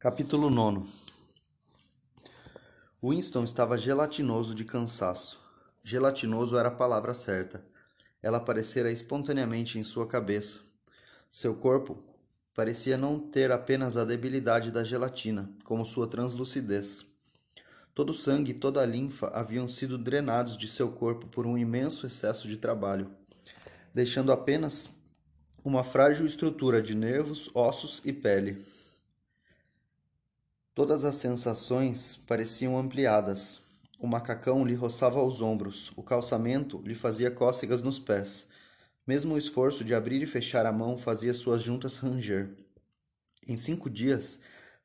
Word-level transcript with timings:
Capítulo 0.00 0.48
9 0.48 0.88
Winston 3.02 3.42
estava 3.42 3.76
gelatinoso 3.76 4.54
de 4.54 4.64
cansaço. 4.64 5.40
Gelatinoso 5.82 6.56
era 6.56 6.68
a 6.68 6.70
palavra 6.70 7.12
certa. 7.12 7.64
Ela 8.22 8.36
aparecera 8.36 8.92
espontaneamente 8.92 9.76
em 9.76 9.82
sua 9.82 10.06
cabeça. 10.06 10.60
Seu 11.32 11.52
corpo 11.52 11.98
parecia 12.54 12.96
não 12.96 13.18
ter 13.18 13.50
apenas 13.50 13.96
a 13.96 14.04
debilidade 14.04 14.70
da 14.70 14.84
gelatina, 14.84 15.50
como 15.64 15.84
sua 15.84 16.06
translucidez. 16.06 17.04
Todo 17.92 18.10
o 18.10 18.14
sangue 18.14 18.52
e 18.52 18.54
toda 18.54 18.80
a 18.80 18.86
linfa 18.86 19.26
haviam 19.34 19.66
sido 19.66 19.98
drenados 19.98 20.56
de 20.56 20.68
seu 20.68 20.92
corpo 20.92 21.26
por 21.26 21.44
um 21.44 21.58
imenso 21.58 22.06
excesso 22.06 22.46
de 22.46 22.56
trabalho, 22.56 23.10
deixando 23.92 24.30
apenas 24.30 24.88
uma 25.64 25.82
frágil 25.82 26.24
estrutura 26.24 26.80
de 26.80 26.94
nervos, 26.94 27.50
ossos 27.52 28.00
e 28.04 28.12
pele. 28.12 28.77
Todas 30.78 31.04
as 31.04 31.16
sensações 31.16 32.14
pareciam 32.14 32.78
ampliadas. 32.78 33.60
O 33.98 34.06
macacão 34.06 34.64
lhe 34.64 34.76
roçava 34.76 35.20
os 35.20 35.42
ombros, 35.42 35.90
o 35.96 36.04
calçamento 36.04 36.80
lhe 36.84 36.94
fazia 36.94 37.32
cócegas 37.32 37.82
nos 37.82 37.98
pés. 37.98 38.46
Mesmo 39.04 39.34
o 39.34 39.38
esforço 39.38 39.84
de 39.84 39.92
abrir 39.92 40.22
e 40.22 40.26
fechar 40.26 40.66
a 40.66 40.70
mão 40.70 40.96
fazia 40.96 41.34
suas 41.34 41.62
juntas 41.64 41.98
ranger. 41.98 42.54
Em 43.44 43.56
cinco 43.56 43.90
dias, 43.90 44.38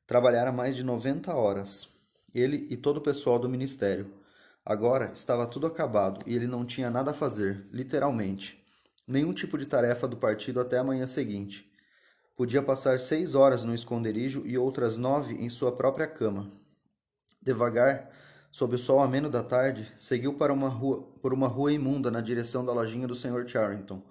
trabalhara 0.08 0.52
mais 0.52 0.76
de 0.76 0.84
noventa 0.84 1.36
horas, 1.36 1.88
ele 2.34 2.66
e 2.72 2.76
todo 2.76 2.98
o 2.98 3.02
pessoal 3.02 3.38
do 3.38 3.48
ministério. 3.48 4.12
Agora 4.66 5.12
estava 5.14 5.46
tudo 5.46 5.68
acabado 5.68 6.24
e 6.26 6.36
ele 6.36 6.48
não 6.48 6.66
tinha 6.66 6.90
nada 6.90 7.12
a 7.12 7.14
fazer, 7.14 7.68
literalmente. 7.72 8.66
Nenhum 9.08 9.32
tipo 9.32 9.60
de 9.60 9.68
tarefa 9.68 10.08
do 10.08 10.18
partido 10.18 10.60
até 10.60 10.80
a 10.80 10.84
manhã 10.84 11.06
seguinte. 11.06 11.72
Podia 12.36 12.64
passar 12.64 13.00
seis 13.00 13.36
horas 13.36 13.64
no 13.64 13.76
esconderijo 13.76 14.42
e 14.44 14.58
outras 14.58 14.98
nove 14.98 15.36
em 15.36 15.50
sua 15.50 15.72
própria 15.72 16.08
cama. 16.08 16.48
Devagar, 17.40 18.10
sob 18.52 18.76
o 18.76 18.80
sol 18.80 19.02
ameno 19.02 19.30
da 19.30 19.44
tarde, 19.44 19.92
seguiu 19.98 20.34
para 20.34 20.52
uma 20.52 20.68
rua, 20.68 21.04
por 21.22 21.32
uma 21.32 21.48
rua 21.48 21.72
imunda 21.72 22.10
na 22.10 22.22
direção 22.22 22.66
da 22.66 22.74
lojinha 22.74 23.08
do 23.08 23.14
Sr. 23.14 23.48
Charrington. 23.48 24.02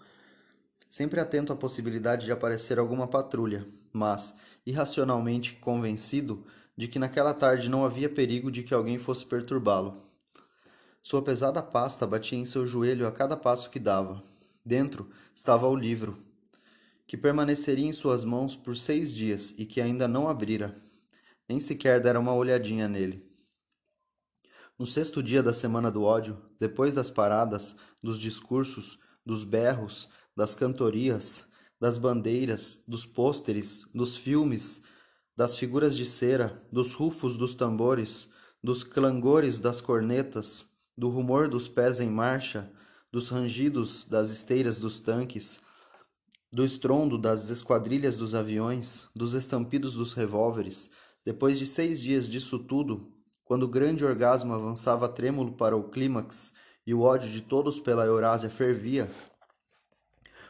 Sempre 0.88 1.18
atento 1.18 1.52
à 1.52 1.56
possibilidade 1.56 2.24
de 2.24 2.30
aparecer 2.30 2.78
alguma 2.78 3.08
patrulha, 3.08 3.66
mas, 3.92 4.36
irracionalmente 4.64 5.54
convencido 5.54 6.44
de 6.76 6.86
que 6.86 7.00
naquela 7.00 7.34
tarde 7.34 7.68
não 7.68 7.84
havia 7.84 8.08
perigo 8.08 8.52
de 8.52 8.62
que 8.62 8.72
alguém 8.72 8.98
fosse 9.00 9.26
perturbá-lo. 9.26 10.00
Sua 11.02 11.22
pesada 11.22 11.60
pasta 11.60 12.06
batia 12.06 12.38
em 12.38 12.44
seu 12.44 12.68
joelho 12.68 13.04
a 13.04 13.10
cada 13.10 13.36
passo 13.36 13.68
que 13.68 13.80
dava. 13.80 14.22
Dentro 14.64 15.10
estava 15.34 15.66
o 15.66 15.74
livro, 15.74 16.16
que 17.12 17.16
permaneceria 17.18 17.84
em 17.84 17.92
suas 17.92 18.24
mãos 18.24 18.56
por 18.56 18.74
seis 18.74 19.14
dias 19.14 19.52
e 19.58 19.66
que 19.66 19.82
ainda 19.82 20.08
não 20.08 20.30
abrira, 20.30 20.74
nem 21.46 21.60
sequer 21.60 22.00
dera 22.00 22.18
uma 22.18 22.32
olhadinha 22.32 22.88
nele. 22.88 23.30
No 24.78 24.86
sexto 24.86 25.22
dia 25.22 25.42
da 25.42 25.52
Semana 25.52 25.90
do 25.90 26.04
Ódio, 26.04 26.40
depois 26.58 26.94
das 26.94 27.10
paradas, 27.10 27.76
dos 28.02 28.18
discursos, 28.18 28.98
dos 29.26 29.44
berros, 29.44 30.08
das 30.34 30.54
cantorias, 30.54 31.44
das 31.78 31.98
bandeiras, 31.98 32.82
dos 32.88 33.04
pôsteres, 33.04 33.84
dos 33.94 34.16
filmes, 34.16 34.80
das 35.36 35.54
figuras 35.54 35.94
de 35.94 36.06
cera, 36.06 36.66
dos 36.72 36.94
rufos 36.94 37.36
dos 37.36 37.52
tambores, 37.52 38.30
dos 38.64 38.84
clangores 38.84 39.58
das 39.58 39.82
cornetas, 39.82 40.64
do 40.96 41.10
rumor 41.10 41.46
dos 41.46 41.68
pés 41.68 42.00
em 42.00 42.08
marcha, 42.08 42.72
dos 43.12 43.28
rangidos 43.28 44.06
das 44.06 44.30
esteiras 44.30 44.78
dos 44.78 44.98
tanques, 44.98 45.60
do 46.52 46.66
estrondo 46.66 47.16
das 47.16 47.48
esquadrilhas 47.48 48.16
dos 48.18 48.34
aviões, 48.34 49.08
dos 49.16 49.32
estampidos 49.32 49.94
dos 49.94 50.12
revólveres, 50.12 50.90
depois 51.24 51.58
de 51.58 51.66
seis 51.66 52.02
dias 52.02 52.28
disso 52.28 52.58
tudo, 52.58 53.10
quando 53.42 53.62
o 53.62 53.68
grande 53.68 54.04
orgasmo 54.04 54.52
avançava 54.52 55.08
trêmulo 55.08 55.52
para 55.52 55.74
o 55.74 55.84
clímax 55.84 56.52
e 56.86 56.92
o 56.92 57.00
ódio 57.00 57.30
de 57.30 57.40
todos 57.40 57.80
pela 57.80 58.04
Eurásia 58.04 58.50
fervia, 58.50 59.10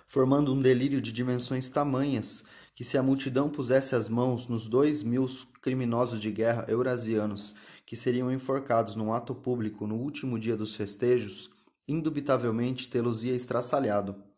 formando 0.08 0.52
um 0.52 0.60
delírio 0.60 1.00
de 1.00 1.12
dimensões 1.12 1.70
tamanhas 1.70 2.42
que 2.74 2.82
se 2.82 2.98
a 2.98 3.02
multidão 3.02 3.48
pusesse 3.48 3.94
as 3.94 4.08
mãos 4.08 4.48
nos 4.48 4.66
dois 4.66 5.04
mil 5.04 5.26
criminosos 5.60 6.20
de 6.20 6.32
guerra 6.32 6.64
eurasianos 6.66 7.54
que 7.86 7.94
seriam 7.94 8.32
enforcados 8.32 8.96
num 8.96 9.12
ato 9.12 9.34
público 9.34 9.86
no 9.86 9.96
último 9.96 10.36
dia 10.36 10.56
dos 10.56 10.74
festejos, 10.74 11.50
indubitavelmente 11.86 12.88
tê-los-ia 12.88 13.34
estraçalhado. 13.34 14.31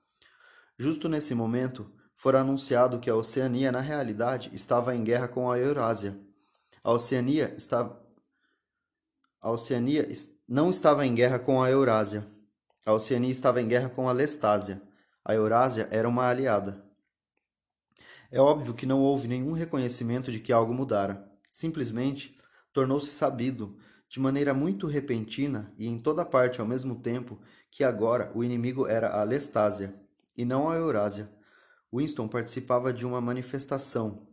Justo 0.77 1.09
nesse 1.09 1.37
momento, 1.37 1.89
fora 2.17 2.41
anunciado 2.41 2.99
que 2.99 3.09
a 3.09 3.15
Oceania, 3.15 3.71
na 3.71 3.81
realidade, 3.81 4.51
estava 4.53 4.95
em 4.95 5.05
guerra 5.05 5.29
com 5.29 5.49
a 5.51 5.57
Eurásia. 5.57 6.19
A 6.83 6.91
Oceania 6.91 7.55
estava. 7.57 8.03
A 9.41 9.53
Oceania 9.53 10.09
não 10.49 10.71
estava 10.71 11.07
em 11.07 11.15
guerra 11.15 11.39
com 11.39 11.63
a 11.63 11.71
Eurásia. 11.71 12.27
A 12.85 12.93
Oceania 12.93 13.31
estava 13.31 13.63
em 13.63 13.69
guerra 13.69 13.89
com 13.89 14.09
a 14.09 14.13
Lestásia. 14.13 14.83
A 15.25 15.33
Eurásia 15.33 15.89
era 15.93 16.09
uma 16.09 16.29
aliada. 16.29 16.85
É 18.33 18.41
óbvio 18.41 18.75
que 18.75 18.85
não 18.85 19.01
houve 19.01 19.29
nenhum 19.29 19.53
reconhecimento 19.53 20.33
de 20.33 20.41
que 20.41 20.53
algo 20.53 20.75
mudara. 20.75 21.31
Simplesmente 21.53 22.37
tornou-se 22.73 23.13
sabido, 23.13 23.79
de 24.09 24.19
maneira 24.19 24.53
muito 24.53 24.89
repentina 24.89 25.73
e 25.79 25.87
em 25.87 25.99
toda 25.99 26.25
parte 26.25 26.61
ao 26.61 26.67
mesmo 26.67 26.97
tempo, 26.97 27.41
que 27.71 27.85
agora 27.85 28.33
o 28.35 28.43
inimigo 28.43 28.89
era 28.89 29.21
a 29.21 29.23
Lestásia 29.23 30.04
e 30.37 30.45
não 30.45 30.69
a 30.69 30.77
Eurásia. 30.77 31.31
Winston 31.93 32.29
participava 32.29 32.93
de 32.93 33.07
uma 33.07 33.21
manifestação 33.21 34.27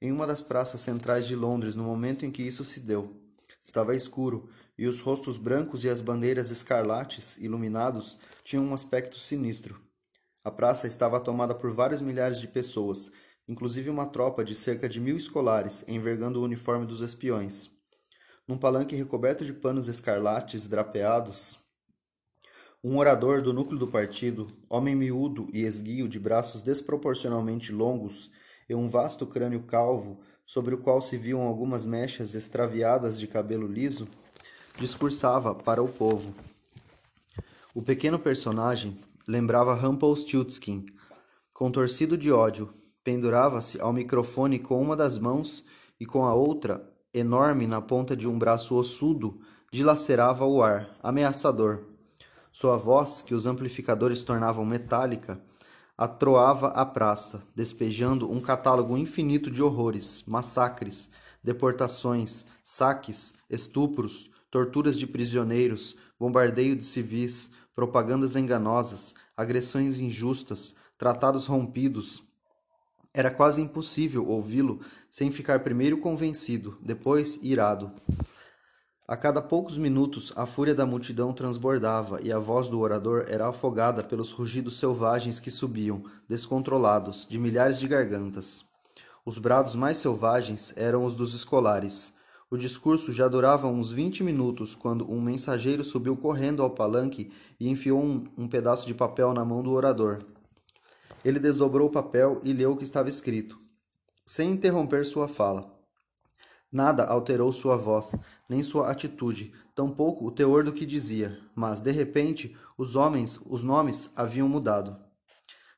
em 0.00 0.12
uma 0.12 0.26
das 0.26 0.40
praças 0.40 0.80
centrais 0.80 1.26
de 1.26 1.34
Londres 1.34 1.74
no 1.74 1.84
momento 1.84 2.24
em 2.24 2.30
que 2.30 2.42
isso 2.42 2.64
se 2.64 2.80
deu. 2.80 3.20
Estava 3.62 3.94
escuro, 3.94 4.48
e 4.78 4.86
os 4.86 5.00
rostos 5.00 5.36
brancos 5.36 5.84
e 5.84 5.88
as 5.88 6.00
bandeiras 6.00 6.50
escarlates, 6.50 7.36
iluminados, 7.38 8.18
tinham 8.44 8.64
um 8.64 8.72
aspecto 8.72 9.18
sinistro. 9.18 9.80
A 10.44 10.50
praça 10.50 10.86
estava 10.86 11.18
tomada 11.18 11.54
por 11.54 11.70
vários 11.72 12.00
milhares 12.00 12.40
de 12.40 12.46
pessoas, 12.46 13.10
inclusive 13.46 13.90
uma 13.90 14.06
tropa 14.06 14.44
de 14.44 14.54
cerca 14.54 14.88
de 14.88 15.00
mil 15.00 15.16
escolares, 15.16 15.84
envergando 15.88 16.40
o 16.40 16.44
uniforme 16.44 16.86
dos 16.86 17.00
espiões. 17.00 17.68
Num 18.46 18.56
palanque 18.56 18.94
recoberto 18.94 19.44
de 19.44 19.52
panos 19.52 19.88
escarlates 19.88 20.68
drapeados, 20.68 21.58
um 22.82 22.96
orador 22.96 23.42
do 23.42 23.52
núcleo 23.52 23.78
do 23.78 23.88
partido, 23.88 24.46
homem 24.68 24.94
miúdo 24.94 25.48
e 25.52 25.62
esguio 25.62 26.08
de 26.08 26.18
braços 26.18 26.62
desproporcionalmente 26.62 27.72
longos 27.72 28.30
e 28.68 28.74
um 28.74 28.88
vasto 28.88 29.26
crânio 29.26 29.64
calvo, 29.64 30.20
sobre 30.46 30.74
o 30.74 30.78
qual 30.78 31.02
se 31.02 31.16
viam 31.16 31.42
algumas 31.42 31.84
mechas 31.84 32.34
extraviadas 32.34 33.18
de 33.18 33.26
cabelo 33.26 33.66
liso, 33.66 34.06
discursava 34.78 35.54
para 35.54 35.82
o 35.82 35.88
povo. 35.88 36.34
O 37.74 37.82
pequeno 37.82 38.18
personagem 38.18 38.96
lembrava 39.26 39.74
Rumpelstiltskin. 39.74 40.86
Contorcido 41.52 42.16
de 42.16 42.30
ódio, 42.30 42.72
pendurava-se 43.02 43.80
ao 43.80 43.92
microfone 43.92 44.58
com 44.58 44.80
uma 44.80 44.96
das 44.96 45.18
mãos 45.18 45.64
e 45.98 46.06
com 46.06 46.24
a 46.24 46.32
outra, 46.32 46.88
enorme 47.12 47.66
na 47.66 47.80
ponta 47.80 48.16
de 48.16 48.28
um 48.28 48.38
braço 48.38 48.76
ossudo, 48.76 49.40
dilacerava 49.70 50.46
o 50.46 50.62
ar, 50.62 50.96
ameaçador. 51.02 51.87
Sua 52.60 52.76
voz, 52.76 53.22
que 53.22 53.36
os 53.36 53.46
amplificadores 53.46 54.24
tornavam 54.24 54.64
metálica, 54.64 55.40
atroava 55.96 56.66
a 56.70 56.84
praça, 56.84 57.40
despejando 57.54 58.28
um 58.28 58.40
catálogo 58.40 58.98
infinito 58.98 59.48
de 59.48 59.62
horrores, 59.62 60.24
massacres, 60.26 61.08
deportações, 61.40 62.44
saques, 62.64 63.34
estupros, 63.48 64.28
torturas 64.50 64.98
de 64.98 65.06
prisioneiros, 65.06 65.96
bombardeio 66.18 66.74
de 66.74 66.82
civis, 66.82 67.48
propagandas 67.76 68.34
enganosas, 68.34 69.14
agressões 69.36 70.00
injustas, 70.00 70.74
tratados 70.98 71.46
rompidos. 71.46 72.24
Era 73.14 73.30
quase 73.30 73.62
impossível 73.62 74.26
ouvi-lo 74.26 74.80
sem 75.08 75.30
ficar 75.30 75.60
primeiro 75.60 75.98
convencido, 75.98 76.76
depois 76.82 77.38
irado. 77.40 77.92
A 79.10 79.16
cada 79.16 79.40
poucos 79.40 79.78
minutos 79.78 80.34
a 80.36 80.44
fúria 80.44 80.74
da 80.74 80.84
multidão 80.84 81.32
transbordava 81.32 82.20
e 82.20 82.30
a 82.30 82.38
voz 82.38 82.68
do 82.68 82.78
orador 82.78 83.24
era 83.26 83.48
afogada 83.48 84.04
pelos 84.04 84.32
rugidos 84.32 84.78
selvagens 84.78 85.40
que 85.40 85.50
subiam, 85.50 86.04
descontrolados, 86.28 87.26
de 87.26 87.38
milhares 87.38 87.80
de 87.80 87.88
gargantas. 87.88 88.66
Os 89.24 89.38
brados 89.38 89.74
mais 89.74 89.96
selvagens 89.96 90.74
eram 90.76 91.06
os 91.06 91.14
dos 91.14 91.32
escolares. 91.32 92.12
O 92.50 92.58
discurso 92.58 93.10
já 93.10 93.28
durava 93.28 93.66
uns 93.66 93.90
vinte 93.90 94.22
minutos 94.22 94.74
quando 94.74 95.10
um 95.10 95.22
mensageiro 95.22 95.82
subiu 95.82 96.14
correndo 96.14 96.62
ao 96.62 96.68
palanque 96.68 97.32
e 97.58 97.66
enfiou 97.66 98.02
um, 98.02 98.26
um 98.36 98.46
pedaço 98.46 98.86
de 98.86 98.92
papel 98.92 99.32
na 99.32 99.42
mão 99.42 99.62
do 99.62 99.72
orador. 99.72 100.18
Ele 101.24 101.38
desdobrou 101.38 101.88
o 101.88 101.92
papel 101.92 102.42
e 102.44 102.52
leu 102.52 102.72
o 102.72 102.76
que 102.76 102.84
estava 102.84 103.08
escrito, 103.08 103.58
sem 104.26 104.50
interromper 104.50 105.06
sua 105.06 105.26
fala. 105.26 105.78
Nada 106.70 107.06
alterou 107.06 107.50
sua 107.50 107.78
voz, 107.78 108.20
nem 108.48 108.62
sua 108.62 108.90
atitude, 108.90 109.52
tampouco 109.74 110.24
o 110.24 110.30
teor 110.30 110.64
do 110.64 110.72
que 110.72 110.86
dizia, 110.86 111.38
mas, 111.54 111.80
de 111.80 111.90
repente, 111.90 112.56
os 112.76 112.96
homens, 112.96 113.38
os 113.46 113.62
nomes 113.62 114.10
haviam 114.16 114.48
mudado. 114.48 114.96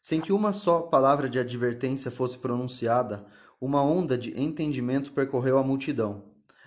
Sem 0.01 0.21
que 0.21 0.33
uma 0.33 0.53
só 0.53 0.81
palavra 0.81 1.29
de 1.29 1.39
advertência 1.39 2.11
fosse 2.11 2.39
pronunciada, 2.39 3.27
Uma 3.61 3.83
onda 3.83 4.17
de 4.17 4.41
entendimento 4.41 5.13
percorreu 5.13 5.59
a 5.59 5.63
multidão. 5.63 6.25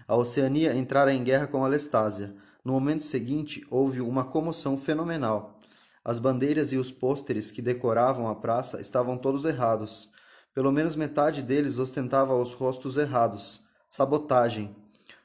A 0.07 0.15
Oceania 0.15 0.75
entrara 0.75 1.11
em 1.11 1.23
guerra 1.23 1.47
com 1.47 1.65
a 1.65 1.67
Lestásia. 1.67 2.35
No 2.63 2.73
momento 2.73 3.03
seguinte, 3.03 3.65
houve 3.67 3.99
uma 3.99 4.23
comoção 4.23 4.77
fenomenal. 4.77 5.59
As 6.05 6.19
bandeiras 6.19 6.71
e 6.71 6.77
os 6.77 6.91
pôsteres 6.91 7.49
que 7.49 7.63
decoravam 7.63 8.27
a 8.27 8.35
praça 8.35 8.79
estavam 8.79 9.17
todos 9.17 9.43
errados. 9.43 10.11
Pelo 10.53 10.71
menos 10.71 10.95
metade 10.95 11.41
deles 11.41 11.79
ostentava 11.79 12.39
os 12.39 12.53
rostos 12.53 12.95
errados. 12.95 13.61
Sabotagem. 13.89 14.75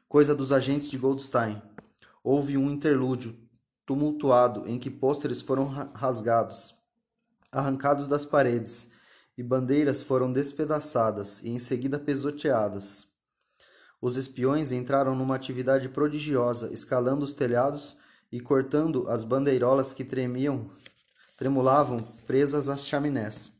Coisa 0.08 0.34
dos 0.34 0.52
agentes 0.52 0.88
de 0.88 0.96
Goldstein. 0.96 1.60
Houve 2.24 2.56
um 2.56 2.70
interlúdio 2.70 3.36
tumultuado 3.84 4.66
em 4.66 4.78
que 4.78 4.90
pôsteres 4.90 5.42
foram 5.42 5.66
rasgados, 5.66 6.74
arrancados 7.52 8.08
das 8.08 8.24
paredes, 8.24 8.88
e 9.36 9.42
bandeiras 9.42 10.02
foram 10.02 10.32
despedaçadas 10.32 11.42
e 11.42 11.50
em 11.50 11.58
seguida 11.58 11.98
pisoteadas. 11.98 13.06
Os 14.00 14.16
espiões 14.16 14.72
entraram 14.72 15.14
numa 15.14 15.34
atividade 15.34 15.90
prodigiosa, 15.90 16.72
escalando 16.72 17.26
os 17.26 17.34
telhados 17.34 17.94
e 18.32 18.40
cortando 18.40 19.10
as 19.10 19.24
bandeirolas 19.24 19.92
que 19.92 20.06
tremiam, 20.06 20.70
tremulavam 21.36 22.02
presas 22.26 22.70
às 22.70 22.86
chaminés. 22.86 23.52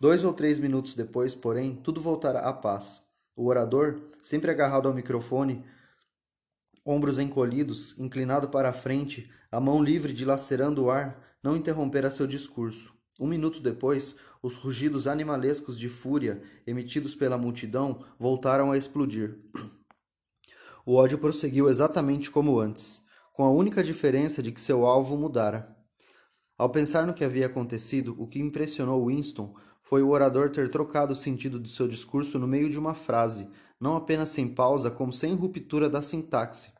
Dois 0.00 0.24
ou 0.24 0.32
três 0.32 0.58
minutos 0.58 0.94
depois, 0.94 1.34
porém, 1.34 1.76
tudo 1.76 2.00
voltara 2.00 2.38
à 2.38 2.52
paz. 2.54 3.02
O 3.36 3.46
orador, 3.48 4.00
sempre 4.26 4.50
agarrado 4.50 4.88
ao 4.88 4.94
microfone, 4.94 5.64
ombros 6.84 7.16
encolhidos, 7.16 7.94
inclinado 7.96 8.48
para 8.48 8.70
a 8.70 8.72
frente, 8.72 9.30
a 9.52 9.60
mão 9.60 9.80
livre 9.80 10.12
dilacerando 10.12 10.84
o 10.84 10.90
ar, 10.90 11.38
não 11.40 11.56
interrompera 11.56 12.10
seu 12.10 12.26
discurso. 12.26 12.92
Um 13.20 13.28
minuto 13.28 13.60
depois, 13.60 14.16
os 14.42 14.56
rugidos 14.56 15.06
animalescos 15.06 15.78
de 15.78 15.88
fúria 15.88 16.42
emitidos 16.66 17.14
pela 17.14 17.38
multidão 17.38 18.04
voltaram 18.18 18.72
a 18.72 18.76
explodir. 18.76 19.38
O 20.84 20.96
ódio 20.96 21.18
prosseguiu 21.18 21.68
exatamente 21.68 22.28
como 22.28 22.58
antes 22.58 23.00
com 23.32 23.44
a 23.44 23.50
única 23.50 23.84
diferença 23.84 24.42
de 24.42 24.50
que 24.50 24.60
seu 24.60 24.86
alvo 24.86 25.16
mudara. 25.16 25.76
Ao 26.58 26.70
pensar 26.70 27.06
no 27.06 27.14
que 27.14 27.24
havia 27.24 27.46
acontecido, 27.46 28.16
o 28.18 28.26
que 28.26 28.40
impressionou 28.40 29.06
Winston 29.06 29.54
foi 29.82 30.02
o 30.02 30.08
orador 30.08 30.50
ter 30.50 30.68
trocado 30.68 31.12
o 31.12 31.16
sentido 31.16 31.60
de 31.60 31.68
seu 31.68 31.86
discurso 31.86 32.40
no 32.40 32.48
meio 32.48 32.68
de 32.68 32.78
uma 32.78 32.94
frase, 32.94 33.48
não 33.80 33.96
apenas 33.96 34.30
sem 34.30 34.48
pausa, 34.48 34.90
como 34.90 35.12
sem 35.12 35.34
ruptura 35.34 35.88
da 35.88 36.02
sintaxe. 36.02 36.70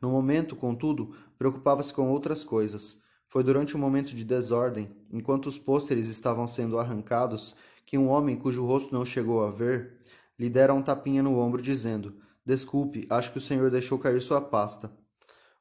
No 0.00 0.10
momento, 0.10 0.56
contudo, 0.56 1.14
preocupava-se 1.38 1.92
com 1.92 2.10
outras 2.10 2.42
coisas. 2.44 3.00
Foi 3.28 3.42
durante 3.42 3.76
um 3.76 3.80
momento 3.80 4.14
de 4.14 4.24
desordem, 4.24 4.90
enquanto 5.10 5.46
os 5.46 5.58
pôsteres 5.58 6.08
estavam 6.08 6.46
sendo 6.48 6.78
arrancados, 6.78 7.54
que 7.86 7.96
um 7.96 8.08
homem 8.08 8.36
cujo 8.36 8.64
rosto 8.64 8.92
não 8.92 9.04
chegou 9.04 9.44
a 9.44 9.50
ver 9.50 9.98
lhe 10.38 10.48
dera 10.48 10.74
um 10.74 10.82
tapinha 10.82 11.22
no 11.22 11.38
ombro, 11.38 11.62
dizendo: 11.62 12.16
Desculpe, 12.44 13.06
acho 13.08 13.32
que 13.32 13.38
o 13.38 13.40
senhor 13.40 13.70
deixou 13.70 13.98
cair 13.98 14.20
sua 14.20 14.40
pasta. 14.40 14.90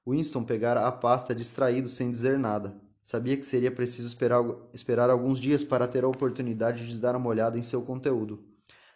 Winston 0.07 0.43
pegara 0.43 0.87
a 0.87 0.91
pasta 0.91 1.35
distraído 1.35 1.87
sem 1.87 2.09
dizer 2.09 2.39
nada. 2.39 2.75
Sabia 3.03 3.37
que 3.37 3.45
seria 3.45 3.71
preciso 3.71 4.07
esperar, 4.07 4.43
esperar 4.73 5.09
alguns 5.09 5.39
dias 5.39 5.63
para 5.63 5.87
ter 5.87 6.03
a 6.03 6.07
oportunidade 6.07 6.87
de 6.87 6.97
dar 6.97 7.15
uma 7.15 7.29
olhada 7.29 7.59
em 7.59 7.63
seu 7.63 7.81
conteúdo. 7.83 8.50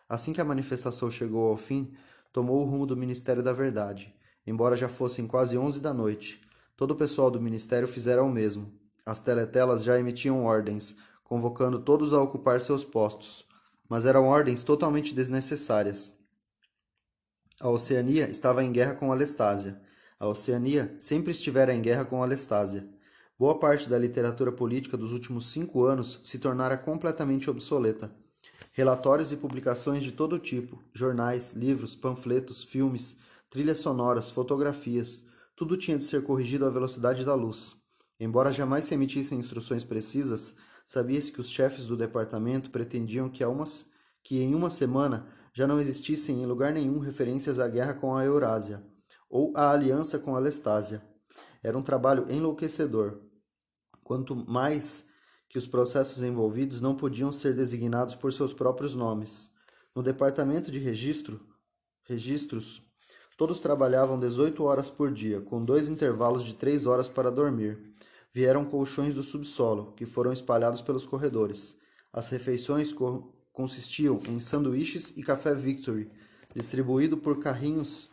Assim 0.08 0.34
que 0.34 0.42
a 0.42 0.46
manifestação 0.46 1.10
chegou 1.10 1.50
ao 1.50 1.58
fim, 1.58 1.94
tomou 2.32 2.62
o 2.62 2.66
rumo 2.66 2.86
do 2.86 2.98
Ministério 2.98 3.42
da 3.42 3.54
Verdade. 3.54 4.14
Embora 4.46 4.76
já 4.76 4.88
fossem 4.88 5.26
quase 5.26 5.58
onze 5.58 5.80
da 5.80 5.94
noite, 5.94 6.42
todo 6.78 6.92
o 6.92 6.96
pessoal 6.96 7.32
do 7.32 7.42
ministério 7.42 7.88
fizera 7.88 8.24
o 8.24 8.30
mesmo. 8.30 8.72
As 9.06 9.20
teletelas 9.20 9.84
já 9.84 9.98
emitiam 9.98 10.44
ordens, 10.44 10.96
convocando 11.24 11.80
todos 11.80 12.14
a 12.14 12.22
ocupar 12.22 12.60
seus 12.60 12.84
postos, 12.84 13.46
mas 13.90 14.06
eram 14.06 14.26
ordens 14.26 14.64
totalmente 14.64 15.14
desnecessárias. 15.14 16.12
A 17.60 17.70
Oceania 17.70 18.30
estava 18.30 18.64
em 18.64 18.72
guerra 18.72 18.96
com 18.96 19.12
a 19.12 19.16
Lestásia. 19.16 19.82
A 20.20 20.28
Oceania 20.28 20.96
sempre 21.00 21.32
estivera 21.32 21.74
em 21.74 21.82
guerra 21.82 22.06
com 22.06 22.22
a 22.22 22.26
Lestásia. 22.26 22.88
Boa 23.40 23.58
parte 23.58 23.90
da 23.90 23.98
literatura 23.98 24.52
política 24.52 24.96
dos 24.96 25.12
últimos 25.12 25.52
cinco 25.52 25.84
anos 25.86 26.20
se 26.24 26.38
tornara 26.38 26.78
completamente 26.78 27.50
obsoleta. 27.50 28.14
Relatórios 28.78 29.32
e 29.32 29.38
publicações 29.38 30.04
de 30.04 30.12
todo 30.12 30.38
tipo, 30.38 30.84
jornais, 30.94 31.54
livros, 31.54 31.96
panfletos, 31.96 32.62
filmes, 32.62 33.16
trilhas 33.50 33.78
sonoras, 33.78 34.30
fotografias, 34.30 35.24
tudo 35.56 35.78
tinha 35.78 35.98
de 35.98 36.04
ser 36.04 36.22
corrigido 36.24 36.66
à 36.66 36.70
velocidade 36.70 37.24
da 37.24 37.34
luz. 37.34 37.74
Embora 38.20 38.52
jamais 38.52 38.84
se 38.84 38.94
emitissem 38.94 39.40
instruções 39.40 39.86
precisas, 39.86 40.54
sabia-se 40.86 41.32
que 41.32 41.40
os 41.40 41.48
chefes 41.48 41.86
do 41.86 41.96
departamento 41.96 42.70
pretendiam 42.70 43.30
que, 43.30 43.46
umas, 43.46 43.86
que 44.22 44.42
em 44.42 44.54
uma 44.54 44.70
semana 44.70 45.26
já 45.54 45.66
não 45.66 45.80
existissem 45.80 46.44
em 46.44 46.46
lugar 46.46 46.74
nenhum 46.74 47.00
referências 47.00 47.62
à 47.62 47.70
guerra 47.70 47.94
com 47.94 48.14
a 48.14 48.26
Eurásia 48.26 48.84
ou 49.30 49.54
a 49.56 49.72
aliança 49.72 50.20
com 50.20 50.36
a 50.36 50.40
Lestásia. 50.40 51.02
Era 51.64 51.78
um 51.78 51.82
trabalho 51.82 52.30
enlouquecedor. 52.30 53.22
Quanto 54.04 54.36
mais 54.36 55.08
que 55.56 55.60
os 55.60 55.66
processos 55.66 56.22
envolvidos 56.22 56.82
não 56.82 56.94
podiam 56.94 57.32
ser 57.32 57.56
designados 57.56 58.14
por 58.14 58.34
seus 58.34 58.54
próprios 58.54 58.94
nomes. 58.94 59.50
No 59.96 60.04
departamento 60.04 60.70
de 60.70 60.80
registro, 60.80 61.40
registros, 62.04 62.82
todos 63.38 63.62
trabalhavam 63.62 64.20
18 64.20 64.62
horas 64.62 64.90
por 64.90 65.14
dia, 65.14 65.40
com 65.40 65.64
dois 65.64 65.88
intervalos 65.88 66.44
de 66.44 66.56
três 66.56 66.86
horas 66.86 67.08
para 67.08 67.32
dormir. 67.32 67.80
Vieram 68.34 68.66
colchões 68.66 69.16
do 69.16 69.24
subsolo, 69.24 69.94
que 69.96 70.06
foram 70.06 70.34
espalhados 70.34 70.82
pelos 70.82 71.06
corredores. 71.06 71.78
As 72.12 72.28
refeições 72.28 72.92
co 72.92 73.34
consistiam 73.54 74.20
em 74.28 74.42
sanduíches 74.42 75.14
e 75.16 75.24
café 75.24 75.56
Victory, 75.56 76.12
distribuído 76.54 77.16
por 77.16 77.40
carrinhos 77.40 78.10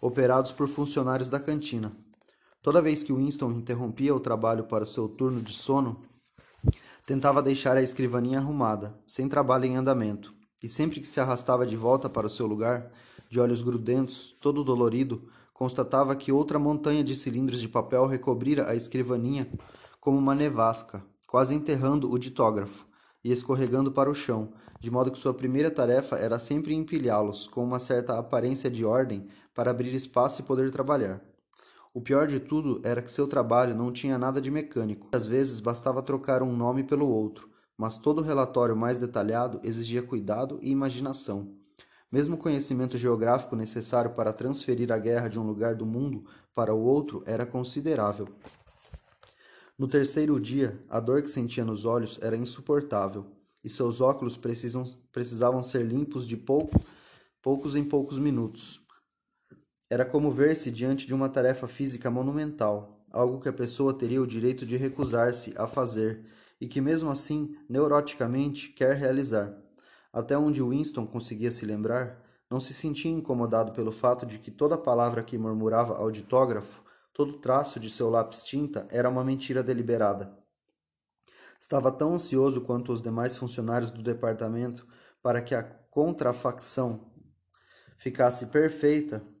operados 0.00 0.52
por 0.52 0.68
funcionários 0.68 1.28
da 1.28 1.40
cantina. 1.40 1.90
Toda 2.62 2.80
vez 2.80 3.02
que 3.02 3.12
Winston 3.12 3.50
interrompia 3.50 4.14
o 4.14 4.20
trabalho 4.20 4.62
para 4.62 4.86
seu 4.86 5.08
turno 5.08 5.42
de 5.42 5.52
sono, 5.52 6.13
tentava 7.06 7.42
deixar 7.42 7.76
a 7.76 7.82
escrivaninha 7.82 8.38
arrumada, 8.38 8.98
sem 9.06 9.28
trabalho 9.28 9.66
em 9.66 9.76
andamento, 9.76 10.34
e 10.62 10.68
sempre 10.68 11.00
que 11.00 11.06
se 11.06 11.20
arrastava 11.20 11.66
de 11.66 11.76
volta 11.76 12.08
para 12.08 12.26
o 12.26 12.30
seu 12.30 12.46
lugar, 12.46 12.90
de 13.28 13.38
olhos 13.38 13.60
grudentos, 13.60 14.34
todo 14.40 14.64
dolorido, 14.64 15.28
constatava 15.52 16.16
que 16.16 16.32
outra 16.32 16.58
montanha 16.58 17.04
de 17.04 17.14
cilindros 17.14 17.60
de 17.60 17.68
papel 17.68 18.06
recobrira 18.06 18.70
a 18.70 18.74
escrivaninha 18.74 19.48
como 20.00 20.18
uma 20.18 20.34
nevasca, 20.34 21.04
quase 21.26 21.54
enterrando 21.54 22.10
o 22.10 22.18
ditógrafo 22.18 22.86
e 23.22 23.30
escorregando 23.30 23.92
para 23.92 24.10
o 24.10 24.14
chão, 24.14 24.52
de 24.80 24.90
modo 24.90 25.10
que 25.10 25.18
sua 25.18 25.34
primeira 25.34 25.70
tarefa 25.70 26.16
era 26.16 26.38
sempre 26.38 26.74
empilhá-los 26.74 27.48
com 27.48 27.62
uma 27.62 27.78
certa 27.78 28.18
aparência 28.18 28.70
de 28.70 28.84
ordem 28.84 29.26
para 29.54 29.70
abrir 29.70 29.94
espaço 29.94 30.40
e 30.40 30.44
poder 30.44 30.70
trabalhar. 30.70 31.20
O 31.94 32.00
pior 32.00 32.26
de 32.26 32.40
tudo 32.40 32.80
era 32.82 33.00
que 33.00 33.12
seu 33.12 33.28
trabalho 33.28 33.72
não 33.72 33.92
tinha 33.92 34.18
nada 34.18 34.40
de 34.40 34.50
mecânico. 34.50 35.10
Às 35.12 35.24
vezes 35.24 35.60
bastava 35.60 36.02
trocar 36.02 36.42
um 36.42 36.56
nome 36.56 36.82
pelo 36.82 37.08
outro, 37.08 37.48
mas 37.78 37.96
todo 37.98 38.20
relatório 38.20 38.76
mais 38.76 38.98
detalhado 38.98 39.60
exigia 39.62 40.02
cuidado 40.02 40.58
e 40.60 40.72
imaginação. 40.72 41.54
Mesmo 42.10 42.34
o 42.34 42.38
conhecimento 42.38 42.98
geográfico 42.98 43.54
necessário 43.54 44.10
para 44.10 44.32
transferir 44.32 44.90
a 44.90 44.98
guerra 44.98 45.28
de 45.28 45.38
um 45.38 45.46
lugar 45.46 45.76
do 45.76 45.86
mundo 45.86 46.24
para 46.52 46.74
o 46.74 46.82
outro 46.82 47.22
era 47.26 47.46
considerável. 47.46 48.26
No 49.78 49.86
terceiro 49.86 50.40
dia, 50.40 50.84
a 50.90 50.98
dor 50.98 51.22
que 51.22 51.30
sentia 51.30 51.64
nos 51.64 51.84
olhos 51.84 52.18
era 52.20 52.36
insuportável 52.36 53.24
e 53.62 53.68
seus 53.68 54.00
óculos 54.00 54.36
precisam, 54.36 54.84
precisavam 55.12 55.62
ser 55.62 55.84
limpos 55.84 56.26
de 56.26 56.36
pouco, 56.36 56.76
poucos 57.40 57.76
em 57.76 57.84
poucos 57.84 58.18
minutos. 58.18 58.83
Era 59.94 60.04
como 60.04 60.28
ver-se 60.28 60.72
diante 60.72 61.06
de 61.06 61.14
uma 61.14 61.28
tarefa 61.28 61.68
física 61.68 62.10
monumental, 62.10 63.00
algo 63.12 63.38
que 63.38 63.48
a 63.48 63.52
pessoa 63.52 63.96
teria 63.96 64.20
o 64.20 64.26
direito 64.26 64.66
de 64.66 64.76
recusar-se 64.76 65.54
a 65.56 65.68
fazer 65.68 66.26
e 66.60 66.66
que, 66.66 66.80
mesmo 66.80 67.12
assim, 67.12 67.56
neuroticamente 67.68 68.70
quer 68.70 68.96
realizar. 68.96 69.56
Até 70.12 70.36
onde 70.36 70.60
Winston 70.60 71.06
conseguia 71.06 71.52
se 71.52 71.64
lembrar, 71.64 72.20
não 72.50 72.58
se 72.58 72.74
sentia 72.74 73.12
incomodado 73.12 73.70
pelo 73.70 73.92
fato 73.92 74.26
de 74.26 74.40
que 74.40 74.50
toda 74.50 74.76
palavra 74.76 75.22
que 75.22 75.38
murmurava 75.38 75.96
ao 75.96 76.10
ditógrafo, 76.10 76.82
todo 77.12 77.38
traço 77.38 77.78
de 77.78 77.88
seu 77.88 78.10
lápis 78.10 78.42
tinta, 78.42 78.88
era 78.90 79.08
uma 79.08 79.22
mentira 79.22 79.62
deliberada. 79.62 80.36
Estava 81.56 81.92
tão 81.92 82.14
ansioso 82.14 82.62
quanto 82.62 82.92
os 82.92 83.00
demais 83.00 83.36
funcionários 83.36 83.92
do 83.92 84.02
departamento 84.02 84.88
para 85.22 85.40
que 85.40 85.54
a 85.54 85.62
contrafacção 85.62 87.12
ficasse 87.96 88.46
perfeita. 88.46 89.32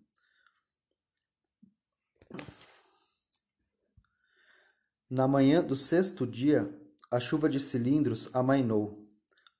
Na 5.16 5.28
manhã 5.28 5.62
do 5.62 5.76
sexto 5.76 6.26
dia, 6.26 6.68
a 7.08 7.20
chuva 7.20 7.48
de 7.48 7.60
cilindros 7.60 8.28
amainou. 8.32 9.06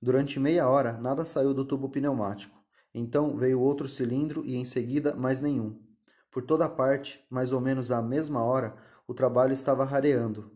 Durante 0.02 0.40
meia 0.40 0.68
hora, 0.68 0.94
nada 0.94 1.24
saiu 1.24 1.54
do 1.54 1.64
tubo 1.64 1.88
pneumático. 1.88 2.58
Então 2.92 3.36
veio 3.36 3.60
outro 3.60 3.88
cilindro 3.88 4.44
e 4.44 4.56
em 4.56 4.64
seguida 4.64 5.14
mais 5.14 5.40
nenhum. 5.40 5.80
Por 6.28 6.42
toda 6.42 6.68
parte, 6.68 7.24
mais 7.30 7.52
ou 7.52 7.60
menos 7.60 7.92
à 7.92 8.02
mesma 8.02 8.42
hora, 8.42 8.74
o 9.06 9.14
trabalho 9.14 9.52
estava 9.52 9.84
rareando. 9.84 10.50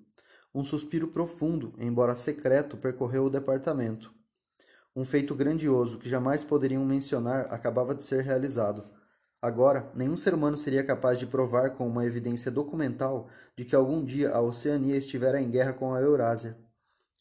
Um 0.53 0.65
suspiro 0.65 1.07
profundo, 1.07 1.75
embora 1.79 2.17
secreto, 2.17 2.77
percorreu 2.77 3.27
o 3.27 3.31
departamento. 3.31 4.13
Um 4.97 5.05
feito 5.05 5.33
grandioso 5.33 5.99
que 5.99 6.09
jamais 6.09 6.43
poderiam 6.43 6.85
mencionar 6.85 7.55
acabava 7.55 7.95
de 7.95 8.03
ser 8.03 8.25
realizado. 8.25 8.85
Agora, 9.41 9.91
nenhum 9.95 10.17
ser 10.17 10.35
humano 10.35 10.57
seria 10.57 10.83
capaz 10.83 11.17
de 11.19 11.27
provar 11.27 11.71
com 11.71 11.87
uma 11.87 12.05
evidência 12.05 12.51
documental 12.51 13.29
de 13.57 13.65
que 13.65 13.75
algum 13.77 14.05
dia 14.05 14.33
a 14.33 14.41
Oceania 14.41 14.97
estivera 14.97 15.41
em 15.41 15.49
guerra 15.49 15.73
com 15.73 15.95
a 15.95 16.01
Eurásia. 16.01 16.59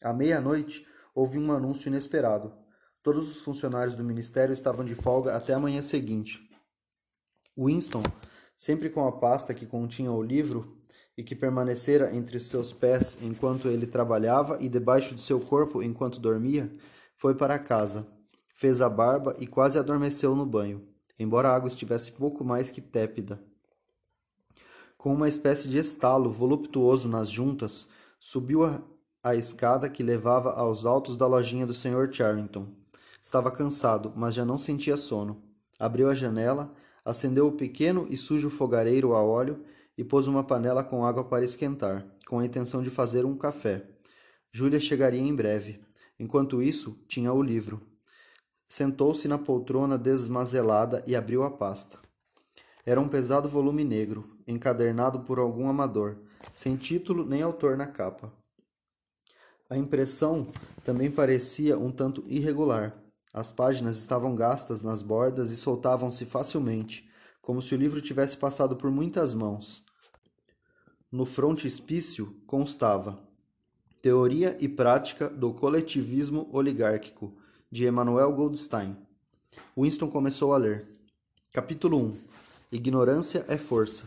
À 0.02 0.12
meia-noite, 0.12 0.84
houve 1.14 1.38
um 1.38 1.52
anúncio 1.52 1.88
inesperado. 1.88 2.52
Todos 3.04 3.28
os 3.28 3.40
funcionários 3.40 3.94
do 3.94 4.02
ministério 4.02 4.52
estavam 4.52 4.84
de 4.84 4.96
folga 4.96 5.36
até 5.36 5.54
a 5.54 5.60
manhã 5.60 5.80
seguinte. 5.80 6.40
Winston, 7.56 8.02
sempre 8.56 8.90
com 8.90 9.06
a 9.06 9.12
pasta 9.12 9.54
que 9.54 9.66
continha 9.66 10.10
o 10.10 10.22
livro 10.22 10.76
e 11.16 11.22
que 11.22 11.36
permanecera 11.36 12.14
entre 12.14 12.40
seus 12.40 12.72
pés 12.72 13.16
enquanto 13.22 13.68
ele 13.68 13.86
trabalhava 13.86 14.58
e 14.60 14.68
debaixo 14.68 15.14
de 15.14 15.22
seu 15.22 15.38
corpo 15.40 15.82
enquanto 15.82 16.20
dormia, 16.20 16.72
foi 17.16 17.34
para 17.36 17.58
casa. 17.58 18.06
Fez 18.54 18.80
a 18.80 18.88
barba 18.88 19.36
e 19.38 19.46
quase 19.46 19.78
adormeceu 19.78 20.34
no 20.34 20.44
banho, 20.44 20.86
embora 21.18 21.48
a 21.48 21.54
água 21.54 21.68
estivesse 21.68 22.12
pouco 22.12 22.44
mais 22.44 22.70
que 22.70 22.80
tépida. 22.80 23.40
Com 24.96 25.14
uma 25.14 25.28
espécie 25.28 25.68
de 25.68 25.78
estalo 25.78 26.30
voluptuoso 26.30 27.08
nas 27.08 27.30
juntas, 27.30 27.88
subiu 28.18 28.64
a, 28.64 28.82
a 29.22 29.36
escada 29.36 29.88
que 29.88 30.02
levava 30.02 30.52
aos 30.52 30.84
altos 30.84 31.16
da 31.16 31.26
lojinha 31.26 31.66
do 31.66 31.72
Sr. 31.72 32.12
Charrington. 32.12 32.66
Estava 33.22 33.50
cansado, 33.50 34.12
mas 34.16 34.34
já 34.34 34.44
não 34.44 34.58
sentia 34.58 34.96
sono. 34.96 35.42
Abriu 35.78 36.10
a 36.10 36.14
janela, 36.14 36.74
acendeu 37.04 37.46
o 37.46 37.52
pequeno 37.52 38.06
e 38.10 38.16
sujo 38.16 38.50
fogareiro 38.50 39.14
a 39.14 39.22
óleo 39.22 39.64
e 39.96 40.04
pôs 40.04 40.26
uma 40.26 40.44
panela 40.44 40.82
com 40.82 41.04
água 41.04 41.24
para 41.24 41.44
esquentar, 41.44 42.06
com 42.26 42.38
a 42.38 42.44
intenção 42.44 42.82
de 42.82 42.90
fazer 42.90 43.24
um 43.24 43.36
café. 43.36 43.84
Júlia 44.50 44.80
chegaria 44.80 45.20
em 45.20 45.34
breve. 45.34 45.80
Enquanto 46.18 46.62
isso, 46.62 46.98
tinha 47.06 47.32
o 47.32 47.42
livro. 47.42 47.80
Sentou-se 48.68 49.26
na 49.26 49.38
poltrona 49.38 49.96
desmazelada 49.96 51.02
e 51.06 51.16
abriu 51.16 51.42
a 51.42 51.50
pasta. 51.50 51.98
Era 52.84 53.00
um 53.00 53.08
pesado 53.08 53.48
volume 53.48 53.82
negro, 53.82 54.36
encadernado 54.46 55.20
por 55.20 55.38
algum 55.38 55.68
amador, 55.68 56.18
sem 56.52 56.76
título 56.76 57.24
nem 57.24 57.42
autor 57.42 57.76
na 57.76 57.86
capa. 57.86 58.32
A 59.70 59.76
impressão 59.76 60.46
também 60.84 61.10
parecia 61.10 61.78
um 61.78 61.90
tanto 61.90 62.22
irregular, 62.26 62.96
as 63.32 63.52
páginas 63.52 63.98
estavam 63.98 64.34
gastas 64.34 64.82
nas 64.82 65.02
bordas 65.02 65.50
e 65.50 65.56
soltavam-se 65.56 66.24
facilmente, 66.24 67.08
como 67.40 67.62
se 67.62 67.74
o 67.74 67.78
livro 67.78 68.00
tivesse 68.00 68.36
passado 68.36 68.76
por 68.76 68.90
muitas 68.90 69.34
mãos. 69.34 69.84
No 71.10 71.24
frontispício 71.24 72.36
constava 72.46 73.18
Teoria 74.02 74.56
e 74.60 74.68
Prática 74.68 75.28
do 75.28 75.52
Coletivismo 75.52 76.48
Oligárquico, 76.52 77.37
de 77.70 77.84
Emanuel 77.84 78.32
Goldstein. 78.32 78.96
Winston 79.76 80.08
começou 80.08 80.54
a 80.54 80.56
ler. 80.56 80.86
Capítulo 81.52 81.98
1 81.98 82.18
Ignorância 82.72 83.44
é 83.46 83.58
Força. 83.58 84.06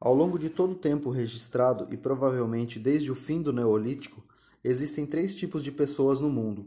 Ao 0.00 0.14
longo 0.14 0.38
de 0.38 0.48
todo 0.48 0.72
o 0.72 0.76
tempo 0.78 1.10
registrado 1.10 1.92
e 1.92 1.96
provavelmente 1.96 2.78
desde 2.78 3.10
o 3.10 3.14
fim 3.14 3.42
do 3.42 3.52
Neolítico, 3.52 4.22
existem 4.62 5.04
três 5.04 5.34
tipos 5.34 5.64
de 5.64 5.72
pessoas 5.72 6.20
no 6.20 6.30
mundo 6.30 6.66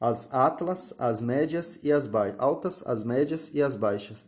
as 0.00 0.32
atlas, 0.32 0.94
as 0.96 1.20
médias 1.20 1.78
e 1.82 1.90
as 1.90 2.06
baixas, 2.06 2.38
altas, 2.38 2.82
as 2.86 3.02
médias 3.02 3.50
e 3.52 3.60
as 3.60 3.74
baixas. 3.74 4.18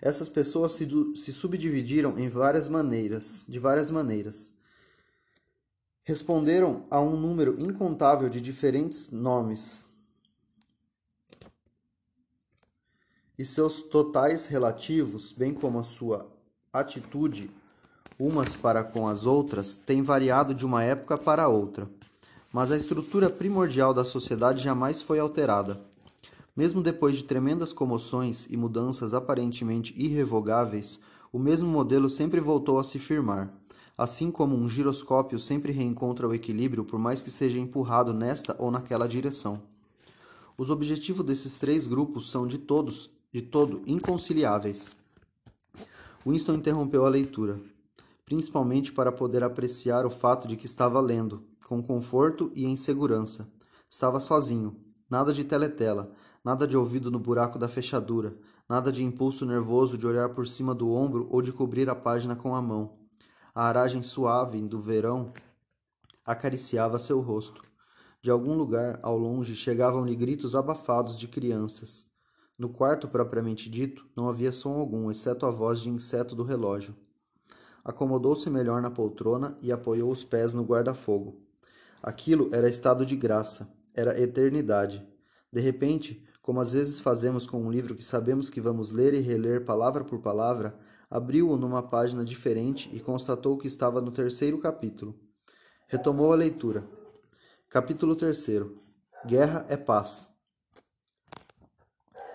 Essas 0.00 0.28
pessoas 0.28 0.72
se, 0.72 0.86
se 1.16 1.32
subdividiram 1.32 2.18
em 2.18 2.28
várias 2.28 2.68
maneiras, 2.68 3.44
de 3.46 3.58
várias 3.58 3.90
maneiras. 3.90 4.52
Responderam 6.08 6.84
a 6.90 6.98
um 6.98 7.20
número 7.20 7.54
incontável 7.60 8.30
de 8.30 8.40
diferentes 8.40 9.10
nomes. 9.10 9.84
E 13.38 13.44
seus 13.44 13.82
totais 13.82 14.46
relativos, 14.46 15.32
bem 15.32 15.52
como 15.52 15.78
a 15.78 15.82
sua 15.82 16.26
atitude 16.72 17.50
umas 18.18 18.56
para 18.56 18.82
com 18.82 19.06
as 19.06 19.26
outras, 19.26 19.76
têm 19.76 20.02
variado 20.02 20.54
de 20.54 20.64
uma 20.64 20.82
época 20.82 21.18
para 21.18 21.46
outra 21.46 21.86
mas 22.52 22.70
a 22.70 22.76
estrutura 22.76 23.28
primordial 23.28 23.92
da 23.92 24.04
sociedade 24.04 24.62
jamais 24.62 25.02
foi 25.02 25.18
alterada. 25.18 25.80
Mesmo 26.56 26.82
depois 26.82 27.16
de 27.16 27.24
tremendas 27.24 27.72
comoções 27.72 28.46
e 28.50 28.56
mudanças 28.56 29.14
aparentemente 29.14 29.94
irrevogáveis, 29.96 30.98
o 31.30 31.38
mesmo 31.38 31.68
modelo 31.68 32.08
sempre 32.08 32.40
voltou 32.40 32.78
a 32.78 32.84
se 32.84 32.98
firmar, 32.98 33.52
assim 33.98 34.30
como 34.30 34.54
um 34.54 34.68
giroscópio 34.68 35.40
sempre 35.40 35.72
reencontra 35.72 36.28
o 36.28 36.32
equilíbrio 36.32 36.84
por 36.84 37.00
mais 37.00 37.20
que 37.20 37.32
seja 37.32 37.58
empurrado 37.58 38.14
nesta 38.14 38.54
ou 38.56 38.70
naquela 38.70 39.08
direção. 39.08 39.60
Os 40.56 40.70
objetivos 40.70 41.26
desses 41.26 41.58
três 41.58 41.88
grupos 41.88 42.30
são 42.30 42.46
de 42.46 42.58
todos, 42.58 43.10
de 43.32 43.42
todo 43.42 43.82
inconciliáveis. 43.88 44.94
Winston 46.24 46.54
interrompeu 46.54 47.04
a 47.04 47.08
leitura, 47.08 47.60
principalmente 48.24 48.92
para 48.92 49.10
poder 49.10 49.42
apreciar 49.42 50.06
o 50.06 50.10
fato 50.10 50.46
de 50.46 50.56
que 50.56 50.66
estava 50.66 51.00
lendo, 51.00 51.42
com 51.66 51.82
conforto 51.82 52.52
e 52.54 52.66
em 52.66 52.76
segurança. 52.76 53.48
Estava 53.88 54.20
sozinho. 54.20 54.76
Nada 55.10 55.32
de 55.32 55.42
teletela, 55.42 56.12
nada 56.44 56.68
de 56.68 56.76
ouvido 56.76 57.10
no 57.10 57.18
buraco 57.18 57.58
da 57.58 57.66
fechadura, 57.66 58.36
nada 58.68 58.92
de 58.92 59.02
impulso 59.02 59.46
nervoso 59.46 59.96
de 59.96 60.06
olhar 60.06 60.28
por 60.28 60.46
cima 60.46 60.74
do 60.74 60.92
ombro 60.92 61.26
ou 61.30 61.40
de 61.40 61.52
cobrir 61.52 61.88
a 61.88 61.94
página 61.94 62.36
com 62.36 62.54
a 62.54 62.60
mão. 62.60 62.97
A 63.54 63.64
aragem 63.64 64.02
suave 64.02 64.60
do 64.62 64.80
verão 64.80 65.32
acariciava 66.24 66.98
seu 66.98 67.20
rosto. 67.20 67.62
De 68.20 68.30
algum 68.30 68.54
lugar 68.54 68.98
ao 69.02 69.16
longe 69.16 69.54
chegavam-lhe 69.56 70.14
gritos 70.14 70.54
abafados 70.54 71.18
de 71.18 71.26
crianças. 71.26 72.08
No 72.58 72.68
quarto 72.68 73.06
propriamente 73.08 73.70
dito, 73.70 74.04
não 74.16 74.28
havia 74.28 74.50
som 74.50 74.74
algum, 74.74 75.10
exceto 75.10 75.46
a 75.46 75.50
voz 75.50 75.80
de 75.80 75.88
inseto 75.88 76.34
do 76.34 76.42
relógio. 76.42 76.94
Acomodou-se 77.84 78.50
melhor 78.50 78.82
na 78.82 78.90
poltrona 78.90 79.56
e 79.62 79.72
apoiou 79.72 80.10
os 80.10 80.24
pés 80.24 80.52
no 80.54 80.64
guarda-fogo. 80.64 81.40
Aquilo 82.02 82.50
era 82.52 82.68
estado 82.68 83.06
de 83.06 83.16
graça, 83.16 83.72
era 83.94 84.20
eternidade. 84.20 85.06
De 85.52 85.60
repente, 85.60 86.26
como 86.42 86.60
às 86.60 86.72
vezes 86.72 86.98
fazemos 86.98 87.46
com 87.46 87.62
um 87.62 87.70
livro 87.70 87.94
que 87.94 88.04
sabemos 88.04 88.50
que 88.50 88.60
vamos 88.60 88.92
ler 88.92 89.14
e 89.14 89.20
reler 89.20 89.64
palavra 89.64 90.04
por 90.04 90.18
palavra, 90.20 90.78
abriu-o 91.10 91.56
numa 91.56 91.82
página 91.82 92.24
diferente 92.24 92.90
e 92.92 93.00
constatou 93.00 93.56
que 93.56 93.66
estava 93.66 94.00
no 94.00 94.10
terceiro 94.10 94.58
capítulo. 94.58 95.18
Retomou 95.86 96.32
a 96.32 96.36
leitura. 96.36 96.86
Capítulo 97.68 98.14
3 98.14 98.46
Guerra 99.26 99.64
é 99.68 99.76
paz. 99.76 100.28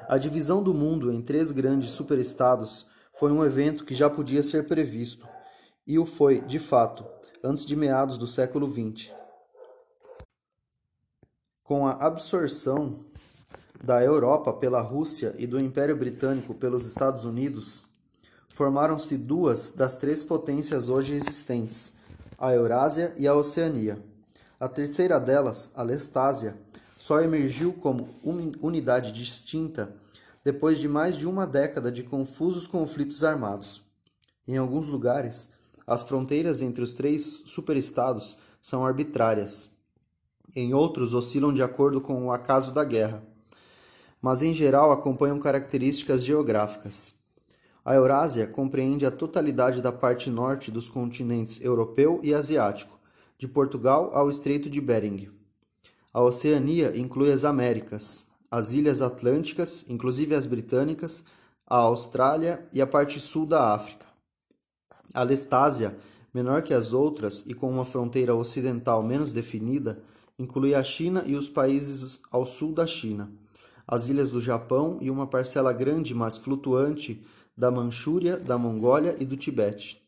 A 0.07 0.17
divisão 0.17 0.61
do 0.61 0.73
mundo 0.73 1.11
em 1.11 1.21
três 1.21 1.51
grandes 1.51 1.91
superestados 1.91 2.85
foi 3.13 3.31
um 3.31 3.45
evento 3.45 3.85
que 3.85 3.95
já 3.95 4.09
podia 4.09 4.43
ser 4.43 4.67
previsto, 4.67 5.27
e 5.85 5.97
o 5.97 6.05
foi, 6.05 6.41
de 6.41 6.59
fato, 6.59 7.05
antes 7.43 7.65
de 7.65 7.75
meados 7.75 8.17
do 8.17 8.27
século 8.27 8.67
XX. 8.67 9.11
Com 11.63 11.87
a 11.87 11.91
absorção 11.93 13.05
da 13.81 14.03
Europa 14.03 14.51
pela 14.53 14.81
Rússia 14.81 15.35
e 15.37 15.45
do 15.45 15.59
Império 15.59 15.95
Britânico 15.95 16.53
pelos 16.53 16.85
Estados 16.85 17.23
Unidos, 17.23 17.85
formaram-se 18.53 19.17
duas 19.17 19.71
das 19.71 19.97
três 19.97 20.23
potências 20.23 20.87
hoje 20.87 21.15
existentes, 21.15 21.91
a 22.37 22.53
Eurásia 22.53 23.11
e 23.17 23.27
a 23.27 23.33
Oceania. 23.33 23.99
A 24.59 24.69
terceira 24.69 25.19
delas, 25.19 25.71
a 25.73 25.81
Lestásia, 25.81 26.55
só 26.99 27.19
emergiu 27.19 27.73
como 27.73 28.07
unidade 28.61 29.11
distinta 29.11 29.93
depois 30.43 30.77
de 30.77 30.87
mais 30.87 31.17
de 31.17 31.25
uma 31.25 31.47
década 31.47 31.91
de 31.91 32.03
confusos 32.03 32.67
conflitos 32.67 33.23
armados. 33.23 33.81
Em 34.47 34.55
alguns 34.55 34.87
lugares, 34.87 35.49
as 35.87 36.03
fronteiras 36.03 36.61
entre 36.61 36.83
os 36.83 36.93
três 36.93 37.41
superestados 37.45 38.37
são 38.61 38.85
arbitrárias 38.85 39.69
em 40.55 40.75
outros 40.75 41.15
oscilam 41.15 41.51
de 41.51 41.63
acordo 41.63 41.99
com 41.99 42.27
o 42.27 42.31
acaso 42.31 42.71
da 42.71 42.83
guerra, 42.83 43.23
mas 44.21 44.43
em 44.43 44.53
geral 44.53 44.91
acompanham 44.91 45.39
características 45.39 46.23
geográficas. 46.23 47.22
A 47.85 47.95
Eurásia 47.95 48.47
compreende 48.47 49.05
a 49.05 49.11
totalidade 49.11 49.81
da 49.81 49.91
parte 49.91 50.29
norte 50.29 50.71
dos 50.71 50.87
continentes 50.87 51.59
europeu 51.61 52.21
e 52.23 52.33
asiático, 52.33 52.97
de 53.37 53.45
Portugal 53.45 54.09
ao 54.13 54.29
Estreito 54.29 54.69
de 54.69 54.79
Bering. 54.79 55.29
A 56.13 56.21
Oceania 56.21 56.95
inclui 56.95 57.29
as 57.29 57.43
Américas, 57.43 58.25
as 58.49 58.71
ilhas 58.71 59.01
atlânticas, 59.01 59.83
inclusive 59.89 60.33
as 60.33 60.45
britânicas, 60.45 61.25
a 61.67 61.75
Austrália 61.75 62.65
e 62.71 62.81
a 62.81 62.87
parte 62.87 63.19
sul 63.19 63.45
da 63.45 63.73
África. 63.73 64.05
A 65.13 65.23
Lestásia, 65.23 65.97
menor 66.33 66.61
que 66.61 66.73
as 66.73 66.93
outras 66.93 67.43
e 67.45 67.53
com 67.53 67.69
uma 67.69 67.83
fronteira 67.83 68.33
ocidental 68.33 69.03
menos 69.03 69.33
definida, 69.33 70.01
inclui 70.39 70.73
a 70.73 70.83
China 70.83 71.23
e 71.25 71.35
os 71.35 71.49
países 71.49 72.21
ao 72.31 72.45
sul 72.45 72.71
da 72.71 72.87
China, 72.87 73.29
as 73.85 74.07
ilhas 74.07 74.31
do 74.31 74.39
Japão 74.39 74.97
e 75.01 75.09
uma 75.09 75.27
parcela 75.27 75.73
grande, 75.73 76.13
mas 76.13 76.37
flutuante, 76.37 77.21
da 77.55 77.69
Manchúria, 77.69 78.37
da 78.37 78.57
Mongólia 78.57 79.15
e 79.19 79.25
do 79.25 79.37
Tibete. 79.37 80.01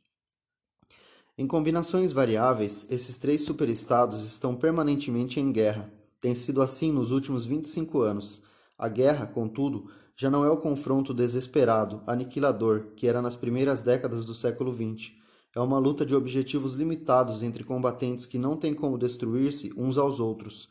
Em 1.37 1.45
combinações 1.45 2.11
variáveis, 2.11 2.87
esses 2.89 3.17
três 3.17 3.41
superestados 3.41 4.23
estão 4.23 4.55
permanentemente 4.55 5.39
em 5.39 5.51
guerra, 5.51 5.91
Tem 6.19 6.33
sido 6.33 6.61
assim 6.61 6.91
nos 6.91 7.11
últimos 7.11 7.45
25 7.45 8.01
anos. 8.01 8.41
A 8.77 8.87
guerra, 8.87 9.27
contudo, 9.27 9.91
já 10.15 10.29
não 10.29 10.43
é 10.43 10.49
o 10.49 10.57
confronto 10.57 11.13
desesperado, 11.13 12.01
aniquilador, 12.07 12.93
que 12.95 13.07
era 13.07 13.21
nas 13.21 13.35
primeiras 13.35 13.83
décadas 13.83 14.25
do 14.25 14.33
século 14.33 14.73
XX. 14.73 15.11
É 15.53 15.59
uma 15.59 15.77
luta 15.77 16.05
de 16.05 16.15
objetivos 16.15 16.73
limitados 16.73 17.43
entre 17.43 17.63
combatentes 17.63 18.25
que 18.25 18.39
não 18.39 18.57
têm 18.57 18.73
como 18.73 18.97
destruir-se 18.97 19.71
uns 19.77 19.97
aos 19.97 20.19
outros, 20.19 20.67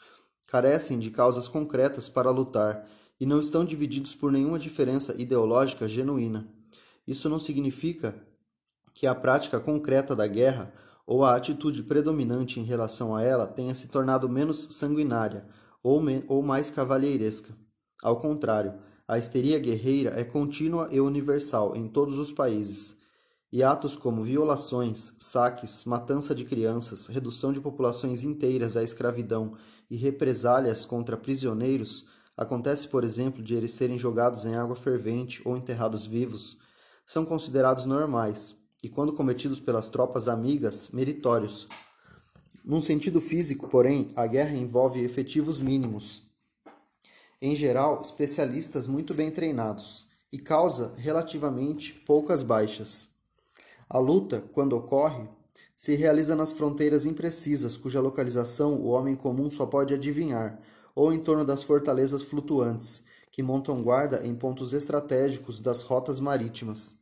carecem 0.49 0.99
de 0.99 1.11
causas 1.11 1.47
concretas 1.47 2.09
para 2.09 2.31
lutar 2.31 2.89
e 3.21 3.27
não 3.27 3.39
estão 3.39 3.65
divididos 3.65 4.15
por 4.15 4.33
nenhuma 4.33 4.59
diferença 4.59 5.15
ideológica 5.19 5.87
genuína. 5.87 6.49
Isso 7.07 7.29
não 7.29 7.39
significa 7.39 8.15
que 8.93 9.07
a 9.07 9.15
prática 9.15 9.61
concreta 9.61 10.15
da 10.15 10.27
guerra 10.27 10.73
ou 11.07 11.25
a 11.25 11.35
atitude 11.35 11.83
predominante 11.83 12.59
em 12.59 12.65
relação 12.65 13.15
a 13.15 13.23
ela 13.23 13.47
tenha 13.47 13.75
se 13.75 13.89
tornado 13.89 14.29
menos 14.29 14.69
sanguinária 14.71 15.47
ou, 15.83 16.01
me, 16.01 16.25
ou 16.29 16.43
mais 16.43 16.71
cavalheiresca. 16.71 17.55
Ao 18.03 18.17
contrário, 18.19 18.75
a 19.07 19.19
histeria 19.19 19.59
guerreira 19.59 20.19
é 20.19 20.25
contínua 20.25 20.89
e 20.91 20.99
universal 21.01 21.77
em 21.77 21.87
todos 21.87 22.17
os 22.17 22.33
países, 22.33 22.97
e 23.53 23.63
atos 23.63 23.97
como 23.97 24.25
violações, 24.25 25.13
saques, 25.19 25.85
matança 25.85 26.35
de 26.35 26.45
crianças, 26.45 27.07
redução 27.07 27.53
de 27.53 27.61
populações 27.61 28.25
inteiras 28.25 28.77
à 28.77 28.83
escravidão 28.83 29.53
e 29.91 29.97
represálias 29.97 30.85
contra 30.85 31.17
prisioneiros 31.17 32.07
acontece, 32.37 32.89
por 32.89 33.05
exemplo, 33.05 33.43
de 33.43 33.55
eles 33.55 33.71
serem 33.73 33.99
jogados 33.99 34.45
em 34.45 34.57
água 34.57 34.75
fervente 34.75 35.41
ou 35.45 35.57
enterrados 35.57 36.05
vivos, 36.05 36.59
são 37.07 37.25
considerados 37.25 37.85
normais 37.85 38.55
e, 38.83 38.89
quando 38.89 39.13
cometidos 39.13 39.61
pelas 39.61 39.89
tropas 39.89 40.29
amigas, 40.29 40.89
meritórios. 40.91 41.69
Num 42.65 42.81
sentido 42.81 43.21
físico, 43.21 43.69
porém, 43.69 44.11
a 44.17 44.27
guerra 44.27 44.57
envolve 44.57 45.03
efetivos 45.03 45.61
mínimos, 45.61 46.23
em 47.41 47.55
geral, 47.55 48.01
especialistas 48.01 48.87
muito 48.87 49.13
bem 49.13 49.31
treinados, 49.31 50.07
e 50.33 50.39
causa 50.39 50.95
relativamente 50.97 51.93
poucas 52.07 52.43
baixas. 52.43 53.07
A 53.89 53.99
luta, 53.99 54.43
quando 54.53 54.75
ocorre, 54.75 55.29
se 55.77 55.95
realiza 55.95 56.35
nas 56.35 56.53
fronteiras 56.53 57.05
imprecisas, 57.05 57.77
cuja 57.77 58.01
localização 58.01 58.75
o 58.75 58.87
homem 58.87 59.15
comum 59.15 59.51
só 59.51 59.67
pode 59.67 59.93
adivinhar, 59.93 60.59
ou 60.95 61.13
em 61.13 61.21
torno 61.21 61.45
das 61.45 61.63
fortalezas 61.63 62.23
flutuantes, 62.23 63.05
que 63.35 63.43
montam 63.43 63.83
guarda 63.83 64.25
em 64.25 64.33
pontos 64.33 64.73
estratégicos 64.73 65.59
das 65.59 65.83
rotas 65.83 66.21
marítimas. 66.21 66.93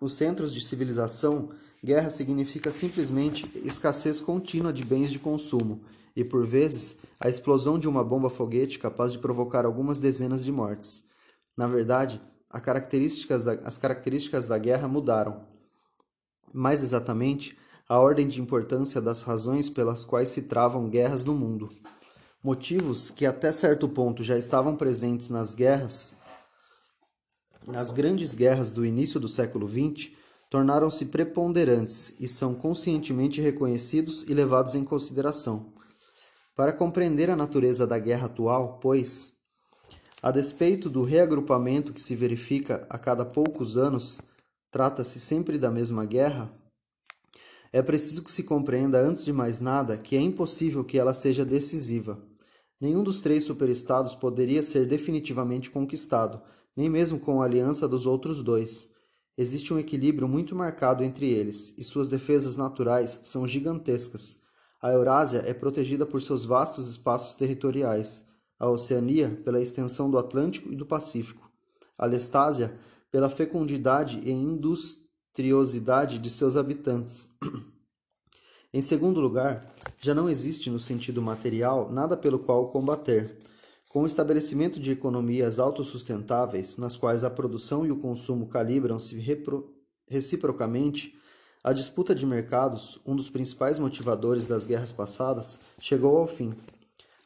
Nos 0.00 0.14
centros 0.14 0.54
de 0.54 0.62
civilização, 0.62 1.50
guerra 1.84 2.08
significa 2.08 2.72
simplesmente 2.72 3.46
escassez 3.56 4.22
contínua 4.22 4.72
de 4.72 4.82
bens 4.82 5.10
de 5.12 5.18
consumo 5.18 5.82
e, 6.16 6.24
por 6.24 6.46
vezes, 6.46 6.96
a 7.20 7.28
explosão 7.28 7.78
de 7.78 7.86
uma 7.86 8.02
bomba 8.02 8.30
foguete 8.30 8.78
capaz 8.78 9.12
de 9.12 9.18
provocar 9.18 9.66
algumas 9.66 10.00
dezenas 10.00 10.42
de 10.44 10.50
mortes. 10.50 11.02
Na 11.54 11.66
verdade, 11.66 12.22
características 12.62 13.44
da, 13.44 13.52
as 13.62 13.76
características 13.76 14.48
da 14.48 14.56
guerra 14.56 14.88
mudaram. 14.88 15.42
Mais 16.54 16.82
exatamente, 16.82 17.54
a 17.86 17.98
ordem 17.98 18.26
de 18.28 18.40
importância 18.40 18.98
das 18.98 19.24
razões 19.24 19.68
pelas 19.68 20.06
quais 20.06 20.30
se 20.30 20.40
travam 20.40 20.88
guerras 20.88 21.22
no 21.22 21.34
mundo. 21.34 21.68
Motivos 22.42 23.10
que 23.10 23.26
até 23.26 23.52
certo 23.52 23.88
ponto 23.88 24.24
já 24.24 24.38
estavam 24.38 24.74
presentes 24.74 25.28
nas 25.28 25.54
guerras 25.54 26.14
nas 27.66 27.92
grandes 27.92 28.34
guerras 28.34 28.72
do 28.72 28.84
início 28.84 29.20
do 29.20 29.28
século 29.28 29.68
XX, 29.68 30.12
tornaram-se 30.48 31.06
preponderantes 31.06 32.14
e 32.18 32.26
são 32.26 32.54
conscientemente 32.54 33.40
reconhecidos 33.40 34.22
e 34.22 34.34
levados 34.34 34.74
em 34.74 34.84
consideração. 34.84 35.72
Para 36.56 36.72
compreender 36.72 37.30
a 37.30 37.36
natureza 37.36 37.86
da 37.86 37.98
guerra 37.98 38.26
atual, 38.26 38.78
pois, 38.80 39.32
a 40.22 40.30
despeito 40.30 40.90
do 40.90 41.04
reagrupamento 41.04 41.92
que 41.92 42.02
se 42.02 42.14
verifica 42.16 42.86
a 42.90 42.98
cada 42.98 43.24
poucos 43.24 43.76
anos, 43.76 44.20
trata-se 44.70 45.20
sempre 45.20 45.58
da 45.58 45.70
mesma 45.70 46.04
guerra, 46.04 46.52
é 47.72 47.80
preciso 47.80 48.24
que 48.24 48.32
se 48.32 48.42
compreenda 48.42 48.98
antes 48.98 49.24
de 49.24 49.32
mais 49.32 49.60
nada 49.60 49.96
que 49.96 50.16
é 50.16 50.20
impossível 50.20 50.84
que 50.84 50.98
ela 50.98 51.14
seja 51.14 51.44
decisiva. 51.44 52.29
Nenhum 52.80 53.04
dos 53.04 53.20
três 53.20 53.44
superestados 53.44 54.14
poderia 54.14 54.62
ser 54.62 54.86
definitivamente 54.86 55.70
conquistado, 55.70 56.40
nem 56.74 56.88
mesmo 56.88 57.20
com 57.20 57.42
a 57.42 57.44
aliança 57.44 57.86
dos 57.86 58.06
outros 58.06 58.42
dois. 58.42 58.90
Existe 59.36 59.74
um 59.74 59.78
equilíbrio 59.78 60.26
muito 60.26 60.54
marcado 60.54 61.04
entre 61.04 61.28
eles, 61.28 61.74
e 61.76 61.84
suas 61.84 62.08
defesas 62.08 62.56
naturais 62.56 63.20
são 63.22 63.46
gigantescas. 63.46 64.38
A 64.80 64.90
Eurásia 64.92 65.42
é 65.46 65.52
protegida 65.52 66.06
por 66.06 66.22
seus 66.22 66.44
vastos 66.44 66.88
espaços 66.88 67.34
territoriais, 67.34 68.26
a 68.58 68.68
Oceania 68.68 69.40
pela 69.44 69.60
extensão 69.60 70.10
do 70.10 70.18
Atlântico 70.18 70.72
e 70.72 70.76
do 70.76 70.86
Pacífico, 70.86 71.50
a 71.98 72.06
Lestásia 72.06 72.78
pela 73.10 73.28
fecundidade 73.28 74.20
e 74.24 74.30
industriosidade 74.30 76.18
de 76.18 76.30
seus 76.30 76.56
habitantes. 76.56 77.28
em 78.72 78.80
segundo 78.80 79.20
lugar, 79.20 79.66
já 80.00 80.14
não 80.14 80.28
existe 80.28 80.70
no 80.70 80.78
sentido 80.78 81.20
material 81.20 81.90
nada 81.90 82.16
pelo 82.16 82.38
qual 82.38 82.68
combater. 82.68 83.36
Com 83.88 84.02
o 84.02 84.06
estabelecimento 84.06 84.78
de 84.78 84.92
economias 84.92 85.58
autossustentáveis, 85.58 86.76
nas 86.76 86.96
quais 86.96 87.24
a 87.24 87.30
produção 87.30 87.84
e 87.84 87.90
o 87.90 87.96
consumo 87.96 88.46
calibram-se 88.46 89.16
reciprocamente, 90.08 91.12
a 91.64 91.72
disputa 91.72 92.14
de 92.14 92.24
mercados, 92.24 93.00
um 93.04 93.16
dos 93.16 93.28
principais 93.28 93.80
motivadores 93.80 94.46
das 94.46 94.66
guerras 94.66 94.92
passadas, 94.92 95.58
chegou 95.80 96.16
ao 96.16 96.28
fim. 96.28 96.52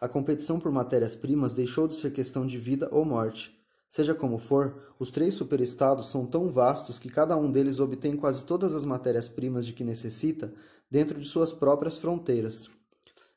A 0.00 0.08
competição 0.08 0.58
por 0.58 0.72
matérias-primas 0.72 1.52
deixou 1.52 1.86
de 1.86 1.94
ser 1.94 2.10
questão 2.10 2.46
de 2.46 2.56
vida 2.56 2.88
ou 2.90 3.04
morte. 3.04 3.54
Seja 3.86 4.14
como 4.14 4.38
for, 4.38 4.74
os 4.98 5.10
três 5.10 5.34
superestados 5.34 6.10
são 6.10 6.26
tão 6.26 6.50
vastos 6.50 6.98
que 6.98 7.08
cada 7.08 7.36
um 7.36 7.52
deles 7.52 7.78
obtém 7.78 8.16
quase 8.16 8.42
todas 8.42 8.74
as 8.74 8.84
matérias-primas 8.84 9.66
de 9.66 9.72
que 9.72 9.84
necessita 9.84 10.52
dentro 10.90 11.18
de 11.18 11.26
suas 11.26 11.52
próprias 11.52 11.98
fronteiras. 11.98 12.70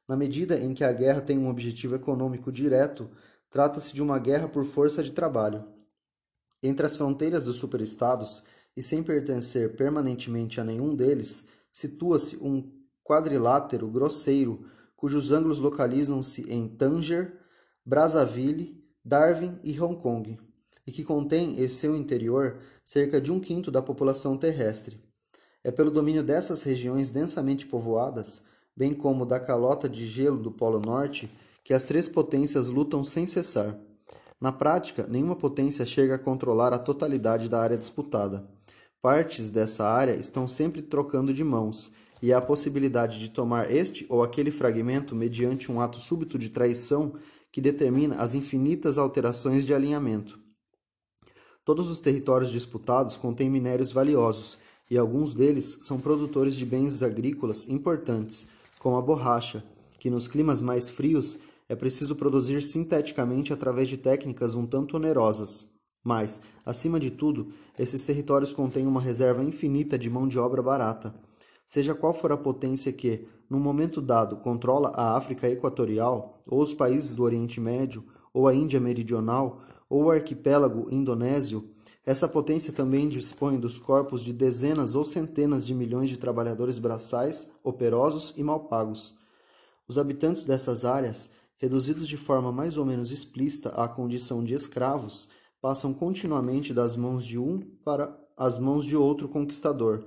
Na 0.08 0.16
medida 0.16 0.58
em 0.60 0.74
que 0.74 0.84
a 0.84 0.94
guerra 0.94 1.22
tem 1.22 1.38
um 1.38 1.50
objetivo 1.50 1.96
econômico 1.96 2.52
direto, 2.52 3.10
trata-se 3.50 3.94
de 3.94 4.02
uma 4.02 4.20
guerra 4.20 4.48
por 4.48 4.66
força 4.66 5.04
de 5.04 5.12
trabalho. 5.12 5.64
Entre 6.64 6.86
as 6.86 6.96
fronteiras 6.96 7.44
dos 7.44 7.58
superestados, 7.58 8.44
e 8.76 8.82
sem 8.82 9.02
pertencer 9.02 9.76
permanentemente 9.76 10.62
a 10.62 10.64
nenhum 10.64 10.96
deles, 10.96 11.46
situa-se 11.72 12.38
um 12.38 12.72
quadrilátero 13.04 13.88
grosseiro, 13.90 14.70
cujos 14.96 15.32
ângulos 15.32 15.58
localizam-se 15.58 16.42
em 16.52 16.68
Tanger, 16.68 17.40
Brazzaville, 17.84 18.84
Darwin 19.04 19.60
e 19.64 19.80
Hong 19.80 19.96
Kong, 20.00 20.38
e 20.86 20.92
que 20.92 21.04
contém 21.04 21.60
em 21.60 21.68
seu 21.68 21.96
interior 21.96 22.60
cerca 22.86 23.20
de 23.20 23.32
um 23.32 23.40
quinto 23.40 23.72
da 23.72 23.82
população 23.82 24.38
terrestre. 24.38 25.07
É 25.68 25.72
pelo 25.72 25.92
domínio 25.92 26.24
dessas 26.24 26.64
regiões 26.64 27.10
densamente 27.10 27.68
povoadas 27.68 28.42
bem 28.74 28.94
como 28.94 29.26
da 29.26 29.38
calota 29.38 29.90
de 29.90 30.08
gelo 30.08 30.38
do 30.38 30.50
Polo 30.50 30.80
Norte, 30.80 31.30
que 31.62 31.74
as 31.74 31.84
três 31.84 32.08
potências 32.08 32.70
lutam 32.70 33.04
sem 33.04 33.28
cessar. 33.28 33.78
Na 34.40 34.54
prática, 34.54 35.06
nenhuma 35.10 35.36
potência 35.36 35.86
chega 35.86 36.16
a 36.16 36.20
controlar 36.20 36.72
a 36.72 36.80
totalidade 36.80 37.50
da 37.50 37.60
área 37.60 37.78
disputada. 37.78 38.48
Partes 39.02 39.52
dessa 39.52 39.84
área 39.84 40.16
estão 40.16 40.48
sempre 40.48 40.82
trocando 40.82 41.34
de 41.34 41.44
mãos, 41.44 41.92
e 42.22 42.32
há 42.32 42.38
a 42.38 42.42
possibilidade 42.42 43.20
de 43.20 43.30
tomar 43.30 43.70
este 43.70 44.06
ou 44.08 44.24
aquele 44.24 44.52
fragmento 44.52 45.14
mediante 45.14 45.70
um 45.70 45.82
ato 45.82 46.00
súbito 46.00 46.40
de 46.40 46.48
traição 46.48 47.12
que 47.52 47.60
determina 47.60 48.16
as 48.16 48.34
infinitas 48.34 48.98
alterações 48.98 49.66
de 49.66 49.74
alinhamento. 49.74 50.40
Todos 51.66 51.90
os 51.90 52.00
territórios 52.00 52.52
disputados 52.52 53.18
contêm 53.18 53.50
minérios 53.50 53.92
valiosos, 53.92 54.58
e 54.90 54.98
alguns 54.98 55.34
deles 55.34 55.78
são 55.82 56.00
produtores 56.00 56.56
de 56.56 56.66
bens 56.66 57.04
agrícolas 57.04 57.68
importantes, 57.68 58.48
como 58.80 58.98
a 58.98 59.02
borracha, 59.02 59.64
que 60.00 60.10
nos 60.10 60.28
climas 60.28 60.62
mais 60.62 60.90
frios 60.90 61.38
é 61.70 61.76
preciso 61.76 62.16
produzir 62.16 62.64
sinteticamente 62.64 63.52
através 63.52 63.90
de 63.90 63.98
técnicas 63.98 64.56
um 64.56 64.66
tanto 64.66 64.96
onerosas. 64.96 65.66
Mas, 66.04 66.40
acima 66.66 67.00
de 67.00 67.12
tudo, 67.12 67.48
esses 67.78 68.06
territórios 68.06 68.54
contêm 68.54 68.88
uma 68.88 69.02
reserva 69.02 69.44
infinita 69.44 69.98
de 69.98 70.10
mão 70.10 70.28
de 70.28 70.40
obra 70.40 70.62
barata. 70.62 71.14
Seja 71.66 71.94
qual 71.94 72.14
for 72.14 72.32
a 72.32 72.38
potência 72.38 72.94
que, 72.94 73.28
num 73.50 73.60
momento 73.60 74.02
dado, 74.02 74.38
controla 74.38 74.90
a 74.96 75.18
África 75.18 75.50
Equatorial, 75.50 76.42
ou 76.48 76.62
os 76.62 76.74
países 76.74 77.14
do 77.14 77.24
Oriente 77.24 77.60
Médio, 77.60 78.06
ou 78.34 78.48
a 78.48 78.56
Índia 78.56 78.80
Meridional, 78.80 79.62
ou 79.90 80.06
o 80.06 80.12
arquipélago 80.12 80.88
indonésio, 80.90 81.70
essa 82.08 82.26
potência 82.26 82.72
também 82.72 83.10
dispõe 83.10 83.60
dos 83.60 83.80
corpos 83.80 84.24
de 84.24 84.32
dezenas 84.32 84.96
ou 84.96 85.04
centenas 85.04 85.66
de 85.68 85.76
milhões 85.76 86.10
de 86.10 86.18
trabalhadores 86.18 86.80
braçais, 86.80 87.50
operosos 87.62 88.34
e 88.38 88.44
mal 88.44 88.62
pagos. 88.62 89.14
Os 89.90 89.98
habitantes 89.98 90.46
dessas 90.46 90.86
áreas, 90.86 91.30
reduzidos 91.58 92.08
de 92.08 92.16
forma 92.16 92.50
mais 92.50 92.78
ou 92.78 92.86
menos 92.86 93.12
explícita 93.12 93.72
à 93.72 93.90
condição 93.90 94.42
de 94.42 94.54
escravos, 94.54 95.28
passam 95.60 95.94
continuamente 95.94 96.74
das 96.74 96.96
mãos 96.96 97.26
de 97.26 97.38
um 97.38 97.60
para 97.84 98.18
as 98.38 98.58
mãos 98.58 98.86
de 98.86 98.96
outro 98.96 99.28
conquistador, 99.28 100.06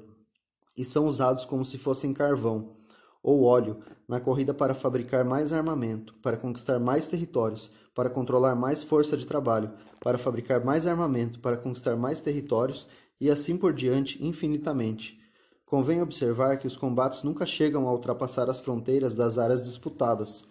e 0.75 0.87
são 0.87 1.05
usados 1.05 1.45
como 1.45 1.67
se 1.67 1.77
fossem 1.77 2.15
carvão, 2.15 2.77
ou 3.23 3.43
óleo 3.43 3.79
na 4.09 4.19
corrida 4.19 4.55
para 4.55 4.73
fabricar 4.73 5.23
mais 5.23 5.53
armamento, 5.53 6.15
para 6.23 6.39
conquistar 6.39 6.81
mais 6.81 7.07
territórios, 7.07 7.71
para 7.95 8.11
controlar 8.11 8.55
mais 8.55 8.83
força 8.83 9.17
de 9.17 9.27
trabalho, 9.27 9.73
para 10.01 10.19
fabricar 10.19 10.65
mais 10.65 10.87
armamento, 10.87 11.41
para 11.41 11.57
conquistar 11.57 11.97
mais 11.97 12.21
territórios 12.21 12.87
e 13.21 13.31
assim 13.31 13.57
por 13.57 13.73
diante 13.73 14.25
infinitamente. 14.25 15.19
Convém 15.67 16.03
observar 16.03 16.59
que 16.59 16.67
os 16.67 16.77
combates 16.77 17.23
nunca 17.23 17.47
chegam 17.47 17.89
a 17.89 17.93
ultrapassar 17.93 18.51
as 18.51 18.61
fronteiras 18.61 19.15
das 19.15 19.39
áreas 19.39 19.63
disputadas. 19.63 20.45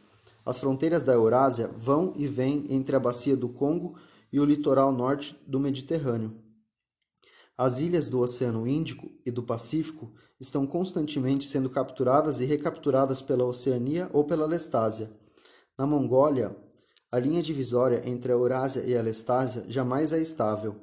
As 0.46 0.60
fronteiras 0.60 1.04
da 1.04 1.14
Eurásia 1.14 1.70
vão 1.78 2.14
e 2.16 2.28
vêm 2.28 2.66
entre 2.70 2.96
a 2.96 3.00
bacia 3.00 3.36
do 3.36 3.50
Congo 3.50 3.96
e 4.32 4.40
o 4.40 4.46
litoral 4.46 4.92
norte 4.92 5.38
do 5.46 5.60
Mediterrâneo. 5.60 6.34
As 7.58 7.82
ilhas 7.82 8.10
do 8.10 8.22
Oceano 8.22 8.66
Índico 8.66 9.12
e 9.26 9.32
do 9.32 9.44
Pacífico 9.44 10.10
estão 10.40 10.66
constantemente 10.66 11.44
sendo 11.44 11.70
capturadas 11.70 12.40
e 12.40 12.46
recapturadas 12.46 13.22
pela 13.22 13.44
Oceania 13.44 14.10
ou 14.14 14.24
pela 14.24 14.46
Lestásia. 14.46 15.12
Na 15.78 15.86
Mongólia, 15.86 16.56
a 17.12 17.18
linha 17.20 17.42
divisória 17.42 18.02
entre 18.06 18.32
a 18.32 18.36
Eurásia 18.36 18.84
e 18.86 18.96
a 18.96 19.02
Lestásia 19.02 19.66
jamais 19.68 20.14
é 20.14 20.22
estável. 20.22 20.76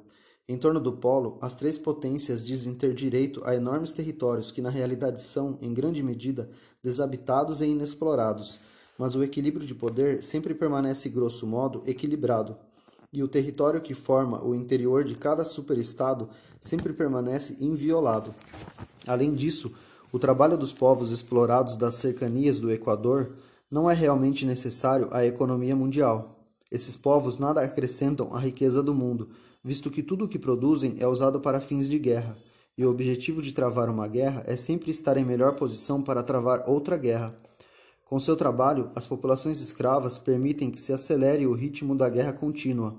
Em 0.47 0.57
torno 0.57 0.79
do 0.79 0.93
polo, 0.93 1.37
as 1.41 1.55
três 1.55 1.77
potências 1.77 2.45
dizem 2.45 2.73
ter 2.73 2.93
direito 2.93 3.41
a 3.45 3.55
enormes 3.55 3.93
territórios 3.93 4.51
que 4.51 4.61
na 4.61 4.69
realidade 4.69 5.21
são, 5.21 5.57
em 5.61 5.73
grande 5.73 6.01
medida, 6.03 6.49
desabitados 6.83 7.61
e 7.61 7.65
inexplorados, 7.65 8.59
mas 8.97 9.15
o 9.15 9.23
equilíbrio 9.23 9.65
de 9.65 9.75
poder 9.75 10.23
sempre 10.23 10.53
permanece 10.53 11.09
grosso 11.09 11.45
modo 11.45 11.81
equilibrado 11.85 12.57
e 13.13 13.23
o 13.23 13.27
território 13.27 13.81
que 13.81 13.93
forma 13.93 14.43
o 14.43 14.53
interior 14.53 15.03
de 15.03 15.15
cada 15.15 15.45
superestado 15.45 16.29
sempre 16.59 16.93
permanece 16.93 17.55
inviolado. 17.59 18.33
Além 19.05 19.33
disso, 19.33 19.71
o 20.11 20.19
trabalho 20.19 20.57
dos 20.57 20.73
povos 20.73 21.09
explorados 21.09 21.75
das 21.75 21.95
cercanias 21.95 22.59
do 22.59 22.71
Equador 22.71 23.33
não 23.69 23.89
é 23.89 23.93
realmente 23.93 24.45
necessário 24.45 25.07
à 25.11 25.25
economia 25.25 25.75
mundial. 25.75 26.39
Esses 26.71 26.95
povos 26.95 27.37
nada 27.37 27.61
acrescentam 27.61 28.35
à 28.35 28.39
riqueza 28.39 28.81
do 28.81 28.93
mundo, 28.93 29.29
visto 29.63 29.91
que 29.91 30.03
tudo 30.03 30.25
o 30.25 30.27
que 30.27 30.39
produzem 30.39 30.95
é 30.99 31.07
usado 31.07 31.39
para 31.39 31.61
fins 31.61 31.89
de 31.89 31.99
guerra, 31.99 32.37
e 32.77 32.85
o 32.85 32.89
objetivo 32.89 33.41
de 33.41 33.53
travar 33.53 33.89
uma 33.89 34.07
guerra 34.07 34.43
é 34.45 34.55
sempre 34.55 34.91
estar 34.91 35.17
em 35.17 35.25
melhor 35.25 35.55
posição 35.55 36.01
para 36.01 36.23
travar 36.23 36.63
outra 36.67 36.95
guerra. 36.95 37.35
Com 38.05 38.19
seu 38.19 38.37
trabalho, 38.37 38.89
as 38.95 39.05
populações 39.05 39.59
escravas 39.59 40.17
permitem 40.17 40.71
que 40.71 40.79
se 40.79 40.93
acelere 40.93 41.45
o 41.45 41.53
ritmo 41.53 41.95
da 41.95 42.07
guerra 42.07 42.31
contínua. 42.31 42.95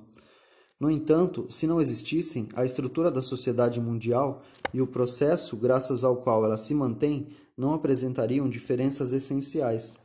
No 0.78 0.90
entanto, 0.90 1.46
se 1.50 1.66
não 1.66 1.81
existissem, 1.81 2.48
a 2.54 2.64
estrutura 2.64 3.11
da 3.11 3.22
sociedade 3.22 3.81
mundial 3.81 4.42
e 4.72 4.83
o 4.83 4.87
processo 4.87 5.57
graças 5.57 6.04
ao 6.04 6.18
qual 6.18 6.44
ela 6.44 6.59
se 6.59 6.74
mantém 6.74 7.28
não 7.57 7.72
apresentariam 7.72 8.48
diferenças 8.48 9.12
essenciais. 9.12 9.96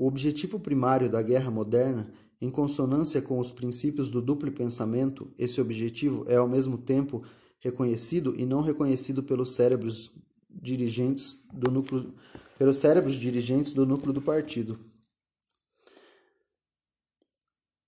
O 0.00 0.06
objetivo 0.06 0.58
primário 0.58 1.10
da 1.10 1.20
guerra 1.20 1.50
moderna, 1.50 2.10
em 2.40 2.48
consonância 2.48 3.20
com 3.20 3.38
os 3.38 3.52
princípios 3.52 4.10
do 4.10 4.22
duplo 4.22 4.50
pensamento, 4.50 5.30
esse 5.38 5.60
objetivo 5.60 6.24
é 6.26 6.36
ao 6.36 6.48
mesmo 6.48 6.78
tempo 6.78 7.22
reconhecido 7.58 8.34
e 8.34 8.46
não 8.46 8.62
reconhecido 8.62 9.22
pelos 9.22 9.52
cérebros 9.52 10.10
dirigentes 10.48 11.38
do 11.52 11.70
núcleo 11.70 12.14
pelos 12.56 12.76
cérebros 12.76 13.16
dirigentes 13.16 13.74
do 13.74 13.84
núcleo 13.84 14.14
do 14.14 14.22
partido. 14.22 14.78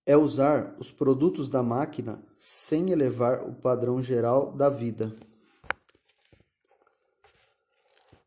É 0.04 0.14
usar 0.14 0.76
os 0.78 0.92
produtos 0.92 1.48
da 1.48 1.62
máquina 1.62 2.22
sem 2.36 2.90
elevar 2.90 3.48
o 3.48 3.54
padrão 3.54 4.02
geral 4.02 4.52
da 4.52 4.68
vida. 4.68 5.10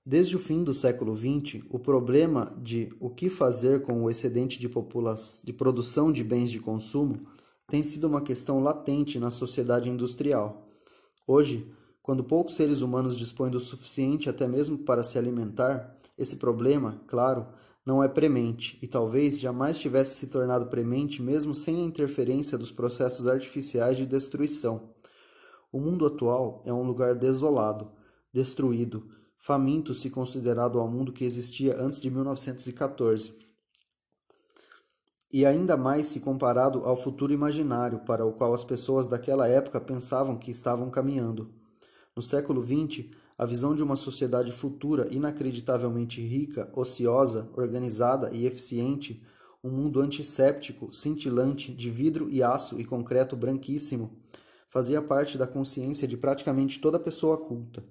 Desde 0.07 0.35
o 0.35 0.39
fim 0.39 0.63
do 0.63 0.71
século 0.71 1.17
XX, 1.17 1.65
o 1.67 1.79
problema 1.79 2.55
de 2.61 2.89
o 2.99 3.09
que 3.09 3.27
fazer 3.27 3.81
com 3.81 4.03
o 4.03 4.09
excedente 4.09 4.59
de, 4.59 4.69
de 5.43 5.53
produção 5.53 6.11
de 6.11 6.23
bens 6.23 6.51
de 6.51 6.59
consumo 6.59 7.25
tem 7.67 7.81
sido 7.81 8.05
uma 8.05 8.21
questão 8.21 8.61
latente 8.61 9.19
na 9.19 9.31
sociedade 9.31 9.89
industrial. 9.89 10.69
Hoje, 11.25 11.67
quando 12.03 12.23
poucos 12.23 12.53
seres 12.53 12.81
humanos 12.81 13.17
dispõem 13.17 13.49
do 13.49 13.59
suficiente 13.59 14.29
até 14.29 14.47
mesmo 14.47 14.77
para 14.77 15.03
se 15.03 15.17
alimentar, 15.17 15.97
esse 16.15 16.35
problema, 16.35 17.01
claro, 17.07 17.47
não 17.83 18.03
é 18.03 18.07
premente 18.07 18.77
e 18.83 18.87
talvez 18.87 19.39
jamais 19.39 19.79
tivesse 19.79 20.17
se 20.17 20.27
tornado 20.27 20.67
premente 20.67 21.19
mesmo 21.19 21.55
sem 21.55 21.81
a 21.81 21.83
interferência 21.83 22.59
dos 22.59 22.71
processos 22.71 23.25
artificiais 23.25 23.97
de 23.97 24.05
destruição. 24.05 24.91
O 25.71 25.79
mundo 25.79 26.05
atual 26.05 26.61
é 26.63 26.71
um 26.71 26.83
lugar 26.83 27.15
desolado, 27.15 27.91
destruído, 28.31 29.07
faminto 29.37 29.93
se 29.93 30.09
considerado 30.09 30.79
ao 30.79 30.87
mundo 30.87 31.13
que 31.13 31.23
existia 31.23 31.79
antes 31.79 31.99
de 31.99 32.09
1914. 32.09 33.33
E 35.31 35.45
ainda 35.45 35.75
mais 35.75 36.07
se 36.07 36.19
comparado 36.19 36.79
ao 36.85 36.95
futuro 36.95 37.33
imaginário 37.33 37.99
para 37.99 38.25
o 38.25 38.33
qual 38.33 38.53
as 38.53 38.63
pessoas 38.63 39.07
daquela 39.07 39.47
época 39.47 39.81
pensavam 39.81 40.37
que 40.37 40.49
estavam 40.49 40.89
caminhando. 40.89 41.53
No 42.15 42.21
século 42.21 42.61
XX, 42.61 43.09
a 43.37 43.45
visão 43.45 43.75
de 43.75 43.83
uma 43.83 43.97
sociedade 43.97 44.51
futura 44.51 45.13
inacreditavelmente 45.13 46.21
rica, 46.21 46.71
ociosa, 46.73 47.49
organizada 47.53 48.29
e 48.33 48.45
eficiente, 48.45 49.21
um 49.61 49.69
mundo 49.69 49.99
antisséptico, 49.99 50.93
cintilante, 50.93 51.73
de 51.73 51.89
vidro 51.89 52.29
e 52.29 52.41
aço 52.41 52.79
e 52.79 52.85
concreto 52.85 53.35
branquíssimo, 53.35 54.17
fazia 54.69 55.01
parte 55.01 55.37
da 55.37 55.47
consciência 55.47 56.07
de 56.07 56.15
praticamente 56.15 56.79
toda 56.79 56.99
pessoa 56.99 57.37
culta. 57.37 57.83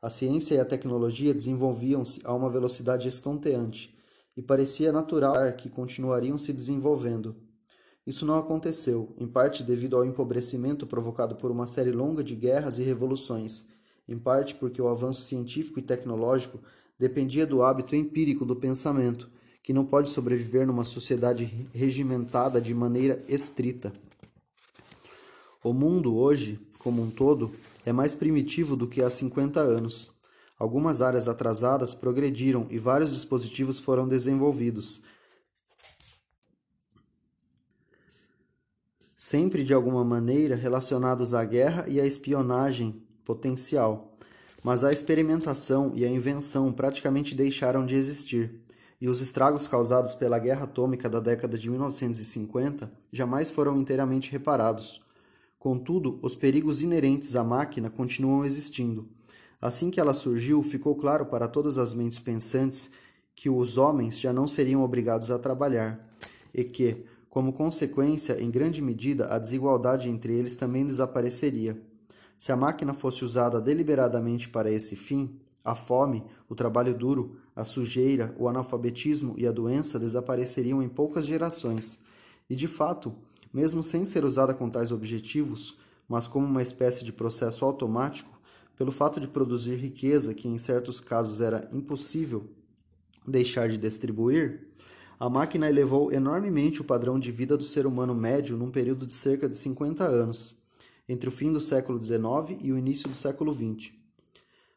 A 0.00 0.10
ciência 0.10 0.54
e 0.54 0.60
a 0.60 0.64
tecnologia 0.64 1.34
desenvolviam-se 1.34 2.20
a 2.24 2.32
uma 2.32 2.48
velocidade 2.48 3.08
estonteante, 3.08 3.96
e 4.36 4.42
parecia 4.42 4.92
natural 4.92 5.34
que 5.56 5.68
continuariam 5.68 6.38
se 6.38 6.52
desenvolvendo. 6.52 7.36
Isso 8.06 8.24
não 8.24 8.38
aconteceu, 8.38 9.14
em 9.18 9.26
parte 9.26 9.62
devido 9.62 9.96
ao 9.96 10.04
empobrecimento 10.04 10.86
provocado 10.86 11.36
por 11.36 11.50
uma 11.50 11.66
série 11.66 11.90
longa 11.90 12.22
de 12.22 12.34
guerras 12.34 12.78
e 12.78 12.82
revoluções 12.82 13.66
em 14.08 14.18
parte 14.18 14.54
porque 14.54 14.80
o 14.80 14.88
avanço 14.88 15.26
científico 15.26 15.78
e 15.78 15.82
tecnológico 15.82 16.58
dependia 16.98 17.46
do 17.46 17.62
hábito 17.62 17.94
empírico 17.94 18.44
do 18.44 18.56
pensamento, 18.56 19.28
que 19.62 19.72
não 19.72 19.84
pode 19.84 20.08
sobreviver 20.08 20.66
numa 20.66 20.84
sociedade 20.84 21.68
regimentada 21.74 22.60
de 22.60 22.72
maneira 22.72 23.22
estrita. 23.28 23.92
O 25.62 25.72
mundo 25.72 26.16
hoje, 26.16 26.58
como 26.78 27.02
um 27.02 27.10
todo, 27.10 27.52
é 27.88 27.92
mais 27.92 28.14
primitivo 28.14 28.76
do 28.76 28.86
que 28.86 29.02
há 29.02 29.08
50 29.08 29.60
anos. 29.60 30.10
Algumas 30.58 31.00
áreas 31.00 31.26
atrasadas 31.26 31.94
progrediram 31.94 32.66
e 32.68 32.78
vários 32.78 33.10
dispositivos 33.10 33.80
foram 33.80 34.06
desenvolvidos. 34.06 35.00
Sempre 39.16 39.64
de 39.64 39.72
alguma 39.72 40.04
maneira 40.04 40.54
relacionados 40.54 41.32
à 41.32 41.42
guerra 41.46 41.86
e 41.88 41.98
à 41.98 42.04
espionagem 42.04 43.02
potencial, 43.24 44.18
mas 44.62 44.84
a 44.84 44.92
experimentação 44.92 45.92
e 45.94 46.04
a 46.04 46.10
invenção 46.10 46.70
praticamente 46.70 47.34
deixaram 47.34 47.86
de 47.86 47.94
existir, 47.94 48.60
e 49.00 49.08
os 49.08 49.22
estragos 49.22 49.66
causados 49.66 50.14
pela 50.14 50.38
guerra 50.38 50.64
atômica 50.64 51.08
da 51.08 51.20
década 51.20 51.56
de 51.56 51.70
1950 51.70 52.92
jamais 53.10 53.48
foram 53.48 53.78
inteiramente 53.78 54.30
reparados. 54.30 55.07
Contudo, 55.58 56.20
os 56.22 56.36
perigos 56.36 56.82
inerentes 56.82 57.34
à 57.34 57.42
máquina 57.42 57.90
continuam 57.90 58.44
existindo. 58.44 59.06
Assim 59.60 59.90
que 59.90 59.98
ela 59.98 60.14
surgiu, 60.14 60.62
ficou 60.62 60.94
claro 60.94 61.26
para 61.26 61.48
todas 61.48 61.78
as 61.78 61.92
mentes 61.92 62.20
pensantes 62.20 62.88
que 63.34 63.50
os 63.50 63.76
homens 63.76 64.20
já 64.20 64.32
não 64.32 64.46
seriam 64.46 64.82
obrigados 64.82 65.30
a 65.30 65.38
trabalhar, 65.38 66.08
e 66.54 66.62
que, 66.62 67.04
como 67.28 67.52
consequência, 67.52 68.40
em 68.40 68.50
grande 68.50 68.80
medida, 68.80 69.26
a 69.26 69.38
desigualdade 69.38 70.08
entre 70.08 70.32
eles 70.32 70.54
também 70.54 70.86
desapareceria. 70.86 71.80
Se 72.36 72.52
a 72.52 72.56
máquina 72.56 72.94
fosse 72.94 73.24
usada 73.24 73.60
deliberadamente 73.60 74.48
para 74.48 74.70
esse 74.70 74.94
fim, 74.94 75.40
a 75.64 75.74
fome, 75.74 76.24
o 76.48 76.54
trabalho 76.54 76.94
duro, 76.94 77.36
a 77.54 77.64
sujeira, 77.64 78.34
o 78.38 78.48
analfabetismo 78.48 79.34
e 79.36 79.46
a 79.46 79.52
doença 79.52 79.98
desapareceriam 79.98 80.80
em 80.80 80.88
poucas 80.88 81.26
gerações. 81.26 81.98
E 82.48 82.54
de 82.54 82.68
fato, 82.68 83.12
mesmo 83.58 83.82
sem 83.82 84.04
ser 84.04 84.24
usada 84.24 84.54
com 84.54 84.70
tais 84.70 84.92
objetivos, 84.92 85.76
mas 86.08 86.28
como 86.28 86.46
uma 86.46 86.62
espécie 86.62 87.04
de 87.04 87.12
processo 87.12 87.64
automático, 87.64 88.40
pelo 88.76 88.92
fato 88.92 89.18
de 89.18 89.26
produzir 89.26 89.74
riqueza 89.74 90.32
que 90.32 90.46
em 90.46 90.56
certos 90.58 91.00
casos 91.00 91.40
era 91.40 91.68
impossível 91.72 92.48
deixar 93.26 93.68
de 93.68 93.76
distribuir, 93.76 94.68
a 95.18 95.28
máquina 95.28 95.68
elevou 95.68 96.12
enormemente 96.12 96.80
o 96.80 96.84
padrão 96.84 97.18
de 97.18 97.32
vida 97.32 97.56
do 97.56 97.64
ser 97.64 97.84
humano 97.84 98.14
médio 98.14 98.56
num 98.56 98.70
período 98.70 99.04
de 99.04 99.12
cerca 99.12 99.48
de 99.48 99.56
50 99.56 100.04
anos 100.04 100.56
entre 101.08 101.28
o 101.28 101.32
fim 101.32 101.50
do 101.50 101.60
século 101.60 102.00
XIX 102.00 102.62
e 102.62 102.70
o 102.70 102.78
início 102.78 103.08
do 103.08 103.16
século 103.16 103.52
XX. 103.52 103.90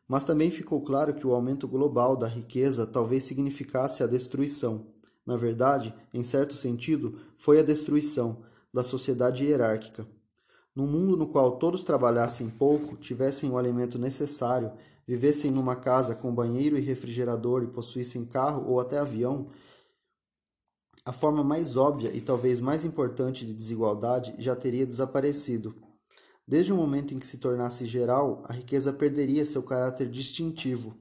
Mas 0.07 0.23
também 0.23 0.49
ficou 0.49 0.81
claro 0.81 1.13
que 1.13 1.27
o 1.27 1.35
aumento 1.35 1.67
global 1.67 2.17
da 2.17 2.27
riqueza 2.27 2.87
talvez 2.87 3.25
significasse 3.25 4.01
a 4.01 4.07
destruição. 4.07 4.87
Na 5.23 5.37
verdade, 5.37 5.93
em 6.11 6.23
certo 6.23 6.55
sentido, 6.55 7.19
foi 7.37 7.59
a 7.59 7.63
destruição 7.63 8.49
da 8.73 8.83
sociedade 8.83 9.43
hierárquica. 9.43 10.07
Num 10.75 10.87
mundo 10.87 11.17
no 11.17 11.27
qual 11.27 11.57
todos 11.57 11.83
trabalhassem 11.83 12.49
pouco, 12.49 12.95
tivessem 12.95 13.49
o 13.49 13.57
alimento 13.57 13.99
necessário, 13.99 14.71
vivessem 15.05 15.51
numa 15.51 15.75
casa 15.75 16.15
com 16.15 16.33
banheiro 16.33 16.77
e 16.77 16.81
refrigerador 16.81 17.63
e 17.63 17.67
possuíssem 17.67 18.25
carro 18.25 18.69
ou 18.69 18.79
até 18.79 18.97
avião, 18.97 19.49
a 21.03 21.11
forma 21.11 21.43
mais 21.43 21.75
óbvia 21.75 22.15
e 22.15 22.21
talvez 22.21 22.59
mais 22.59 22.85
importante 22.85 23.45
de 23.45 23.53
desigualdade 23.53 24.35
já 24.37 24.55
teria 24.55 24.85
desaparecido. 24.85 25.75
Desde 26.47 26.71
o 26.71 26.75
momento 26.75 27.13
em 27.13 27.19
que 27.19 27.25
se 27.25 27.37
tornasse 27.37 27.85
geral, 27.85 28.43
a 28.45 28.53
riqueza 28.53 28.93
perderia 28.93 29.43
seu 29.43 29.63
caráter 29.63 30.09
distintivo. 30.09 30.95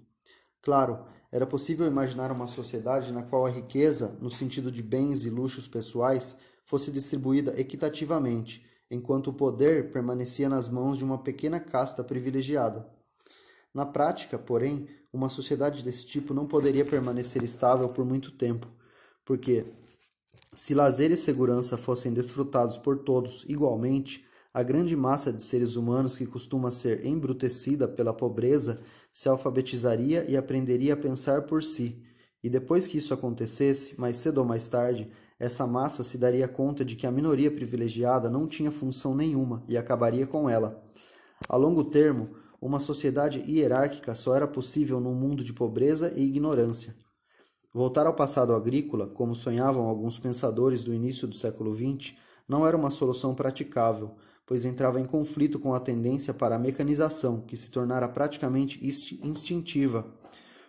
Claro, 0.63 1.05
era 1.31 1.47
possível 1.47 1.87
imaginar 1.87 2.33
uma 2.33 2.47
sociedade 2.47 3.13
na 3.13 3.23
qual 3.23 3.47
a 3.47 3.51
riqueza, 3.51 4.17
no 4.21 4.31
sentido 4.31 4.73
de 4.73 4.83
bens 4.83 5.25
e 5.25 5.31
luxos 5.31 5.69
pessoais, 5.69 6.37
fosse 6.71 6.93
distribuída 6.93 7.53
equitativamente, 7.61 8.65
enquanto 8.89 9.27
o 9.27 9.33
poder 9.33 9.91
permanecia 9.91 10.49
nas 10.49 10.69
mãos 10.69 10.97
de 10.97 11.03
uma 11.03 11.19
pequena 11.19 11.59
casta 11.59 12.05
privilegiada. 12.05 12.89
Na 13.75 13.85
prática, 13.85 14.39
porém, 14.39 14.87
uma 15.13 15.29
sociedade 15.29 15.85
desse 15.85 16.07
tipo 16.07 16.33
não 16.33 16.47
poderia 16.47 16.85
permanecer 16.85 17.43
estável 17.43 17.89
por 17.89 18.05
muito 18.05 18.31
tempo, 18.31 18.69
porque, 19.25 19.67
se 20.55 20.73
lazer 20.73 21.11
e 21.11 21.17
segurança 21.17 21.77
fossem 21.77 22.13
desfrutados 22.13 22.79
por 22.79 22.99
todos 22.99 23.45
igualmente, 23.49 24.25
a 24.55 24.63
grande 24.63 24.95
massa 24.95 25.33
de 25.33 25.43
seres 25.43 25.75
humanos 25.75 26.17
que 26.17 26.25
costuma 26.25 26.71
ser 26.71 27.05
embrutecida 27.05 27.89
pela 27.89 28.15
pobreza 28.15 28.81
se 29.13 29.29
alfabetizaria 29.29 30.25
e 30.29 30.37
aprenderia 30.37 30.95
a 30.95 30.97
pensar 30.97 31.43
por 31.43 31.65
si. 31.65 32.01
E 32.45 32.49
depois 32.49 32.87
que 32.87 32.99
isso 32.99 33.13
acontecesse, 33.13 34.01
mais 34.01 34.17
cedo 34.17 34.39
ou 34.39 34.45
mais 34.45 34.69
tarde, 34.69 35.11
essa 35.41 35.67
massa 35.67 36.05
se 36.05 36.19
daria 36.19 36.47
conta 36.47 36.85
de 36.85 36.95
que 36.95 37.07
a 37.07 37.11
minoria 37.11 37.51
privilegiada 37.51 38.29
não 38.29 38.47
tinha 38.47 38.71
função 38.71 39.15
nenhuma 39.15 39.65
e 39.67 39.79
acabaria 39.79 40.27
com 40.27 40.51
ela. 40.51 40.85
A 41.49 41.57
longo 41.57 41.83
termo, 41.83 42.37
uma 42.61 42.79
sociedade 42.79 43.43
hierárquica 43.51 44.15
só 44.15 44.37
era 44.37 44.47
possível 44.47 45.01
num 45.01 45.15
mundo 45.15 45.43
de 45.43 45.55
pobreza 45.55 46.13
e 46.15 46.23
ignorância. 46.23 46.95
Voltar 47.73 48.07
ao 48.07 48.15
passado 48.15 48.53
agrícola, 48.53 49.07
como 49.07 49.35
sonhavam 49.35 49.87
alguns 49.87 50.19
pensadores 50.19 50.85
do 50.85 50.93
início 50.93 51.27
do 51.27 51.35
século 51.35 51.75
XX, 51.75 52.15
não 52.47 52.67
era 52.67 52.77
uma 52.77 52.91
solução 52.91 53.35
praticável, 53.35 54.17
pois 54.45 54.67
entrava 54.67 55.01
em 55.01 55.07
conflito 55.07 55.59
com 55.59 55.73
a 55.73 55.81
tendência 55.81 56.35
para 56.35 56.57
a 56.57 56.59
mecanização, 56.59 57.41
que 57.41 57.57
se 57.57 57.71
tornara 57.71 58.09
praticamente 58.09 58.85
instintiva, 59.23 60.13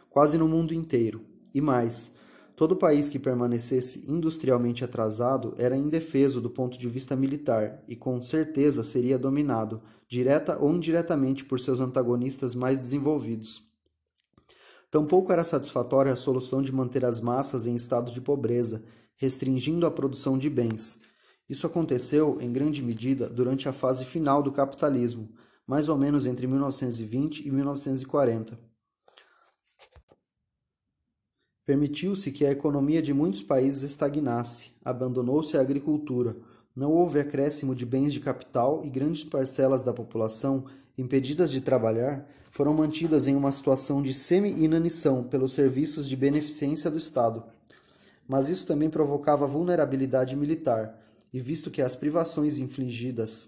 quase 0.10 0.38
no 0.38 0.48
mundo 0.48 0.74
inteiro. 0.74 1.26
E 1.54 1.60
mais, 1.60 2.14
todo 2.62 2.76
país 2.76 3.10
que 3.10 3.18
permanecesse 3.18 4.04
industrialmente 4.08 4.84
atrasado 4.84 5.56
era 5.58 5.76
indefeso 5.76 6.40
do 6.40 6.48
ponto 6.48 6.78
de 6.78 6.88
vista 6.88 7.16
militar 7.16 7.84
e 7.88 7.96
com 7.96 8.22
certeza 8.22 8.84
seria 8.84 9.18
dominado, 9.18 9.82
direta 10.08 10.60
ou 10.60 10.72
indiretamente, 10.72 11.44
por 11.44 11.60
seus 11.60 11.80
antagonistas 11.80 12.54
mais 12.54 12.78
desenvolvidos. 12.78 13.64
Tampouco 14.92 15.34
era 15.34 15.44
satisfatória 15.44 16.14
a 16.14 16.16
solução 16.16 16.62
de 16.62 16.72
manter 16.72 17.04
as 17.04 17.20
massas 17.20 17.66
em 17.66 17.74
estado 17.74 18.12
de 18.12 18.22
pobreza, 18.22 18.84
restringindo 19.16 19.88
a 19.88 19.90
produção 19.90 20.38
de 20.38 20.48
bens. 20.48 21.00
Isso 21.50 21.66
aconteceu, 21.66 22.38
em 22.40 22.54
grande 22.54 22.84
medida, 22.84 23.28
durante 23.28 23.68
a 23.68 23.74
fase 23.74 24.06
final 24.06 24.44
do 24.44 24.52
capitalismo, 24.52 25.32
mais 25.66 25.90
ou 25.90 25.98
menos 25.98 26.28
entre 26.28 26.46
1920 26.46 27.44
e 27.44 27.50
1940. 27.50 28.71
Permitiu-se 31.72 32.34
que 32.34 32.46
a 32.46 32.52
economia 32.52 33.02
de 33.02 33.14
muitos 33.14 33.42
países 33.42 33.84
estagnasse, 33.84 34.72
abandonou-se 34.84 35.56
a 35.56 35.62
agricultura, 35.62 36.36
não 36.76 36.92
houve 36.92 37.18
acréscimo 37.18 37.74
de 37.74 37.86
bens 37.86 38.12
de 38.12 38.20
capital 38.20 38.82
e 38.84 38.90
grandes 38.90 39.24
parcelas 39.24 39.82
da 39.82 39.94
população, 39.94 40.66
impedidas 40.98 41.50
de 41.50 41.62
trabalhar, 41.62 42.28
foram 42.52 42.74
mantidas 42.74 43.26
em 43.26 43.38
uma 43.38 43.54
situação 43.54 44.02
de 44.02 44.14
semi-inanição 44.14 45.24
pelos 45.24 45.54
serviços 45.54 46.10
de 46.10 46.16
beneficência 46.18 46.92
do 46.92 46.98
Estado. 46.98 47.42
Mas 48.28 48.50
isso 48.50 48.68
também 48.68 48.90
provocava 48.90 49.48
vulnerabilidade 49.48 50.36
militar, 50.36 51.00
e 51.32 51.40
visto 51.40 51.72
que 51.72 51.82
as 51.82 51.96
privações 51.96 52.58
infligidas 52.58 53.48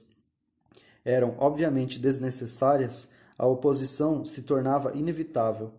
eram 1.04 1.36
obviamente 1.40 2.00
desnecessárias, 2.00 3.10
a 3.38 3.46
oposição 3.46 4.24
se 4.24 4.44
tornava 4.44 4.94
inevitável. 4.96 5.74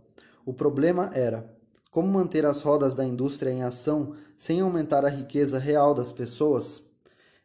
O 0.45 0.53
problema 0.53 1.09
era 1.15 1.54
como 1.95 2.09
manter 2.09 2.45
as 2.45 2.61
rodas 2.61 2.97
da 2.97 3.05
indústria 3.05 3.53
em 3.53 3.63
ação 3.63 4.17
sem 4.37 4.61
aumentar 4.61 5.05
a 5.05 5.09
riqueza 5.09 5.61
real 5.61 5.95
das 5.95 6.13
pessoas. 6.13 6.83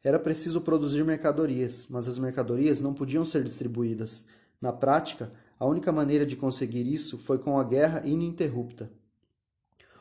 Era 0.04 0.18
preciso 0.18 0.62
produzir 0.62 1.06
mercadorias, 1.06 1.86
mas 1.88 2.08
as 2.08 2.18
mercadorias 2.18 2.82
não 2.82 2.92
podiam 2.92 3.24
ser 3.24 3.44
distribuídas. 3.44 4.26
Na 4.60 4.74
prática, 4.74 5.32
a 5.60 5.68
única 5.68 5.92
maneira 5.92 6.26
de 6.26 6.36
conseguir 6.36 6.92
isso 6.92 7.20
foi 7.20 7.38
com 7.38 7.60
a 7.60 7.64
guerra 7.64 8.02
ininterrupta. 8.04 8.90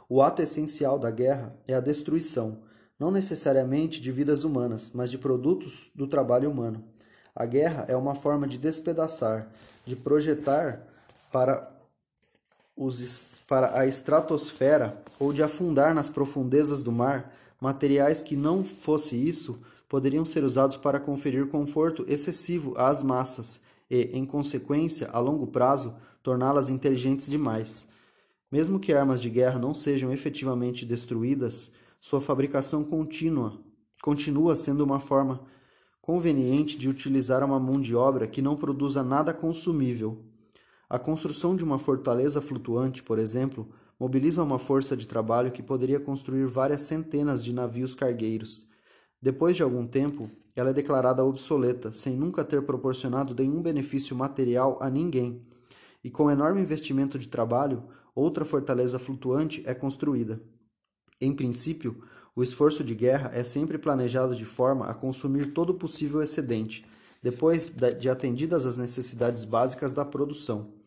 O 0.08 0.22
ato 0.22 0.40
essencial 0.40 0.98
da 0.98 1.10
guerra 1.10 1.54
é 1.68 1.74
a 1.74 1.80
destruição, 1.80 2.62
não 2.98 3.10
necessariamente 3.10 4.00
de 4.00 4.10
vidas 4.10 4.44
humanas, 4.44 4.92
mas 4.94 5.10
de 5.10 5.18
produtos 5.18 5.90
do 5.94 6.06
trabalho 6.06 6.50
humano. 6.50 6.82
A 7.36 7.44
guerra 7.44 7.84
é 7.86 7.94
uma 7.94 8.14
forma 8.14 8.48
de 8.48 8.56
despedaçar, 8.56 9.52
de 9.84 9.94
projetar 9.94 10.88
para, 11.30 11.70
os, 12.74 13.37
para 13.48 13.78
a 13.78 13.86
estratosfera 13.86 15.02
ou 15.18 15.32
de 15.32 15.42
afundar 15.42 15.94
nas 15.94 16.10
profundezas 16.10 16.82
do 16.82 16.92
mar 16.92 17.34
materiais 17.60 18.20
que, 18.22 18.36
não 18.36 18.62
fosse 18.62 19.16
isso, 19.16 19.58
poderiam 19.88 20.24
ser 20.24 20.44
usados 20.44 20.76
para 20.76 21.00
conferir 21.00 21.46
conforto 21.46 22.04
excessivo 22.06 22.74
às 22.76 23.02
massas 23.02 23.60
e, 23.90 24.10
em 24.12 24.24
consequência, 24.26 25.08
a 25.10 25.18
longo 25.18 25.46
prazo, 25.46 25.94
torná-las 26.22 26.68
inteligentes 26.68 27.26
demais. 27.26 27.88
Mesmo 28.52 28.78
que 28.78 28.92
armas 28.92 29.20
de 29.20 29.30
guerra 29.30 29.58
não 29.58 29.74
sejam 29.74 30.12
efetivamente 30.12 30.84
destruídas, 30.84 31.70
sua 31.98 32.20
fabricação 32.20 32.84
contínua 32.84 33.58
continua 34.02 34.54
sendo 34.54 34.84
uma 34.84 35.00
forma 35.00 35.40
conveniente 36.02 36.78
de 36.78 36.88
utilizar 36.88 37.42
uma 37.42 37.58
mão 37.58 37.80
de 37.80 37.94
obra 37.96 38.26
que 38.26 38.42
não 38.42 38.56
produza 38.56 39.02
nada 39.02 39.32
consumível. 39.32 40.22
A 40.90 40.98
construção 40.98 41.54
de 41.54 41.62
uma 41.62 41.78
fortaleza 41.78 42.40
flutuante, 42.40 43.02
por 43.02 43.18
exemplo, 43.18 43.68
mobiliza 44.00 44.42
uma 44.42 44.58
força 44.58 44.96
de 44.96 45.06
trabalho 45.06 45.52
que 45.52 45.62
poderia 45.62 46.00
construir 46.00 46.46
várias 46.46 46.80
centenas 46.80 47.44
de 47.44 47.52
navios 47.52 47.94
cargueiros. 47.94 48.66
Depois 49.20 49.54
de 49.54 49.62
algum 49.62 49.86
tempo, 49.86 50.30
ela 50.56 50.70
é 50.70 50.72
declarada 50.72 51.22
obsoleta, 51.22 51.92
sem 51.92 52.16
nunca 52.16 52.42
ter 52.42 52.62
proporcionado 52.62 53.34
nenhum 53.34 53.60
benefício 53.60 54.16
material 54.16 54.78
a 54.80 54.88
ninguém. 54.88 55.46
E 56.02 56.10
com 56.10 56.30
enorme 56.30 56.62
investimento 56.62 57.18
de 57.18 57.28
trabalho, 57.28 57.84
outra 58.14 58.46
fortaleza 58.46 58.98
flutuante 58.98 59.62
é 59.66 59.74
construída. 59.74 60.40
Em 61.20 61.34
princípio, 61.34 62.02
o 62.34 62.42
esforço 62.42 62.82
de 62.82 62.94
guerra 62.94 63.30
é 63.34 63.42
sempre 63.42 63.76
planejado 63.76 64.34
de 64.34 64.46
forma 64.46 64.86
a 64.86 64.94
consumir 64.94 65.52
todo 65.52 65.70
o 65.70 65.78
possível 65.78 66.22
excedente, 66.22 66.86
depois 67.22 67.70
de 68.00 68.08
atendidas 68.08 68.64
as 68.64 68.78
necessidades 68.78 69.44
básicas 69.44 69.92
da 69.92 70.04
produção. 70.04 70.77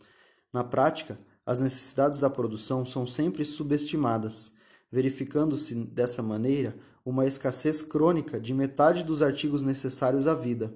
Na 0.53 0.63
prática, 0.63 1.19
as 1.45 1.59
necessidades 1.59 2.19
da 2.19 2.29
produção 2.29 2.85
são 2.85 3.05
sempre 3.05 3.45
subestimadas, 3.45 4.51
verificando-se 4.91 5.73
dessa 5.75 6.21
maneira 6.21 6.75
uma 7.05 7.25
escassez 7.25 7.81
crônica 7.81 8.39
de 8.39 8.53
metade 8.53 9.03
dos 9.03 9.21
artigos 9.21 9.61
necessários 9.61 10.27
à 10.27 10.33
vida. 10.33 10.73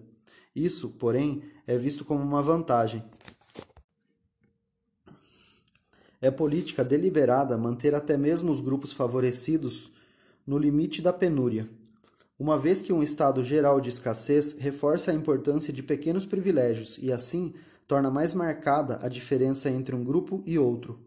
Isso, 0.55 0.89
porém, 0.91 1.43
é 1.67 1.77
visto 1.77 2.05
como 2.05 2.23
uma 2.23 2.41
vantagem. 2.41 3.03
É 6.21 6.31
política 6.31 6.83
deliberada 6.83 7.57
manter 7.57 7.93
até 7.93 8.17
mesmo 8.17 8.51
os 8.51 8.61
grupos 8.61 8.93
favorecidos 8.93 9.91
no 10.47 10.57
limite 10.57 11.01
da 11.01 11.11
penúria, 11.11 11.69
uma 12.37 12.57
vez 12.57 12.81
que 12.81 12.91
um 12.91 13.03
estado 13.03 13.43
geral 13.43 13.79
de 13.79 13.89
escassez 13.89 14.53
reforça 14.53 15.11
a 15.11 15.13
importância 15.13 15.71
de 15.71 15.81
pequenos 15.81 16.25
privilégios 16.25 16.97
e, 17.01 17.11
assim, 17.11 17.53
torna 17.87 18.09
mais 18.09 18.33
marcada 18.33 18.99
a 19.01 19.07
diferença 19.07 19.69
entre 19.69 19.95
um 19.95 20.03
grupo 20.03 20.41
e 20.45 20.57
outro. 20.57 20.99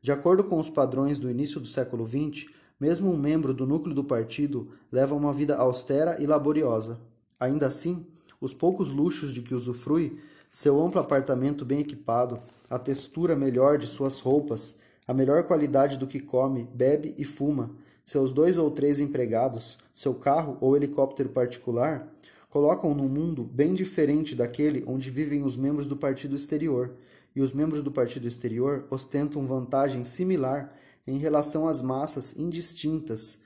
De 0.00 0.12
acordo 0.12 0.44
com 0.44 0.58
os 0.58 0.70
padrões 0.70 1.18
do 1.18 1.30
início 1.30 1.60
do 1.60 1.66
século 1.66 2.06
XX, 2.06 2.46
mesmo 2.78 3.10
um 3.10 3.16
membro 3.16 3.52
do 3.52 3.66
núcleo 3.66 3.94
do 3.94 4.04
partido 4.04 4.68
leva 4.92 5.14
uma 5.14 5.32
vida 5.32 5.56
austera 5.56 6.16
e 6.22 6.26
laboriosa. 6.26 7.00
Ainda 7.40 7.66
assim, 7.66 8.06
os 8.40 8.54
poucos 8.54 8.92
luxos 8.92 9.34
de 9.34 9.42
que 9.42 9.54
usufrui, 9.54 10.18
seu 10.52 10.80
amplo 10.80 11.00
apartamento 11.00 11.64
bem 11.64 11.80
equipado, 11.80 12.38
a 12.70 12.78
textura 12.78 13.34
melhor 13.34 13.78
de 13.78 13.86
suas 13.86 14.20
roupas, 14.20 14.74
a 15.06 15.14
melhor 15.14 15.44
qualidade 15.44 15.98
do 15.98 16.06
que 16.06 16.20
come, 16.20 16.68
bebe 16.72 17.14
e 17.18 17.24
fuma, 17.24 17.70
seus 18.04 18.32
dois 18.32 18.56
ou 18.56 18.70
três 18.70 19.00
empregados, 19.00 19.78
seu 19.94 20.14
carro 20.14 20.56
ou 20.60 20.76
helicóptero 20.76 21.28
particular, 21.30 22.08
colocam 22.48 22.94
num 22.94 23.08
mundo 23.08 23.44
bem 23.44 23.74
diferente 23.74 24.34
daquele 24.34 24.84
onde 24.86 25.10
vivem 25.10 25.42
os 25.42 25.56
membros 25.56 25.86
do 25.86 25.96
partido 25.96 26.34
exterior, 26.34 26.96
e 27.36 27.40
os 27.40 27.52
membros 27.52 27.82
do 27.82 27.92
partido 27.92 28.26
exterior 28.26 28.86
ostentam 28.90 29.46
vantagem 29.46 30.04
similar 30.04 30.74
em 31.06 31.18
relação 31.18 31.68
às 31.68 31.80
massas 31.80 32.34
indistintas 32.36 33.38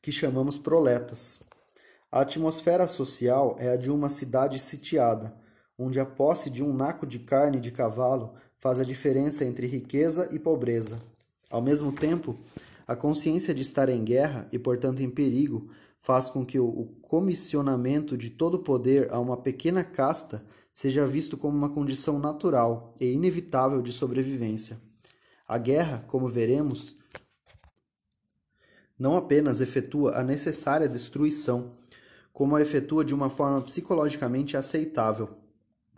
que 0.00 0.12
chamamos 0.12 0.56
proletas. 0.56 1.40
A 2.10 2.20
atmosfera 2.20 2.86
social 2.86 3.56
é 3.58 3.70
a 3.70 3.76
de 3.76 3.90
uma 3.90 4.08
cidade 4.08 4.58
sitiada. 4.58 5.36
onde 5.76 5.98
a 5.98 6.06
posse 6.06 6.48
de 6.48 6.62
um 6.62 6.72
naco 6.72 7.04
de 7.04 7.18
carne 7.18 7.58
de 7.58 7.72
cavalo 7.72 8.34
faz 8.58 8.78
a 8.78 8.84
diferença 8.84 9.44
entre 9.44 9.66
riqueza 9.66 10.28
e 10.30 10.38
pobreza. 10.38 11.02
Ao 11.50 11.60
mesmo 11.60 11.92
tempo, 11.92 12.38
a 12.86 12.94
consciência 12.94 13.52
de 13.52 13.62
estar 13.62 13.88
em 13.88 14.04
guerra 14.04 14.48
e, 14.52 14.58
portanto, 14.58 15.02
em 15.02 15.10
perigo, 15.10 15.68
faz 16.04 16.28
com 16.28 16.44
que 16.44 16.58
o 16.58 16.84
comissionamento 17.00 18.14
de 18.14 18.28
todo 18.28 18.58
poder 18.58 19.10
a 19.10 19.18
uma 19.18 19.38
pequena 19.38 19.82
casta 19.82 20.44
seja 20.70 21.06
visto 21.06 21.34
como 21.34 21.56
uma 21.56 21.70
condição 21.70 22.18
natural 22.18 22.92
e 23.00 23.06
inevitável 23.06 23.80
de 23.80 23.90
sobrevivência. 23.90 24.78
A 25.48 25.56
guerra, 25.56 26.04
como 26.06 26.28
veremos, 26.28 26.94
não 28.98 29.16
apenas 29.16 29.62
efetua 29.62 30.18
a 30.18 30.22
necessária 30.22 30.86
destruição, 30.86 31.72
como 32.34 32.54
a 32.54 32.60
efetua 32.60 33.02
de 33.02 33.14
uma 33.14 33.30
forma 33.30 33.62
psicologicamente 33.62 34.58
aceitável. 34.58 35.30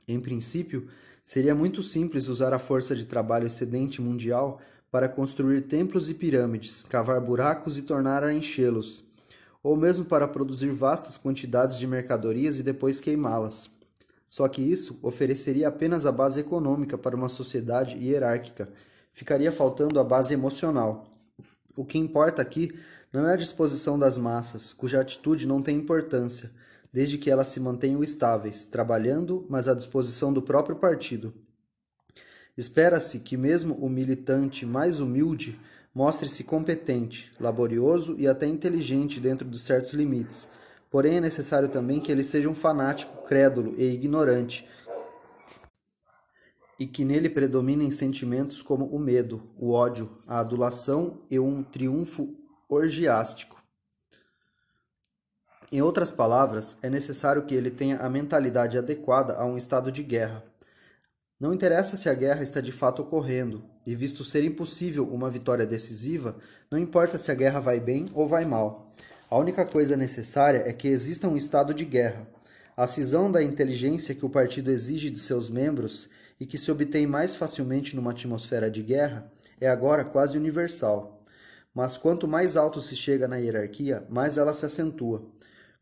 Em 0.06 0.20
princípio, 0.20 0.86
seria 1.24 1.52
muito 1.52 1.82
simples 1.82 2.28
usar 2.28 2.54
a 2.54 2.60
força 2.60 2.94
de 2.94 3.06
trabalho 3.06 3.48
excedente 3.48 4.00
mundial 4.00 4.60
para 4.88 5.08
construir 5.08 5.62
templos 5.62 6.08
e 6.08 6.14
pirâmides, 6.14 6.84
cavar 6.84 7.20
buracos 7.20 7.76
e 7.76 7.82
tornar 7.82 8.22
a 8.22 8.32
enchê-los, 8.32 9.04
ou 9.66 9.76
mesmo 9.76 10.04
para 10.04 10.28
produzir 10.28 10.70
vastas 10.70 11.18
quantidades 11.18 11.76
de 11.76 11.88
mercadorias 11.88 12.56
e 12.56 12.62
depois 12.62 13.00
queimá-las. 13.00 13.68
Só 14.30 14.46
que 14.46 14.62
isso 14.62 14.96
ofereceria 15.02 15.66
apenas 15.66 16.06
a 16.06 16.12
base 16.12 16.38
econômica 16.38 16.96
para 16.96 17.16
uma 17.16 17.28
sociedade 17.28 17.96
hierárquica. 17.96 18.68
Ficaria 19.12 19.50
faltando 19.50 19.98
a 19.98 20.04
base 20.04 20.32
emocional. 20.32 21.04
O 21.76 21.84
que 21.84 21.98
importa 21.98 22.40
aqui 22.40 22.78
não 23.12 23.26
é 23.26 23.32
a 23.32 23.36
disposição 23.36 23.98
das 23.98 24.16
massas, 24.16 24.72
cuja 24.72 25.00
atitude 25.00 25.48
não 25.48 25.60
tem 25.60 25.78
importância, 25.78 26.52
desde 26.92 27.18
que 27.18 27.28
elas 27.28 27.48
se 27.48 27.58
mantenham 27.58 28.04
estáveis, 28.04 28.66
trabalhando, 28.66 29.44
mas 29.48 29.66
à 29.66 29.74
disposição 29.74 30.32
do 30.32 30.42
próprio 30.42 30.76
partido. 30.76 31.34
Espera-se 32.56 33.18
que 33.18 33.36
mesmo 33.36 33.74
o 33.74 33.90
militante 33.90 34.64
mais 34.64 35.00
humilde 35.00 35.58
mostre-se 35.96 36.44
competente, 36.44 37.32
laborioso 37.40 38.16
e 38.18 38.28
até 38.28 38.46
inteligente 38.46 39.18
dentro 39.18 39.48
de 39.48 39.58
certos 39.58 39.94
limites. 39.94 40.46
Porém, 40.90 41.16
é 41.16 41.20
necessário 41.22 41.70
também 41.70 42.00
que 42.00 42.12
ele 42.12 42.22
seja 42.22 42.50
um 42.50 42.54
fanático, 42.54 43.26
crédulo 43.26 43.74
e 43.78 43.94
ignorante, 43.94 44.68
e 46.78 46.86
que 46.86 47.02
nele 47.02 47.30
predominem 47.30 47.90
sentimentos 47.90 48.60
como 48.60 48.84
o 48.84 48.98
medo, 48.98 49.42
o 49.56 49.72
ódio, 49.72 50.18
a 50.26 50.38
adulação 50.40 51.22
e 51.30 51.38
um 51.38 51.62
triunfo 51.62 52.36
orgiástico. 52.68 53.56
Em 55.72 55.80
outras 55.80 56.10
palavras, 56.10 56.76
é 56.82 56.90
necessário 56.90 57.46
que 57.46 57.54
ele 57.54 57.70
tenha 57.70 57.96
a 58.00 58.10
mentalidade 58.10 58.76
adequada 58.76 59.34
a 59.36 59.46
um 59.46 59.56
estado 59.56 59.90
de 59.90 60.02
guerra. 60.02 60.44
Não 61.38 61.52
interessa 61.52 61.96
se 61.96 62.08
a 62.08 62.14
guerra 62.14 62.42
está 62.42 62.62
de 62.62 62.72
fato 62.72 63.02
ocorrendo, 63.02 63.62
e 63.86 63.94
visto 63.94 64.24
ser 64.24 64.42
impossível 64.42 65.04
uma 65.04 65.28
vitória 65.28 65.66
decisiva, 65.66 66.38
não 66.70 66.78
importa 66.78 67.18
se 67.18 67.30
a 67.30 67.34
guerra 67.34 67.60
vai 67.60 67.78
bem 67.78 68.08
ou 68.14 68.26
vai 68.26 68.46
mal. 68.46 68.90
A 69.28 69.36
única 69.36 69.66
coisa 69.66 69.98
necessária 69.98 70.62
é 70.66 70.72
que 70.72 70.88
exista 70.88 71.28
um 71.28 71.36
estado 71.36 71.74
de 71.74 71.84
guerra. 71.84 72.26
A 72.74 72.86
cisão 72.86 73.30
da 73.30 73.42
inteligência 73.42 74.14
que 74.14 74.24
o 74.24 74.30
partido 74.30 74.70
exige 74.70 75.10
de 75.10 75.20
seus 75.20 75.50
membros 75.50 76.08
e 76.40 76.46
que 76.46 76.56
se 76.56 76.70
obtém 76.70 77.06
mais 77.06 77.36
facilmente 77.36 77.94
numa 77.94 78.12
atmosfera 78.12 78.70
de 78.70 78.82
guerra 78.82 79.30
é 79.60 79.68
agora 79.68 80.04
quase 80.04 80.38
universal. 80.38 81.20
Mas 81.74 81.98
quanto 81.98 82.26
mais 82.26 82.56
alto 82.56 82.80
se 82.80 82.96
chega 82.96 83.28
na 83.28 83.36
hierarquia, 83.36 84.06
mais 84.08 84.38
ela 84.38 84.54
se 84.54 84.64
acentua. 84.64 85.28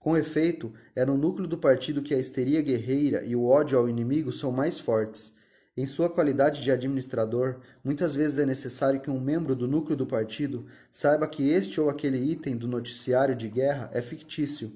Com 0.01 0.17
efeito, 0.17 0.73
é 0.97 1.05
no 1.05 1.17
núcleo 1.17 1.47
do 1.47 1.59
partido 1.59 2.03
que 2.03 2.13
a 2.13 2.19
histeria 2.19 2.61
guerreira 2.61 3.25
e 3.25 3.37
o 3.37 3.47
ódio 3.47 3.79
ao 3.79 3.89
inimigo 3.89 4.33
são 4.33 4.51
mais 4.51 4.81
fortes. 4.81 5.33
Em 5.77 5.87
sua 5.87 6.09
qualidade 6.09 6.63
de 6.63 6.71
administrador, 6.71 7.57
muitas 7.83 8.15
vezes 8.15 8.39
é 8.39 8.47
necessário 8.47 9.01
que 9.01 9.11
um 9.11 9.21
membro 9.21 9.57
do 9.57 9.67
núcleo 9.67 9.97
do 9.97 10.07
partido 10.07 10.67
saiba 10.89 11.27
que 11.27 11.51
este 11.51 11.81
ou 11.81 11.91
aquele 11.91 12.19
item 12.19 12.57
do 12.57 12.69
noticiário 12.69 13.35
de 13.35 13.49
guerra 13.49 13.91
é 13.93 14.01
fictício. 14.01 14.73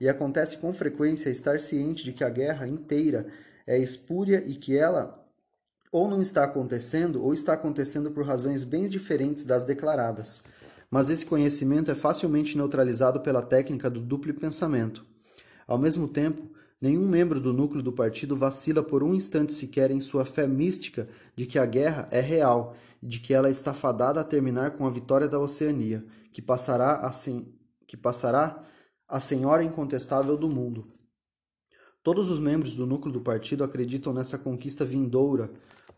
E 0.00 0.08
acontece 0.08 0.58
com 0.58 0.74
frequência 0.74 1.30
estar 1.30 1.60
ciente 1.60 2.02
de 2.02 2.12
que 2.12 2.24
a 2.24 2.28
guerra 2.28 2.66
inteira 2.66 3.28
é 3.64 3.78
espúria 3.78 4.42
e 4.44 4.56
que 4.56 4.76
ela 4.76 5.24
ou 5.92 6.08
não 6.08 6.20
está 6.20 6.42
acontecendo 6.42 7.22
ou 7.22 7.32
está 7.32 7.52
acontecendo 7.52 8.10
por 8.10 8.26
razões 8.26 8.64
bem 8.64 8.88
diferentes 8.88 9.44
das 9.44 9.64
declaradas. 9.64 10.42
Mas 10.90 11.08
esse 11.08 11.24
conhecimento 11.24 11.88
é 11.88 11.94
facilmente 11.94 12.56
neutralizado 12.56 13.20
pela 13.20 13.42
técnica 13.42 13.88
do 13.88 14.00
duplo 14.00 14.34
pensamento. 14.34 15.06
Ao 15.68 15.78
mesmo 15.78 16.08
tempo, 16.08 16.50
Nenhum 16.82 17.06
membro 17.06 17.40
do 17.40 17.52
núcleo 17.52 17.80
do 17.80 17.92
partido 17.92 18.34
vacila 18.34 18.82
por 18.82 19.04
um 19.04 19.14
instante 19.14 19.54
sequer 19.54 19.92
em 19.92 20.00
sua 20.00 20.24
fé 20.24 20.48
mística 20.48 21.08
de 21.36 21.46
que 21.46 21.56
a 21.56 21.64
guerra 21.64 22.08
é 22.10 22.20
real 22.20 22.74
e 23.00 23.06
de 23.06 23.20
que 23.20 23.32
ela 23.32 23.48
está 23.48 23.72
fadada 23.72 24.20
a 24.20 24.24
terminar 24.24 24.72
com 24.72 24.84
a 24.84 24.90
vitória 24.90 25.28
da 25.28 25.38
Oceania, 25.38 26.04
que 26.32 26.42
passará 26.42 26.96
a, 26.96 27.12
sen... 27.12 27.46
que 27.86 27.96
passará 27.96 28.60
a 29.08 29.20
senhora 29.20 29.62
incontestável 29.62 30.36
do 30.36 30.50
mundo. 30.50 30.88
Todos 32.02 32.28
os 32.28 32.40
membros 32.40 32.74
do 32.74 32.84
núcleo 32.84 33.12
do 33.12 33.20
partido 33.20 33.62
acreditam 33.62 34.12
nessa 34.12 34.36
conquista 34.36 34.84
vindoura 34.84 35.52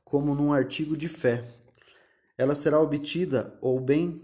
como 0.05 0.35
num 0.35 0.53
artigo 0.53 0.99
de 0.99 1.09
fé. 1.09 1.51
Ela 2.37 2.55
será 2.55 2.79
obtida 2.79 3.57
ou 3.63 3.81
bem 3.81 4.21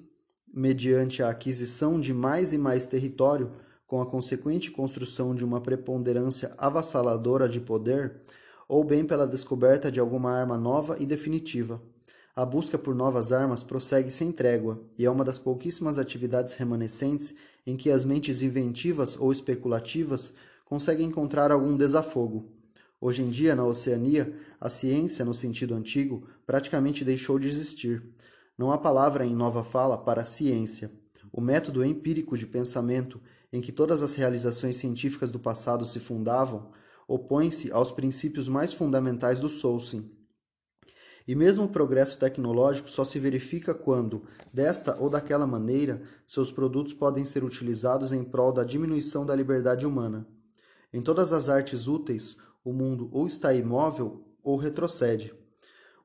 mediante 0.52 1.22
a 1.22 1.30
aquisição 1.30 1.98
de 1.98 2.12
mais 2.12 2.52
e 2.52 2.58
mais 2.58 2.84
território 2.84 3.50
com 3.90 4.00
a 4.00 4.06
consequente 4.06 4.70
construção 4.70 5.34
de 5.34 5.44
uma 5.44 5.60
preponderância 5.60 6.54
avassaladora 6.56 7.48
de 7.48 7.60
poder, 7.60 8.20
ou 8.68 8.84
bem 8.84 9.04
pela 9.04 9.26
descoberta 9.26 9.90
de 9.90 9.98
alguma 9.98 10.30
arma 10.30 10.56
nova 10.56 10.96
e 11.00 11.04
definitiva. 11.04 11.82
A 12.36 12.46
busca 12.46 12.78
por 12.78 12.94
novas 12.94 13.32
armas 13.32 13.64
prossegue 13.64 14.12
sem 14.12 14.30
trégua 14.30 14.80
e 14.96 15.04
é 15.04 15.10
uma 15.10 15.24
das 15.24 15.40
pouquíssimas 15.40 15.98
atividades 15.98 16.54
remanescentes 16.54 17.34
em 17.66 17.76
que 17.76 17.90
as 17.90 18.04
mentes 18.04 18.42
inventivas 18.42 19.16
ou 19.18 19.32
especulativas 19.32 20.32
conseguem 20.64 21.08
encontrar 21.08 21.50
algum 21.50 21.76
desafogo. 21.76 22.46
Hoje 23.00 23.22
em 23.22 23.28
dia, 23.28 23.56
na 23.56 23.64
Oceania, 23.64 24.32
a 24.60 24.68
ciência, 24.68 25.24
no 25.24 25.34
sentido 25.34 25.74
antigo, 25.74 26.28
praticamente 26.46 27.04
deixou 27.04 27.40
de 27.40 27.48
existir. 27.48 28.04
Não 28.56 28.70
há 28.70 28.78
palavra 28.78 29.26
em 29.26 29.34
nova 29.34 29.64
fala 29.64 29.98
para 29.98 30.22
ciência. 30.22 30.92
O 31.32 31.40
método 31.40 31.84
empírico 31.84 32.38
de 32.38 32.46
pensamento 32.46 33.20
em 33.52 33.60
que 33.60 33.72
todas 33.72 34.02
as 34.02 34.14
realizações 34.14 34.76
científicas 34.76 35.30
do 35.30 35.38
passado 35.38 35.84
se 35.84 35.98
fundavam, 35.98 36.70
opõe-se 37.06 37.72
aos 37.72 37.90
princípios 37.90 38.48
mais 38.48 38.72
fundamentais 38.72 39.40
do 39.40 39.48
Soulsing. 39.48 40.10
E 41.26 41.34
mesmo 41.34 41.64
o 41.64 41.68
progresso 41.68 42.18
tecnológico 42.18 42.88
só 42.88 43.04
se 43.04 43.18
verifica 43.18 43.74
quando, 43.74 44.24
desta 44.52 44.96
ou 44.98 45.10
daquela 45.10 45.46
maneira, 45.46 46.02
seus 46.26 46.50
produtos 46.50 46.92
podem 46.92 47.24
ser 47.24 47.44
utilizados 47.44 48.10
em 48.12 48.24
prol 48.24 48.52
da 48.52 48.64
diminuição 48.64 49.26
da 49.26 49.34
liberdade 49.34 49.86
humana. 49.86 50.26
Em 50.92 51.02
todas 51.02 51.32
as 51.32 51.48
artes 51.48 51.86
úteis, 51.86 52.36
o 52.64 52.72
mundo 52.72 53.08
ou 53.12 53.26
está 53.26 53.54
imóvel 53.54 54.24
ou 54.42 54.56
retrocede. 54.56 55.32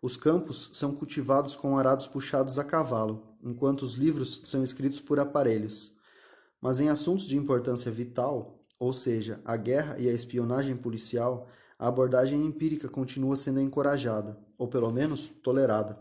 Os 0.02 0.16
campos 0.16 0.70
são 0.74 0.94
cultivados 0.94 1.56
com 1.56 1.78
arados 1.78 2.06
puxados 2.06 2.60
a 2.60 2.64
cavalo, 2.64 3.36
enquanto 3.44 3.82
os 3.82 3.94
livros 3.94 4.42
são 4.46 4.64
escritos 4.64 5.00
por 5.00 5.20
aparelhos. 5.20 5.95
Mas 6.66 6.80
em 6.80 6.90
assuntos 6.90 7.28
de 7.28 7.38
importância 7.38 7.92
vital, 7.92 8.66
ou 8.80 8.92
seja, 8.92 9.40
a 9.46 9.56
guerra 9.56 10.00
e 10.00 10.10
a 10.10 10.12
espionagem 10.12 10.76
policial, 10.76 11.48
a 11.78 11.88
abordagem 11.88 12.44
empírica 12.44 12.90
continua 12.90 13.38
sendo 13.38 13.62
encorajada, 13.62 14.36
ou 14.58 14.68
pelo 14.68 14.92
menos 14.92 15.30
tolerada. 15.30 15.96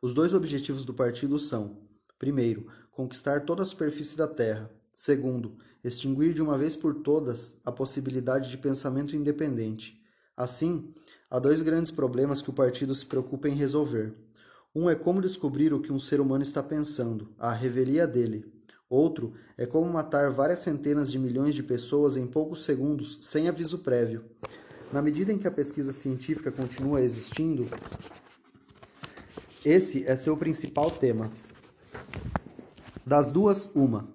Os 0.00 0.14
dois 0.14 0.32
objetivos 0.32 0.84
do 0.84 0.94
partido 0.94 1.40
são: 1.40 1.76
primeiro, 2.20 2.68
conquistar 2.92 3.44
toda 3.44 3.64
a 3.64 3.66
superfície 3.66 4.16
da 4.16 4.28
Terra, 4.28 4.70
segundo, 4.94 5.56
extinguir 5.82 6.34
de 6.34 6.40
uma 6.40 6.56
vez 6.56 6.76
por 6.76 6.94
todas 6.94 7.52
a 7.64 7.72
possibilidade 7.72 8.50
de 8.50 8.58
pensamento 8.58 9.16
independente. 9.16 10.00
Assim, 10.36 10.94
há 11.28 11.40
dois 11.40 11.62
grandes 11.62 11.90
problemas 11.90 12.40
que 12.40 12.50
o 12.50 12.54
partido 12.54 12.94
se 12.94 13.04
preocupa 13.04 13.48
em 13.48 13.56
resolver. 13.56 14.14
Um 14.72 14.88
é 14.88 14.94
como 14.94 15.20
descobrir 15.20 15.74
o 15.74 15.80
que 15.80 15.92
um 15.92 15.98
ser 15.98 16.20
humano 16.20 16.44
está 16.44 16.62
pensando, 16.62 17.34
a 17.36 17.52
revelia 17.52 18.06
dele, 18.06 18.56
Outro 18.90 19.34
é 19.56 19.66
como 19.66 19.92
matar 19.92 20.30
várias 20.30 20.60
centenas 20.60 21.10
de 21.10 21.18
milhões 21.18 21.54
de 21.54 21.62
pessoas 21.62 22.16
em 22.16 22.26
poucos 22.26 22.64
segundos 22.64 23.18
sem 23.20 23.46
aviso 23.46 23.78
prévio. 23.78 24.24
Na 24.90 25.02
medida 25.02 25.30
em 25.30 25.38
que 25.38 25.46
a 25.46 25.50
pesquisa 25.50 25.92
científica 25.92 26.50
continua 26.50 27.02
existindo, 27.02 27.68
esse 29.62 30.06
é 30.06 30.16
seu 30.16 30.36
principal 30.36 30.90
tema. 30.90 31.30
Das 33.04 33.30
duas, 33.30 33.70
uma. 33.74 34.08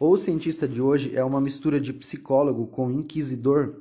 Ou 0.00 0.12
o 0.12 0.18
cientista 0.18 0.66
de 0.66 0.80
hoje 0.80 1.14
é 1.14 1.22
uma 1.22 1.40
mistura 1.40 1.78
de 1.78 1.92
psicólogo 1.92 2.66
com 2.66 2.90
inquisidor, 2.90 3.74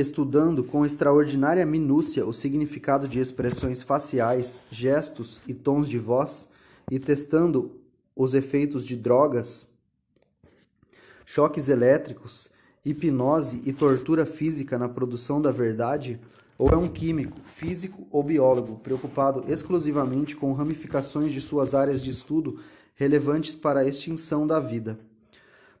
estudando 0.00 0.64
com 0.64 0.84
extraordinária 0.84 1.64
minúcia 1.66 2.26
o 2.26 2.32
significado 2.32 3.08
de 3.08 3.20
expressões 3.20 3.82
faciais, 3.82 4.64
gestos 4.70 5.40
e 5.46 5.54
tons 5.54 5.88
de 5.88 5.98
voz, 5.98 6.48
e 6.90 6.98
testando 6.98 7.72
os 8.16 8.34
efeitos 8.34 8.86
de 8.86 8.96
drogas 8.96 9.66
choques 11.24 11.68
elétricos, 11.68 12.48
hipnose 12.84 13.62
e 13.66 13.72
tortura 13.72 14.24
física 14.24 14.78
na 14.78 14.88
produção 14.88 15.42
da 15.42 15.52
verdade? 15.52 16.18
Ou 16.56 16.70
é 16.70 16.76
um 16.76 16.88
químico, 16.88 17.38
físico 17.54 18.06
ou 18.10 18.22
biólogo 18.22 18.78
preocupado 18.78 19.44
exclusivamente 19.46 20.34
com 20.34 20.52
ramificações 20.54 21.32
de 21.32 21.40
suas 21.40 21.74
áreas 21.74 22.02
de 22.02 22.10
estudo 22.10 22.60
relevantes 22.94 23.54
para 23.54 23.80
a 23.80 23.86
extinção 23.86 24.46
da 24.46 24.58
vida? 24.58 24.98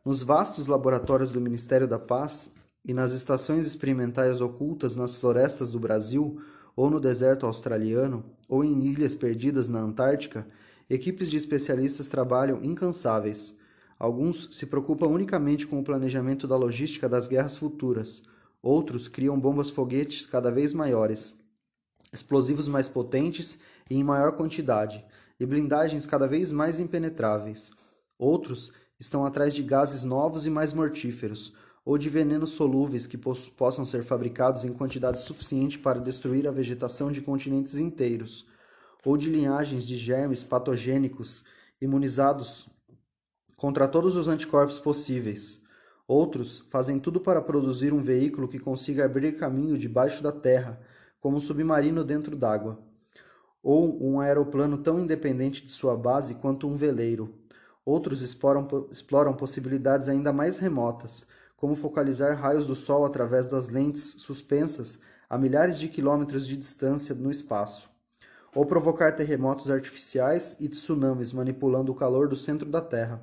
Nos 0.04 0.22
vastos 0.22 0.66
laboratórios 0.66 1.30
do 1.30 1.40
Ministério 1.40 1.88
da 1.88 1.98
Paz 1.98 2.50
e 2.88 2.94
nas 2.94 3.12
estações 3.12 3.66
experimentais 3.66 4.40
ocultas 4.40 4.96
nas 4.96 5.14
florestas 5.14 5.70
do 5.70 5.78
Brasil, 5.78 6.40
ou 6.74 6.88
no 6.88 6.98
deserto 6.98 7.44
australiano, 7.44 8.24
ou 8.48 8.64
em 8.64 8.86
ilhas 8.86 9.14
perdidas 9.14 9.68
na 9.68 9.78
Antártica, 9.78 10.46
equipes 10.88 11.30
de 11.30 11.36
especialistas 11.36 12.08
trabalham 12.08 12.64
incansáveis. 12.64 13.54
Alguns 13.98 14.48
se 14.52 14.64
preocupam 14.64 15.08
unicamente 15.08 15.66
com 15.66 15.78
o 15.78 15.84
planejamento 15.84 16.48
da 16.48 16.56
logística 16.56 17.06
das 17.06 17.28
guerras 17.28 17.58
futuras, 17.58 18.22
outros 18.62 19.06
criam 19.06 19.38
bombas 19.38 19.68
foguetes 19.68 20.24
cada 20.24 20.50
vez 20.50 20.72
maiores, 20.72 21.34
explosivos 22.10 22.68
mais 22.68 22.88
potentes 22.88 23.58
e 23.90 23.96
em 23.96 24.02
maior 24.02 24.32
quantidade, 24.32 25.04
e 25.38 25.44
blindagens 25.44 26.06
cada 26.06 26.26
vez 26.26 26.50
mais 26.50 26.80
impenetráveis. 26.80 27.70
Outros 28.18 28.72
estão 28.98 29.26
atrás 29.26 29.54
de 29.54 29.62
gases 29.62 30.04
novos 30.04 30.46
e 30.46 30.50
mais 30.50 30.72
mortíferos, 30.72 31.52
ou 31.84 31.96
de 31.96 32.08
venenos 32.08 32.50
solúveis 32.50 33.06
que 33.06 33.16
possam 33.16 33.86
ser 33.86 34.02
fabricados 34.04 34.64
em 34.64 34.72
quantidade 34.72 35.22
suficiente 35.22 35.78
para 35.78 36.00
destruir 36.00 36.46
a 36.46 36.50
vegetação 36.50 37.10
de 37.10 37.20
continentes 37.20 37.76
inteiros, 37.76 38.46
ou 39.04 39.16
de 39.16 39.30
linhagens 39.30 39.86
de 39.86 39.96
germes 39.96 40.44
patogênicos 40.44 41.44
imunizados 41.80 42.68
contra 43.56 43.88
todos 43.88 44.16
os 44.16 44.28
anticorpos 44.28 44.78
possíveis. 44.78 45.62
Outros 46.06 46.60
fazem 46.70 46.98
tudo 46.98 47.20
para 47.20 47.40
produzir 47.40 47.92
um 47.92 48.02
veículo 48.02 48.48
que 48.48 48.58
consiga 48.58 49.04
abrir 49.04 49.36
caminho 49.36 49.76
debaixo 49.76 50.22
da 50.22 50.32
terra, 50.32 50.80
como 51.20 51.36
um 51.36 51.40
submarino 51.40 52.04
dentro 52.04 52.36
d'água, 52.36 52.78
ou 53.62 54.02
um 54.02 54.20
aeroplano 54.20 54.78
tão 54.78 55.00
independente 55.00 55.64
de 55.64 55.70
sua 55.70 55.96
base 55.96 56.34
quanto 56.36 56.68
um 56.68 56.76
veleiro. 56.76 57.34
Outros 57.84 58.22
exploram, 58.22 58.66
exploram 58.90 59.34
possibilidades 59.34 60.08
ainda 60.08 60.32
mais 60.32 60.58
remotas, 60.58 61.26
como 61.58 61.74
focalizar 61.74 62.36
raios 62.36 62.66
do 62.66 62.74
Sol 62.76 63.04
através 63.04 63.50
das 63.50 63.68
lentes 63.68 64.14
suspensas 64.18 65.00
a 65.28 65.36
milhares 65.36 65.78
de 65.78 65.88
quilômetros 65.88 66.46
de 66.46 66.56
distância 66.56 67.14
no 67.16 67.32
espaço, 67.32 67.90
ou 68.54 68.64
provocar 68.64 69.12
terremotos 69.16 69.68
artificiais 69.68 70.56
e 70.60 70.68
tsunamis 70.68 71.32
manipulando 71.32 71.90
o 71.90 71.96
calor 71.96 72.28
do 72.28 72.36
centro 72.36 72.70
da 72.70 72.80
Terra. 72.80 73.20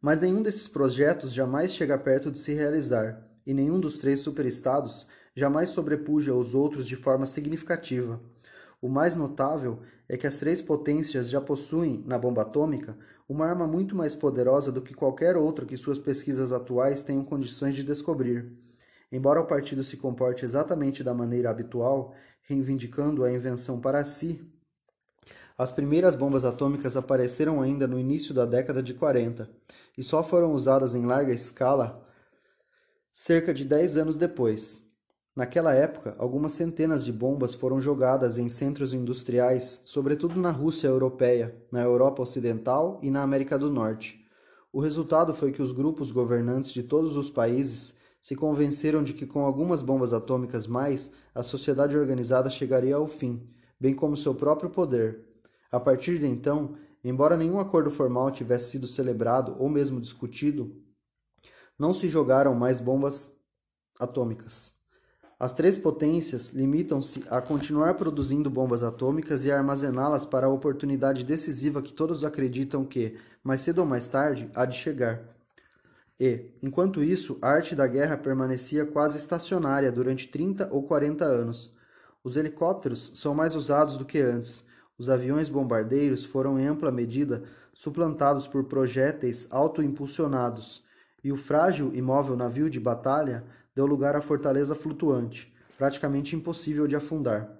Mas 0.00 0.20
nenhum 0.20 0.42
desses 0.42 0.66
projetos 0.66 1.34
jamais 1.34 1.72
chega 1.72 1.98
perto 1.98 2.30
de 2.30 2.38
se 2.38 2.54
realizar, 2.54 3.22
e 3.46 3.52
nenhum 3.52 3.78
dos 3.78 3.98
três 3.98 4.20
superestados 4.20 5.06
jamais 5.36 5.68
sobrepuja 5.68 6.34
os 6.34 6.54
outros 6.54 6.88
de 6.88 6.96
forma 6.96 7.26
significativa. 7.26 8.20
O 8.80 8.88
mais 8.88 9.14
notável 9.14 9.80
é 10.08 10.16
que 10.16 10.26
as 10.26 10.38
três 10.38 10.62
potências 10.62 11.28
já 11.28 11.40
possuem, 11.40 12.02
na 12.06 12.18
bomba 12.18 12.42
atômica, 12.42 12.96
uma 13.32 13.46
arma 13.46 13.66
muito 13.66 13.96
mais 13.96 14.14
poderosa 14.14 14.70
do 14.70 14.82
que 14.82 14.92
qualquer 14.92 15.38
outra 15.38 15.64
que 15.64 15.76
suas 15.78 15.98
pesquisas 15.98 16.52
atuais 16.52 17.02
tenham 17.02 17.24
condições 17.24 17.74
de 17.74 17.82
descobrir. 17.82 18.52
Embora 19.10 19.40
o 19.40 19.46
partido 19.46 19.82
se 19.82 19.96
comporte 19.96 20.44
exatamente 20.44 21.02
da 21.02 21.14
maneira 21.14 21.50
habitual, 21.50 22.14
reivindicando 22.42 23.24
a 23.24 23.32
invenção 23.32 23.80
para 23.80 24.04
si, 24.04 24.46
as 25.56 25.72
primeiras 25.72 26.14
bombas 26.14 26.44
atômicas 26.44 26.94
apareceram 26.94 27.62
ainda 27.62 27.86
no 27.86 27.98
início 27.98 28.34
da 28.34 28.44
década 28.44 28.82
de 28.82 28.92
40 28.92 29.48
e 29.96 30.02
só 30.02 30.22
foram 30.22 30.52
usadas 30.52 30.94
em 30.94 31.06
larga 31.06 31.32
escala 31.32 32.06
cerca 33.14 33.54
de 33.54 33.64
10 33.64 33.96
anos 33.96 34.16
depois. 34.18 34.86
Naquela 35.34 35.72
época, 35.72 36.14
algumas 36.18 36.52
centenas 36.52 37.06
de 37.06 37.10
bombas 37.10 37.54
foram 37.54 37.80
jogadas 37.80 38.36
em 38.36 38.50
centros 38.50 38.92
industriais, 38.92 39.80
sobretudo 39.86 40.38
na 40.38 40.50
Rússia 40.50 40.88
europeia, 40.88 41.56
na 41.72 41.80
Europa 41.80 42.20
Ocidental 42.20 43.00
e 43.02 43.10
na 43.10 43.22
América 43.22 43.58
do 43.58 43.70
Norte. 43.70 44.26
O 44.70 44.78
resultado 44.78 45.32
foi 45.32 45.50
que 45.50 45.62
os 45.62 45.72
grupos 45.72 46.12
governantes 46.12 46.70
de 46.70 46.82
todos 46.82 47.16
os 47.16 47.30
países 47.30 47.94
se 48.20 48.36
convenceram 48.36 49.02
de 49.02 49.14
que 49.14 49.26
com 49.26 49.44
algumas 49.46 49.80
bombas 49.80 50.12
atômicas 50.12 50.66
mais, 50.66 51.10
a 51.34 51.42
sociedade 51.42 51.96
organizada 51.96 52.50
chegaria 52.50 52.96
ao 52.96 53.06
fim, 53.06 53.48
bem 53.80 53.94
como 53.94 54.18
seu 54.18 54.34
próprio 54.34 54.68
poder. 54.68 55.26
A 55.70 55.80
partir 55.80 56.18
de 56.18 56.26
então, 56.26 56.76
embora 57.02 57.38
nenhum 57.38 57.58
acordo 57.58 57.90
formal 57.90 58.30
tivesse 58.30 58.72
sido 58.72 58.86
celebrado 58.86 59.56
ou 59.58 59.70
mesmo 59.70 59.98
discutido, 59.98 60.76
não 61.78 61.94
se 61.94 62.06
jogaram 62.06 62.54
mais 62.54 62.80
bombas 62.80 63.32
atômicas. 63.98 64.81
As 65.42 65.52
três 65.52 65.76
potências 65.76 66.50
limitam-se 66.50 67.24
a 67.28 67.40
continuar 67.40 67.94
produzindo 67.94 68.48
bombas 68.48 68.84
atômicas 68.84 69.44
e 69.44 69.50
a 69.50 69.58
armazená-las 69.58 70.24
para 70.24 70.46
a 70.46 70.48
oportunidade 70.48 71.24
decisiva 71.24 71.82
que 71.82 71.92
todos 71.92 72.22
acreditam 72.22 72.84
que, 72.84 73.16
mais 73.42 73.60
cedo 73.60 73.80
ou 73.80 73.84
mais 73.84 74.06
tarde, 74.06 74.48
há 74.54 74.64
de 74.64 74.78
chegar. 74.78 75.20
E, 76.20 76.52
enquanto 76.62 77.02
isso, 77.02 77.38
a 77.42 77.48
arte 77.48 77.74
da 77.74 77.88
guerra 77.88 78.16
permanecia 78.16 78.86
quase 78.86 79.18
estacionária 79.18 79.90
durante 79.90 80.28
30 80.28 80.68
ou 80.70 80.84
40 80.84 81.24
anos. 81.24 81.74
Os 82.22 82.36
helicópteros 82.36 83.10
são 83.16 83.34
mais 83.34 83.56
usados 83.56 83.98
do 83.98 84.04
que 84.04 84.20
antes. 84.20 84.64
Os 84.96 85.10
aviões 85.10 85.48
bombardeiros 85.48 86.24
foram 86.24 86.56
em 86.56 86.68
ampla 86.68 86.92
medida 86.92 87.42
suplantados 87.74 88.46
por 88.46 88.62
projéteis 88.66 89.48
autoimpulsionados, 89.50 90.84
e 91.24 91.32
o 91.32 91.36
frágil 91.36 91.90
e 91.94 92.00
móvel 92.00 92.36
navio 92.36 92.70
de 92.70 92.78
batalha 92.78 93.42
deu 93.74 93.86
lugar 93.86 94.14
à 94.16 94.20
fortaleza 94.20 94.74
flutuante, 94.74 95.52
praticamente 95.76 96.36
impossível 96.36 96.86
de 96.86 96.96
afundar. 96.96 97.58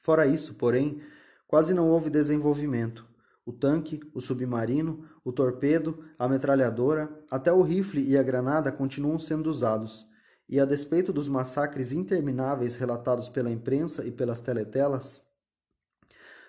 Fora 0.00 0.26
isso, 0.26 0.54
porém, 0.54 1.00
quase 1.46 1.74
não 1.74 1.88
houve 1.88 2.10
desenvolvimento. 2.10 3.06
O 3.44 3.52
tanque, 3.52 4.00
o 4.14 4.20
submarino, 4.20 5.04
o 5.24 5.32
torpedo, 5.32 6.04
a 6.18 6.28
metralhadora, 6.28 7.10
até 7.30 7.52
o 7.52 7.62
rifle 7.62 8.02
e 8.02 8.16
a 8.16 8.22
granada 8.22 8.70
continuam 8.70 9.18
sendo 9.18 9.50
usados. 9.50 10.06
E 10.48 10.60
a 10.60 10.64
despeito 10.64 11.12
dos 11.12 11.28
massacres 11.28 11.92
intermináveis 11.92 12.76
relatados 12.76 13.28
pela 13.28 13.50
imprensa 13.50 14.04
e 14.04 14.10
pelas 14.10 14.40
teletelas, 14.40 15.22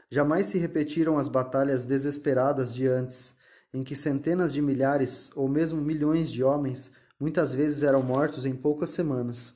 jamais 0.10 0.48
se 0.48 0.60
repetiram 0.60 1.18
as 1.18 1.28
batalhas 1.28 1.86
desesperadas 1.86 2.74
de 2.74 2.88
antes, 2.88 3.36
em 3.74 3.84
que 3.84 3.96
centenas 3.96 4.54
de 4.54 4.62
milhares 4.62 5.32
ou 5.36 5.50
mesmo 5.50 5.82
milhões 5.82 6.32
de 6.32 6.44
homens 6.44 6.92
muitas 7.24 7.54
vezes 7.54 7.84
eram 7.84 8.04
mortos 8.04 8.46
em 8.46 8.54
poucas 8.54 8.90
semanas. 8.90 9.54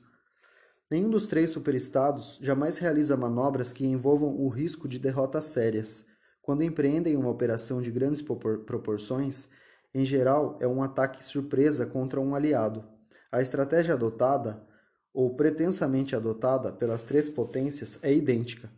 Nenhum 0.90 1.10
dos 1.10 1.26
três 1.26 1.50
superestados 1.50 2.38
jamais 2.40 2.78
realiza 2.78 3.14
manobras 3.14 3.74
que 3.74 3.84
envolvam 3.84 4.34
o 4.34 4.48
risco 4.48 4.88
de 4.88 4.98
derrotas 4.98 5.44
sérias. 5.44 6.06
Quando 6.40 6.62
empreendem 6.62 7.14
uma 7.14 7.28
operação 7.28 7.82
de 7.82 7.90
grandes 7.90 8.22
proporções, 8.22 9.48
em 9.94 10.06
geral 10.06 10.56
é 10.62 10.66
um 10.66 10.82
ataque 10.82 11.22
surpresa 11.22 11.84
contra 11.84 12.18
um 12.18 12.34
aliado. 12.34 12.86
A 13.30 13.42
estratégia 13.42 13.92
adotada, 13.92 14.64
ou 15.12 15.36
pretensamente 15.36 16.16
adotada, 16.16 16.72
pelas 16.72 17.02
três 17.02 17.28
potências 17.28 17.98
é 18.02 18.10
idêntica. 18.10 18.70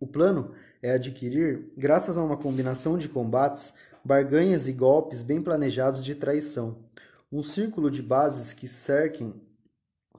O 0.00 0.08
plano 0.08 0.56
é 0.82 0.90
adquirir, 0.90 1.70
graças 1.76 2.18
a 2.18 2.24
uma 2.24 2.36
combinação 2.36 2.98
de 2.98 3.08
combates, 3.08 3.74
barganhas 4.04 4.66
e 4.66 4.72
golpes 4.72 5.22
bem 5.22 5.40
planejados 5.40 6.04
de 6.04 6.16
traição 6.16 6.90
um 7.30 7.42
círculo 7.42 7.90
de 7.90 8.02
bases 8.02 8.52
que 8.52 8.66
cerquem 8.66 9.34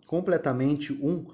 completamente 0.07 0.93
um 0.93 1.25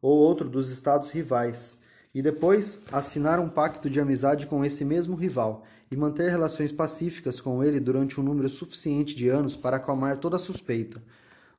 ou 0.00 0.18
outro 0.18 0.48
dos 0.48 0.70
estados 0.70 1.10
rivais, 1.10 1.78
e 2.14 2.22
depois 2.22 2.80
assinar 2.92 3.40
um 3.40 3.48
pacto 3.48 3.90
de 3.90 4.00
amizade 4.00 4.46
com 4.46 4.64
esse 4.64 4.84
mesmo 4.84 5.16
rival 5.16 5.64
e 5.90 5.96
manter 5.96 6.30
relações 6.30 6.70
pacíficas 6.70 7.40
com 7.40 7.64
ele 7.64 7.80
durante 7.80 8.20
um 8.20 8.24
número 8.24 8.48
suficiente 8.48 9.14
de 9.14 9.28
anos 9.28 9.56
para 9.56 9.78
acalmar 9.78 10.18
toda 10.18 10.38
suspeita. 10.38 11.02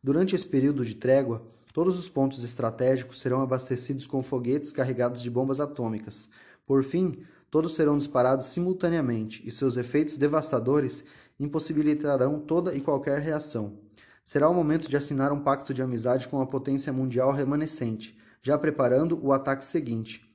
Durante 0.01 0.35
esse 0.35 0.45
período 0.45 0.85
de 0.85 0.95
trégua, 0.95 1.41
todos 1.73 1.99
os 1.99 2.07
pontos 2.07 2.43
estratégicos 2.43 3.19
serão 3.19 3.41
abastecidos 3.41 4.07
com 4.07 4.23
foguetes 4.23 4.71
carregados 4.71 5.21
de 5.21 5.29
bombas 5.29 5.59
atômicas. 5.59 6.29
Por 6.65 6.83
fim, 6.83 7.23
todos 7.51 7.75
serão 7.75 7.97
disparados 7.97 8.45
simultaneamente 8.47 9.41
e 9.45 9.51
seus 9.51 9.75
efeitos 9.75 10.15
devastadores 10.15 11.03
impossibilitarão 11.39 12.39
toda 12.39 12.73
e 12.73 12.81
qualquer 12.81 13.19
reação. 13.19 13.79
Será 14.23 14.49
o 14.49 14.53
momento 14.53 14.89
de 14.89 14.97
assinar 14.97 15.31
um 15.31 15.41
pacto 15.41 15.73
de 15.73 15.81
amizade 15.81 16.27
com 16.27 16.41
a 16.41 16.47
potência 16.47 16.91
mundial 16.91 17.31
remanescente, 17.31 18.17
já 18.41 18.57
preparando 18.57 19.19
o 19.23 19.31
ataque 19.31 19.63
seguinte. 19.63 20.25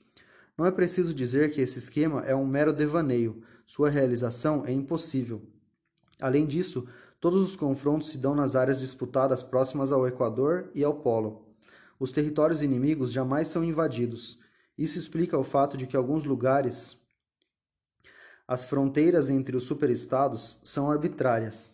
Não 0.56 0.66
é 0.66 0.70
preciso 0.70 1.14
dizer 1.14 1.50
que 1.50 1.60
esse 1.60 1.78
esquema 1.78 2.22
é 2.22 2.34
um 2.34 2.46
mero 2.46 2.72
devaneio, 2.72 3.42
sua 3.66 3.88
realização 3.88 4.64
é 4.66 4.72
impossível. 4.72 5.42
Além 6.20 6.46
disso, 6.46 6.86
todos 7.20 7.42
os 7.42 7.56
confrontos 7.56 8.10
se 8.10 8.18
dão 8.18 8.34
nas 8.34 8.54
áreas 8.54 8.78
disputadas 8.78 9.42
próximas 9.42 9.90
ao 9.90 10.06
Equador 10.06 10.70
e 10.74 10.84
ao 10.84 10.94
Polo. 10.94 11.48
Os 11.98 12.12
territórios 12.12 12.62
inimigos 12.62 13.12
jamais 13.12 13.48
são 13.48 13.64
invadidos. 13.64 14.38
Isso 14.76 14.98
explica 14.98 15.38
o 15.38 15.44
fato 15.44 15.76
de 15.76 15.86
que 15.86 15.96
alguns 15.96 16.24
lugares 16.24 16.98
as 18.50 18.64
fronteiras 18.64 19.30
entre 19.30 19.56
os 19.56 19.62
superestados 19.62 20.58
são 20.64 20.90
arbitrárias. 20.90 21.70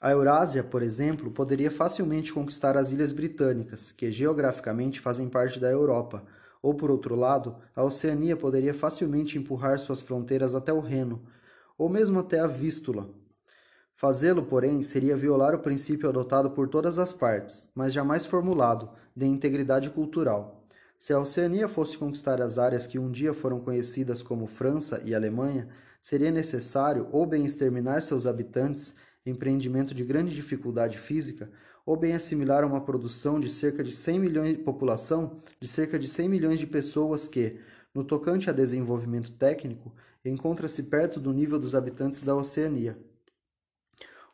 A 0.00 0.12
Eurásia, 0.12 0.62
por 0.62 0.80
exemplo, 0.80 1.28
poderia 1.32 1.72
facilmente 1.72 2.32
conquistar 2.32 2.76
as 2.76 2.92
ilhas 2.92 3.10
britânicas, 3.10 3.90
que 3.90 4.12
geograficamente 4.12 5.00
fazem 5.00 5.28
parte 5.28 5.58
da 5.58 5.68
Europa, 5.68 6.22
ou 6.62 6.72
por 6.72 6.88
outro 6.88 7.16
lado, 7.16 7.56
a 7.74 7.82
Oceania 7.82 8.36
poderia 8.36 8.72
facilmente 8.72 9.36
empurrar 9.36 9.76
suas 9.80 10.00
fronteiras 10.00 10.54
até 10.54 10.72
o 10.72 10.78
Reno, 10.78 11.20
ou 11.76 11.88
mesmo 11.88 12.20
até 12.20 12.38
a 12.38 12.46
Vístula. 12.46 13.10
Fazê-lo, 13.96 14.44
porém, 14.44 14.84
seria 14.84 15.16
violar 15.16 15.52
o 15.52 15.58
princípio 15.58 16.08
adotado 16.08 16.52
por 16.52 16.68
todas 16.68 16.96
as 16.96 17.12
partes, 17.12 17.68
mas 17.74 17.92
jamais 17.92 18.24
formulado, 18.24 18.88
de 19.16 19.26
integridade 19.26 19.90
cultural. 19.90 20.61
Se 21.02 21.12
a 21.12 21.18
Oceania 21.18 21.66
fosse 21.66 21.98
conquistar 21.98 22.40
as 22.40 22.58
áreas 22.58 22.86
que 22.86 22.96
um 22.96 23.10
dia 23.10 23.34
foram 23.34 23.58
conhecidas 23.58 24.22
como 24.22 24.46
França 24.46 25.02
e 25.04 25.12
Alemanha, 25.12 25.66
seria 26.00 26.30
necessário 26.30 27.08
ou 27.10 27.26
bem 27.26 27.44
exterminar 27.44 28.02
seus 28.02 28.24
habitantes 28.24 28.94
empreendimento 29.26 29.94
de 29.94 30.04
grande 30.04 30.32
dificuldade 30.32 30.96
física, 30.98 31.50
ou 31.84 31.96
bem 31.96 32.12
assimilar 32.12 32.64
uma 32.64 32.80
produção 32.80 33.40
de 33.40 33.50
cerca 33.50 33.82
de 33.82 33.90
100 33.90 34.20
milhões 34.20 34.56
de 34.56 34.62
população 34.62 35.42
de 35.60 35.66
cerca 35.66 35.98
de 35.98 36.06
100 36.06 36.28
milhões 36.28 36.60
de 36.60 36.68
pessoas 36.68 37.26
que, 37.26 37.58
no 37.92 38.04
tocante 38.04 38.48
a 38.48 38.52
desenvolvimento 38.52 39.32
técnico, 39.32 39.92
encontra-se 40.24 40.84
perto 40.84 41.18
do 41.18 41.32
nível 41.32 41.58
dos 41.58 41.74
habitantes 41.74 42.22
da 42.22 42.36
Oceania. 42.36 42.96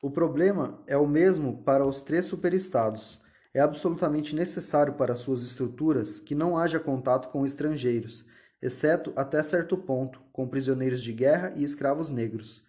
O 0.02 0.10
problema 0.10 0.82
é 0.86 0.98
o 0.98 1.06
mesmo 1.06 1.62
para 1.62 1.86
os 1.86 2.02
três 2.02 2.26
superestados. 2.26 3.26
É 3.58 3.60
absolutamente 3.60 4.36
necessário 4.36 4.92
para 4.92 5.16
suas 5.16 5.42
estruturas 5.42 6.20
que 6.20 6.32
não 6.32 6.56
haja 6.56 6.78
contato 6.78 7.28
com 7.28 7.44
estrangeiros, 7.44 8.24
exceto 8.62 9.12
até 9.16 9.42
certo 9.42 9.76
ponto, 9.76 10.20
com 10.32 10.46
prisioneiros 10.46 11.02
de 11.02 11.12
guerra 11.12 11.52
e 11.56 11.64
escravos 11.64 12.08
negros. 12.08 12.62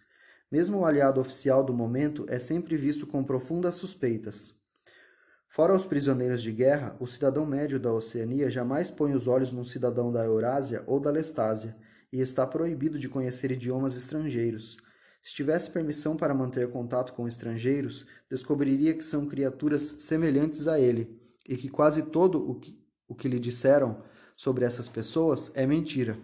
Mesmo 0.50 0.78
o 0.78 0.84
aliado 0.84 1.20
oficial 1.20 1.62
do 1.62 1.72
momento 1.72 2.26
é 2.28 2.40
sempre 2.40 2.76
visto 2.76 3.06
com 3.06 3.22
profundas 3.22 3.76
suspeitas. 3.76 4.52
Fora 5.46 5.74
os 5.74 5.86
prisioneiros 5.86 6.42
de 6.42 6.50
guerra, 6.50 6.96
o 6.98 7.06
cidadão 7.06 7.46
médio 7.46 7.78
da 7.78 7.92
Oceania 7.92 8.50
jamais 8.50 8.90
põe 8.90 9.14
os 9.14 9.28
olhos 9.28 9.52
num 9.52 9.62
cidadão 9.62 10.10
da 10.10 10.24
Eurásia 10.24 10.82
ou 10.88 10.98
da 10.98 11.12
Lestásia, 11.12 11.76
e 12.12 12.20
está 12.20 12.44
proibido 12.44 12.98
de 12.98 13.08
conhecer 13.08 13.52
idiomas 13.52 13.96
estrangeiros. 13.96 14.76
Se 15.22 15.34
tivesse 15.34 15.70
permissão 15.70 16.16
para 16.16 16.34
manter 16.34 16.70
contato 16.70 17.12
com 17.12 17.28
estrangeiros, 17.28 18.06
descobriria 18.28 18.94
que 18.94 19.04
são 19.04 19.26
criaturas 19.26 19.96
semelhantes 19.98 20.66
a 20.66 20.80
ele, 20.80 21.20
e 21.46 21.56
que 21.56 21.68
quase 21.68 22.04
todo 22.04 22.48
o 22.48 22.54
que, 22.54 22.78
o 23.06 23.14
que 23.14 23.28
lhe 23.28 23.38
disseram 23.38 24.02
sobre 24.36 24.64
essas 24.64 24.88
pessoas 24.88 25.50
é 25.54 25.66
mentira. 25.66 26.18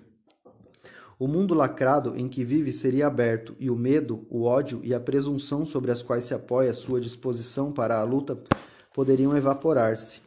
O 1.19 1.27
mundo 1.27 1.55
lacrado 1.55 2.15
em 2.17 2.29
que 2.29 2.45
vive 2.45 2.73
seria 2.73 3.07
aberto, 3.07 3.55
e 3.59 3.71
o 3.71 3.77
medo, 3.77 4.27
o 4.31 4.45
ódio 4.45 4.81
e 4.83 4.95
a 4.95 5.01
presunção 5.01 5.65
sobre 5.65 5.91
as 5.91 6.03
quais 6.03 6.25
se 6.25 6.35
apoia 6.35 6.75
sua 6.75 7.01
disposição 7.01 7.73
para 7.73 7.99
a 7.99 8.05
luta 8.05 8.39
poderiam 8.95 9.37
evaporar-se. 9.37 10.21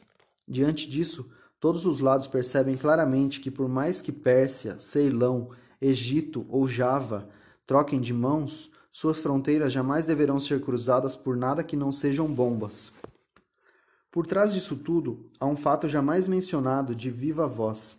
Diante 0.47 0.89
disso, 0.89 1.29
todos 1.59 1.85
os 1.85 1.99
lados 1.99 2.27
percebem 2.27 2.75
claramente 2.75 3.39
que, 3.39 3.51
por 3.51 3.67
mais 3.67 4.01
que 4.01 4.11
Pérsia, 4.11 4.79
Ceilão, 4.79 5.49
Egito 5.81 6.45
ou 6.49 6.67
Java 6.67 7.29
troquem 7.69 8.01
de 8.01 8.13
mãos, 8.13 8.71
suas 8.91 9.19
fronteiras 9.19 9.71
jamais 9.71 10.03
deverão 10.03 10.39
ser 10.39 10.59
cruzadas 10.59 11.15
por 11.15 11.37
nada 11.37 11.63
que 11.63 11.77
não 11.77 11.91
sejam 11.91 12.27
bombas. 12.27 12.91
Por 14.09 14.25
trás 14.25 14.51
disso 14.51 14.75
tudo, 14.75 15.29
há 15.39 15.45
um 15.45 15.55
fato 15.55 15.87
jamais 15.87 16.27
mencionado 16.27 16.95
de 16.95 17.11
viva 17.11 17.47
voz 17.47 17.95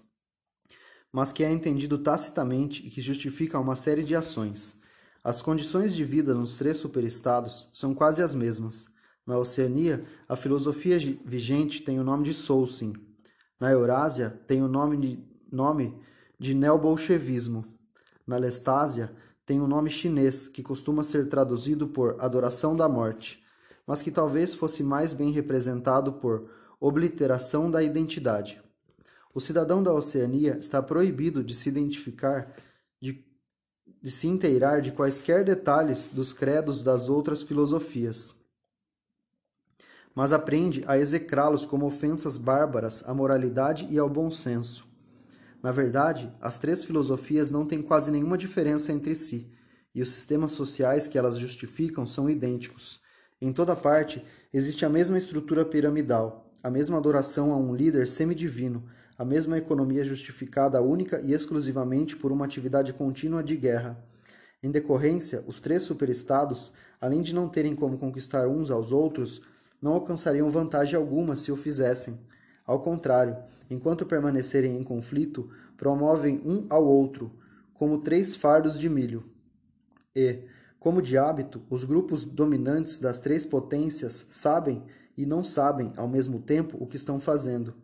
mas 1.12 1.32
que 1.32 1.42
é 1.42 1.50
entendido 1.50 1.98
tacitamente 1.98 2.86
e 2.86 2.90
que 2.90 3.00
justifica 3.00 3.58
uma 3.58 3.76
série 3.76 4.04
de 4.04 4.14
ações. 4.14 4.76
As 5.22 5.42
condições 5.42 5.94
de 5.94 6.04
vida 6.04 6.34
nos 6.34 6.56
três 6.56 6.76
superestados 6.76 7.68
são 7.72 7.94
quase 7.94 8.22
as 8.22 8.34
mesmas. 8.34 8.88
Na 9.26 9.36
Oceania, 9.38 10.04
a 10.28 10.34
filosofia 10.34 10.98
vigente 11.24 11.82
tem 11.82 11.98
o 12.00 12.04
nome 12.04 12.24
de 12.24 12.32
Solsin. 12.32 12.94
Na 13.58 13.70
Eurásia, 13.70 14.30
tem 14.46 14.62
o 14.62 14.68
nome 14.68 14.96
de, 14.96 15.24
nome 15.52 15.94
de 16.38 16.54
neobolchevismo. 16.54 17.64
Na 18.26 18.36
Lestásia, 18.36 19.12
tem 19.50 19.60
o 19.60 19.66
nome 19.66 19.90
chinês, 19.90 20.46
que 20.46 20.62
costuma 20.62 21.02
ser 21.02 21.28
traduzido 21.28 21.88
por 21.88 22.14
adoração 22.20 22.76
da 22.76 22.88
morte, 22.88 23.42
mas 23.84 24.00
que 24.00 24.08
talvez 24.12 24.54
fosse 24.54 24.80
mais 24.80 25.12
bem 25.12 25.32
representado 25.32 26.12
por 26.12 26.48
obliteração 26.78 27.68
da 27.68 27.82
identidade. 27.82 28.62
O 29.34 29.40
cidadão 29.40 29.82
da 29.82 29.92
Oceania 29.92 30.56
está 30.56 30.80
proibido 30.80 31.42
de 31.42 31.52
se 31.52 31.68
identificar, 31.68 32.54
de, 33.02 33.24
de 34.00 34.10
se 34.12 34.28
inteirar 34.28 34.80
de 34.80 34.92
quaisquer 34.92 35.44
detalhes 35.44 36.08
dos 36.08 36.32
credos 36.32 36.84
das 36.84 37.08
outras 37.08 37.42
filosofias, 37.42 38.36
mas 40.14 40.32
aprende 40.32 40.84
a 40.86 40.96
execrá-los 40.96 41.66
como 41.66 41.86
ofensas 41.86 42.36
bárbaras 42.36 43.02
à 43.04 43.12
moralidade 43.12 43.88
e 43.90 43.98
ao 43.98 44.08
bom 44.08 44.30
senso. 44.30 44.89
Na 45.62 45.70
verdade, 45.70 46.32
as 46.40 46.58
três 46.58 46.82
filosofias 46.82 47.50
não 47.50 47.66
têm 47.66 47.82
quase 47.82 48.10
nenhuma 48.10 48.38
diferença 48.38 48.92
entre 48.92 49.14
si, 49.14 49.52
e 49.94 50.02
os 50.02 50.10
sistemas 50.10 50.52
sociais 50.52 51.06
que 51.06 51.18
elas 51.18 51.38
justificam 51.38 52.06
são 52.06 52.30
idênticos. 52.30 53.00
Em 53.40 53.52
toda 53.52 53.76
parte 53.76 54.24
existe 54.52 54.84
a 54.84 54.88
mesma 54.88 55.18
estrutura 55.18 55.64
piramidal, 55.64 56.50
a 56.62 56.70
mesma 56.70 56.96
adoração 56.96 57.52
a 57.52 57.56
um 57.56 57.74
líder 57.74 58.06
semidivino, 58.06 58.84
a 59.18 59.24
mesma 59.24 59.58
economia 59.58 60.04
justificada 60.04 60.80
única 60.80 61.20
e 61.20 61.32
exclusivamente 61.32 62.16
por 62.16 62.32
uma 62.32 62.44
atividade 62.44 62.92
contínua 62.92 63.42
de 63.42 63.56
guerra. 63.56 64.02
Em 64.62 64.70
decorrência, 64.70 65.44
os 65.46 65.60
três 65.60 65.82
superestados, 65.82 66.72
além 67.00 67.20
de 67.20 67.34
não 67.34 67.48
terem 67.48 67.74
como 67.74 67.98
conquistar 67.98 68.46
uns 68.48 68.70
aos 68.70 68.92
outros, 68.92 69.42
não 69.80 69.92
alcançariam 69.92 70.50
vantagem 70.50 70.96
alguma 70.96 71.36
se 71.36 71.50
o 71.50 71.56
fizessem. 71.56 72.18
Ao 72.66 72.80
contrário, 72.80 73.36
enquanto 73.68 74.06
permanecerem 74.06 74.76
em 74.76 74.84
conflito, 74.84 75.50
promovem 75.76 76.40
um 76.44 76.66
ao 76.68 76.84
outro, 76.84 77.32
como 77.74 78.02
três 78.02 78.36
fardos 78.36 78.78
de 78.78 78.88
milho. 78.88 79.24
E, 80.14 80.44
como 80.78 81.02
de 81.02 81.16
hábito, 81.16 81.62
os 81.70 81.84
grupos 81.84 82.24
dominantes 82.24 82.98
das 82.98 83.20
três 83.20 83.46
potências 83.46 84.26
sabem 84.28 84.84
e 85.16 85.26
não 85.26 85.44
sabem 85.44 85.92
ao 85.96 86.08
mesmo 86.08 86.40
tempo 86.40 86.76
o 86.80 86.86
que 86.86 86.96
estão 86.96 87.20
fazendo. 87.20 87.74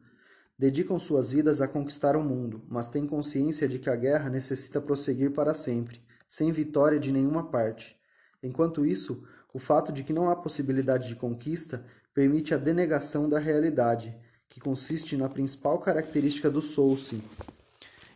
Dedicam 0.59 0.99
suas 0.99 1.31
vidas 1.31 1.61
a 1.61 1.68
conquistar 1.68 2.16
o 2.16 2.24
mundo, 2.24 2.62
mas 2.68 2.89
têm 2.89 3.07
consciência 3.07 3.68
de 3.68 3.79
que 3.79 3.91
a 3.91 3.97
guerra 3.97 4.31
necessita 4.31 4.81
prosseguir 4.81 5.31
para 5.33 5.53
sempre, 5.53 6.01
sem 6.27 6.51
vitória 6.51 6.99
de 6.99 7.12
nenhuma 7.12 7.51
parte. 7.51 7.95
Enquanto 8.43 8.87
isso, 8.87 9.22
o 9.53 9.59
fato 9.59 9.93
de 9.93 10.03
que 10.03 10.12
não 10.12 10.31
há 10.31 10.37
possibilidade 10.37 11.09
de 11.09 11.16
conquista 11.16 11.85
permite 12.14 12.55
a 12.55 12.59
denegação 12.59 13.29
da 13.29 13.39
realidade, 13.39 14.16
que 14.49 14.61
consiste 14.61 15.16
na 15.16 15.28
principal 15.28 15.78
característica 15.78 16.51
do 16.51 16.61
Soulsin 16.61 17.22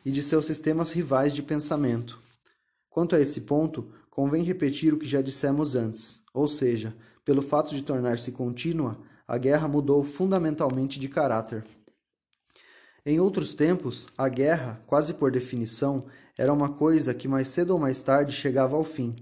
e 0.04 0.10
de 0.10 0.22
seus 0.22 0.46
sistemas 0.46 0.90
rivais 0.92 1.32
de 1.32 1.42
pensamento. 1.42 2.20
Quanto 2.88 3.14
a 3.14 3.20
esse 3.20 3.42
ponto, 3.42 3.92
convém 4.10 4.42
repetir 4.42 4.92
o 4.92 4.98
que 4.98 5.06
já 5.06 5.22
dissemos 5.22 5.74
antes, 5.74 6.20
ou 6.32 6.48
seja, 6.48 6.94
pelo 7.24 7.42
fato 7.42 7.74
de 7.74 7.82
tornar-se 7.82 8.32
contínua, 8.32 8.98
a 9.26 9.38
guerra 9.38 9.68
mudou 9.68 10.02
fundamentalmente 10.02 10.98
de 10.98 11.08
caráter. 11.08 11.64
Em 13.06 13.20
outros 13.20 13.54
tempos, 13.54 14.08
a 14.18 14.28
guerra, 14.28 14.82
quase 14.86 15.14
por 15.14 15.30
definição, 15.30 16.04
era 16.36 16.52
uma 16.52 16.68
coisa 16.68 17.14
que 17.14 17.28
mais 17.28 17.48
cedo 17.48 17.70
ou 17.70 17.78
mais 17.78 18.00
tarde 18.02 18.32
chegava 18.32 18.76
ao 18.76 18.84
fim, 18.84 19.14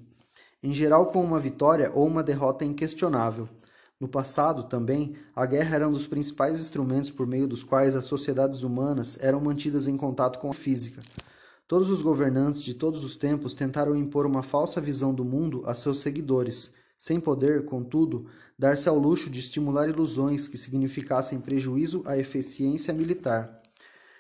em 0.63 0.73
geral 0.73 1.07
com 1.07 1.23
uma 1.23 1.39
vitória 1.39 1.91
ou 1.95 2.07
uma 2.07 2.23
derrota 2.23 2.65
inquestionável. 2.65 3.49
No 4.01 4.07
passado, 4.07 4.63
também, 4.63 5.17
a 5.35 5.45
guerra 5.45 5.75
era 5.75 5.89
um 5.89 5.93
dos 5.93 6.07
principais 6.07 6.61
instrumentos 6.61 7.11
por 7.11 7.27
meio 7.27 7.49
dos 7.49 7.65
quais 7.65 7.97
as 7.97 8.05
sociedades 8.05 8.63
humanas 8.63 9.19
eram 9.21 9.41
mantidas 9.41 9.89
em 9.89 9.97
contato 9.97 10.39
com 10.39 10.49
a 10.49 10.55
física. 10.55 11.03
Todos 11.67 11.91
os 11.91 12.01
governantes 12.01 12.63
de 12.63 12.75
todos 12.75 13.03
os 13.03 13.17
tempos 13.17 13.55
tentaram 13.55 13.97
impor 13.97 14.25
uma 14.25 14.43
falsa 14.43 14.81
visão 14.81 15.13
do 15.13 15.25
mundo 15.25 15.63
a 15.67 15.75
seus 15.75 15.99
seguidores, 15.99 16.73
sem 16.97 17.19
poder, 17.19 17.65
contudo, 17.65 18.27
dar-se 18.57 18.89
ao 18.89 18.97
luxo 18.97 19.29
de 19.29 19.41
estimular 19.41 19.89
ilusões 19.89 20.47
que 20.47 20.57
significassem 20.57 21.41
prejuízo 21.41 22.03
à 22.07 22.17
eficiência 22.17 22.95
militar. 22.95 23.61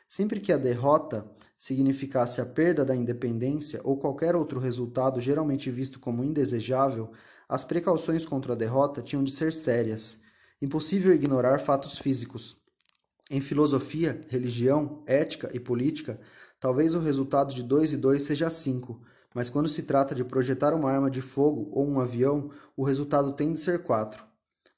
Sempre 0.08 0.40
que 0.40 0.52
a 0.52 0.56
derrota 0.56 1.24
significasse 1.56 2.40
a 2.40 2.46
perda 2.46 2.84
da 2.84 2.96
independência 2.96 3.80
ou 3.84 3.96
qualquer 3.96 4.34
outro 4.34 4.58
resultado 4.58 5.20
geralmente 5.20 5.70
visto 5.70 6.00
como 6.00 6.24
indesejável, 6.24 7.10
as 7.48 7.64
precauções 7.64 8.26
contra 8.26 8.52
a 8.52 8.56
derrota 8.56 9.00
tinham 9.00 9.24
de 9.24 9.30
ser 9.30 9.52
sérias. 9.52 10.20
Impossível 10.60 11.14
ignorar 11.14 11.58
fatos 11.58 11.98
físicos. 11.98 12.56
Em 13.30 13.40
filosofia, 13.40 14.20
religião, 14.28 15.02
ética 15.06 15.50
e 15.54 15.60
política, 15.60 16.20
talvez 16.60 16.94
o 16.94 17.00
resultado 17.00 17.54
de 17.54 17.62
2 17.62 17.94
e 17.94 17.96
2 17.96 18.22
seja 18.22 18.50
5, 18.50 19.00
mas 19.34 19.48
quando 19.48 19.68
se 19.68 19.82
trata 19.82 20.14
de 20.14 20.24
projetar 20.24 20.74
uma 20.74 20.90
arma 20.90 21.10
de 21.10 21.20
fogo 21.20 21.70
ou 21.72 21.88
um 21.88 22.00
avião, 22.00 22.50
o 22.76 22.84
resultado 22.84 23.32
tem 23.32 23.52
de 23.52 23.58
ser 23.58 23.82
4. 23.82 24.26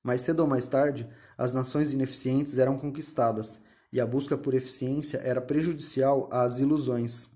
Mais 0.02 0.20
cedo 0.20 0.40
ou 0.40 0.46
mais 0.46 0.66
tarde, 0.66 1.08
as 1.36 1.52
nações 1.52 1.92
ineficientes 1.92 2.58
eram 2.58 2.78
conquistadas, 2.78 3.60
e 3.92 4.00
a 4.00 4.06
busca 4.06 4.36
por 4.36 4.54
eficiência 4.54 5.18
era 5.18 5.40
prejudicial 5.40 6.28
às 6.30 6.58
ilusões. 6.58 7.28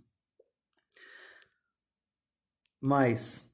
Mas, 2.81 3.47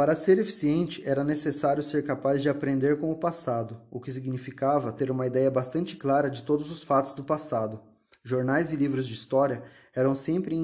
Para 0.00 0.16
ser 0.16 0.38
eficiente, 0.38 1.02
era 1.04 1.22
necessário 1.22 1.82
ser 1.82 2.02
capaz 2.02 2.40
de 2.40 2.48
aprender 2.48 2.98
com 2.98 3.12
o 3.12 3.18
passado, 3.18 3.82
o 3.90 4.00
que 4.00 4.10
significava 4.10 4.94
ter 4.94 5.10
uma 5.10 5.26
ideia 5.26 5.50
bastante 5.50 5.94
clara 5.94 6.30
de 6.30 6.42
todos 6.42 6.70
os 6.70 6.82
fatos 6.82 7.12
do 7.12 7.22
passado. 7.22 7.82
Jornais 8.24 8.72
e 8.72 8.76
livros 8.76 9.06
de 9.06 9.12
história 9.12 9.62
eram 9.94 10.16
sempre 10.16 10.56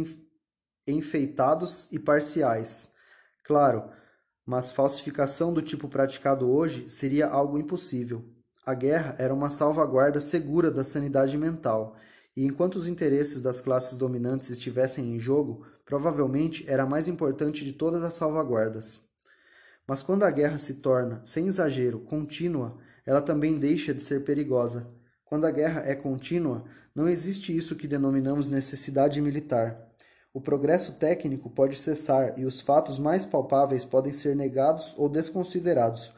enfeitados 0.88 1.86
e 1.92 1.98
parciais. 1.98 2.88
Claro, 3.44 3.90
mas 4.46 4.72
falsificação 4.72 5.52
do 5.52 5.60
tipo 5.60 5.86
praticado 5.86 6.50
hoje 6.50 6.88
seria 6.88 7.28
algo 7.28 7.58
impossível. 7.58 8.24
A 8.64 8.72
guerra 8.72 9.16
era 9.18 9.34
uma 9.34 9.50
salvaguarda 9.50 10.18
segura 10.18 10.70
da 10.70 10.82
sanidade 10.82 11.36
mental, 11.36 11.94
e 12.34 12.46
enquanto 12.46 12.76
os 12.76 12.88
interesses 12.88 13.42
das 13.42 13.60
classes 13.60 13.98
dominantes 13.98 14.48
estivessem 14.48 15.14
em 15.14 15.20
jogo, 15.20 15.66
provavelmente 15.84 16.64
era 16.66 16.84
a 16.84 16.88
mais 16.88 17.06
importante 17.06 17.66
de 17.66 17.74
todas 17.74 18.02
as 18.02 18.14
salvaguardas. 18.14 19.05
Mas 19.86 20.02
quando 20.02 20.24
a 20.24 20.30
guerra 20.30 20.58
se 20.58 20.74
torna, 20.74 21.20
sem 21.24 21.46
exagero, 21.46 22.00
contínua, 22.00 22.76
ela 23.04 23.22
também 23.22 23.58
deixa 23.58 23.94
de 23.94 24.02
ser 24.02 24.24
perigosa. 24.24 24.90
Quando 25.24 25.44
a 25.44 25.50
guerra 25.50 25.82
é 25.86 25.94
contínua, 25.94 26.64
não 26.94 27.08
existe 27.08 27.56
isso 27.56 27.76
que 27.76 27.86
denominamos 27.86 28.48
necessidade 28.48 29.20
militar. 29.20 29.86
O 30.32 30.40
progresso 30.40 30.92
técnico 30.92 31.48
pode 31.48 31.76
cessar 31.78 32.38
e 32.38 32.44
os 32.44 32.60
fatos 32.60 32.98
mais 32.98 33.24
palpáveis 33.24 33.84
podem 33.84 34.12
ser 34.12 34.34
negados 34.34 34.92
ou 34.96 35.08
desconsiderados. 35.08 36.12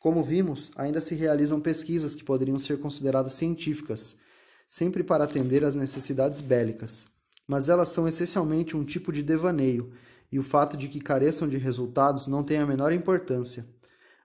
Como 0.00 0.22
vimos, 0.22 0.70
ainda 0.76 1.00
se 1.00 1.14
realizam 1.14 1.60
pesquisas 1.60 2.14
que 2.14 2.24
poderiam 2.24 2.58
ser 2.58 2.78
consideradas 2.78 3.34
científicas, 3.34 4.16
sempre 4.68 5.02
para 5.02 5.24
atender 5.24 5.64
às 5.64 5.74
necessidades 5.74 6.40
bélicas, 6.40 7.06
mas 7.46 7.68
elas 7.68 7.88
são 7.88 8.06
essencialmente 8.06 8.76
um 8.76 8.84
tipo 8.84 9.12
de 9.12 9.22
devaneio 9.22 9.92
e 10.34 10.38
o 10.40 10.42
fato 10.42 10.76
de 10.76 10.88
que 10.88 10.98
careçam 10.98 11.46
de 11.46 11.56
resultados 11.56 12.26
não 12.26 12.42
tem 12.42 12.58
a 12.58 12.66
menor 12.66 12.92
importância. 12.92 13.64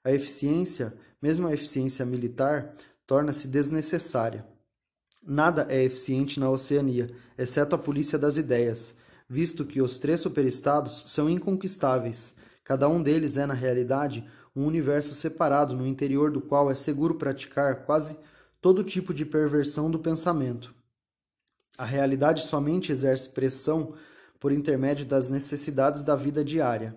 A 0.03 0.11
eficiência, 0.11 0.91
mesmo 1.21 1.45
a 1.45 1.53
eficiência 1.53 2.03
militar, 2.03 2.73
torna-se 3.05 3.47
desnecessária. 3.47 4.43
Nada 5.23 5.67
é 5.69 5.83
eficiente 5.83 6.39
na 6.39 6.49
Oceania, 6.49 7.11
exceto 7.37 7.75
a 7.75 7.77
polícia 7.77 8.17
das 8.17 8.37
ideias, 8.37 8.95
visto 9.29 9.63
que 9.63 9.83
os 9.83 9.99
três 9.99 10.19
superestados 10.19 11.05
são 11.09 11.29
inconquistáveis. 11.29 12.33
Cada 12.63 12.89
um 12.89 13.03
deles 13.03 13.37
é, 13.37 13.45
na 13.45 13.53
realidade, 13.53 14.27
um 14.55 14.65
universo 14.65 15.13
separado 15.13 15.75
no 15.75 15.85
interior 15.85 16.31
do 16.31 16.41
qual 16.41 16.71
é 16.71 16.73
seguro 16.73 17.19
praticar 17.19 17.85
quase 17.85 18.17
todo 18.59 18.83
tipo 18.83 19.13
de 19.13 19.27
perversão 19.27 19.91
do 19.91 19.99
pensamento. 19.99 20.73
A 21.77 21.85
realidade 21.85 22.47
somente 22.47 22.91
exerce 22.91 23.29
pressão 23.29 23.93
por 24.39 24.51
intermédio 24.51 25.05
das 25.05 25.29
necessidades 25.29 26.01
da 26.01 26.15
vida 26.15 26.43
diária, 26.43 26.95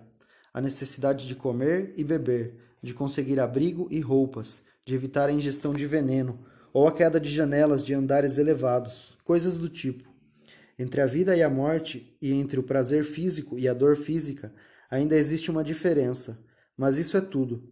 a 0.53 0.61
necessidade 0.61 1.27
de 1.27 1.35
comer 1.35 1.93
e 1.97 2.03
beber, 2.03 2.55
de 2.81 2.93
conseguir 2.93 3.39
abrigo 3.39 3.87
e 3.91 3.99
roupas, 3.99 4.63
de 4.85 4.95
evitar 4.95 5.29
a 5.29 5.31
ingestão 5.31 5.73
de 5.73 5.85
veneno 5.85 6.39
ou 6.71 6.87
a 6.87 6.91
queda 6.91 7.19
de 7.19 7.29
janelas 7.29 7.83
de 7.83 7.93
andares 7.93 8.37
elevados, 8.37 9.17
coisas 9.23 9.57
do 9.57 9.69
tipo. 9.69 10.11
Entre 10.77 11.01
a 11.01 11.05
vida 11.05 11.35
e 11.35 11.43
a 11.43 11.49
morte 11.49 12.17
e 12.21 12.33
entre 12.33 12.59
o 12.59 12.63
prazer 12.63 13.03
físico 13.03 13.59
e 13.59 13.67
a 13.67 13.73
dor 13.73 13.95
física 13.95 14.53
ainda 14.89 15.15
existe 15.15 15.51
uma 15.51 15.63
diferença, 15.63 16.39
mas 16.75 16.97
isso 16.97 17.15
é 17.15 17.21
tudo. 17.21 17.71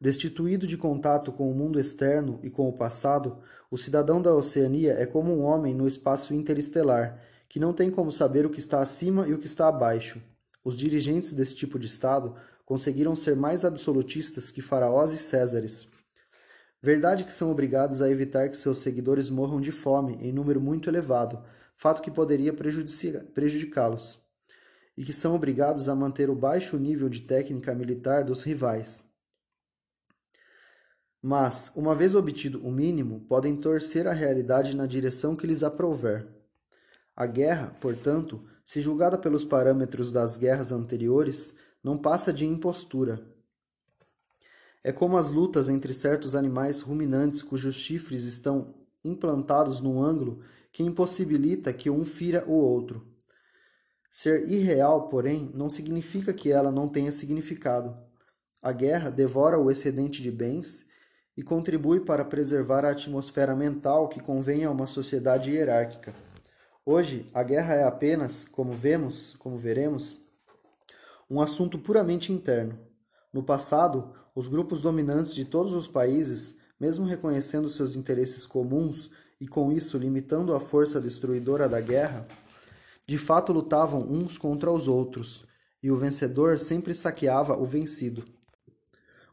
Destituído 0.00 0.66
de 0.66 0.76
contato 0.76 1.32
com 1.32 1.50
o 1.50 1.54
mundo 1.54 1.78
externo 1.78 2.40
e 2.42 2.50
com 2.50 2.68
o 2.68 2.72
passado, 2.72 3.40
o 3.70 3.78
cidadão 3.78 4.20
da 4.20 4.34
Oceania 4.34 4.94
é 4.94 5.06
como 5.06 5.32
um 5.32 5.42
homem 5.42 5.74
no 5.74 5.86
espaço 5.86 6.34
interestelar 6.34 7.20
que 7.52 7.60
não 7.60 7.74
tem 7.74 7.90
como 7.90 8.10
saber 8.10 8.46
o 8.46 8.50
que 8.50 8.60
está 8.60 8.80
acima 8.80 9.28
e 9.28 9.34
o 9.34 9.38
que 9.38 9.44
está 9.44 9.68
abaixo. 9.68 10.22
Os 10.64 10.74
dirigentes 10.74 11.34
desse 11.34 11.54
tipo 11.54 11.78
de 11.78 11.86
Estado 11.86 12.34
conseguiram 12.64 13.14
ser 13.14 13.36
mais 13.36 13.62
absolutistas 13.62 14.50
que 14.50 14.62
faraós 14.62 15.12
e 15.12 15.18
césares. 15.18 15.86
Verdade 16.80 17.24
que 17.24 17.32
são 17.32 17.50
obrigados 17.50 18.00
a 18.00 18.08
evitar 18.08 18.48
que 18.48 18.56
seus 18.56 18.78
seguidores 18.78 19.28
morram 19.28 19.60
de 19.60 19.70
fome 19.70 20.14
em 20.14 20.32
número 20.32 20.62
muito 20.62 20.88
elevado, 20.88 21.44
fato 21.76 22.00
que 22.00 22.10
poderia 22.10 22.54
prejudicá-los, 22.54 24.18
e 24.96 25.04
que 25.04 25.12
são 25.12 25.34
obrigados 25.34 25.90
a 25.90 25.94
manter 25.94 26.30
o 26.30 26.34
baixo 26.34 26.78
nível 26.78 27.10
de 27.10 27.20
técnica 27.20 27.74
militar 27.74 28.24
dos 28.24 28.42
rivais. 28.44 29.04
Mas, 31.20 31.70
uma 31.76 31.94
vez 31.94 32.14
obtido 32.14 32.66
o 32.66 32.72
mínimo, 32.72 33.26
podem 33.28 33.54
torcer 33.54 34.06
a 34.06 34.12
realidade 34.12 34.74
na 34.74 34.86
direção 34.86 35.36
que 35.36 35.46
lhes 35.46 35.62
aprouver. 35.62 36.40
A 37.14 37.26
guerra, 37.26 37.74
portanto, 37.80 38.42
se 38.64 38.80
julgada 38.80 39.18
pelos 39.18 39.44
parâmetros 39.44 40.10
das 40.10 40.36
guerras 40.36 40.72
anteriores, 40.72 41.52
não 41.82 41.98
passa 41.98 42.32
de 42.32 42.46
impostura. 42.46 43.20
É 44.82 44.90
como 44.90 45.16
as 45.16 45.30
lutas 45.30 45.68
entre 45.68 45.92
certos 45.92 46.34
animais 46.34 46.80
ruminantes 46.80 47.42
cujos 47.42 47.74
chifres 47.74 48.24
estão 48.24 48.74
implantados 49.04 49.80
num 49.80 50.02
ângulo 50.02 50.42
que 50.72 50.82
impossibilita 50.82 51.72
que 51.72 51.90
um 51.90 52.04
fira 52.04 52.44
o 52.48 52.52
outro. 52.52 53.06
Ser 54.10 54.48
irreal, 54.48 55.08
porém, 55.08 55.50
não 55.54 55.68
significa 55.68 56.32
que 56.32 56.50
ela 56.50 56.72
não 56.72 56.88
tenha 56.88 57.12
significado. 57.12 57.96
A 58.60 58.72
guerra 58.72 59.10
devora 59.10 59.58
o 59.58 59.70
excedente 59.70 60.22
de 60.22 60.30
bens 60.30 60.86
e 61.36 61.42
contribui 61.42 62.00
para 62.00 62.24
preservar 62.24 62.84
a 62.84 62.90
atmosfera 62.90 63.54
mental 63.54 64.08
que 64.08 64.20
convém 64.20 64.64
a 64.64 64.70
uma 64.70 64.86
sociedade 64.86 65.50
hierárquica. 65.50 66.14
Hoje, 66.84 67.30
a 67.32 67.44
guerra 67.44 67.74
é 67.74 67.84
apenas, 67.84 68.44
como 68.44 68.72
vemos, 68.72 69.36
como 69.38 69.56
veremos, 69.56 70.16
um 71.30 71.40
assunto 71.40 71.78
puramente 71.78 72.32
interno. 72.32 72.76
No 73.32 73.40
passado, 73.40 74.12
os 74.34 74.48
grupos 74.48 74.82
dominantes 74.82 75.32
de 75.32 75.44
todos 75.44 75.74
os 75.74 75.86
países, 75.86 76.56
mesmo 76.80 77.06
reconhecendo 77.06 77.68
seus 77.68 77.94
interesses 77.94 78.46
comuns 78.46 79.12
e 79.40 79.46
com 79.46 79.70
isso 79.70 79.96
limitando 79.96 80.52
a 80.54 80.58
força 80.58 81.00
destruidora 81.00 81.68
da 81.68 81.80
guerra, 81.80 82.26
de 83.06 83.16
fato 83.16 83.52
lutavam 83.52 84.00
uns 84.00 84.36
contra 84.36 84.72
os 84.72 84.88
outros, 84.88 85.44
e 85.80 85.88
o 85.88 85.96
vencedor 85.96 86.58
sempre 86.58 86.94
saqueava 86.94 87.56
o 87.56 87.64
vencido. 87.64 88.24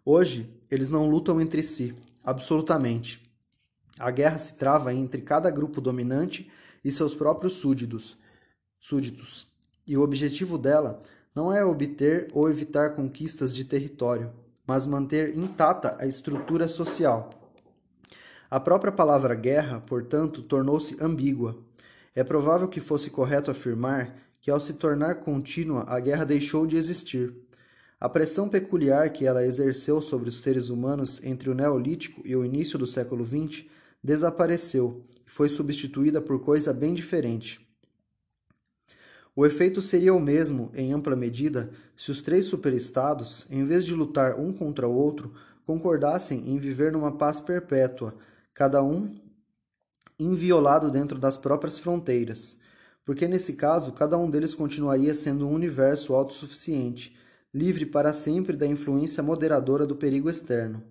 Hoje, 0.05 0.47
eles 0.69 0.91
não 0.91 1.09
lutam 1.09 1.41
entre 1.41 1.63
si, 1.63 1.95
absolutamente. 2.23 3.23
A 3.97 4.11
guerra 4.11 4.37
se 4.37 4.53
trava 4.53 4.93
entre 4.93 5.21
cada 5.23 5.49
grupo 5.49 5.81
dominante 5.81 6.47
e 6.83 6.91
seus 6.91 7.15
próprios 7.15 7.53
súditos, 7.53 8.17
súditos. 8.79 9.47
E 9.85 9.97
o 9.97 10.01
objetivo 10.01 10.57
dela 10.57 11.01
não 11.35 11.53
é 11.53 11.63
obter 11.63 12.27
ou 12.33 12.49
evitar 12.49 12.95
conquistas 12.95 13.55
de 13.55 13.63
território, 13.65 14.31
mas 14.65 14.85
manter 14.85 15.37
intacta 15.37 15.97
a 15.99 16.05
estrutura 16.05 16.67
social. 16.67 17.29
A 18.51 18.59
própria 18.59 18.91
palavra 18.91 19.35
guerra, 19.35 19.79
portanto, 19.81 20.41
tornou-se 20.41 20.97
ambígua. 20.99 21.57
É 22.15 22.23
provável 22.23 22.67
que 22.67 22.79
fosse 22.79 23.09
correto 23.09 23.51
afirmar 23.51 24.15
que, 24.41 24.49
ao 24.49 24.59
se 24.59 24.73
tornar 24.73 25.15
contínua, 25.15 25.85
a 25.87 25.99
guerra 25.99 26.25
deixou 26.25 26.65
de 26.65 26.75
existir. 26.75 27.33
A 27.99 28.07
pressão 28.07 28.47
peculiar 28.47 29.09
que 29.09 29.25
ela 29.25 29.45
exerceu 29.45 30.01
sobre 30.01 30.29
os 30.29 30.41
seres 30.41 30.69
humanos 30.69 31.19
entre 31.23 31.49
o 31.49 31.53
Neolítico 31.53 32.21
e 32.25 32.35
o 32.35 32.45
início 32.45 32.79
do 32.79 32.87
século 32.87 33.25
XX 33.25 33.65
desapareceu 34.03 35.03
e 35.25 35.29
foi 35.29 35.49
substituída 35.49 36.21
por 36.21 36.39
coisa 36.41 36.73
bem 36.73 36.93
diferente. 36.93 37.59
O 39.35 39.45
efeito 39.45 39.81
seria 39.81 40.13
o 40.13 40.19
mesmo, 40.19 40.71
em 40.73 40.91
ampla 40.91 41.15
medida, 41.15 41.71
se 41.95 42.11
os 42.11 42.21
três 42.21 42.45
superestados, 42.45 43.47
em 43.49 43.63
vez 43.63 43.85
de 43.85 43.93
lutar 43.93 44.37
um 44.37 44.51
contra 44.51 44.87
o 44.87 44.93
outro, 44.93 45.33
concordassem 45.65 46.49
em 46.49 46.57
viver 46.57 46.91
numa 46.91 47.11
paz 47.11 47.39
perpétua, 47.39 48.15
cada 48.53 48.83
um 48.83 49.09
inviolado 50.19 50.91
dentro 50.91 51.17
das 51.17 51.37
próprias 51.37 51.77
fronteiras, 51.77 52.57
porque 53.05 53.27
nesse 53.27 53.53
caso 53.53 53.93
cada 53.93 54.17
um 54.17 54.29
deles 54.29 54.53
continuaria 54.53 55.15
sendo 55.15 55.47
um 55.47 55.53
universo 55.53 56.13
autossuficiente, 56.13 57.15
livre 57.53 57.85
para 57.85 58.11
sempre 58.11 58.57
da 58.57 58.67
influência 58.67 59.23
moderadora 59.23 59.85
do 59.85 59.95
perigo 59.95 60.29
externo. 60.29 60.83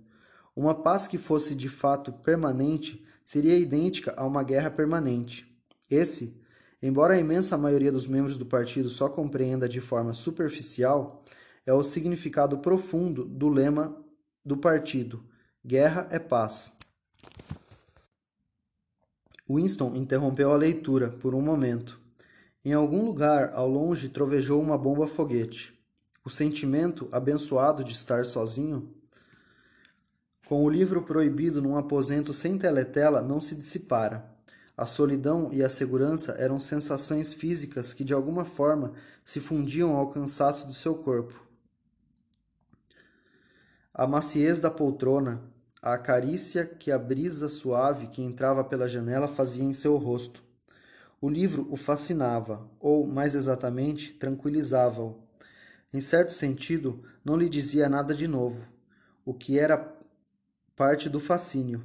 Uma 0.58 0.74
paz 0.74 1.06
que 1.06 1.16
fosse 1.16 1.54
de 1.54 1.68
fato 1.68 2.12
permanente 2.12 3.06
seria 3.22 3.56
idêntica 3.56 4.12
a 4.16 4.26
uma 4.26 4.42
guerra 4.42 4.68
permanente. 4.68 5.46
Esse, 5.88 6.36
embora 6.82 7.14
a 7.14 7.18
imensa 7.20 7.56
maioria 7.56 7.92
dos 7.92 8.08
membros 8.08 8.36
do 8.36 8.44
partido 8.44 8.90
só 8.90 9.08
compreenda 9.08 9.68
de 9.68 9.80
forma 9.80 10.12
superficial, 10.12 11.22
é 11.64 11.72
o 11.72 11.84
significado 11.84 12.58
profundo 12.58 13.24
do 13.24 13.48
lema 13.48 14.04
do 14.44 14.56
partido: 14.56 15.22
Guerra 15.64 16.08
é 16.10 16.18
paz. 16.18 16.74
Winston 19.48 19.94
interrompeu 19.94 20.50
a 20.50 20.56
leitura 20.56 21.08
por 21.08 21.36
um 21.36 21.40
momento. 21.40 22.00
Em 22.64 22.72
algum 22.72 23.04
lugar 23.04 23.52
ao 23.54 23.68
longe 23.68 24.08
trovejou 24.08 24.60
uma 24.60 24.76
bomba 24.76 25.06
foguete. 25.06 25.80
O 26.24 26.28
sentimento 26.28 27.08
abençoado 27.12 27.84
de 27.84 27.92
estar 27.92 28.26
sozinho 28.26 28.97
com 30.48 30.64
o 30.64 30.70
livro 30.70 31.02
proibido 31.02 31.60
num 31.60 31.76
aposento 31.76 32.32
sem 32.32 32.56
teletela 32.56 33.20
não 33.20 33.38
se 33.38 33.54
dissipara. 33.54 34.24
A 34.74 34.86
solidão 34.86 35.50
e 35.52 35.62
a 35.62 35.68
segurança 35.68 36.32
eram 36.38 36.58
sensações 36.58 37.34
físicas 37.34 37.92
que 37.92 38.02
de 38.02 38.14
alguma 38.14 38.46
forma 38.46 38.94
se 39.22 39.40
fundiam 39.40 39.94
ao 39.94 40.08
cansaço 40.08 40.66
do 40.66 40.72
seu 40.72 40.94
corpo. 40.94 41.46
A 43.92 44.06
maciez 44.06 44.58
da 44.58 44.70
poltrona, 44.70 45.42
a 45.82 45.98
carícia 45.98 46.64
que 46.64 46.90
a 46.90 46.98
brisa 46.98 47.50
suave 47.50 48.06
que 48.06 48.22
entrava 48.22 48.64
pela 48.64 48.88
janela 48.88 49.28
fazia 49.28 49.64
em 49.64 49.74
seu 49.74 49.98
rosto. 49.98 50.42
O 51.20 51.28
livro 51.28 51.68
o 51.70 51.76
fascinava, 51.76 52.66
ou, 52.80 53.06
mais 53.06 53.34
exatamente, 53.34 54.14
tranquilizava-o. 54.14 55.14
Em 55.92 56.00
certo 56.00 56.32
sentido, 56.32 57.04
não 57.22 57.36
lhe 57.36 57.50
dizia 57.50 57.86
nada 57.86 58.14
de 58.14 58.26
novo, 58.26 58.66
o 59.26 59.34
que 59.34 59.58
era 59.58 59.97
parte 60.78 61.08
do 61.08 61.18
fascínio. 61.18 61.82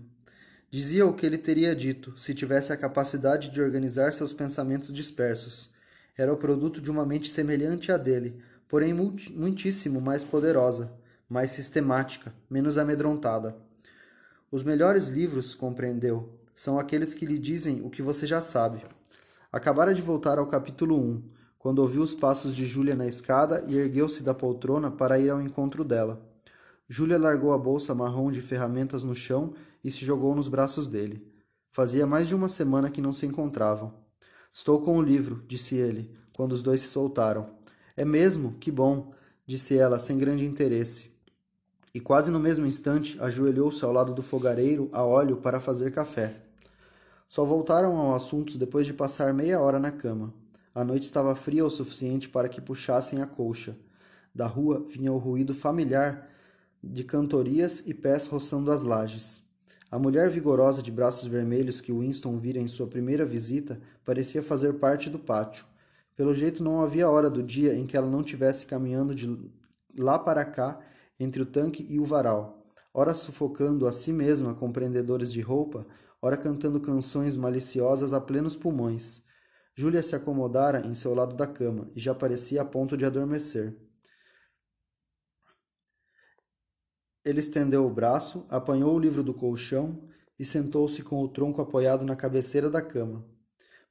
Dizia 0.70 1.04
o 1.04 1.16
que 1.16 1.26
ele 1.26 1.40
teria 1.40 1.76
dito, 1.76 2.14
se 2.16 2.32
tivesse 2.32 2.72
a 2.72 2.78
capacidade 2.78 3.50
de 3.50 3.60
organizar 3.60 4.14
seus 4.14 4.34
pensamentos 4.34 4.94
dispersos. 4.94 5.72
Era 6.16 6.32
o 6.32 6.38
produto 6.38 6.80
de 6.80 6.92
uma 6.92 7.04
mente 7.04 7.28
semelhante 7.28 7.92
à 7.92 7.98
dele, 7.98 8.40
porém 8.68 8.94
muitíssimo 8.94 10.00
mais 10.00 10.24
poderosa, 10.24 10.94
mais 11.28 11.50
sistemática, 11.50 12.32
menos 12.48 12.78
amedrontada. 12.78 13.58
Os 14.52 14.62
melhores 14.62 15.08
livros, 15.08 15.56
compreendeu, 15.56 16.38
são 16.54 16.78
aqueles 16.78 17.16
que 17.16 17.26
lhe 17.26 17.40
dizem 17.40 17.82
o 17.84 17.90
que 17.90 18.04
você 18.04 18.28
já 18.28 18.42
sabe. 18.42 18.86
Acabara 19.52 19.92
de 19.92 20.04
voltar 20.04 20.38
ao 20.38 20.46
capítulo 20.46 21.00
1, 21.00 21.24
quando 21.58 21.80
ouviu 21.80 22.04
os 22.04 22.14
passos 22.14 22.56
de 22.56 22.64
Júlia 22.64 22.96
na 22.96 23.08
escada 23.08 23.64
e 23.68 23.76
ergueu-se 23.76 24.22
da 24.22 24.36
poltrona 24.36 24.92
para 24.92 25.18
ir 25.18 25.32
ao 25.32 25.42
encontro 25.42 25.84
dela. 25.84 26.32
Júlia 26.94 27.18
largou 27.18 27.54
a 27.54 27.58
bolsa 27.58 27.96
marrom 27.96 28.30
de 28.30 28.42
ferramentas 28.42 29.04
no 29.04 29.16
chão 29.16 29.54
e 29.84 29.90
se 29.90 30.06
jogou 30.06 30.36
nos 30.36 30.48
braços 30.48 30.88
dele. 30.88 31.26
Fazia 31.72 32.06
mais 32.06 32.28
de 32.28 32.36
uma 32.36 32.48
semana 32.48 32.92
que 32.92 33.02
não 33.02 33.12
se 33.12 33.26
encontravam. 33.26 33.94
Estou 34.54 34.80
com 34.80 35.00
o 35.00 35.02
livro, 35.02 35.44
disse 35.48 35.74
ele, 35.74 36.16
quando 36.36 36.52
os 36.52 36.62
dois 36.62 36.82
se 36.82 36.88
soltaram. 36.88 37.50
É 37.98 38.06
mesmo? 38.06 38.54
Que 38.60 38.70
bom, 38.70 39.12
disse 39.48 39.76
ela, 39.76 39.98
sem 39.98 40.20
grande 40.20 40.46
interesse 40.46 41.14
e 41.94 42.00
quase 42.00 42.32
no 42.32 42.40
mesmo 42.40 42.66
instante 42.66 43.22
ajoelhou-se 43.22 43.84
ao 43.86 43.92
lado 43.92 44.14
do 44.14 44.24
fogareiro 44.24 44.90
a 44.92 45.04
óleo 45.04 45.38
para 45.38 45.60
fazer 45.60 45.92
café. 45.92 46.38
Só 47.30 47.46
voltaram 47.46 47.96
ao 47.98 48.16
assunto 48.16 48.58
depois 48.58 48.88
de 48.88 48.94
passar 48.94 49.34
meia 49.34 49.60
hora 49.60 49.80
na 49.80 49.92
cama. 49.92 50.34
A 50.74 50.84
noite 50.84 51.04
estava 51.04 51.36
fria 51.36 51.64
o 51.64 51.70
suficiente 51.70 52.28
para 52.28 52.50
que 52.50 52.60
puxassem 52.60 53.22
a 53.22 53.28
colcha. 53.28 53.78
Da 54.34 54.48
rua 54.48 54.84
vinha 54.90 55.12
o 55.12 55.18
ruído 55.18 55.54
familiar 55.54 56.30
de 56.84 57.04
cantorias 57.04 57.82
e 57.86 57.94
pés 57.94 58.28
roçando 58.28 58.72
as 58.72 58.84
lajes. 58.84 59.42
A 59.90 59.98
mulher 59.98 60.30
vigorosa 60.30 60.82
de 60.82 60.92
braços 60.92 61.28
vermelhos 61.28 61.80
que 61.80 61.94
Winston 61.94 62.38
vira 62.38 62.60
em 62.60 62.68
sua 62.68 62.88
primeira 62.88 63.24
visita 63.24 63.80
parecia 64.04 64.44
fazer 64.44 64.74
parte 64.74 65.10
do 65.10 65.18
pátio. 65.18 65.66
Pelo 66.16 66.34
jeito 66.34 66.64
não 66.64 66.82
havia 66.82 67.10
hora 67.10 67.30
do 67.30 67.42
dia 67.42 67.74
em 67.74 67.86
que 67.86 67.96
ela 67.96 68.10
não 68.10 68.22
tivesse 68.22 68.66
caminhando 68.66 69.16
de 69.16 69.52
lá 69.98 70.20
para 70.20 70.44
cá 70.44 70.80
entre 71.20 71.42
o 71.42 71.46
tanque 71.46 71.86
e 71.90 72.00
o 72.00 72.04
varal, 72.04 72.66
ora 72.94 73.14
sufocando 73.14 73.88
a 73.88 73.92
si 73.92 74.12
mesma 74.12 74.54
com 74.54 74.72
prendedores 74.72 75.32
de 75.32 75.42
roupa, 75.42 75.86
ora 76.22 76.36
cantando 76.36 76.80
canções 76.80 77.38
maliciosas 77.38 78.14
a 78.14 78.20
plenos 78.20 78.56
pulmões. 78.56 79.22
Júlia 79.76 80.04
se 80.04 80.16
acomodara 80.16 80.86
em 80.86 80.94
seu 80.94 81.14
lado 81.14 81.36
da 81.36 81.48
cama 81.48 81.90
e 81.96 82.00
já 82.00 82.14
parecia 82.14 82.62
a 82.62 82.66
ponto 82.66 82.98
de 82.98 83.06
adormecer. 83.06 83.76
Ele 87.26 87.40
estendeu 87.40 87.86
o 87.86 87.90
braço, 87.90 88.46
apanhou 88.50 88.94
o 88.94 89.00
livro 89.00 89.24
do 89.24 89.34
colchão 89.34 90.10
e 90.38 90.44
sentou-se 90.44 91.02
com 91.02 91.22
o 91.24 91.28
tronco 91.28 91.62
apoiado 91.62 92.06
na 92.06 92.16
cabeceira 92.16 92.70
da 92.70 92.82
cama. 92.82 93.26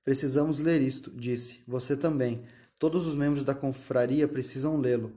Precisamos 0.05 0.59
ler 0.59 0.83
isto, 0.83 1.11
disse. 1.11 1.63
Você 1.67 1.97
também. 1.97 2.45
Todos 2.79 3.07
os 3.07 3.15
membros 3.15 3.45
da 3.45 3.55
confraria 3.55 4.29
precisam 4.29 4.77
lê-lo. 4.77 5.13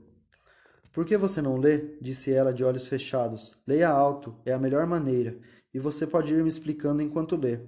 Por 0.92 1.04
que 1.04 1.16
você 1.18 1.42
não 1.42 1.58
lê? 1.58 1.98
disse 2.00 2.32
ela 2.32 2.54
de 2.54 2.64
olhos 2.64 2.86
fechados. 2.86 3.54
Leia 3.66 3.90
alto, 3.90 4.34
é 4.46 4.52
a 4.52 4.58
melhor 4.58 4.86
maneira, 4.86 5.38
e 5.74 5.78
você 5.78 6.06
pode 6.06 6.32
ir 6.32 6.42
me 6.42 6.48
explicando 6.48 7.02
enquanto 7.02 7.36
lê. 7.36 7.60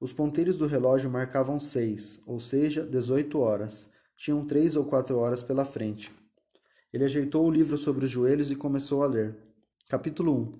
Os 0.00 0.12
ponteiros 0.12 0.56
do 0.56 0.66
relógio 0.66 1.08
marcavam 1.08 1.60
seis, 1.60 2.20
ou 2.26 2.40
seja, 2.40 2.82
dezoito 2.84 3.38
horas. 3.38 3.88
Tinham 4.16 4.44
três 4.44 4.74
ou 4.74 4.84
quatro 4.84 5.16
horas 5.16 5.44
pela 5.44 5.64
frente. 5.64 6.10
Ele 6.92 7.04
ajeitou 7.04 7.46
o 7.46 7.50
livro 7.50 7.78
sobre 7.78 8.04
os 8.04 8.10
joelhos 8.10 8.50
e 8.50 8.54
começou 8.54 9.02
a 9.02 9.06
ler. 9.06 9.34
Capítulo 9.88 10.34
1 10.34 10.58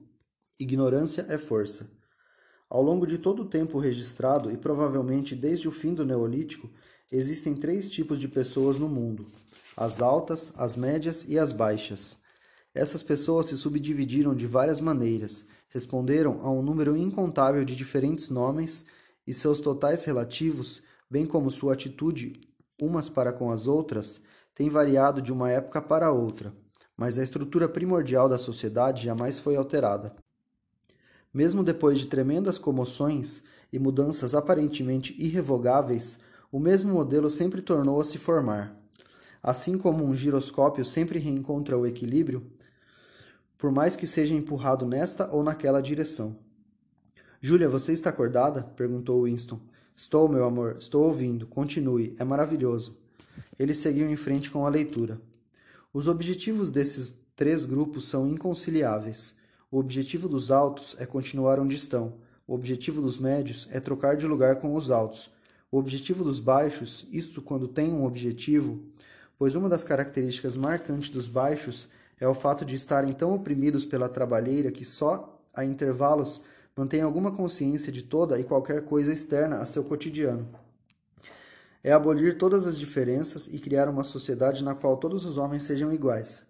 Ignorância 0.59 1.27
é 1.29 1.37
força. 1.37 1.91
Ao 2.71 2.83
longo 2.83 3.07
de 3.07 3.19
todo 3.19 3.43
o 3.43 3.49
tempo 3.49 3.79
registrado, 3.79 4.51
e 4.51 4.57
provavelmente 4.57 5.37
desde 5.37 5.69
o 5.69 5.71
fim 5.71 5.93
do 5.93 6.07
Neolítico, 6.07 6.71
existem 7.11 7.55
três 7.55 7.91
tipos 7.91 8.19
de 8.19 8.29
pessoas 8.29 8.79
no 8.79 8.89
mundo: 8.89 9.27
as 9.77 10.01
altas, 10.01 10.55
as 10.57 10.75
médias 10.75 11.27
e 11.29 11.39
as 11.39 11.53
baixas. 11.53 12.17
Essas 12.75 13.03
pessoas 13.03 13.47
se 13.47 13.57
subdividiram 13.59 14.35
de 14.35 14.47
várias 14.47 14.81
maneiras, 14.81 15.45
responderam 15.69 16.41
a 16.41 16.51
um 16.51 16.63
número 16.63 16.97
incontável 16.97 17.63
de 17.63 17.77
diferentes 17.77 18.31
nomes 18.31 18.87
e 19.27 19.35
seus 19.35 19.61
totais 19.61 20.05
relativos, 20.05 20.83
bem 21.11 21.27
como 21.27 21.51
sua 21.51 21.75
atitude 21.75 22.41
umas 22.81 23.09
para 23.09 23.33
com 23.33 23.51
as 23.51 23.67
outras, 23.67 24.21
têm 24.55 24.69
variado 24.69 25.23
de 25.23 25.33
uma 25.33 25.51
época 25.51 25.81
para 25.81 26.13
outra, 26.13 26.53
mas 26.97 27.19
a 27.19 27.23
estrutura 27.23 27.69
primordial 27.69 28.29
da 28.29 28.39
sociedade 28.39 29.05
jamais 29.05 29.39
foi 29.39 29.57
alterada. 29.57 30.15
Mesmo 31.33 31.65
depois 31.65 31.99
de 31.99 32.07
tremendas 32.07 32.59
comoções 32.59 33.43
e 33.73 33.79
mudanças 33.79 34.35
aparentemente 34.35 35.15
irrevogáveis, 35.19 36.19
o 36.51 36.59
mesmo 36.59 36.93
modelo 36.93 37.31
sempre 37.31 37.63
tornou 37.63 38.01
a 38.01 38.05
se 38.05 38.19
formar. 38.19 38.77
Assim 39.43 39.79
como 39.79 40.05
um 40.05 40.15
giroscópio 40.15 40.85
sempre 40.85 41.19
reencontra 41.19 41.77
o 41.77 41.87
equilíbrio, 41.87 42.47
por 43.57 43.73
mais 43.73 43.97
que 43.97 44.07
seja 44.07 44.35
empurrado 44.35 44.87
nesta 44.87 45.33
ou 45.33 45.43
naquela 45.43 45.81
direção. 45.81 46.37
Júlia, 47.41 47.69
você 47.69 47.93
está 47.93 48.11
acordada? 48.11 48.63
perguntou 48.77 49.25
Winston. 49.25 49.61
Estou, 49.97 50.29
meu 50.29 50.45
amor, 50.45 50.77
estou 50.79 51.05
ouvindo. 51.05 51.47
Continue, 51.47 52.15
é 52.19 52.25
maravilhoso. 52.25 53.02
Ele 53.59 53.75
seguiu 53.75 54.11
em 54.11 54.17
frente 54.17 54.51
com 54.51 54.67
a 54.67 54.71
leitura. 54.71 55.21
Os 55.93 56.09
objetivos 56.09 56.71
desses 56.71 57.15
três 57.37 57.65
grupos 57.65 58.09
são 58.09 58.27
inconciliáveis. 58.29 59.35
O 59.71 59.79
objetivo 59.79 60.29
dos 60.29 60.51
altos 60.51 60.97
é 60.99 61.07
continuar 61.07 61.59
onde 61.59 61.77
estão. 61.77 62.15
O 62.47 62.55
objetivo 62.55 63.01
dos 63.01 63.19
médios 63.19 63.69
é 63.71 63.81
trocar 63.81 64.17
de 64.17 64.27
lugar 64.27 64.57
com 64.57 64.75
os 64.75 64.91
altos. 64.91 65.31
O 65.71 65.79
objetivo 65.79 66.23
dos 66.23 66.39
baixos, 66.39 67.07
isto 67.11 67.41
quando 67.41 67.67
tem 67.67 67.93
um 67.93 68.05
objetivo, 68.05 68.81
pois 69.39 69.55
uma 69.55 69.69
das 69.69 69.83
características 69.83 70.57
marcantes 70.57 71.09
dos 71.09 71.29
baixos 71.29 71.89
é 72.21 72.29
o 72.29 72.35
fato 72.35 72.65
de 72.65 72.75
estarem 72.75 73.13
tão 73.13 73.35
oprimidos 73.35 73.85
pela 73.85 74.09
trabalheira 74.09 74.71
que 74.71 74.85
só 74.85 75.41
a 75.55 75.65
intervalos 75.65 76.43
mantêm 76.77 77.01
alguma 77.01 77.33
consciência 77.33 77.91
de 77.91 78.03
toda 78.03 78.39
e 78.39 78.45
qualquer 78.45 78.85
coisa 78.85 79.13
externa 79.13 79.59
a 79.59 79.67
seu 79.67 79.83
cotidiano. 79.83 80.62
É 81.85 81.91
abolir 81.91 82.39
todas 82.39 82.67
as 82.67 82.79
diferenças 82.79 83.49
e 83.49 83.59
criar 83.59 83.89
uma 83.89 84.05
sociedade 84.05 84.63
na 84.63 84.75
qual 84.75 84.97
todos 84.97 85.25
os 85.25 85.37
homens 85.37 85.65
sejam 85.65 85.93
iguais. 85.93 86.43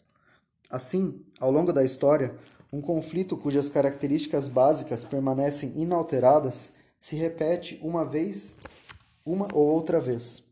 Assim, 0.68 1.24
ao 1.40 1.50
longo 1.50 1.72
da 1.72 1.84
história, 1.84 2.34
um 2.72 2.80
conflito 2.80 3.36
cujas 3.36 3.68
características 3.68 4.48
básicas 4.48 5.04
permanecem 5.04 5.72
inalteradas 5.76 6.72
se 7.00 7.16
repete 7.16 7.78
uma 7.82 8.04
vez, 8.04 8.56
uma 9.24 9.48
ou 9.54 9.66
outra 9.66 9.98
vez. 9.98 10.42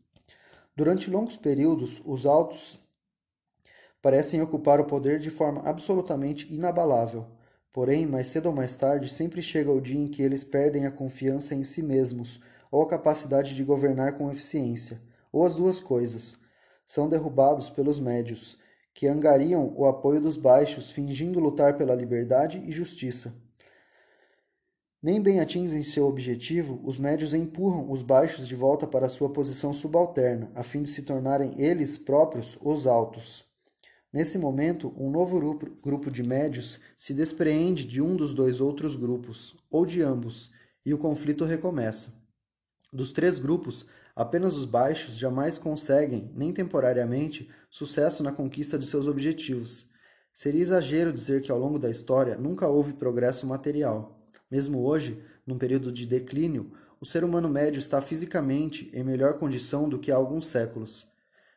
Durante 0.75 1.09
longos 1.09 1.37
períodos, 1.37 2.01
os 2.05 2.25
altos 2.25 2.79
parecem 4.01 4.41
ocupar 4.41 4.79
o 4.79 4.85
poder 4.85 5.19
de 5.19 5.29
forma 5.29 5.61
absolutamente 5.61 6.51
inabalável. 6.53 7.27
Porém, 7.71 8.05
mais 8.05 8.27
cedo 8.27 8.47
ou 8.47 8.53
mais 8.53 8.75
tarde, 8.75 9.09
sempre 9.09 9.41
chega 9.41 9.71
o 9.71 9.79
dia 9.79 9.99
em 9.99 10.07
que 10.07 10.21
eles 10.21 10.43
perdem 10.43 10.85
a 10.85 10.91
confiança 10.91 11.53
em 11.53 11.63
si 11.63 11.81
mesmos 11.81 12.39
ou 12.71 12.81
a 12.81 12.87
capacidade 12.87 13.53
de 13.53 13.63
governar 13.63 14.17
com 14.17 14.31
eficiência, 14.31 15.01
ou 15.31 15.45
as 15.45 15.57
duas 15.57 15.81
coisas. 15.81 16.37
São 16.87 17.09
derrubados 17.09 17.69
pelos 17.69 17.99
médios, 17.99 18.57
que 18.93 19.07
angariam 19.07 19.73
o 19.77 19.85
apoio 19.85 20.21
dos 20.21 20.37
baixos, 20.37 20.89
fingindo 20.89 21.39
lutar 21.39 21.77
pela 21.77 21.93
liberdade 21.93 22.63
e 22.65 22.71
justiça. 22.71 23.33
Nem 25.03 25.19
bem 25.19 25.39
atingem 25.39 25.81
seu 25.81 26.05
objetivo, 26.05 26.79
os 26.83 26.99
médios 26.99 27.33
empurram 27.33 27.89
os 27.89 28.03
baixos 28.03 28.47
de 28.47 28.55
volta 28.55 28.85
para 28.85 29.09
sua 29.09 29.29
posição 29.29 29.73
subalterna, 29.73 30.51
a 30.53 30.61
fim 30.61 30.83
de 30.83 30.89
se 30.89 31.01
tornarem 31.01 31.55
eles 31.57 31.97
próprios 31.97 32.57
os 32.61 32.85
altos. 32.85 33.43
Nesse 34.13 34.37
momento, 34.37 34.93
um 34.95 35.09
novo 35.09 35.39
grupo, 35.81 36.11
de 36.11 36.21
médios 36.21 36.79
se 36.99 37.13
despreende 37.13 37.85
de 37.85 38.01
um 38.01 38.15
dos 38.15 38.33
dois 38.33 38.61
outros 38.61 38.95
grupos, 38.95 39.55
ou 39.71 39.85
de 39.85 40.03
ambos, 40.03 40.51
e 40.85 40.93
o 40.93 40.97
conflito 40.97 41.45
recomeça. 41.45 42.20
Dos 42.93 43.13
três 43.13 43.39
grupos, 43.39 43.85
apenas 44.13 44.57
os 44.57 44.65
baixos 44.65 45.15
jamais 45.15 45.57
conseguem, 45.57 46.29
nem 46.35 46.51
temporariamente, 46.51 47.49
sucesso 47.69 48.21
na 48.21 48.33
conquista 48.33 48.77
de 48.77 48.85
seus 48.85 49.07
objetivos. 49.07 49.89
Seria 50.33 50.61
exagero 50.61 51.13
dizer 51.13 51.41
que 51.41 51.51
ao 51.51 51.57
longo 51.57 51.79
da 51.79 51.89
história 51.89 52.37
nunca 52.37 52.67
houve 52.67 52.93
progresso 52.93 53.47
material. 53.47 54.19
Mesmo 54.49 54.83
hoje, 54.83 55.23
num 55.47 55.57
período 55.57 55.89
de 55.89 56.05
declínio, 56.05 56.73
o 56.99 57.05
ser 57.05 57.23
humano 57.23 57.47
médio 57.47 57.79
está 57.79 58.01
fisicamente 58.01 58.91
em 58.93 59.05
melhor 59.05 59.39
condição 59.39 59.87
do 59.87 59.97
que 59.97 60.11
há 60.11 60.15
alguns 60.17 60.47
séculos. 60.47 61.07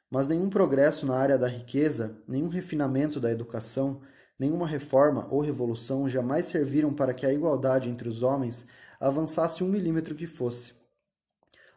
Mas 0.09 0.29
nenhum 0.29 0.49
progresso 0.49 1.05
na 1.05 1.17
área 1.17 1.37
da 1.37 1.49
riqueza, 1.49 2.17
nenhum 2.29 2.47
refinamento 2.47 3.19
da 3.19 3.33
educação, 3.33 4.01
nenhuma 4.39 4.69
reforma 4.69 5.27
ou 5.33 5.41
revolução 5.41 6.09
jamais 6.09 6.47
serviram 6.47 6.95
para 6.95 7.13
que 7.13 7.27
a 7.27 7.33
igualdade 7.33 7.89
entre 7.89 8.09
os 8.09 8.23
homens 8.23 8.67
avançasse 9.01 9.65
um 9.65 9.69
milímetro 9.69 10.15
que 10.15 10.29
fosse. 10.29 10.84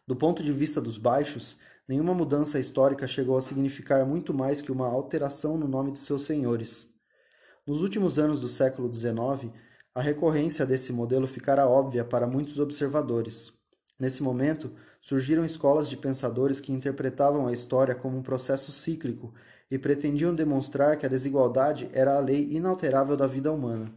Do 0.08 0.16
ponto 0.16 0.42
de 0.42 0.54
vista 0.54 0.80
dos 0.80 0.96
baixos, 0.96 1.58
nenhuma 1.86 2.14
mudança 2.14 2.58
histórica 2.58 3.06
chegou 3.06 3.36
a 3.36 3.42
significar 3.42 4.06
muito 4.06 4.32
mais 4.32 4.62
que 4.62 4.72
uma 4.72 4.86
alteração 4.86 5.58
no 5.58 5.68
nome 5.68 5.92
de 5.92 5.98
seus 5.98 6.22
senhores. 6.22 6.88
Nos 7.66 7.82
últimos 7.82 8.18
anos 8.18 8.40
do 8.40 8.48
século 8.48 8.90
XIX, 8.90 9.52
a 9.94 10.00
recorrência 10.00 10.64
desse 10.64 10.94
modelo 10.94 11.26
ficara 11.26 11.68
óbvia 11.68 12.06
para 12.06 12.26
muitos 12.26 12.58
observadores. 12.58 13.52
Nesse 14.00 14.22
momento, 14.22 14.72
surgiram 14.98 15.44
escolas 15.44 15.90
de 15.90 15.98
pensadores 15.98 16.58
que 16.58 16.72
interpretavam 16.72 17.46
a 17.46 17.52
história 17.52 17.94
como 17.94 18.16
um 18.16 18.22
processo 18.22 18.72
cíclico 18.72 19.34
e 19.70 19.78
pretendiam 19.78 20.34
demonstrar 20.34 20.96
que 20.96 21.04
a 21.04 21.10
desigualdade 21.10 21.86
era 21.92 22.16
a 22.16 22.20
lei 22.20 22.48
inalterável 22.52 23.14
da 23.14 23.26
vida 23.26 23.52
humana. 23.52 23.92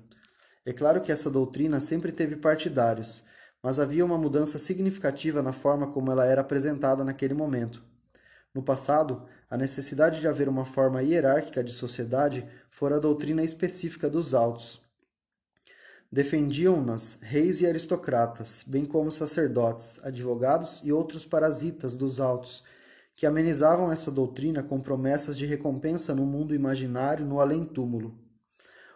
É 0.66 0.74
claro 0.74 1.00
que 1.00 1.10
essa 1.10 1.30
doutrina 1.30 1.80
sempre 1.80 2.12
teve 2.12 2.36
partidários, 2.36 3.24
mas 3.62 3.80
havia 3.80 4.06
uma 4.06 4.18
mudança 4.18 4.58
significativa 4.58 5.42
na 5.42 5.52
forma 5.52 5.88
como 5.88 6.12
ela 6.12 6.26
era 6.26 6.42
apresentada 6.42 7.04
naquele 7.04 7.34
momento. 7.34 7.84
No 8.54 8.62
passado, 8.62 9.26
a 9.50 9.56
necessidade 9.56 10.20
de 10.20 10.28
haver 10.28 10.50
uma 10.50 10.66
forma 10.66 11.02
hierárquica 11.02 11.64
de 11.64 11.72
sociedade 11.72 12.46
fora 12.70 12.98
a 12.98 13.00
doutrina 13.00 13.44
específica 13.44 14.10
dos 14.10 14.34
autos. 14.34 14.82
Defendiam-nas 16.12 17.18
reis 17.22 17.62
e 17.62 17.68
aristocratas, 17.68 18.66
bem 18.68 18.84
como 18.84 19.10
sacerdotes, 19.10 19.98
advogados 20.04 20.82
e 20.84 20.92
outros 20.92 21.26
parasitas 21.26 21.96
dos 21.96 22.20
autos, 22.20 22.64
que 23.16 23.26
amenizavam 23.26 23.92
essa 23.92 24.12
doutrina 24.12 24.62
com 24.62 24.82
promessas 24.82 25.38
de 25.38 25.46
recompensa 25.46 26.14
no 26.14 26.26
mundo 26.26 26.54
imaginário 26.54 27.26
no 27.26 27.40
além-túmulo. 27.40 28.20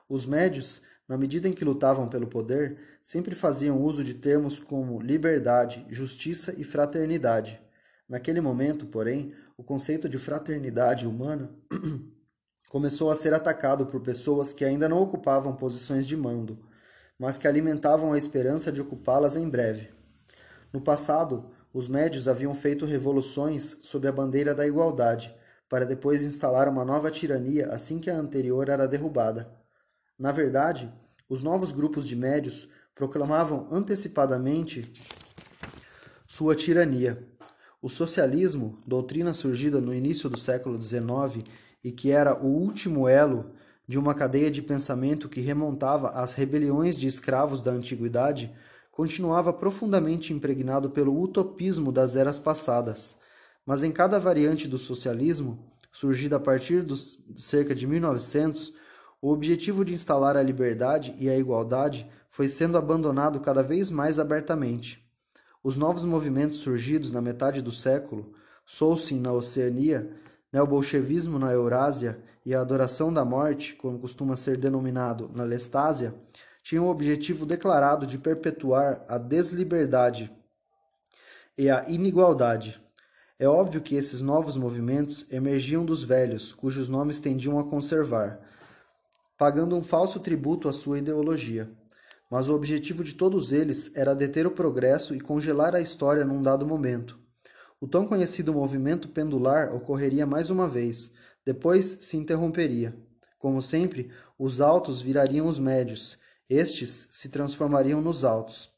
Os 0.10 0.26
médios, 0.26 0.82
na 1.08 1.18
medida 1.18 1.48
em 1.48 1.54
que 1.54 1.64
lutavam 1.64 2.10
pelo 2.10 2.28
poder, 2.28 2.95
sempre 3.06 3.36
faziam 3.36 3.80
uso 3.80 4.04
de 4.04 4.16
termos 4.16 4.58
como 4.58 5.00
liberdade, 5.00 5.86
justiça 5.90 6.56
e 6.58 6.64
fraternidade. 6.64 7.62
Naquele 8.10 8.42
momento, 8.42 8.88
porém, 8.88 9.32
o 9.56 9.64
conceito 9.64 10.10
de 10.10 10.18
fraternidade 10.18 11.08
humana 11.08 11.52
começou 12.68 13.12
a 13.12 13.16
ser 13.16 13.32
atacado 13.32 13.86
por 13.86 14.02
pessoas 14.02 14.52
que 14.52 14.66
ainda 14.66 14.90
não 14.90 15.00
ocupavam 15.00 15.56
posições 15.56 16.08
de 16.08 16.18
mando, 16.18 16.68
mas 17.18 17.38
que 17.38 17.48
alimentavam 17.48 18.12
a 18.12 18.18
esperança 18.18 18.72
de 18.72 18.82
ocupá-las 18.82 19.36
em 19.36 19.48
breve. 19.48 19.90
No 20.74 20.82
passado, 20.82 21.52
os 21.72 21.88
médios 21.88 22.28
haviam 22.28 22.56
feito 22.56 22.86
revoluções 22.86 23.78
sob 23.82 24.08
a 24.08 24.12
bandeira 24.12 24.56
da 24.56 24.66
igualdade, 24.66 25.34
para 25.70 25.86
depois 25.86 26.24
instalar 26.24 26.68
uma 26.68 26.84
nova 26.84 27.12
tirania 27.12 27.68
assim 27.70 28.00
que 28.00 28.10
a 28.10 28.18
anterior 28.18 28.68
era 28.68 28.88
derrubada. 28.88 29.52
Na 30.18 30.32
verdade, 30.32 30.92
os 31.30 31.44
novos 31.44 31.72
grupos 31.72 32.08
de 32.08 32.16
médios 32.16 32.68
proclamavam 32.96 33.68
antecipadamente 33.70 34.90
sua 36.26 36.56
tirania. 36.56 37.28
O 37.82 37.90
socialismo, 37.90 38.80
doutrina 38.88 39.34
surgida 39.34 39.80
no 39.80 39.94
início 39.94 40.30
do 40.30 40.40
século 40.40 40.82
XIX 40.82 41.44
e 41.84 41.92
que 41.92 42.10
era 42.10 42.42
o 42.42 42.48
último 42.48 43.08
elo 43.08 43.52
de 43.88 44.00
uma 44.00 44.16
cadeia 44.16 44.50
de 44.50 44.62
pensamento 44.62 45.30
que 45.30 45.42
remontava 45.42 46.10
às 46.10 46.34
rebeliões 46.34 46.98
de 46.98 47.06
escravos 47.06 47.62
da 47.62 47.72
antiguidade, 47.72 48.52
continuava 48.92 49.54
profundamente 49.54 50.34
impregnado 50.34 50.90
pelo 50.90 51.22
utopismo 51.22 51.92
das 51.92 52.16
eras 52.16 52.40
passadas, 52.40 53.18
mas 53.66 53.84
em 53.84 53.92
cada 53.92 54.20
variante 54.20 54.68
do 54.68 54.78
socialismo, 54.80 55.72
surgida 55.92 56.38
a 56.38 56.40
partir 56.40 56.82
dos 56.82 57.20
cerca 57.36 57.76
de 57.76 57.86
1900, 57.86 58.74
o 59.22 59.32
objetivo 59.32 59.86
de 59.86 59.94
instalar 59.94 60.36
a 60.36 60.42
liberdade 60.42 61.16
e 61.20 61.30
a 61.30 61.38
igualdade 61.38 62.10
foi 62.36 62.50
sendo 62.50 62.78
abandonado 62.78 63.40
cada 63.40 63.64
vez 63.64 63.90
mais 63.90 64.20
abertamente. 64.20 65.02
Os 65.64 65.78
novos 65.78 66.04
movimentos 66.04 66.58
surgidos 66.58 67.10
na 67.10 67.22
metade 67.22 67.62
do 67.62 67.72
século, 67.72 68.34
Solsin 68.66 69.22
na 69.22 69.32
Oceania, 69.32 70.12
neobolchevismo 70.52 71.40
na 71.40 71.54
Eurásia 71.54 72.22
e 72.46 72.54
a 72.54 72.60
adoração 72.60 73.14
da 73.14 73.24
morte, 73.24 73.74
como 73.76 74.00
costuma 74.00 74.36
ser 74.36 74.58
denominado 74.58 75.32
na 75.34 75.46
Lestásia, 75.46 76.14
tinham 76.62 76.88
o 76.88 76.90
objetivo 76.90 77.46
declarado 77.46 78.06
de 78.06 78.18
perpetuar 78.18 79.06
a 79.08 79.18
desliberdade 79.18 80.30
e 81.58 81.70
a 81.70 81.88
inigualdade. 81.88 82.78
É 83.40 83.48
óbvio 83.48 83.80
que 83.80 83.96
esses 83.96 84.20
novos 84.20 84.58
movimentos 84.58 85.26
emergiam 85.32 85.86
dos 85.86 86.04
velhos, 86.04 86.52
cujos 86.52 86.90
nomes 86.90 87.22
tendiam 87.22 87.58
a 87.60 87.64
conservar, 87.64 88.42
pagando 89.38 89.74
um 89.78 89.82
falso 89.82 90.20
tributo 90.20 90.68
à 90.68 90.74
sua 90.74 91.00
ideologia. 91.00 91.72
Mas 92.36 92.50
o 92.50 92.54
objetivo 92.54 93.02
de 93.02 93.16
todos 93.16 93.54
eles 93.54 93.90
era 93.96 94.14
deter 94.14 94.46
o 94.46 94.52
progresso 94.52 95.16
e 95.16 95.22
congelar 95.22 95.74
a 95.74 95.80
história 95.80 96.26
num 96.26 96.42
dado 96.42 96.68
momento. 96.68 97.18
O 97.80 97.88
tão 97.88 98.06
conhecido 98.06 98.54
movimento 98.54 99.08
pendular 99.08 99.74
ocorreria 99.74 100.26
mais 100.26 100.50
uma 100.50 100.68
vez, 100.68 101.12
depois 101.46 101.98
se 102.02 102.18
interromperia. 102.18 102.94
Como 103.40 103.62
sempre, 103.62 104.12
os 104.38 104.60
altos 104.60 105.00
virariam 105.00 105.48
os 105.48 105.58
médios, 105.58 106.18
estes 106.50 107.08
se 107.10 107.30
transformariam 107.30 108.02
nos 108.02 108.26
altos. 108.26 108.70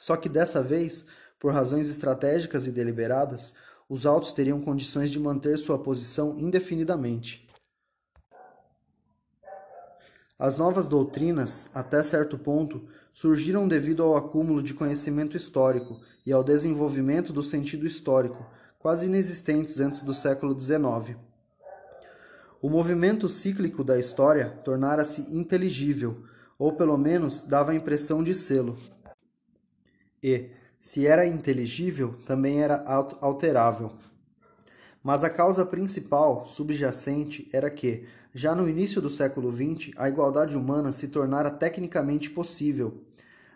Só 0.00 0.16
que 0.16 0.30
dessa 0.30 0.62
vez, 0.62 1.04
por 1.38 1.52
razões 1.52 1.86
estratégicas 1.86 2.66
e 2.66 2.72
deliberadas, 2.72 3.52
os 3.90 4.06
altos 4.06 4.32
teriam 4.32 4.58
condições 4.58 5.10
de 5.10 5.20
manter 5.20 5.58
sua 5.58 5.78
posição 5.78 6.34
indefinidamente. 6.38 7.46
As 10.40 10.56
novas 10.56 10.88
doutrinas, 10.88 11.68
até 11.74 12.02
certo 12.02 12.38
ponto, 12.38 12.88
surgiram 13.12 13.68
devido 13.68 14.02
ao 14.02 14.16
acúmulo 14.16 14.62
de 14.62 14.72
conhecimento 14.72 15.36
histórico 15.36 16.00
e 16.24 16.32
ao 16.32 16.42
desenvolvimento 16.42 17.30
do 17.30 17.42
sentido 17.42 17.86
histórico, 17.86 18.46
quase 18.78 19.04
inexistentes 19.04 19.78
antes 19.80 20.00
do 20.02 20.14
século 20.14 20.58
XIX. 20.58 21.18
O 22.62 22.70
movimento 22.70 23.28
cíclico 23.28 23.84
da 23.84 23.98
história 23.98 24.48
tornara-se 24.64 25.20
inteligível, 25.30 26.24
ou 26.58 26.72
pelo 26.72 26.96
menos 26.96 27.42
dava 27.42 27.72
a 27.72 27.74
impressão 27.74 28.24
de 28.24 28.32
sê-lo. 28.32 28.78
E, 30.22 30.52
se 30.80 31.06
era 31.06 31.26
inteligível, 31.26 32.14
também 32.24 32.62
era 32.62 32.82
alterável. 33.20 33.92
Mas 35.02 35.22
a 35.22 35.28
causa 35.28 35.66
principal, 35.66 36.46
subjacente, 36.46 37.46
era 37.52 37.70
que, 37.70 38.06
já 38.32 38.54
no 38.54 38.68
início 38.68 39.02
do 39.02 39.10
século 39.10 39.50
XX, 39.52 39.92
a 39.96 40.08
igualdade 40.08 40.56
humana 40.56 40.92
se 40.92 41.08
tornara 41.08 41.50
tecnicamente 41.50 42.30
possível. 42.30 43.02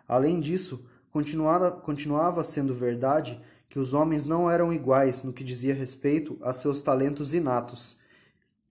Além 0.07 0.41
disso, 0.41 0.85
continuava, 1.11 2.45
sendo 2.45 2.75
verdade 2.75 3.41
que 3.69 3.79
os 3.79 3.95
homens 3.95 4.25
não 4.25 4.51
eram 4.51 4.73
iguais 4.73 5.23
no 5.23 5.33
que 5.33 5.45
dizia 5.45 5.75
respeito 5.75 6.37
a 6.43 6.53
seus 6.53 6.81
talentos 6.81 7.33
inatos, 7.33 7.97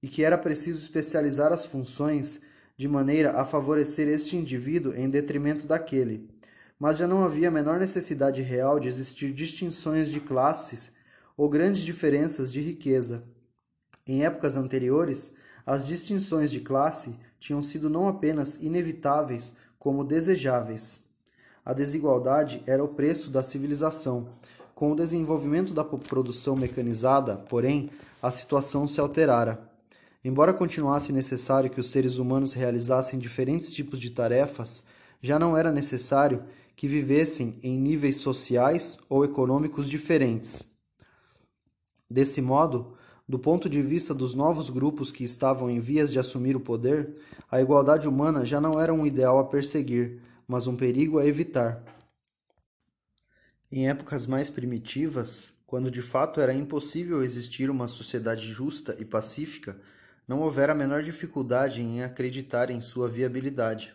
e 0.02 0.08
que 0.10 0.24
era 0.24 0.38
preciso 0.38 0.80
especializar 0.82 1.54
as 1.54 1.66
funções 1.66 2.42
de 2.76 2.88
maneira 2.88 3.40
a 3.40 3.46
favorecer 3.46 4.10
este 4.10 4.36
indivíduo 4.36 4.94
em 4.94 5.10
detrimento 5.10 5.66
daquele. 5.66 6.30
Mas 6.78 6.98
já 6.98 7.08
não 7.08 7.24
havia 7.24 7.48
a 7.48 7.52
menor 7.52 7.80
necessidade 7.80 8.42
real 8.42 8.78
de 8.80 8.90
existir 8.90 9.32
distinções 9.34 10.10
de 10.10 10.20
classes 10.20 10.92
ou 11.38 11.48
grandes 11.48 11.82
diferenças 11.82 12.52
de 12.52 12.60
riqueza. 12.60 13.24
Em 14.06 14.26
épocas 14.26 14.58
anteriores, 14.58 15.32
as 15.66 15.88
distinções 15.88 16.52
de 16.52 16.60
classe 16.60 17.16
tinham 17.40 17.62
sido 17.62 17.90
não 17.90 18.08
apenas 18.08 18.56
inevitáveis, 18.56 19.54
como 19.80 20.04
desejáveis. 20.04 21.00
A 21.66 21.74
desigualdade 21.74 22.62
era 22.66 22.84
o 22.84 22.90
preço 22.90 23.30
da 23.30 23.42
civilização. 23.42 24.28
Com 24.76 24.92
o 24.92 24.96
desenvolvimento 24.96 25.74
da 25.74 25.84
produção 25.84 26.56
mecanizada, 26.56 27.38
porém, 27.38 27.90
a 28.22 28.32
situação 28.32 28.88
se 28.88 29.00
alterara. 29.00 29.70
Embora 30.24 30.54
continuasse 30.54 31.12
necessário 31.12 31.70
que 31.70 31.80
os 31.80 31.90
seres 31.90 32.18
humanos 32.18 32.54
realizassem 32.54 33.20
diferentes 33.20 33.74
tipos 33.74 34.00
de 34.00 34.10
tarefas, 34.10 34.84
já 35.22 35.38
não 35.38 35.58
era 35.58 35.72
necessário 35.72 36.44
que 36.76 36.88
vivessem 36.88 37.60
em 37.62 37.78
níveis 37.78 38.18
sociais 38.18 38.98
ou 39.10 39.24
econômicos 39.24 39.90
diferentes. 39.90 40.64
Desse 42.10 42.42
modo, 42.42 42.96
do 43.28 43.40
ponto 43.40 43.70
de 43.70 43.82
vista 43.82 44.14
dos 44.14 44.34
novos 44.34 44.70
grupos 44.70 45.12
que 45.12 45.24
estavam 45.24 45.70
em 45.70 45.80
vias 45.80 46.12
de 46.12 46.20
assumir 46.20 46.56
o 46.56 46.60
poder, 46.60 47.16
a 47.50 47.62
igualdade 47.62 48.08
humana 48.08 48.44
já 48.44 48.60
não 48.60 48.80
era 48.80 48.94
um 48.94 49.06
ideal 49.06 49.40
a 49.40 49.46
perseguir, 49.46 50.20
mas 50.48 50.68
um 50.68 50.76
perigo 50.76 51.20
a 51.20 51.26
evitar. 51.26 51.82
Em 53.72 53.90
épocas 53.90 54.28
mais 54.28 54.50
primitivas, 54.50 55.52
quando 55.66 55.90
de 55.90 56.02
fato 56.02 56.40
era 56.40 56.54
impossível 56.54 57.24
existir 57.24 57.70
uma 57.70 57.88
sociedade 57.88 58.48
justa 58.48 58.96
e 59.00 59.06
pacífica, 59.06 59.78
não 60.28 60.42
houvera 60.42 60.74
a 60.74 60.76
menor 60.76 61.02
dificuldade 61.02 61.82
em 61.82 62.04
acreditar 62.04 62.70
em 62.70 62.82
sua 62.82 63.10
viabilidade. 63.10 63.94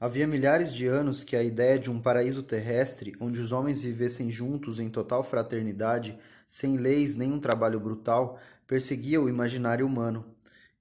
Havia 0.00 0.26
milhares 0.26 0.72
de 0.72 0.86
anos 0.86 1.24
que 1.24 1.36
a 1.36 1.42
ideia 1.42 1.78
de 1.78 1.90
um 1.90 2.00
paraíso 2.00 2.42
terrestre, 2.42 3.14
onde 3.20 3.40
os 3.40 3.50
homens 3.50 3.82
vivessem 3.82 4.30
juntos 4.30 4.78
em 4.78 4.88
total 4.88 5.24
fraternidade, 5.24 6.16
sem 6.48 6.76
leis 6.78 7.16
nem 7.16 7.32
um 7.32 7.40
trabalho 7.40 7.78
brutal, 7.78 8.40
perseguia 8.66 9.20
o 9.20 9.28
imaginário 9.28 9.86
humano. 9.86 10.24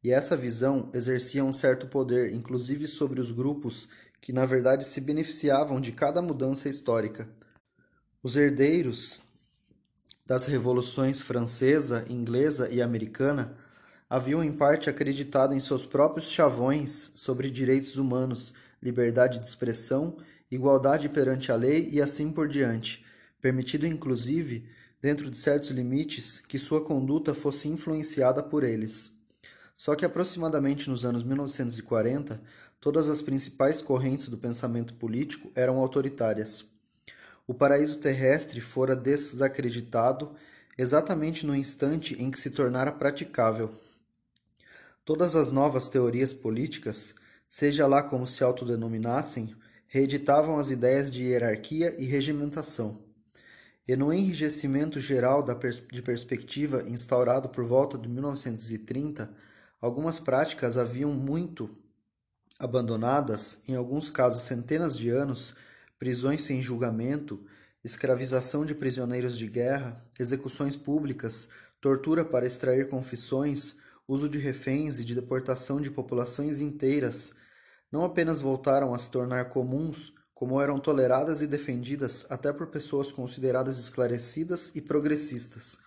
e 0.03 0.11
essa 0.11 0.37
visão 0.37 0.89
exercia 0.93 1.43
um 1.43 1.51
certo 1.51 1.87
poder, 1.87 2.33
inclusive 2.33 2.87
sobre 2.87 3.19
os 3.19 3.31
grupos 3.31 3.89
que 4.21 4.31
na 4.31 4.45
verdade 4.45 4.85
se 4.85 5.01
beneficiavam 5.01 5.81
de 5.81 5.91
cada 5.91 6.21
mudança 6.21 6.69
histórica. 6.69 7.27
Os 8.23 8.37
herdeiros 8.37 9.21
das 10.25 10.45
revoluções 10.45 11.21
francesa, 11.21 12.05
inglesa 12.09 12.69
e 12.69 12.81
americana 12.81 13.57
haviam 14.09 14.43
em 14.43 14.51
parte 14.51 14.89
acreditado 14.89 15.53
em 15.53 15.59
seus 15.59 15.85
próprios 15.85 16.29
chavões 16.31 17.11
sobre 17.15 17.49
direitos 17.49 17.97
humanos, 17.97 18.53
liberdade 18.81 19.39
de 19.39 19.45
expressão, 19.45 20.17
igualdade 20.49 21.09
perante 21.09 21.51
a 21.51 21.55
lei 21.55 21.89
e 21.91 22.01
assim 22.01 22.31
por 22.31 22.47
diante, 22.47 23.05
permitido 23.41 23.85
inclusive, 23.85 24.69
dentro 25.01 25.29
de 25.29 25.37
certos 25.37 25.69
limites, 25.69 26.39
que 26.39 26.57
sua 26.57 26.83
conduta 26.83 27.33
fosse 27.33 27.67
influenciada 27.67 28.41
por 28.41 28.63
eles. 28.63 29.11
Só 29.75 29.95
que 29.95 30.05
aproximadamente 30.05 30.89
nos 30.89 31.05
anos 31.05 31.23
1940, 31.23 32.41
todas 32.79 33.07
as 33.07 33.21
principais 33.21 33.81
correntes 33.81 34.27
do 34.27 34.37
pensamento 34.37 34.95
político 34.95 35.51
eram 35.53 35.77
autoritárias. 35.77 36.65
O 37.45 37.53
paraíso 37.53 37.99
terrestre 37.99 38.59
fora 38.59 38.95
desacreditado 38.95 40.35
exatamente 40.77 41.45
no 41.45 41.55
instante 41.55 42.15
em 42.21 42.29
que 42.29 42.39
se 42.39 42.51
tornara 42.51 42.91
praticável. 42.91 43.69
Todas 45.05 45.35
as 45.35 45.51
novas 45.51 45.87
teorias 45.87 46.33
políticas, 46.33 47.15
seja 47.47 47.87
lá 47.87 48.03
como 48.03 48.27
se 48.27 48.43
autodenominassem, 48.43 49.55
reeditavam 49.87 50.59
as 50.59 50.69
ideias 50.69 51.09
de 51.09 51.23
hierarquia 51.23 51.95
e 51.97 52.05
regimentação. 52.05 53.06
E 53.87 53.95
no 53.95 54.11
enrijecimento 54.11 54.99
geral 54.99 55.43
pers 55.55 55.81
de 55.91 56.01
perspectiva 56.01 56.83
instaurado 56.87 57.47
por 57.47 57.63
volta 57.63 57.97
de 57.97 58.09
1930, 58.09 59.31
algumas 59.79 60.19
práticas 60.19 60.77
haviam 60.77 61.13
muito 61.13 61.69
abandonadas, 62.59 63.59
em 63.67 63.75
alguns 63.75 64.09
casos 64.09 64.41
centenas 64.41 64.97
de 64.97 65.09
anos, 65.09 65.55
prisões 65.97 66.41
sem 66.41 66.61
julgamento, 66.61 67.39
escravização 67.83 68.65
de 68.65 68.75
prisioneiros 68.75 69.37
de 69.37 69.47
guerra, 69.47 70.03
execuções 70.19 70.75
públicas, 70.75 71.47
tortura 71.79 72.25
para 72.25 72.45
extrair 72.45 72.89
confissões, 72.89 73.75
uso 74.07 74.27
de 74.27 74.37
reféns 74.37 74.99
e 74.99 75.05
de 75.05 75.15
deportação 75.15 75.79
de 75.79 75.91
populações 75.91 76.59
inteiras, 76.59 77.33
não 77.91 78.03
apenas 78.03 78.41
voltaram 78.41 78.93
a 78.93 78.97
se 78.97 79.09
tornar 79.09 79.45
comuns, 79.45 80.13
como 80.37 80.61
eram 80.61 80.77
toleradas 80.77 81.41
e 81.41 81.47
defendidas 81.47 82.23
até 82.29 82.53
por 82.53 82.67
pessoas 82.67 83.11
consideradas 83.11 83.79
esclarecidas 83.79 84.71
e 84.75 84.79
progressistas. 84.79 85.79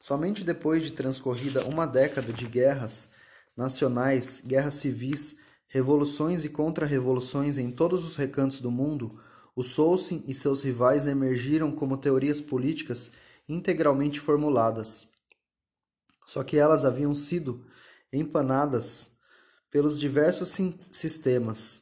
Somente 0.00 0.42
depois 0.42 0.82
de 0.82 0.92
transcorrida 0.92 1.62
uma 1.66 1.86
década 1.86 2.32
de 2.32 2.46
guerras 2.46 3.10
nacionais, 3.54 4.40
guerras 4.42 4.76
civis, 4.76 5.36
revoluções 5.68 6.46
e 6.46 6.48
contra-revoluções 6.48 7.58
em 7.58 7.70
todos 7.70 8.06
os 8.06 8.16
recantos 8.16 8.58
do 8.58 8.70
mundo, 8.70 9.20
o 9.54 9.62
Solsin 9.62 10.24
e 10.26 10.34
seus 10.34 10.62
rivais 10.62 11.06
emergiram 11.06 11.70
como 11.70 11.98
teorias 11.98 12.40
políticas 12.40 13.12
integralmente 13.46 14.18
formuladas. 14.18 15.08
Só 16.24 16.42
que 16.42 16.56
elas 16.56 16.86
haviam 16.86 17.14
sido 17.14 17.66
empanadas 18.10 19.10
pelos 19.70 20.00
diversos 20.00 20.56
sistemas, 20.90 21.81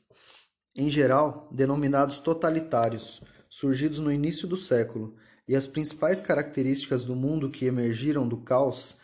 em 0.77 0.91
geral 0.91 1.49
denominados 1.51 2.19
totalitários, 2.19 3.23
surgidos 3.49 3.99
no 3.99 4.13
início 4.13 4.47
do 4.47 4.57
século, 4.57 5.17
e 5.47 5.57
as 5.57 5.67
principais 5.67 6.21
características 6.21 7.05
do 7.05 7.17
mundo 7.17 7.51
que 7.51 7.65
emergiram 7.65 8.27
do 8.29 8.37
caos 8.37 8.99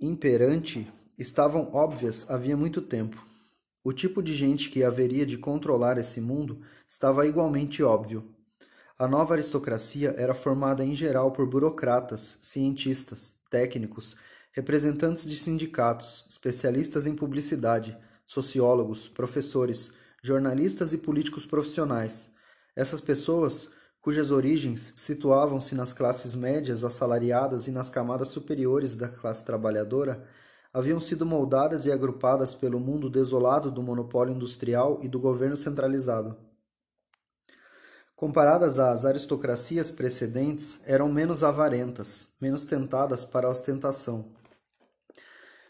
imperante 0.00 0.90
estavam 1.18 1.70
óbvias 1.72 2.30
havia 2.30 2.56
muito 2.56 2.80
tempo. 2.80 3.24
O 3.82 3.92
tipo 3.92 4.22
de 4.22 4.34
gente 4.34 4.70
que 4.70 4.82
haveria 4.82 5.26
de 5.26 5.36
controlar 5.36 5.98
esse 5.98 6.20
mundo 6.20 6.62
estava 6.88 7.26
igualmente 7.26 7.82
óbvio. 7.82 8.34
A 8.98 9.06
nova 9.06 9.34
aristocracia 9.34 10.14
era 10.16 10.32
formada 10.32 10.84
em 10.84 10.96
geral 10.96 11.32
por 11.32 11.46
burocratas, 11.46 12.38
cientistas, 12.40 13.34
técnicos, 13.50 14.16
representantes 14.52 15.28
de 15.28 15.36
sindicatos, 15.36 16.24
especialistas 16.30 17.04
em 17.06 17.14
publicidade, 17.14 17.98
sociólogos, 18.26 19.08
professores, 19.08 19.92
jornalistas 20.22 20.92
e 20.92 20.98
políticos 20.98 21.44
profissionais. 21.44 22.30
Essas 22.74 23.00
pessoas, 23.00 23.68
cujas 24.00 24.30
origens 24.30 24.92
situavam-se 24.96 25.74
nas 25.74 25.92
classes 25.92 26.34
médias 26.34 26.84
assalariadas 26.84 27.68
e 27.68 27.70
nas 27.70 27.90
camadas 27.90 28.28
superiores 28.28 28.96
da 28.96 29.08
classe 29.08 29.44
trabalhadora, 29.44 30.26
haviam 30.72 31.00
sido 31.00 31.24
moldadas 31.24 31.86
e 31.86 31.92
agrupadas 31.92 32.54
pelo 32.54 32.80
mundo 32.80 33.08
desolado 33.08 33.70
do 33.70 33.82
monopólio 33.82 34.34
industrial 34.34 34.98
e 35.02 35.08
do 35.08 35.20
governo 35.20 35.56
centralizado. 35.56 36.36
Comparadas 38.16 38.78
às 38.78 39.04
aristocracias 39.04 39.90
precedentes, 39.90 40.80
eram 40.84 41.12
menos 41.12 41.42
avarentas, 41.42 42.28
menos 42.40 42.64
tentadas 42.64 43.24
para 43.24 43.46
a 43.46 43.50
ostentação, 43.50 44.32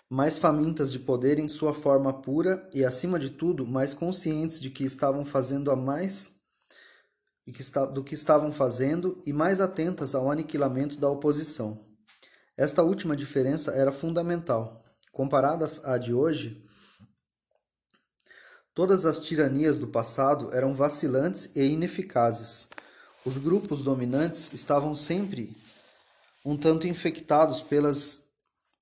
mais 0.09 0.39
famintas 0.39 0.93
de 0.93 0.99
poder 0.99 1.39
em 1.39 1.49
sua 1.49 1.75
forma 1.75 2.13
pura 2.13 2.69
e, 2.73 2.85
acima 2.85 3.19
de 3.19 3.31
tudo, 3.31 3.67
mais 3.67 3.95
conscientes 3.95 4.61
de 4.61 4.71
que 4.71 4.85
estavam 4.85 5.25
fazendo 5.25 5.71
a 5.71 5.77
mais 5.77 6.33
do 7.93 8.03
que 8.03 8.15
estavam 8.15 8.51
fazendo 8.51 9.23
e 9.27 9.33
mais 9.33 9.61
atentas 9.61 10.15
ao 10.15 10.31
aniquilamento 10.31 10.97
da 10.97 11.11
oposição. 11.11 11.85
Esta 12.57 12.83
última 12.83 13.15
diferença 13.15 13.73
era 13.73 13.93
fundamental. 13.93 14.83
Comparadas 15.13 15.85
à 15.85 15.99
de 15.99 16.15
hoje, 16.15 16.65
todas 18.75 19.05
as 19.05 19.21
tiranias 19.21 19.79
do 19.79 19.89
passado 19.89 20.55
eram 20.55 20.75
vacilantes 20.75 21.51
e 21.55 21.63
ineficazes. 21.63 22.69
Os 23.27 23.37
grupos 23.37 23.83
dominantes 23.83 24.53
estavam 24.53 24.97
sempre 24.97 25.55
um 26.45 26.57
tanto 26.57 26.87
infectados 26.87 27.61
pelas 27.61 28.24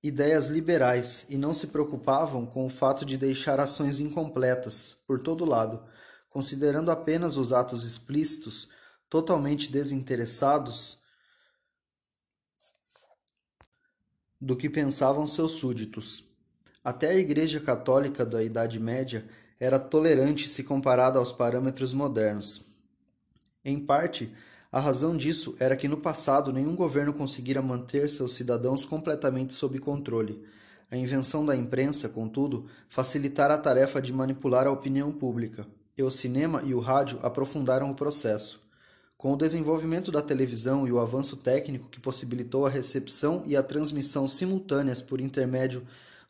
ideias 0.03 0.47
liberais 0.47 1.25
e 1.29 1.37
não 1.37 1.53
se 1.53 1.67
preocupavam 1.67 2.45
com 2.45 2.65
o 2.65 2.69
fato 2.69 3.05
de 3.05 3.17
deixar 3.17 3.59
ações 3.59 4.01
incompletas 4.01 4.97
por 5.07 5.21
todo 5.21 5.45
lado, 5.45 5.81
considerando 6.29 6.91
apenas 6.91 7.37
os 7.37 7.53
atos 7.53 7.85
explícitos, 7.85 8.67
totalmente 9.09 9.71
desinteressados 9.71 10.97
do 14.41 14.57
que 14.57 14.69
pensavam 14.69 15.25
seus 15.25 15.53
súditos. 15.53 16.25
Até 16.83 17.11
a 17.11 17.15
Igreja 17.15 17.61
Católica 17.61 18.25
da 18.25 18.43
Idade 18.43 18.77
Média 18.77 19.25
era 19.57 19.79
tolerante 19.79 20.49
se 20.49 20.63
comparada 20.63 21.17
aos 21.17 21.31
parâmetros 21.31 21.93
modernos. 21.93 22.65
Em 23.63 23.79
parte, 23.79 24.35
a 24.73 24.79
razão 24.79 25.15
disso 25.15 25.55
era 25.59 25.77
que 25.77 25.87
no 25.87 25.97
passado 25.97 26.51
nenhum 26.51 26.75
governo 26.75 27.13
conseguira 27.13 27.61
manter 27.61 28.09
seus 28.09 28.33
cidadãos 28.33 28.87
completamente 28.87 29.53
sob 29.53 29.77
controle. 29.77 30.43
A 30.89 30.97
invenção 30.97 31.45
da 31.45 31.55
imprensa, 31.55 32.09
contudo, 32.09 32.65
facilitara 32.89 33.53
a 33.53 33.57
tarefa 33.59 34.01
de 34.01 34.11
manipular 34.11 34.65
a 34.65 34.71
opinião 34.71 35.11
pública, 35.11 35.67
e 35.95 36.01
o 36.01 36.09
cinema 36.09 36.63
e 36.65 36.73
o 36.73 36.79
rádio 36.79 37.19
aprofundaram 37.21 37.91
o 37.91 37.93
processo. 37.93 38.63
Com 39.15 39.33
o 39.33 39.37
desenvolvimento 39.37 40.11
da 40.11 40.23
televisão 40.23 40.87
e 40.87 40.91
o 40.91 40.99
avanço 40.99 41.37
técnico 41.37 41.87
que 41.87 41.99
possibilitou 41.99 42.65
a 42.65 42.69
recepção 42.71 43.43
e 43.45 43.55
a 43.55 43.61
transmissão 43.61 44.27
simultâneas 44.27 45.03
por 45.03 45.21
intermédio 45.21 45.85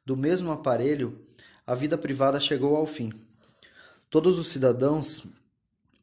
do 0.05 0.17
mesmo 0.17 0.51
aparelho, 0.51 1.17
a 1.65 1.73
vida 1.75 1.97
privada 1.97 2.41
chegou 2.41 2.75
ao 2.75 2.85
fim. 2.85 3.09
Todos 4.09 4.37
os 4.37 4.47
cidadãos, 4.47 5.25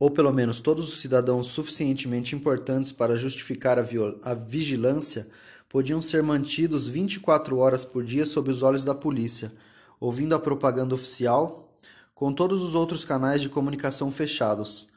ou 0.01 0.11
pelo 0.11 0.32
menos 0.32 0.61
todos 0.61 0.88
os 0.88 1.01
cidadãos 1.01 1.46
suficientemente 1.46 2.34
importantes 2.34 2.90
para 2.90 3.14
justificar 3.14 3.78
a, 3.78 3.84
a 4.22 4.34
vigilância, 4.34 5.28
podiam 5.68 6.03
ser 6.03 6.24
mantidos 6.24 6.88
24 6.88 7.57
horas 7.59 7.84
por 7.84 8.03
dia 8.03 8.26
sob 8.26 8.51
os 8.51 8.64
olhos 8.64 8.82
da 8.82 8.96
polícia, 8.96 9.53
ouvindo 10.01 10.34
a 10.34 10.40
propaganda 10.40 10.92
oficial, 10.92 11.72
com 12.14 12.32
todos 12.32 12.62
os 12.62 12.74
outros 12.74 13.05
canais 13.05 13.40
de 13.40 13.48
comunicação 13.48 14.11
fechados 14.11 14.90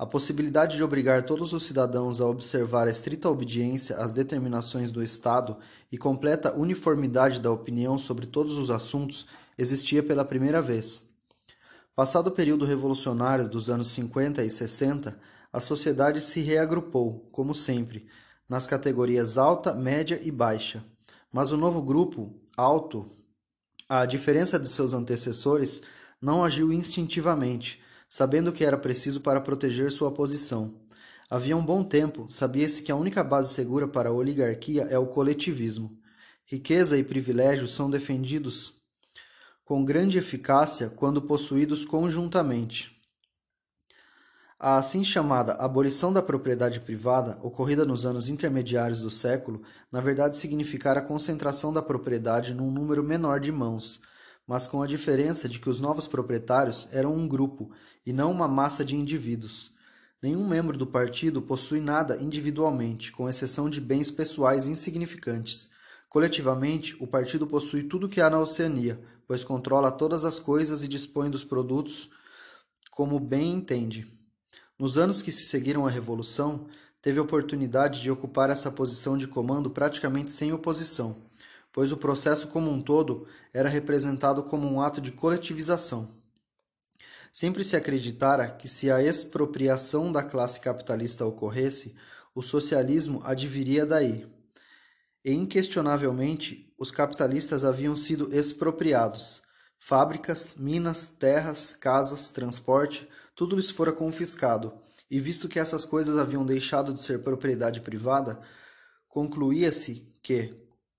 a 0.00 0.06
possibilidade 0.06 0.78
de 0.78 0.82
obrigar 0.82 1.24
todos 1.24 1.52
os 1.52 1.64
cidadãos 1.64 2.22
a 2.22 2.26
observar 2.26 2.86
a 2.86 2.90
estrita 2.90 3.28
obediência 3.28 3.98
às 3.98 4.14
determinações 4.14 4.90
do 4.90 5.02
Estado 5.02 5.58
e 5.92 5.98
completa 5.98 6.56
uniformidade 6.56 7.38
da 7.38 7.52
opinião 7.52 7.98
sobre 7.98 8.24
todos 8.24 8.56
os 8.56 8.70
assuntos 8.70 9.26
existia 9.58 10.02
pela 10.02 10.24
primeira 10.24 10.62
vez. 10.62 11.09
Passado 12.00 12.28
o 12.28 12.30
período 12.30 12.64
revolucionário 12.64 13.46
dos 13.46 13.68
anos 13.68 13.88
50 13.88 14.42
e 14.42 14.48
60, 14.48 15.20
a 15.52 15.60
sociedade 15.60 16.22
se 16.22 16.40
reagrupou, 16.40 17.28
como 17.30 17.54
sempre, 17.54 18.08
nas 18.48 18.66
categorias 18.66 19.36
alta, 19.36 19.74
média 19.74 20.18
e 20.22 20.30
baixa. 20.30 20.82
Mas 21.30 21.52
o 21.52 21.58
novo 21.58 21.82
grupo, 21.82 22.34
alto, 22.56 23.04
à 23.86 24.06
diferença 24.06 24.58
de 24.58 24.66
seus 24.66 24.94
antecessores, 24.94 25.82
não 26.22 26.42
agiu 26.42 26.72
instintivamente 26.72 27.82
sabendo 28.08 28.50
que 28.50 28.64
era 28.64 28.78
preciso 28.78 29.20
para 29.20 29.38
proteger 29.38 29.92
sua 29.92 30.10
posição. 30.10 30.80
Havia 31.28 31.54
um 31.54 31.62
bom 31.62 31.84
tempo, 31.84 32.28
sabia-se 32.30 32.82
que 32.82 32.90
a 32.90 32.96
única 32.96 33.22
base 33.22 33.52
segura 33.52 33.86
para 33.86 34.08
a 34.08 34.12
oligarquia 34.12 34.84
é 34.84 34.98
o 34.98 35.06
coletivismo. 35.06 35.98
Riqueza 36.46 36.96
e 36.96 37.04
privilégios 37.04 37.72
são 37.72 37.90
defendidos 37.90 38.79
com 39.70 39.84
grande 39.84 40.18
eficácia 40.18 40.90
quando 40.90 41.22
possuídos 41.22 41.84
conjuntamente. 41.84 43.00
A 44.58 44.78
assim 44.78 45.04
chamada 45.04 45.52
abolição 45.52 46.12
da 46.12 46.20
propriedade 46.20 46.80
privada, 46.80 47.38
ocorrida 47.40 47.84
nos 47.84 48.04
anos 48.04 48.28
intermediários 48.28 49.00
do 49.00 49.08
século, 49.08 49.62
na 49.92 50.00
verdade 50.00 50.36
significara 50.36 50.98
a 50.98 51.04
concentração 51.04 51.72
da 51.72 51.80
propriedade 51.80 52.52
num 52.52 52.68
número 52.68 53.04
menor 53.04 53.38
de 53.38 53.52
mãos, 53.52 54.00
mas 54.44 54.66
com 54.66 54.82
a 54.82 54.88
diferença 54.88 55.48
de 55.48 55.60
que 55.60 55.70
os 55.70 55.78
novos 55.78 56.08
proprietários 56.08 56.88
eram 56.90 57.14
um 57.14 57.28
grupo 57.28 57.70
e 58.04 58.12
não 58.12 58.32
uma 58.32 58.48
massa 58.48 58.84
de 58.84 58.96
indivíduos. 58.96 59.70
Nenhum 60.20 60.48
membro 60.48 60.76
do 60.76 60.84
partido 60.84 61.40
possui 61.40 61.78
nada 61.78 62.20
individualmente, 62.20 63.12
com 63.12 63.28
exceção 63.28 63.70
de 63.70 63.80
bens 63.80 64.10
pessoais 64.10 64.66
insignificantes. 64.66 65.70
Coletivamente, 66.08 66.96
o 67.00 67.06
partido 67.06 67.46
possui 67.46 67.84
tudo 67.84 68.08
que 68.08 68.20
há 68.20 68.28
na 68.28 68.40
Oceania, 68.40 69.00
pois 69.30 69.44
controla 69.44 69.92
todas 69.92 70.24
as 70.24 70.40
coisas 70.40 70.82
e 70.82 70.88
dispõe 70.88 71.30
dos 71.30 71.44
produtos 71.44 72.10
como 72.90 73.20
bem 73.20 73.52
entende. 73.52 74.04
Nos 74.76 74.98
anos 74.98 75.22
que 75.22 75.30
se 75.30 75.44
seguiram 75.44 75.86
à 75.86 75.88
Revolução, 75.88 76.66
teve 77.00 77.20
oportunidade 77.20 78.02
de 78.02 78.10
ocupar 78.10 78.50
essa 78.50 78.72
posição 78.72 79.16
de 79.16 79.28
comando 79.28 79.70
praticamente 79.70 80.32
sem 80.32 80.52
oposição, 80.52 81.16
pois 81.72 81.92
o 81.92 81.96
processo 81.96 82.48
como 82.48 82.72
um 82.72 82.82
todo 82.82 83.24
era 83.54 83.68
representado 83.68 84.42
como 84.42 84.66
um 84.66 84.80
ato 84.80 85.00
de 85.00 85.12
coletivização. 85.12 86.08
Sempre 87.32 87.62
se 87.62 87.76
acreditara 87.76 88.48
que 88.48 88.66
se 88.66 88.90
a 88.90 89.00
expropriação 89.00 90.10
da 90.10 90.24
classe 90.24 90.58
capitalista 90.58 91.24
ocorresse, 91.24 91.94
o 92.34 92.42
socialismo 92.42 93.20
adviria 93.22 93.86
daí. 93.86 94.26
E 95.24 95.32
inquestionavelmente, 95.32 96.69
os 96.80 96.90
capitalistas 96.90 97.62
haviam 97.62 97.94
sido 97.94 98.34
expropriados. 98.34 99.42
Fábricas, 99.78 100.54
minas, 100.56 101.08
terras, 101.08 101.74
casas, 101.74 102.30
transporte, 102.30 103.06
tudo 103.34 103.54
lhes 103.54 103.70
fora 103.70 103.92
confiscado, 103.92 104.72
e 105.10 105.20
visto 105.20 105.46
que 105.46 105.58
essas 105.58 105.84
coisas 105.84 106.18
haviam 106.18 106.44
deixado 106.44 106.94
de 106.94 107.02
ser 107.02 107.18
propriedade 107.22 107.82
privada, 107.82 108.40
concluía-se 109.08 110.10
que, 110.22 110.54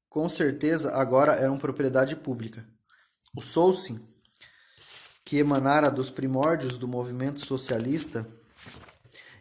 com 0.08 0.30
certeza, 0.30 0.94
agora 0.96 1.34
eram 1.34 1.58
propriedade 1.58 2.16
pública. 2.16 2.64
O 3.36 3.42
Solsim, 3.42 4.00
que 5.26 5.38
emanara 5.38 5.90
dos 5.90 6.12
primórdios 6.12 6.78
do 6.78 6.88
movimento 6.88 7.40
socialista 7.40 8.28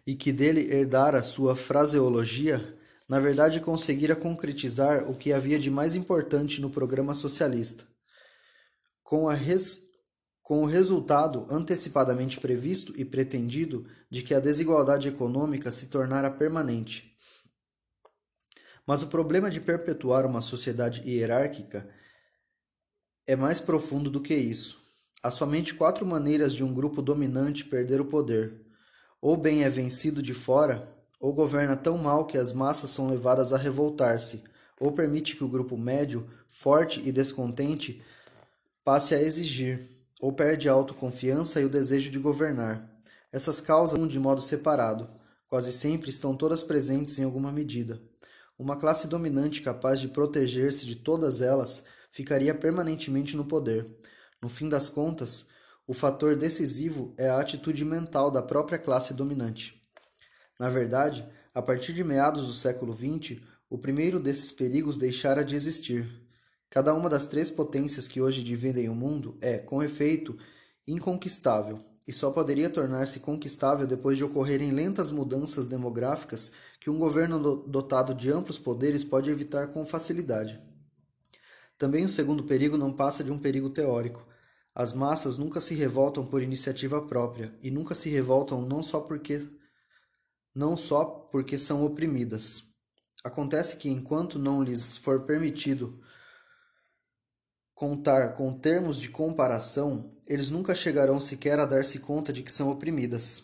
e 0.07 0.14
que 0.14 0.32
dele 0.32 0.72
herdara 0.72 1.22
sua 1.22 1.55
fraseologia, 1.55 2.79
na 3.11 3.18
verdade 3.18 3.58
conseguira 3.58 4.14
concretizar 4.14 5.11
o 5.11 5.16
que 5.16 5.32
havia 5.32 5.58
de 5.58 5.68
mais 5.68 5.96
importante 5.96 6.61
no 6.61 6.70
programa 6.70 7.12
socialista. 7.12 7.84
Com 9.02 9.26
res 9.26 9.82
com 10.44 10.62
o 10.62 10.66
resultado 10.66 11.44
antecipadamente 11.50 12.38
previsto 12.38 12.92
e 12.96 13.04
pretendido 13.04 13.84
de 14.08 14.22
que 14.22 14.32
a 14.32 14.38
desigualdade 14.38 15.08
econômica 15.08 15.72
se 15.72 15.88
tornara 15.88 16.30
permanente. 16.30 17.12
Mas 18.86 19.02
o 19.02 19.08
problema 19.08 19.50
de 19.50 19.61
perpetuar 19.61 20.24
uma 20.24 20.40
sociedade 20.40 21.02
hierárquica 21.02 21.88
é 23.26 23.34
mais 23.34 23.61
profundo 23.61 24.08
do 24.08 24.20
que 24.20 24.36
isso. 24.36 24.80
Há 25.20 25.32
somente 25.32 25.74
quatro 25.74 26.06
maneiras 26.06 26.54
de 26.54 26.62
um 26.62 26.72
grupo 26.72 27.02
dominante 27.02 27.64
perder 27.64 28.00
o 28.00 28.04
poder: 28.04 28.64
ou 29.20 29.36
bem 29.36 29.64
é 29.64 29.68
vencido 29.68 30.22
de 30.22 30.32
fora, 30.32 30.89
ou 31.20 31.34
governa 31.34 31.76
tão 31.76 31.98
mal 31.98 32.24
que 32.24 32.38
as 32.38 32.52
massas 32.52 32.90
são 32.90 33.08
levadas 33.08 33.52
a 33.52 33.58
revoltar-se, 33.58 34.42
ou 34.80 34.90
permite 34.90 35.36
que 35.36 35.44
o 35.44 35.48
grupo 35.48 35.76
médio, 35.76 36.26
forte 36.48 37.06
e 37.06 37.12
descontente, 37.12 38.02
passe 38.82 39.14
a 39.14 39.22
exigir 39.22 39.86
ou 40.20 40.32
perde 40.32 40.68
a 40.68 40.72
autoconfiança 40.72 41.60
e 41.60 41.64
o 41.64 41.68
desejo 41.68 42.10
de 42.10 42.18
governar. 42.18 42.90
Essas 43.32 43.60
causas 43.60 44.08
de 44.08 44.18
modo 44.18 44.42
separado, 44.42 45.08
quase 45.48 45.72
sempre 45.72 46.10
estão 46.10 46.36
todas 46.36 46.62
presentes 46.62 47.18
em 47.18 47.24
alguma 47.24 47.52
medida. 47.52 48.00
Uma 48.58 48.76
classe 48.76 49.06
dominante 49.06 49.62
capaz 49.62 50.00
de 50.00 50.08
proteger-se 50.08 50.84
de 50.84 50.96
todas 50.96 51.40
elas 51.40 51.84
ficaria 52.12 52.54
permanentemente 52.54 53.36
no 53.36 53.44
poder. 53.44 53.86
No 54.42 54.48
fim 54.48 54.68
das 54.68 54.88
contas, 54.88 55.46
o 55.86 55.94
fator 55.94 56.36
decisivo 56.36 57.14
é 57.16 57.28
a 57.28 57.40
atitude 57.40 57.84
mental 57.84 58.30
da 58.30 58.42
própria 58.42 58.78
classe 58.78 59.14
dominante. 59.14 59.79
Na 60.61 60.68
verdade, 60.68 61.26
a 61.54 61.62
partir 61.62 61.94
de 61.94 62.04
meados 62.04 62.46
do 62.46 62.52
século 62.52 62.92
XX, 62.92 63.40
o 63.70 63.78
primeiro 63.78 64.20
desses 64.20 64.52
perigos 64.52 64.98
deixara 64.98 65.42
de 65.42 65.56
existir. 65.56 66.06
Cada 66.68 66.92
uma 66.92 67.08
das 67.08 67.24
três 67.24 67.50
potências 67.50 68.06
que 68.06 68.20
hoje 68.20 68.44
dividem 68.44 68.86
o 68.90 68.94
mundo 68.94 69.38
é, 69.40 69.56
com 69.56 69.82
efeito, 69.82 70.36
inconquistável 70.86 71.80
e 72.06 72.12
só 72.12 72.30
poderia 72.30 72.68
tornar-se 72.68 73.20
conquistável 73.20 73.86
depois 73.86 74.18
de 74.18 74.24
ocorrerem 74.24 74.70
lentas 74.70 75.11
mudanças 75.11 75.66
demográficas 75.66 76.52
que 76.78 76.90
um 76.90 76.98
governo 76.98 77.56
dotado 77.66 78.12
de 78.14 78.30
amplos 78.30 78.58
poderes 78.58 79.02
pode 79.02 79.30
evitar 79.30 79.68
com 79.68 79.86
facilidade. 79.86 80.61
Também 81.78 82.04
o 82.04 82.11
segundo 82.11 82.44
perigo 82.44 82.76
não 82.76 82.92
passa 82.92 83.24
de 83.24 83.32
um 83.32 83.38
perigo 83.38 83.70
teórico. 83.70 84.28
As 84.74 84.92
massas 84.92 85.38
nunca 85.38 85.58
se 85.58 85.74
revoltam 85.74 86.26
por 86.26 86.42
iniciativa 86.42 87.00
própria 87.00 87.50
e 87.62 87.70
nunca 87.70 87.94
se 87.94 88.11
revoltam 88.11 88.61
não 88.61 88.82
só 88.82 89.00
porque 89.00 89.58
não 90.55 90.76
só 90.76 91.05
porque 91.05 91.59
são 91.59 91.84
oprimidas. 91.84 92.64
Acontece 93.22 93.76
que 93.76 93.90
enquanto 93.90 94.38
não 94.38 94.62
lhes 94.62 94.96
for 94.96 95.22
permitido 95.22 96.01
contar 97.74 98.34
com 98.34 98.59
termos 98.59 98.98
de 98.98 99.09
comparação, 99.09 100.11
eles 100.26 100.51
nunca 100.51 100.74
chegarão 100.74 101.20
sequer 101.20 101.59
a 101.59 101.64
dar-se 101.64 101.98
conta 101.98 102.32
de 102.32 102.42
que 102.42 102.53
são 102.53 102.70
oprimidas. 102.70 103.42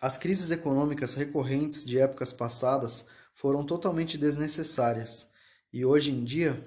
As 0.00 0.16
crises 0.16 0.50
econômicas 0.50 1.14
recorrentes 1.14 1.84
de 1.84 1.98
épocas 1.98 2.32
passadas 2.32 3.06
foram 3.34 3.64
totalmente 3.64 4.18
desnecessárias 4.18 5.28
e 5.72 5.84
hoje 5.84 6.10
em 6.10 6.24
dia 6.24 6.62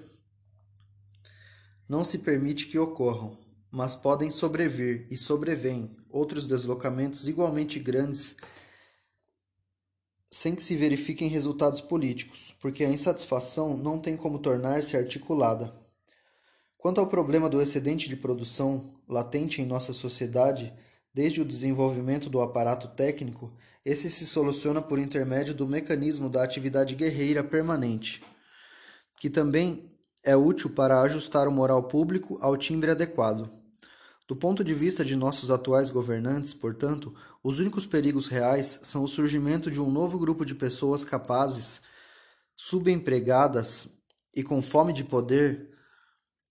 não 1.88 2.04
se 2.04 2.18
permite 2.18 2.66
que 2.66 2.78
ocorram, 2.78 3.38
mas 3.70 3.94
podem 3.94 4.30
sobrevir 4.30 5.06
e 5.10 5.16
sobrevêm 5.16 5.96
outros 6.10 6.46
deslocamentos 6.46 7.28
igualmente 7.28 7.78
grandes 7.78 8.36
sem 10.30 10.54
que 10.54 10.62
se 10.62 10.76
verifiquem 10.76 11.28
resultados 11.28 11.80
políticos, 11.80 12.54
porque 12.60 12.84
a 12.84 12.90
insatisfação 12.90 13.76
não 13.76 13.98
tem 13.98 14.16
como 14.16 14.38
tornar-se 14.38 14.96
articulada. 14.96 15.72
Quanto 16.78 17.00
ao 17.00 17.06
problema 17.06 17.48
do 17.48 17.60
excedente 17.60 18.08
de 18.08 18.16
produção 18.16 18.94
latente 19.08 19.62
em 19.62 19.66
nossa 19.66 19.92
sociedade, 19.92 20.72
desde 21.12 21.40
o 21.40 21.44
desenvolvimento 21.44 22.28
do 22.28 22.40
aparato 22.40 22.88
técnico, 22.88 23.52
esse 23.84 24.10
se 24.10 24.26
soluciona 24.26 24.82
por 24.82 24.98
intermédio 24.98 25.54
do 25.54 25.66
mecanismo 25.66 26.28
da 26.28 26.42
atividade 26.42 26.94
guerreira 26.94 27.42
permanente, 27.42 28.22
que 29.18 29.30
também 29.30 29.90
é 30.22 30.36
útil 30.36 30.70
para 30.70 31.00
ajustar 31.02 31.46
o 31.46 31.52
moral 31.52 31.84
público 31.84 32.36
ao 32.40 32.56
timbre 32.56 32.90
adequado. 32.90 33.48
Do 34.26 34.34
ponto 34.34 34.64
de 34.64 34.74
vista 34.74 35.04
de 35.04 35.14
nossos 35.14 35.50
atuais 35.50 35.88
governantes, 35.88 36.52
portanto, 36.52 37.14
os 37.42 37.60
únicos 37.60 37.86
perigos 37.86 38.26
reais 38.26 38.80
são 38.82 39.04
o 39.04 39.08
surgimento 39.08 39.70
de 39.70 39.80
um 39.80 39.90
novo 39.90 40.18
grupo 40.18 40.44
de 40.44 40.54
pessoas 40.54 41.04
capazes, 41.04 41.80
subempregadas 42.56 43.88
e 44.34 44.42
com 44.42 44.60
fome 44.60 44.92
de 44.92 45.04
poder 45.04 45.70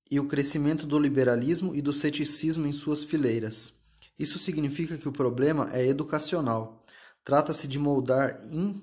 e 0.10 0.20
o 0.20 0.28
crescimento 0.28 0.88
do 0.88 0.98
liberalismo 0.98 1.76
e 1.76 1.82
do 1.82 1.92
ceticismo 1.92 2.66
em 2.66 2.72
suas 2.72 3.04
fileiras. 3.04 3.74
Isso 4.18 4.40
significa 4.40 4.98
que 4.98 5.10
o 5.10 5.12
problema 5.12 5.70
é 5.74 5.86
educacional. 5.86 6.86
Trata-se 7.26 7.68
de 7.68 7.78
moldar 7.78 8.40
in, 8.50 8.82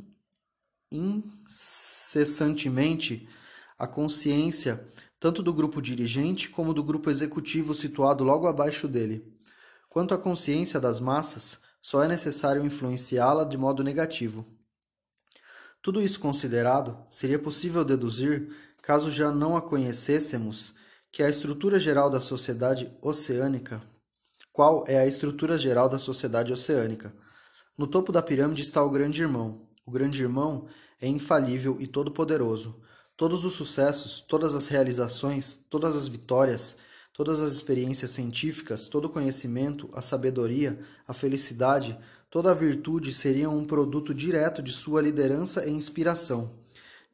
incessantemente 0.91 3.27
a 3.79 3.87
consciência 3.87 4.87
tanto 5.23 5.41
do 5.41 5.55
grupo 5.55 5.81
dirigente 5.81 6.49
como 6.49 6.75
do 6.75 6.83
grupo 6.83 7.09
executivo 7.09 7.75
situado 7.75 8.25
logo 8.25 8.49
abaixo 8.49 8.89
dele. 8.89 9.25
Quanto 9.89 10.13
à 10.13 10.19
consciência 10.19 10.81
das 10.81 10.99
massas, 10.99 11.61
só 11.81 12.03
é 12.03 12.09
necessário 12.09 12.67
influenciá-la 12.67 13.45
de 13.45 13.57
modo 13.57 13.85
negativo. 13.85 14.45
Tudo 15.81 16.03
isso 16.03 16.19
considerado, 16.19 16.99
seria 17.09 17.39
possível 17.39 17.85
deduzir, 17.85 18.49
caso 18.83 19.13
já 19.13 19.31
não 19.31 19.57
a 19.57 19.63
conhecêssemos, 19.63 20.75
que 21.13 21.23
é 21.23 21.27
a 21.27 21.31
estrutura 21.31 21.79
geral 21.79 22.11
da 22.11 22.19
sociedade 22.19 22.91
oceânica. 23.01 23.81
Qual 24.53 24.83
é 24.89 24.99
a 24.99 25.07
estrutura 25.07 25.57
geral 25.57 25.89
da 25.89 25.99
sociedade 25.99 26.53
oceânica? 26.53 27.15
No 27.79 27.87
topo 27.87 28.11
da 28.11 28.23
pirâmide 28.23 28.63
está 28.63 28.83
o 28.83 28.91
Grande 28.91 29.23
Irmão. 29.23 29.69
O 29.87 29.93
Grande 29.93 30.21
Irmão 30.21 30.67
é 31.01 31.07
infalível 31.07 31.77
e 31.79 31.87
todo-poderoso. 31.87 32.83
Todos 33.23 33.45
os 33.45 33.53
sucessos, 33.53 34.21
todas 34.21 34.53
as 34.53 34.67
realizações, 34.67 35.57
todas 35.71 35.95
as 35.95 36.09
vitórias, 36.09 36.77
todas 37.13 37.39
as 37.39 37.53
experiências 37.53 38.11
científicas, 38.11 38.89
todo 38.89 39.05
o 39.05 39.09
conhecimento, 39.09 39.89
a 39.93 40.03
sabedoria, 40.03 40.77
a 41.07 41.15
felicidade, 41.15 41.97
toda 42.29 42.51
a 42.51 42.55
virtude 42.55 43.13
seriam 43.13 43.57
um 43.57 43.65
produto 43.65 44.13
direto 44.13 44.61
de 44.61 44.73
sua 44.73 45.01
liderança 45.01 45.65
e 45.65 45.71
inspiração. 45.71 46.51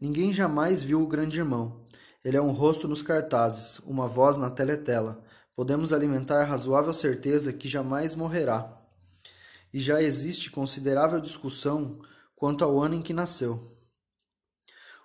Ninguém 0.01 0.33
jamais 0.33 0.83
viu 0.83 1.03
o 1.03 1.07
Grande 1.07 1.41
Irmão. 1.41 1.83
Ele 2.25 2.39
é 2.39 2.41
um 2.41 2.53
rosto 2.53 2.89
nos 2.89 3.03
cartazes, 3.03 3.79
uma 3.81 4.07
voz 4.07 4.39
na 4.39 4.49
teletela. 4.49 5.23
Podemos 5.55 5.93
alimentar 5.93 6.45
razoável 6.45 6.95
certeza 6.95 7.53
que 7.53 7.69
jamais 7.69 8.15
morrerá. 8.15 8.81
E 9.75 9.79
já 9.79 10.03
existe 10.03 10.51
considerável 10.51 11.21
discussão 11.21 11.99
quanto 12.35 12.65
ao 12.65 12.81
ano 12.81 12.95
em 12.95 13.03
que 13.03 13.13
nasceu. 13.13 13.77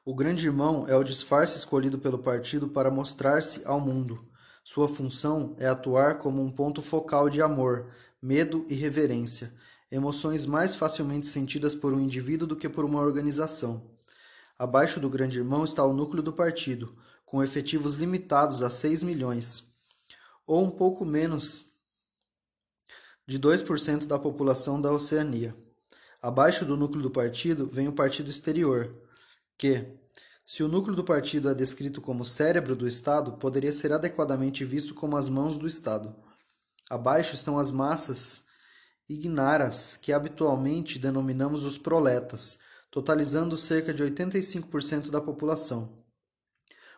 O 0.06 0.14
grande 0.14 0.46
irmão 0.46 0.86
é 0.86 0.98
o 0.98 1.04
disfarce 1.04 1.58
escolhido 1.58 1.98
pelo 1.98 2.20
partido 2.20 2.68
para 2.68 2.92
mostrar-se 2.92 3.62
ao 3.64 3.80
mundo. 3.80 4.22
Sua 4.62 4.86
função 4.86 5.56
é 5.58 5.66
atuar 5.66 6.18
como 6.18 6.42
um 6.42 6.52
ponto 6.52 6.82
focal 6.82 7.30
de 7.30 7.42
amor, 7.42 7.90
medo 8.22 8.66
e 8.68 8.76
reverência, 8.76 9.54
emoções 9.90 10.46
mais 10.46 10.76
facilmente 10.76 11.28
sentidas 11.28 11.74
por 11.74 11.94
um 11.94 12.02
indivíduo 12.02 12.46
do 12.46 12.56
que 12.58 12.68
por 12.68 12.84
uma 12.84 13.00
organização. 13.00 13.92
Abaixo 14.60 15.00
do 15.00 15.10
grande 15.10 15.38
irmão 15.38 15.64
está 15.64 15.86
o 15.86 15.94
núcleo 15.94 16.22
do 16.22 16.34
partido, 16.34 16.94
com 17.26 17.42
efetivos 17.42 17.96
limitados 17.96 18.62
a 18.62 18.70
6 18.70 19.04
milhões, 19.04 19.74
ou 20.46 20.62
um 20.66 20.70
pouco 20.70 21.06
menos 21.06 21.66
de 23.26 23.40
2% 23.40 24.06
da 24.06 24.20
população 24.20 24.82
da 24.82 24.92
Oceania. 24.92 25.56
Abaixo 26.22 26.66
do 26.66 26.76
núcleo 26.76 27.02
do 27.02 27.10
partido 27.10 27.68
vem 27.68 27.88
o 27.88 27.94
partido 27.94 28.30
exterior, 28.30 28.94
que, 29.58 29.98
se 30.46 30.64
o 30.64 30.68
núcleo 30.68 30.96
do 30.96 31.04
partido 31.04 31.50
é 31.50 31.54
descrito 31.54 32.02
como 32.02 32.26
cérebro 32.26 32.76
do 32.76 32.88
Estado, 32.88 33.34
poderia 33.34 33.72
ser 33.72 33.94
adequadamente 33.94 34.66
visto 34.66 34.94
como 34.94 35.16
as 35.16 35.30
mãos 35.30 35.58
do 35.58 35.68
Estado. 35.68 36.16
Abaixo 36.90 37.34
estão 37.34 37.58
as 37.58 37.72
massas 37.72 38.44
ignaras, 39.08 39.98
que 39.98 40.12
habitualmente 40.12 41.00
denominamos 41.00 41.66
os 41.66 41.78
proletas, 41.78 42.60
totalizando 42.92 43.58
cerca 43.58 43.94
de 43.94 44.04
85% 44.04 45.10
da 45.10 45.22
população. 45.22 46.04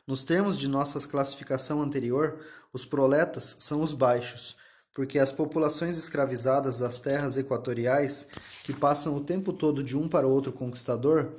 Nos 0.08 0.24
termos 0.24 0.60
de 0.60 0.68
nossa 0.68 1.00
classificação 1.08 1.82
anterior, 1.82 2.40
os 2.74 2.86
proletas 2.86 3.56
são 3.60 3.82
os 3.82 3.94
baixos, 3.94 4.56
porque 4.94 5.18
as 5.18 5.32
populações 5.32 5.98
escravizadas 5.98 6.80
das 6.80 7.00
terras 7.00 7.38
equatoriais, 7.38 8.28
que 8.64 8.74
passam 8.74 9.16
o 9.16 9.24
tempo 9.24 9.52
todo 9.52 9.84
de 9.84 9.98
um 9.98 10.08
para 10.08 10.28
outro 10.28 10.54
conquistador, 10.54 11.34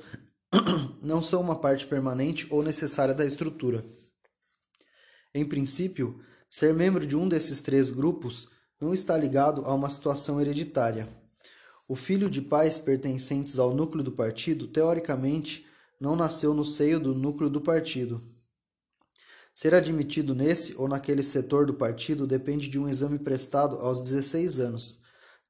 não 1.03 1.23
são 1.23 1.41
uma 1.41 1.57
parte 1.57 1.87
permanente 1.87 2.47
ou 2.51 2.63
necessária 2.63 3.15
da 3.15 3.25
estrutura. 3.25 3.85
Em 5.35 5.45
princípio, 5.45 6.21
ser 6.49 6.73
membro 6.73 7.07
de 7.07 7.17
um 7.17 7.29
desses 7.29 7.61
três 7.61 7.91
grupos 7.91 8.49
não 8.81 8.95
está 8.95 9.17
ligado 9.17 9.63
a 9.65 9.75
uma 9.75 9.91
situação 9.91 10.41
hereditária. 10.41 11.09
O 11.89 11.95
filho 11.95 12.29
de 12.29 12.43
pais 12.43 12.77
pertencentes 12.79 13.59
ao 13.59 13.75
núcleo 13.75 14.03
do 14.03 14.13
partido, 14.13 14.67
teoricamente, 14.67 15.67
não 16.01 16.17
nasceu 16.17 16.53
no 16.53 16.65
seio 16.65 16.99
do 16.99 17.15
núcleo 17.15 17.49
do 17.49 17.61
partido. 17.61 18.21
Ser 19.55 19.75
admitido 19.75 20.35
nesse 20.35 20.75
ou 20.77 20.87
naquele 20.87 21.23
setor 21.23 21.65
do 21.65 21.75
partido 21.75 22.27
depende 22.27 22.69
de 22.69 22.79
um 22.79 22.89
exame 22.89 23.19
prestado 23.19 23.77
aos 23.77 24.01
16 24.01 24.61
anos. 24.61 25.01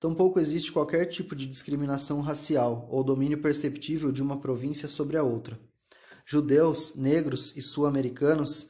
Tampouco 0.07 0.39
existe 0.39 0.71
qualquer 0.71 1.07
tipo 1.07 1.35
de 1.35 1.47
discriminação 1.47 2.21
racial 2.21 2.87
ou 2.93 3.03
domínio 3.03 3.43
perceptível 3.43 4.13
de 4.13 4.23
uma 4.23 4.39
província 4.39 4.89
sobre 4.89 5.17
a 5.17 5.25
outra. 5.25 5.59
Judeus, 6.25 6.95
negros 6.95 7.57
e 7.57 7.61
sul-americanos 7.61 8.69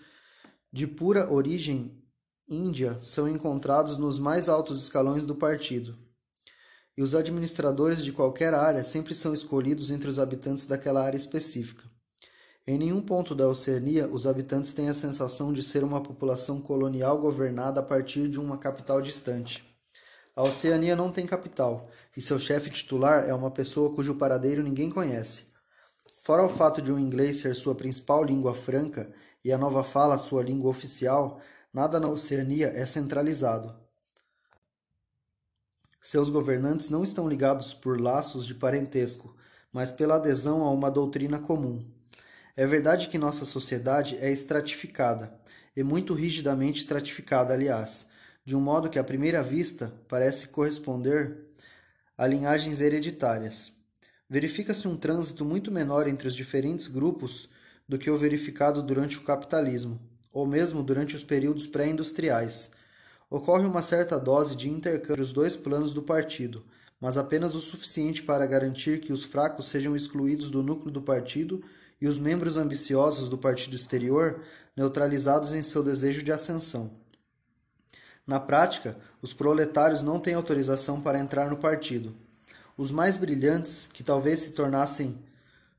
de 0.72 0.86
pura 0.86 1.30
origem 1.30 2.02
índia 2.48 2.98
são 3.02 3.28
encontrados 3.28 3.98
nos 3.98 4.18
mais 4.18 4.48
altos 4.48 4.82
escalões 4.82 5.26
do 5.26 5.34
partido 5.34 5.98
e 6.96 7.02
os 7.02 7.14
administradores 7.14 8.02
de 8.02 8.12
qualquer 8.12 8.54
área 8.54 8.82
sempre 8.82 9.14
são 9.14 9.34
escolhidos 9.34 9.90
entre 9.90 10.08
os 10.08 10.18
habitantes 10.18 10.64
daquela 10.64 11.04
área 11.04 11.18
específica. 11.18 11.84
Em 12.66 12.78
nenhum 12.78 13.02
ponto 13.02 13.34
da 13.34 13.46
Oceania, 13.46 14.08
os 14.08 14.26
habitantes 14.26 14.72
têm 14.72 14.88
a 14.88 14.94
sensação 14.94 15.52
de 15.52 15.62
ser 15.62 15.84
uma 15.84 16.00
população 16.00 16.62
colonial 16.62 17.18
governada 17.18 17.80
a 17.80 17.82
partir 17.82 18.26
de 18.26 18.40
uma 18.40 18.56
capital 18.56 19.02
distante. 19.02 19.75
A 20.36 20.42
Oceania 20.42 20.94
não 20.94 21.10
tem 21.10 21.24
capital, 21.24 21.88
e 22.14 22.20
seu 22.20 22.38
chefe 22.38 22.68
titular 22.68 23.26
é 23.26 23.32
uma 23.32 23.50
pessoa 23.50 23.94
cujo 23.94 24.16
paradeiro 24.16 24.62
ninguém 24.62 24.90
conhece. 24.90 25.46
Fora 26.22 26.44
o 26.44 26.48
fato 26.50 26.82
de 26.82 26.92
o 26.92 26.98
inglês 26.98 27.38
ser 27.38 27.56
sua 27.56 27.74
principal 27.74 28.22
língua 28.22 28.54
franca 28.54 29.10
e 29.42 29.50
a 29.50 29.56
nova 29.56 29.82
fala 29.82 30.18
sua 30.18 30.42
língua 30.42 30.68
oficial, 30.68 31.40
nada 31.72 31.98
na 31.98 32.08
Oceania 32.08 32.66
é 32.66 32.84
centralizado. 32.84 33.74
Seus 36.02 36.28
governantes 36.28 36.90
não 36.90 37.02
estão 37.02 37.26
ligados 37.26 37.72
por 37.72 37.98
laços 37.98 38.44
de 38.44 38.54
parentesco, 38.54 39.34
mas 39.72 39.90
pela 39.90 40.16
adesão 40.16 40.66
a 40.66 40.70
uma 40.70 40.90
doutrina 40.90 41.38
comum. 41.38 41.82
É 42.54 42.66
verdade 42.66 43.08
que 43.08 43.16
nossa 43.16 43.46
sociedade 43.46 44.18
é 44.20 44.30
estratificada, 44.30 45.40
e 45.74 45.82
muito 45.82 46.12
rigidamente 46.12 46.80
estratificada, 46.80 47.54
aliás, 47.54 48.08
de 48.46 48.56
um 48.56 48.60
modo 48.60 48.88
que 48.88 48.98
à 48.98 49.04
primeira 49.04 49.42
vista 49.42 49.92
parece 50.08 50.48
corresponder 50.48 51.36
a 52.16 52.26
linhagens 52.26 52.80
hereditárias. 52.80 53.70
Verifica-se 54.30 54.88
um 54.88 54.96
trânsito 54.96 55.44
muito 55.44 55.70
menor 55.70 56.08
entre 56.08 56.26
os 56.26 56.34
diferentes 56.34 56.86
grupos 56.86 57.46
do 57.86 57.98
que 57.98 58.10
o 58.10 58.16
verificado 58.16 58.82
durante 58.82 59.18
o 59.18 59.22
capitalismo, 59.22 60.00
ou 60.32 60.46
mesmo 60.46 60.82
durante 60.82 61.14
os 61.14 61.22
períodos 61.22 61.66
pré-industriais 61.66 62.70
Ocorre 63.28 63.66
uma 63.66 63.82
certa 63.82 64.20
dose 64.20 64.54
de 64.54 64.70
intercâmbio 64.70 65.14
entre 65.14 65.22
os 65.22 65.32
dois 65.32 65.56
planos 65.56 65.92
do 65.92 66.00
partido, 66.00 66.64
mas 67.00 67.18
apenas 67.18 67.56
o 67.56 67.60
suficiente 67.60 68.22
para 68.22 68.46
garantir 68.46 69.00
que 69.00 69.12
os 69.12 69.24
fracos 69.24 69.66
sejam 69.66 69.96
excluídos 69.96 70.48
do 70.48 70.62
núcleo 70.62 70.92
do 70.92 71.02
partido 71.02 71.60
e 72.00 72.06
os 72.06 72.20
membros 72.20 72.56
ambiciosos 72.56 73.28
do 73.28 73.36
partido 73.36 73.74
exterior 73.74 74.40
neutralizados 74.76 75.52
em 75.52 75.62
seu 75.62 75.82
desejo 75.82 76.22
de 76.22 76.30
ascensão. 76.30 76.92
Na 78.26 78.40
prática, 78.40 78.96
os 79.22 79.32
proletários 79.32 80.02
não 80.02 80.18
têm 80.18 80.34
autorização 80.34 81.00
para 81.00 81.18
entrar 81.18 81.48
no 81.48 81.56
partido. 81.56 82.14
Os 82.76 82.90
mais 82.90 83.16
brilhantes, 83.16 83.88
que 83.92 84.02
talvez 84.02 84.40
se 84.40 84.50
tornassem 84.50 85.18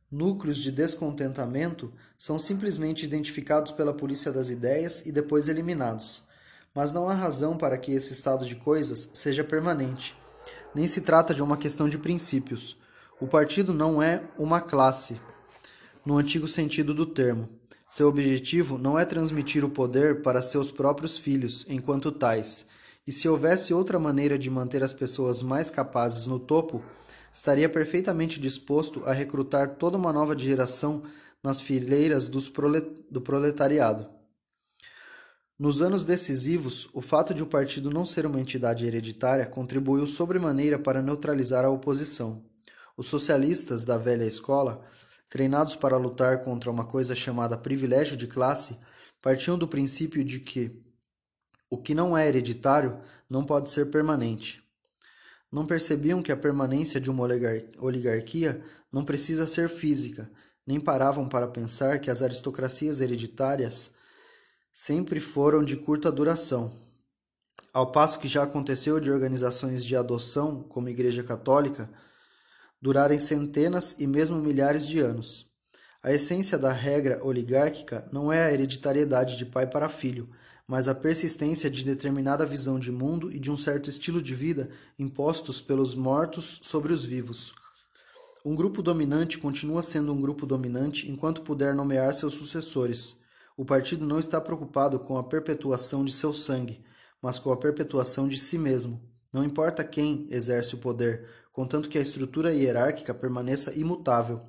núcleos 0.09 0.57
de 0.57 0.71
descontentamento, 0.71 1.91
são 2.17 2.39
simplesmente 2.39 3.03
identificados 3.03 3.71
pela 3.71 3.93
polícia 3.93 4.31
das 4.31 4.49
ideias 4.49 5.05
e 5.05 5.11
depois 5.11 5.47
eliminados 5.49 6.25
mas 6.77 6.93
não 6.93 7.09
há 7.09 7.13
razão 7.15 7.57
para 7.57 7.75
que 7.75 7.91
esse 7.91 8.13
estado 8.13 8.45
de 8.45 8.55
coisas 8.55 9.09
seja 9.11 9.43
permanente. 9.43 10.15
Nem 10.75 10.85
se 10.85 11.01
trata 11.01 11.33
de 11.33 11.41
uma 11.41 11.57
questão 11.57 11.89
de 11.89 11.97
princípios. 11.97 12.77
O 13.19 13.25
partido 13.25 13.73
não 13.73 13.99
é 13.99 14.21
uma 14.37 14.61
classe, 14.61 15.19
no 16.05 16.17
antigo 16.19 16.47
sentido 16.47 16.93
do 16.93 17.03
termo. 17.03 17.49
Seu 17.97 18.09
objetivo 18.09 18.77
não 18.77 18.99
é 18.99 19.03
transmitir 19.03 19.65
o 19.65 19.71
poder 19.71 20.21
para 20.21 20.39
seus 20.39 20.71
próprios 20.71 21.17
filhos, 21.17 21.65
enquanto 21.67 22.11
tais. 22.11 22.67
E 23.07 23.11
se 23.11 23.27
houvesse 23.27 23.73
outra 23.73 23.97
maneira 23.97 24.37
de 24.37 24.51
manter 24.51 24.83
as 24.83 24.93
pessoas 24.93 25.41
mais 25.41 25.71
capazes 25.71 26.27
no 26.27 26.37
topo, 26.37 26.83
estaria 27.33 27.67
perfeitamente 27.67 28.39
disposto 28.39 29.03
a 29.03 29.11
recrutar 29.11 29.77
toda 29.77 29.97
uma 29.97 30.13
nova 30.13 30.37
geração 30.37 31.01
nas 31.43 31.59
fileiras 31.59 32.29
do 32.29 33.19
proletariado. 33.19 34.07
Nos 35.57 35.81
anos 35.81 36.05
decisivos, 36.05 36.87
o 36.93 37.01
fato 37.01 37.33
de 37.33 37.41
o 37.41 37.47
partido 37.47 37.89
não 37.89 38.05
ser 38.05 38.27
uma 38.27 38.39
entidade 38.39 38.85
hereditária 38.85 39.47
contribuiu 39.47 40.05
sobremaneira 40.05 40.77
para 40.77 41.01
neutralizar 41.01 41.65
a 41.65 41.71
oposição. 41.71 42.43
Os 42.95 43.07
socialistas 43.07 43.83
da 43.83 43.97
velha 43.97 44.25
escola, 44.25 44.83
treinados 45.29 45.75
para 45.75 45.97
lutar 45.97 46.41
contra 46.41 46.71
uma 46.71 46.85
coisa 46.85 47.15
chamada 47.15 47.57
privilégio 47.57 48.15
de 48.15 48.27
classe, 48.27 48.77
partiam 49.21 49.57
do 49.57 49.67
princípio 49.67 50.23
de 50.23 50.39
que 50.39 50.81
o 51.69 51.77
que 51.77 51.93
não 51.93 52.17
é 52.17 52.27
hereditário 52.27 52.99
não 53.29 53.43
pode 53.43 53.69
ser 53.69 53.87
permanente. 53.87 54.63
Não 55.51 55.65
percebiam 55.65 56.21
que 56.21 56.31
a 56.31 56.37
permanência 56.37 56.99
de 56.99 57.09
uma 57.09 57.27
oligarquia 57.79 58.63
não 58.91 59.03
precisa 59.03 59.47
ser 59.47 59.69
física, 59.69 60.29
nem 60.65 60.79
paravam 60.79 61.27
para 61.27 61.47
pensar 61.47 61.99
que 61.99 62.11
as 62.11 62.21
aristocracias 62.21 62.99
hereditárias 62.99 63.91
sempre 64.71 65.19
foram 65.19 65.63
de 65.63 65.75
curta 65.75 66.11
duração. 66.11 66.71
Ao 67.73 67.91
passo 67.91 68.19
que 68.19 68.27
já 68.27 68.43
aconteceu 68.43 68.99
de 68.99 69.11
organizações 69.11 69.85
de 69.85 69.95
adoção, 69.95 70.63
como 70.63 70.87
a 70.87 70.91
Igreja 70.91 71.23
Católica, 71.23 71.89
durarem 72.81 73.19
centenas 73.19 73.95
e 73.99 74.05
mesmo 74.05 74.37
milhares 74.37 74.87
de 74.87 74.99
anos. 74.99 75.45
A 76.03 76.13
essência 76.13 76.57
da 76.57 76.71
regra 76.71 77.23
oligárquica 77.25 78.07
não 78.11 78.31
é 78.31 78.45
a 78.45 78.53
hereditariedade 78.53 79.37
de 79.37 79.45
pai 79.45 79.67
para 79.67 79.89
filho, 79.89 80.29
mas 80.67 80.87
a 80.87 80.95
persistência 80.95 81.69
de 81.69 81.83
determinada 81.83 82.45
visão 82.45 82.79
de 82.79 82.91
mundo 82.91 83.31
e 83.31 83.39
de 83.39 83.49
um 83.49 83.57
certo 83.57 83.89
estilo 83.89 84.21
de 84.21 84.35
vida 84.35 84.69
impostos 84.99 85.61
pelos 85.61 85.95
mortos 85.95 86.59
sobre 86.61 86.93
os 86.93 87.03
vivos. 87.03 87.53
Um 88.45 88.53
grupo 88.53 88.81
dominante 88.81 89.37
continua 89.37 89.81
sendo 89.81 90.13
um 90.13 90.21
grupo 90.21 90.45
dominante 90.45 91.09
enquanto 91.09 91.41
puder 91.41 91.73
nomear 91.73 92.13
seus 92.13 92.33
sucessores. 92.33 93.17
O 93.57 93.65
partido 93.65 94.05
não 94.05 94.19
está 94.19 94.39
preocupado 94.39 94.99
com 94.99 95.17
a 95.17 95.23
perpetuação 95.23 96.05
de 96.05 96.11
seu 96.11 96.33
sangue, 96.33 96.83
mas 97.21 97.39
com 97.39 97.51
a 97.51 97.57
perpetuação 97.57 98.27
de 98.27 98.37
si 98.37 98.57
mesmo. 98.57 99.01
Não 99.33 99.43
importa 99.43 99.83
quem 99.83 100.27
exerce 100.29 100.75
o 100.75 100.77
poder, 100.77 101.27
contanto 101.57 101.89
que 101.89 101.97
a 101.97 102.01
estrutura 102.01 102.53
hierárquica 102.53 103.15
permaneça 103.15 103.73
imutável. 103.73 104.41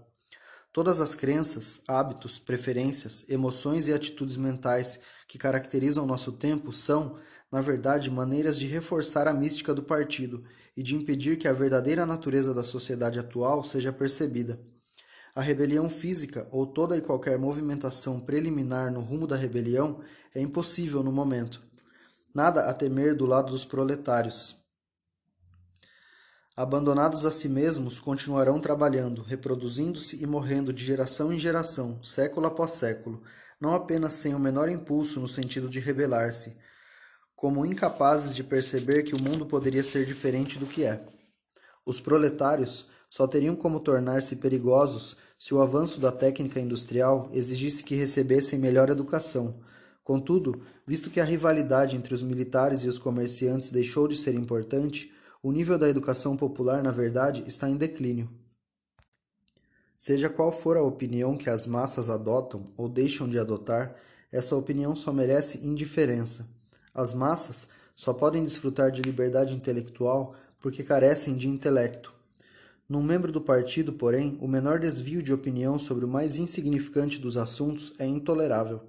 Todas 0.71 1.01
as 1.01 1.15
crenças, 1.15 1.81
hábitos, 1.89 2.39
preferências, 2.39 3.25
emoções 3.31 3.89
e 3.89 3.95
atitudes 3.95 4.37
mentais 4.37 5.01
que 5.27 5.39
caracterizam 5.39 6.05
nosso 6.05 6.33
tempo 6.33 6.71
são, 6.71 7.19
na 7.51 7.63
verdade, 7.63 8.11
maneiras 8.11 8.59
de 8.59 8.67
reforçar 8.67 9.27
a 9.27 9.33
mística 9.33 9.73
do 9.73 9.83
partido 9.83 10.45
e 10.77 10.83
de 10.83 10.95
impedir 10.95 11.39
que 11.39 11.49
a 11.49 11.53
verdadeira 11.55 12.05
natureza 12.05 12.53
da 12.53 12.63
sociedade 12.63 13.19
atual 13.19 13.65
seja 13.65 13.91
percebida. 13.91 14.61
A 15.35 15.41
rebelião 15.41 15.89
física 15.89 16.47
ou 16.53 16.67
toda 16.67 16.95
e 16.95 17.01
qualquer 17.01 17.39
movimentação 17.39 18.21
preliminar 18.21 18.93
no 18.93 19.01
rumo 19.01 19.27
da 19.27 19.35
rebelião 19.35 20.03
é 20.35 20.43
impossível 20.43 21.03
no 21.03 21.11
momento. 21.11 21.63
Nada 22.35 22.69
a 22.69 22.75
temer 22.75 23.15
do 23.15 23.25
lado 23.25 23.51
dos 23.51 23.65
proletários. 23.65 24.68
Abandonados 26.59 27.25
a 27.25 27.31
si 27.31 27.49
mesmos, 27.49 28.01
continuarão 28.01 28.59
trabalhando, 28.59 29.23
reproduzindo-se 29.23 30.21
e 30.21 30.27
morrendo 30.27 30.73
de 30.73 30.85
geração 30.85 31.33
em 31.33 31.39
geração, 31.39 32.03
século 32.03 32.49
após 32.49 32.73
século, 32.73 33.23
não 33.61 33.75
apenas 33.75 34.15
sem 34.15 34.35
o 34.35 34.41
menor 34.41 34.69
impulso 34.69 35.21
no 35.21 35.29
sentido 35.29 35.69
de 35.69 35.79
rebelar-se, 35.79 36.57
como 37.37 37.65
incapazes 37.65 38.35
de 38.35 38.43
perceber 38.43 39.05
que 39.05 39.15
o 39.15 39.23
mundo 39.23 39.47
poderia 39.47 39.85
ser 39.85 40.05
diferente 40.05 40.59
do 40.59 40.67
que 40.67 40.83
é. 40.83 41.01
Os 41.87 42.01
proletários 42.01 42.89
só 43.09 43.25
teriam 43.25 43.55
como 43.55 43.79
tornar-se 43.79 44.35
perigosos 44.35 45.17
se 45.39 45.55
o 45.55 45.63
avanço 45.63 46.01
da 46.01 46.11
técnica 46.11 46.59
industrial 46.59 47.31
exigisse 47.33 47.85
que 47.85 47.95
recebessem 47.95 48.59
melhor 48.59 48.91
educação. 48.91 49.61
Contudo, 50.03 50.61
visto 50.85 51.09
que 51.09 51.21
a 51.21 51.25
rivalidade 51.25 51.95
entre 51.95 52.15
os 52.15 52.23
militares 52.25 52.81
e 52.81 52.89
os 52.89 52.99
comerciantes 52.99 53.71
deixou 53.71 54.09
de 54.09 54.17
ser 54.17 54.35
importante, 54.35 55.17
o 55.49 55.51
nível 55.51 55.79
da 55.79 55.89
educação 55.89 56.37
popular, 56.37 56.83
na 56.83 56.91
verdade, 56.91 57.43
está 57.47 57.71
em 57.71 57.77
declínio. 57.79 58.29
Seja 59.97 60.29
qual 60.29 60.53
for 60.53 60.77
a 60.77 60.83
opinião 60.83 61.39
que 61.39 61.49
as 61.49 61.67
massas 61.67 62.11
adotam 62.11 62.71
ou 62.77 62.87
deixam 62.87 63.27
de 63.27 63.39
adotar, 63.39 63.97
essa 64.31 64.55
opinião 64.55 64.95
só 64.95 65.11
merece 65.11 65.67
indiferença. 65.67 66.47
As 66.93 67.15
massas 67.15 67.69
só 67.97 68.13
podem 68.13 68.45
desfrutar 68.45 68.91
de 68.91 69.01
liberdade 69.01 69.55
intelectual 69.55 70.35
porque 70.61 70.83
carecem 70.83 71.35
de 71.35 71.49
intelecto. 71.49 72.13
Num 72.87 73.03
membro 73.03 73.33
do 73.33 73.41
partido, 73.41 73.95
porém, 73.95 74.37
o 74.43 74.47
menor 74.47 74.79
desvio 74.79 75.23
de 75.23 75.33
opinião 75.33 75.79
sobre 75.79 76.05
o 76.05 76.09
mais 76.09 76.37
insignificante 76.37 77.19
dos 77.19 77.39
assuntos 77.39 77.95
é 77.99 78.05
intolerável. 78.05 78.83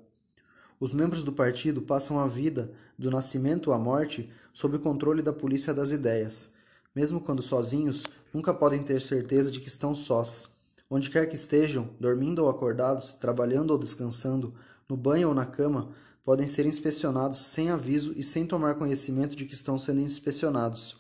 Os 0.78 0.92
membros 0.92 1.24
do 1.24 1.32
partido 1.32 1.82
passam 1.82 2.20
a 2.20 2.28
vida, 2.28 2.74
do 2.98 3.10
nascimento 3.10 3.72
à 3.72 3.80
morte, 3.80 4.30
sob 4.60 4.76
o 4.76 4.80
controle 4.82 5.22
da 5.22 5.32
polícia 5.32 5.74
das 5.74 5.92
ideias. 5.92 6.52
Mesmo 6.94 7.22
quando 7.22 7.42
sozinhos, 7.42 8.04
nunca 8.34 8.54
podem 8.54 8.84
ter 8.84 9.02
certeza 9.02 9.50
de 9.50 9.62
que 9.62 9.70
estão 9.70 9.96
sós. 9.96 10.50
Onde 10.90 11.10
quer 11.10 11.28
que 11.28 11.36
estejam, 11.36 11.92
dormindo 11.98 12.40
ou 12.40 12.50
acordados, 12.50 13.14
trabalhando 13.14 13.72
ou 13.72 13.78
descansando, 13.78 14.54
no 14.90 14.98
banho 14.98 15.30
ou 15.30 15.34
na 15.34 15.46
cama, 15.46 15.94
podem 16.26 16.46
ser 16.46 16.66
inspecionados 16.66 17.40
sem 17.40 17.70
aviso 17.70 18.12
e 18.18 18.22
sem 18.22 18.46
tomar 18.46 18.76
conhecimento 18.76 19.34
de 19.34 19.46
que 19.46 19.54
estão 19.54 19.80
sendo 19.80 20.02
inspecionados. 20.02 20.98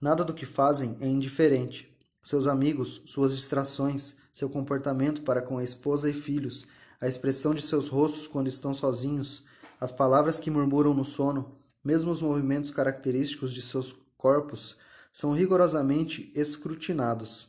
Nada 0.00 0.24
do 0.24 0.34
que 0.34 0.44
fazem 0.44 0.96
é 1.00 1.06
indiferente. 1.06 1.96
Seus 2.20 2.48
amigos, 2.48 3.02
suas 3.06 3.36
distrações, 3.36 4.16
seu 4.32 4.50
comportamento 4.50 5.22
para 5.22 5.40
com 5.40 5.58
a 5.58 5.62
esposa 5.62 6.10
e 6.10 6.12
filhos, 6.12 6.66
a 7.00 7.06
expressão 7.06 7.54
de 7.54 7.62
seus 7.62 7.86
rostos 7.86 8.26
quando 8.26 8.48
estão 8.48 8.74
sozinhos, 8.74 9.44
as 9.80 9.92
palavras 9.92 10.40
que 10.40 10.50
murmuram 10.50 10.92
no 10.92 11.04
sono, 11.04 11.54
mesmo 11.84 12.10
os 12.10 12.22
movimentos 12.22 12.70
característicos 12.70 13.52
de 13.52 13.62
seus 13.62 13.94
corpos, 14.16 14.76
são 15.10 15.32
rigorosamente 15.32 16.30
escrutinados. 16.34 17.48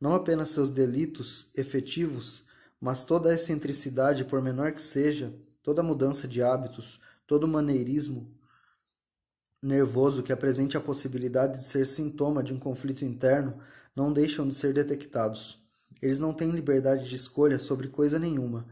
Não 0.00 0.14
apenas 0.14 0.50
seus 0.50 0.70
delitos 0.70 1.48
efetivos, 1.54 2.44
mas 2.80 3.04
toda 3.04 3.30
a 3.30 3.34
excentricidade, 3.34 4.24
por 4.24 4.42
menor 4.42 4.72
que 4.72 4.82
seja, 4.82 5.32
toda 5.62 5.82
mudança 5.82 6.26
de 6.26 6.42
hábitos, 6.42 7.00
todo 7.26 7.46
maneirismo 7.46 8.30
nervoso 9.62 10.24
que 10.24 10.32
apresente 10.32 10.76
a 10.76 10.80
possibilidade 10.80 11.58
de 11.58 11.64
ser 11.64 11.86
sintoma 11.86 12.42
de 12.42 12.52
um 12.52 12.58
conflito 12.58 13.04
interno 13.04 13.54
não 13.94 14.12
deixam 14.12 14.46
de 14.48 14.54
ser 14.54 14.74
detectados. 14.74 15.58
Eles 16.00 16.18
não 16.18 16.34
têm 16.34 16.50
liberdade 16.50 17.08
de 17.08 17.14
escolha 17.14 17.58
sobre 17.58 17.86
coisa 17.86 18.18
nenhuma. 18.18 18.66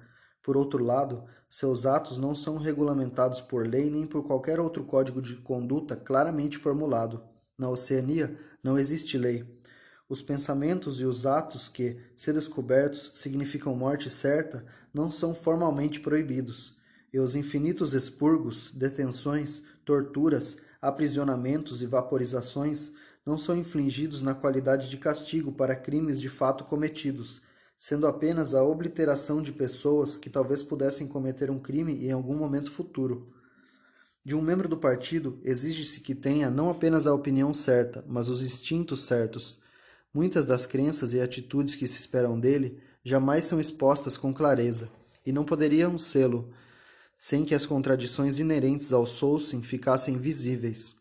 Por 0.50 0.56
outro 0.56 0.82
lado, 0.82 1.22
seus 1.48 1.86
atos 1.86 2.18
não 2.18 2.34
são 2.34 2.56
regulamentados 2.56 3.40
por 3.40 3.64
lei 3.64 3.88
nem 3.88 4.04
por 4.04 4.26
qualquer 4.26 4.58
outro 4.58 4.82
código 4.82 5.22
de 5.22 5.36
conduta 5.36 5.94
claramente 5.94 6.58
formulado. 6.58 7.22
Na 7.56 7.70
Oceania 7.70 8.36
não 8.60 8.76
existe 8.76 9.16
lei. 9.16 9.44
Os 10.08 10.22
pensamentos 10.22 11.00
e 11.00 11.04
os 11.04 11.24
atos 11.24 11.68
que, 11.68 12.00
se 12.16 12.32
descobertos, 12.32 13.12
significam 13.14 13.76
morte 13.76 14.10
certa, 14.10 14.66
não 14.92 15.08
são 15.08 15.36
formalmente 15.36 16.00
proibidos 16.00 16.74
e 17.12 17.20
os 17.20 17.36
infinitos 17.36 17.94
expurgos, 17.94 18.72
detenções, 18.72 19.62
torturas, 19.84 20.56
aprisionamentos 20.82 21.80
e 21.80 21.86
vaporizações 21.86 22.90
não 23.24 23.38
são 23.38 23.56
infligidos 23.56 24.20
na 24.20 24.34
qualidade 24.34 24.90
de 24.90 24.96
castigo 24.96 25.52
para 25.52 25.76
crimes 25.76 26.20
de 26.20 26.28
fato 26.28 26.64
cometidos, 26.64 27.40
sendo 27.80 28.06
apenas 28.06 28.54
a 28.54 28.62
obliteração 28.62 29.40
de 29.40 29.52
pessoas 29.52 30.18
que 30.18 30.28
talvez 30.28 30.62
pudessem 30.62 31.08
cometer 31.08 31.50
um 31.50 31.58
crime 31.58 32.04
em 32.04 32.12
algum 32.12 32.36
momento 32.36 32.70
futuro. 32.70 33.30
De 34.22 34.34
um 34.34 34.42
membro 34.42 34.68
do 34.68 34.76
partido, 34.76 35.40
exige-se 35.42 36.00
que 36.00 36.14
tenha 36.14 36.50
não 36.50 36.68
apenas 36.68 37.06
a 37.06 37.14
opinião 37.14 37.54
certa, 37.54 38.04
mas 38.06 38.28
os 38.28 38.42
instintos 38.42 39.06
certos. 39.06 39.62
Muitas 40.12 40.44
das 40.44 40.66
crenças 40.66 41.14
e 41.14 41.22
atitudes 41.22 41.74
que 41.74 41.86
se 41.86 41.98
esperam 41.98 42.38
dele 42.38 42.82
jamais 43.02 43.46
são 43.46 43.58
expostas 43.58 44.18
com 44.18 44.34
clareza, 44.34 44.90
e 45.24 45.32
não 45.32 45.42
poderiam 45.42 45.98
sê-lo 45.98 46.52
sem 47.16 47.46
que 47.46 47.54
as 47.54 47.64
contradições 47.64 48.38
inerentes 48.38 48.92
ao 48.92 49.06
Soulsing 49.06 49.62
ficassem 49.62 50.18
visíveis. 50.18 50.94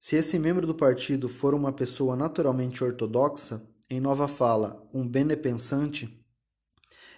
Se 0.00 0.16
esse 0.16 0.38
membro 0.38 0.66
do 0.66 0.74
partido 0.74 1.28
for 1.28 1.52
uma 1.52 1.72
pessoa 1.72 2.16
naturalmente 2.16 2.82
ortodoxa, 2.82 3.62
em 3.88 4.00
nova 4.00 4.26
fala, 4.26 4.86
um 4.92 5.06
benepensante, 5.06 6.24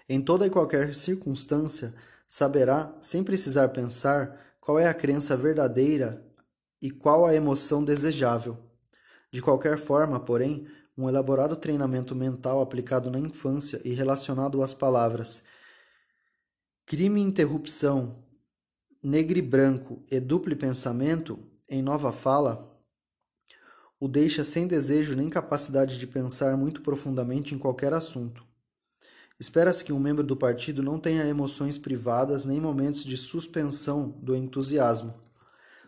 em 0.08 0.20
toda 0.20 0.46
e 0.46 0.50
qualquer 0.50 0.94
circunstância 0.94 1.94
saberá, 2.26 2.96
sem 3.00 3.22
precisar 3.22 3.68
pensar, 3.68 4.56
qual 4.60 4.78
é 4.78 4.86
a 4.86 4.94
crença 4.94 5.36
verdadeira 5.36 6.24
e 6.80 6.90
qual 6.90 7.26
a 7.26 7.34
emoção 7.34 7.84
desejável. 7.84 8.58
De 9.30 9.42
qualquer 9.42 9.78
forma, 9.78 10.20
porém, 10.20 10.66
um 10.96 11.08
elaborado 11.08 11.56
treinamento 11.56 12.14
mental 12.14 12.60
aplicado 12.60 13.10
na 13.10 13.18
infância 13.18 13.80
e 13.84 13.92
relacionado 13.92 14.62
às 14.62 14.74
palavras 14.74 15.42
Crime 16.88 17.20
interrupção, 17.20 18.24
negre 19.02 19.42
branco 19.42 20.02
e 20.10 20.18
duplo 20.18 20.56
pensamento, 20.56 21.38
em 21.68 21.82
nova 21.82 22.10
fala, 22.12 22.77
o 24.00 24.06
deixa 24.06 24.44
sem 24.44 24.66
desejo 24.66 25.16
nem 25.16 25.28
capacidade 25.28 25.98
de 25.98 26.06
pensar 26.06 26.56
muito 26.56 26.80
profundamente 26.82 27.54
em 27.54 27.58
qualquer 27.58 27.92
assunto. 27.92 28.44
Espera-se 29.40 29.84
que 29.84 29.92
um 29.92 29.98
membro 29.98 30.24
do 30.24 30.36
partido 30.36 30.82
não 30.82 30.98
tenha 30.98 31.26
emoções 31.26 31.78
privadas 31.78 32.44
nem 32.44 32.60
momentos 32.60 33.04
de 33.04 33.16
suspensão 33.16 34.16
do 34.20 34.34
entusiasmo. 34.34 35.14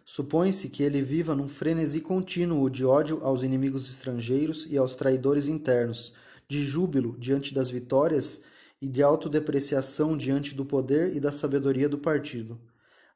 Supõe-se 0.04 0.68
que 0.68 0.82
ele 0.82 1.02
viva 1.02 1.34
num 1.34 1.48
frenesi 1.48 2.00
contínuo 2.00 2.68
de 2.68 2.84
ódio 2.84 3.20
aos 3.22 3.42
inimigos 3.42 3.88
estrangeiros 3.90 4.66
e 4.68 4.76
aos 4.76 4.94
traidores 4.94 5.46
internos, 5.46 6.12
de 6.48 6.64
júbilo 6.64 7.16
diante 7.18 7.54
das 7.54 7.70
vitórias 7.70 8.40
e 8.82 8.88
de 8.88 9.02
autodepreciação 9.02 10.16
diante 10.16 10.54
do 10.54 10.64
poder 10.64 11.14
e 11.14 11.20
da 11.20 11.30
sabedoria 11.30 11.88
do 11.88 11.98
partido. 11.98 12.58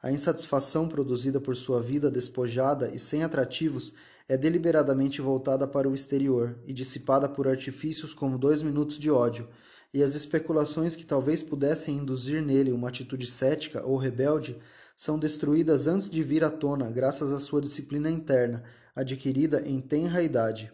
A 0.00 0.12
insatisfação 0.12 0.86
produzida 0.86 1.40
por 1.40 1.56
sua 1.56 1.80
vida 1.80 2.10
despojada 2.10 2.90
e 2.94 2.98
sem 2.98 3.24
atrativos 3.24 3.94
é 4.28 4.36
deliberadamente 4.36 5.20
voltada 5.20 5.66
para 5.66 5.88
o 5.88 5.94
exterior 5.94 6.58
e 6.66 6.72
dissipada 6.72 7.28
por 7.28 7.46
artifícios 7.46 8.14
como 8.14 8.38
dois 8.38 8.62
minutos 8.62 8.98
de 8.98 9.10
ódio, 9.10 9.48
e 9.92 10.02
as 10.02 10.14
especulações 10.14 10.96
que 10.96 11.06
talvez 11.06 11.42
pudessem 11.42 11.98
induzir 11.98 12.42
nele 12.42 12.72
uma 12.72 12.88
atitude 12.88 13.26
cética 13.26 13.84
ou 13.84 13.96
rebelde 13.96 14.58
são 14.96 15.18
destruídas 15.18 15.86
antes 15.86 16.08
de 16.08 16.22
vir 16.22 16.42
à 16.42 16.50
tona 16.50 16.90
graças 16.90 17.32
à 17.32 17.38
sua 17.38 17.60
disciplina 17.60 18.10
interna, 18.10 18.64
adquirida 18.94 19.62
em 19.66 19.80
tenra 19.80 20.22
idade. 20.22 20.72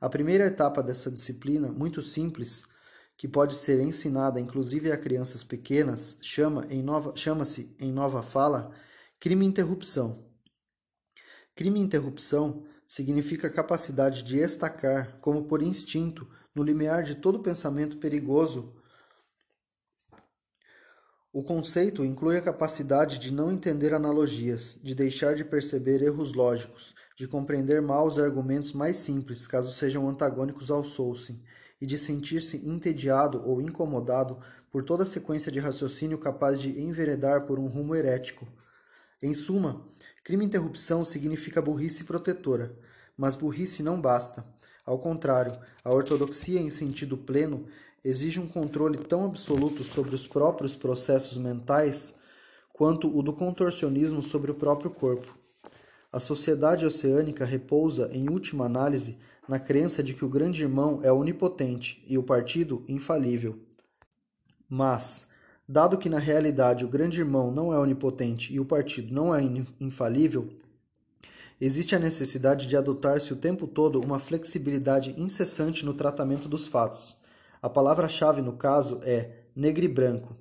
A 0.00 0.08
primeira 0.08 0.46
etapa 0.46 0.82
dessa 0.82 1.10
disciplina, 1.10 1.68
muito 1.68 2.00
simples, 2.00 2.62
que 3.16 3.26
pode 3.26 3.54
ser 3.54 3.80
ensinada 3.80 4.38
inclusive 4.38 4.92
a 4.92 4.96
crianças 4.96 5.42
pequenas, 5.42 6.16
chama 6.22 6.64
em 6.70 6.84
chama-se 7.16 7.74
em 7.80 7.92
nova 7.92 8.22
fala 8.22 8.70
crime 9.18 9.44
interrupção. 9.44 10.27
Crime 11.58 11.80
interrupção 11.80 12.62
significa 12.86 13.48
a 13.48 13.50
capacidade 13.50 14.22
de 14.22 14.38
estacar, 14.38 15.18
como 15.20 15.42
por 15.42 15.60
instinto, 15.60 16.24
no 16.54 16.62
limiar 16.62 17.02
de 17.02 17.16
todo 17.16 17.40
pensamento 17.40 17.96
perigoso. 17.96 18.76
O 21.32 21.42
conceito 21.42 22.04
inclui 22.04 22.36
a 22.36 22.42
capacidade 22.42 23.18
de 23.18 23.32
não 23.32 23.50
entender 23.50 23.92
analogias, 23.92 24.78
de 24.80 24.94
deixar 24.94 25.34
de 25.34 25.44
perceber 25.44 26.00
erros 26.00 26.32
lógicos, 26.32 26.94
de 27.16 27.26
compreender 27.26 27.82
mal 27.82 28.06
os 28.06 28.20
argumentos 28.20 28.72
mais 28.72 28.96
simples, 28.98 29.48
caso 29.48 29.72
sejam 29.72 30.08
antagônicos 30.08 30.70
ao 30.70 30.84
sourcing, 30.84 31.42
e 31.80 31.86
de 31.86 31.98
sentir-se 31.98 32.68
entediado 32.68 33.42
ou 33.44 33.60
incomodado 33.60 34.38
por 34.70 34.84
toda 34.84 35.04
sequência 35.04 35.50
de 35.50 35.58
raciocínio 35.58 36.18
capaz 36.18 36.60
de 36.60 36.80
enveredar 36.80 37.46
por 37.46 37.58
um 37.58 37.66
rumo 37.66 37.96
herético. 37.96 38.46
Em 39.20 39.34
suma, 39.34 39.84
crime 40.28 40.44
interrupção 40.44 41.06
significa 41.06 41.62
burrice 41.62 42.04
protetora, 42.04 42.70
mas 43.16 43.34
burrice 43.34 43.82
não 43.82 43.98
basta. 43.98 44.44
Ao 44.84 44.98
contrário, 44.98 45.58
a 45.82 45.90
ortodoxia 45.90 46.60
em 46.60 46.68
sentido 46.68 47.16
pleno 47.16 47.64
exige 48.04 48.38
um 48.38 48.46
controle 48.46 48.98
tão 48.98 49.24
absoluto 49.24 49.82
sobre 49.82 50.14
os 50.14 50.26
próprios 50.26 50.76
processos 50.76 51.38
mentais 51.38 52.14
quanto 52.74 53.08
o 53.08 53.22
do 53.22 53.32
contorcionismo 53.32 54.20
sobre 54.20 54.50
o 54.50 54.54
próprio 54.54 54.90
corpo. 54.90 55.34
A 56.12 56.20
sociedade 56.20 56.84
oceânica 56.84 57.46
repousa, 57.46 58.10
em 58.12 58.28
última 58.28 58.66
análise, 58.66 59.16
na 59.48 59.58
crença 59.58 60.02
de 60.02 60.12
que 60.12 60.26
o 60.26 60.28
grande 60.28 60.62
irmão 60.62 61.00
é 61.02 61.10
onipotente 61.10 62.04
e 62.06 62.18
o 62.18 62.22
partido 62.22 62.84
infalível. 62.86 63.58
Mas, 64.68 65.26
dado 65.68 65.98
que 65.98 66.08
na 66.08 66.18
realidade 66.18 66.84
o 66.84 66.88
grande 66.88 67.20
irmão 67.20 67.50
não 67.50 67.74
é 67.74 67.78
onipotente 67.78 68.54
e 68.54 68.58
o 68.58 68.64
partido 68.64 69.12
não 69.12 69.34
é 69.34 69.42
infalível, 69.78 70.48
existe 71.60 71.94
a 71.94 71.98
necessidade 71.98 72.66
de 72.66 72.76
adotar-se 72.76 73.32
o 73.34 73.36
tempo 73.36 73.66
todo 73.66 74.00
uma 74.00 74.18
flexibilidade 74.18 75.14
incessante 75.18 75.84
no 75.84 75.92
tratamento 75.92 76.48
dos 76.48 76.66
fatos. 76.66 77.16
A 77.60 77.68
palavra-chave 77.68 78.40
no 78.40 78.54
caso 78.54 79.00
é 79.02 79.42
negro 79.54 79.84
e 79.84 79.88
branco. 79.88 80.34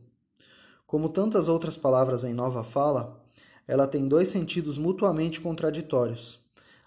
Como 0.86 1.10
tantas 1.10 1.50
outras 1.50 1.76
palavras 1.76 2.24
em 2.24 2.34
nova 2.34 2.64
fala, 2.64 3.22
ela 3.68 3.86
tem 3.86 4.08
dois 4.08 4.30
sentidos 4.30 4.78
mutuamente 4.78 5.42
contraditórios. 5.42 6.40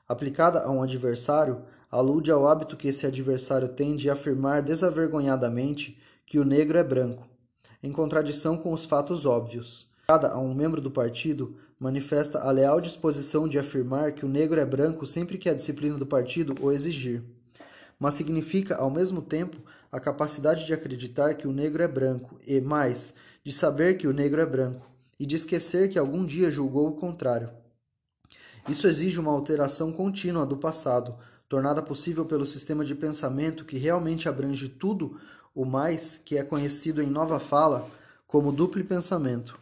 Aplicada 0.09 0.63
a 0.63 0.71
um 0.71 0.83
adversário, 0.83 1.63
alude 1.91 2.31
ao 2.31 2.49
hábito 2.49 2.77
que 2.77 2.89
esse 2.89 3.07
adversário 3.07 3.69
tem 3.69 3.95
de 3.95 4.09
afirmar 4.09 4.63
desavergonhadamente 4.63 6.01
que 6.25 6.39
o 6.39 6.45
negro 6.45 6.79
é 6.79 6.85
branco, 6.85 7.29
em 7.83 7.93
contradição 7.93 8.57
com 8.57 8.73
os 8.73 8.85
fatos 8.85 9.25
óbvios. 9.27 9.89
Aplicada 10.09 10.35
a 10.35 10.39
um 10.39 10.55
membro 10.55 10.81
do 10.81 10.91
partido, 10.91 11.57
manifesta 11.79 12.41
a 12.41 12.51
leal 12.51 12.81
disposição 12.81 13.49
de 13.49 13.59
afirmar 13.59 14.13
que 14.13 14.27
o 14.27 14.29
negro 14.29 14.61
é 14.61 14.67
branco 14.67 15.07
sempre 15.07 15.39
que 15.39 15.49
a 15.49 15.55
disciplina 15.55 15.97
do 15.97 16.07
partido 16.07 16.55
o 16.61 16.71
exigir. 16.71 17.23
Mas 17.99 18.15
significa, 18.15 18.77
ao 18.77 18.91
mesmo 18.91 19.23
tempo, 19.23 19.59
a 19.91 19.99
capacidade 19.99 20.67
de 20.67 20.75
acreditar 20.75 21.35
que 21.35 21.47
o 21.47 21.53
negro 21.53 21.83
é 21.83 21.89
branco 21.89 22.39
e, 22.47 22.61
mais, 22.61 23.15
de 23.45 23.53
saber 23.53 23.97
que 23.97 24.07
o 24.07 24.13
negro 24.13 24.41
é 24.41 24.47
branco 24.47 24.91
e 25.19 25.25
de 25.25 25.37
esquecer 25.37 25.89
que 25.89 25.99
algum 25.99 26.25
dia 26.25 26.51
julgou 26.51 26.89
o 26.89 26.97
contrário. 26.97 27.51
Isso 28.69 28.87
exige 28.87 29.19
uma 29.19 29.33
alteração 29.33 29.93
contínua 29.93 30.45
do 30.45 30.57
passado, 30.57 31.17
tornada 31.49 31.83
possível 31.83 32.25
pelo 32.25 32.47
sistema 32.47 32.85
de 32.85 32.95
pensamento 32.95 33.65
que 33.65 33.79
realmente 33.79 34.29
abrange 34.29 34.69
tudo 34.69 35.19
o 35.55 35.65
mais 35.65 36.17
que 36.17 36.39
é 36.39 36.45
conhecido 36.45 37.03
em 37.03 37.11
nova 37.11 37.41
fala 37.41 37.91
como 38.27 38.53
duplo 38.53 38.85
pensamento. 38.85 39.59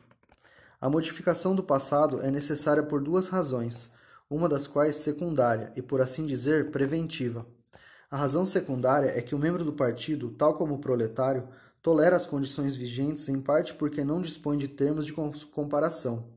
A 0.81 0.89
modificação 0.89 1.55
do 1.55 1.63
passado 1.63 2.21
é 2.21 2.31
necessária 2.31 2.83
por 2.83 3.03
duas 3.03 3.29
razões, 3.29 3.91
uma 4.29 4.49
das 4.49 4.67
quais 4.67 4.97
secundária 4.97 5.73
e, 5.75 5.83
por 5.83 6.01
assim 6.01 6.25
dizer, 6.25 6.71
preventiva. 6.71 7.47
A 8.11 8.17
razão 8.17 8.45
secundária 8.45 9.09
é 9.09 9.23
que 9.23 9.35
o 9.35 9.39
membro 9.39 9.65
do 9.65 9.73
partido, 9.73 10.31
tal 10.31 10.55
como 10.55 10.75
o 10.75 10.79
proletário, 10.79 11.49
tolera 11.83 12.17
as 12.17 12.27
condições 12.27 12.77
vigentes 12.77 13.29
em 13.29 13.41
parte 13.41 13.75
porque 13.75 14.05
não 14.05 14.21
dispõe 14.21 14.59
de 14.59 14.69
termos 14.69 15.07
de 15.07 15.13
comparação. 15.13 16.29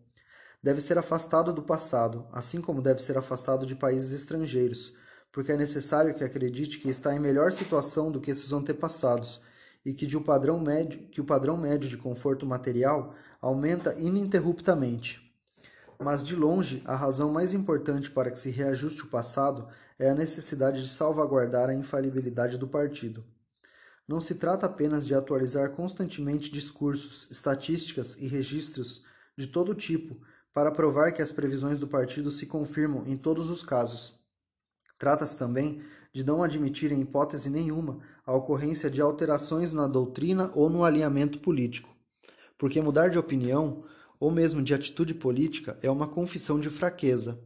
Deve 0.63 0.79
ser 0.79 0.97
afastado 0.97 1.51
do 1.51 1.63
passado, 1.63 2.27
assim 2.31 2.61
como 2.61 2.81
deve 2.81 3.01
ser 3.01 3.17
afastado 3.17 3.65
de 3.65 3.75
países 3.75 4.13
estrangeiros, 4.13 4.93
porque 5.31 5.51
é 5.51 5.57
necessário 5.57 6.13
que 6.13 6.23
acredite 6.23 6.79
que 6.79 6.89
está 6.89 7.15
em 7.15 7.19
melhor 7.19 7.51
situação 7.51 8.11
do 8.11 8.19
que 8.19 8.31
esses 8.31 8.51
antepassados 8.51 9.41
e 9.85 9.93
que, 9.93 10.15
o 10.15 10.21
padrão 10.21 10.59
médio, 10.59 11.07
que 11.09 11.21
o 11.21 11.25
padrão 11.25 11.57
médio 11.57 11.89
de 11.89 11.97
conforto 11.97 12.45
material 12.45 13.15
aumenta 13.41 13.95
ininterruptamente. 13.99 15.31
Mas, 15.99 16.23
de 16.23 16.35
longe, 16.35 16.81
a 16.85 16.95
razão 16.95 17.31
mais 17.31 17.53
importante 17.53 18.09
para 18.09 18.31
que 18.31 18.39
se 18.39 18.49
reajuste 18.49 19.03
o 19.03 19.07
passado 19.07 19.67
é 19.97 20.09
a 20.09 20.15
necessidade 20.15 20.81
de 20.81 20.89
salvaguardar 20.89 21.69
a 21.69 21.75
infalibilidade 21.75 22.57
do 22.57 22.67
partido. 22.67 23.23
Não 24.07 24.19
se 24.19 24.35
trata 24.35 24.65
apenas 24.65 25.05
de 25.05 25.13
atualizar 25.13 25.69
constantemente 25.71 26.51
discursos, 26.51 27.27
estatísticas 27.31 28.17
e 28.19 28.27
registros 28.27 29.03
de 29.37 29.47
todo 29.47 29.75
tipo 29.75 30.19
para 30.53 30.71
provar 30.71 31.11
que 31.11 31.21
as 31.21 31.31
previsões 31.31 31.79
do 31.79 31.87
partido 31.87 32.29
se 32.29 32.45
confirmam 32.45 33.03
em 33.07 33.15
todos 33.15 33.49
os 33.49 33.63
casos. 33.63 34.20
Trata-se 35.01 35.35
também 35.35 35.81
de 36.13 36.23
não 36.23 36.43
admitir 36.43 36.91
em 36.91 37.01
hipótese 37.01 37.49
nenhuma 37.49 37.97
a 38.23 38.35
ocorrência 38.35 38.87
de 38.87 39.01
alterações 39.01 39.73
na 39.73 39.87
doutrina 39.87 40.51
ou 40.53 40.69
no 40.69 40.83
alinhamento 40.83 41.39
político, 41.39 41.89
porque 42.55 42.79
mudar 42.79 43.07
de 43.07 43.17
opinião 43.17 43.83
ou 44.19 44.29
mesmo 44.29 44.61
de 44.61 44.75
atitude 44.75 45.15
política 45.15 45.75
é 45.81 45.89
uma 45.89 46.07
confissão 46.07 46.59
de 46.59 46.69
fraqueza. 46.69 47.41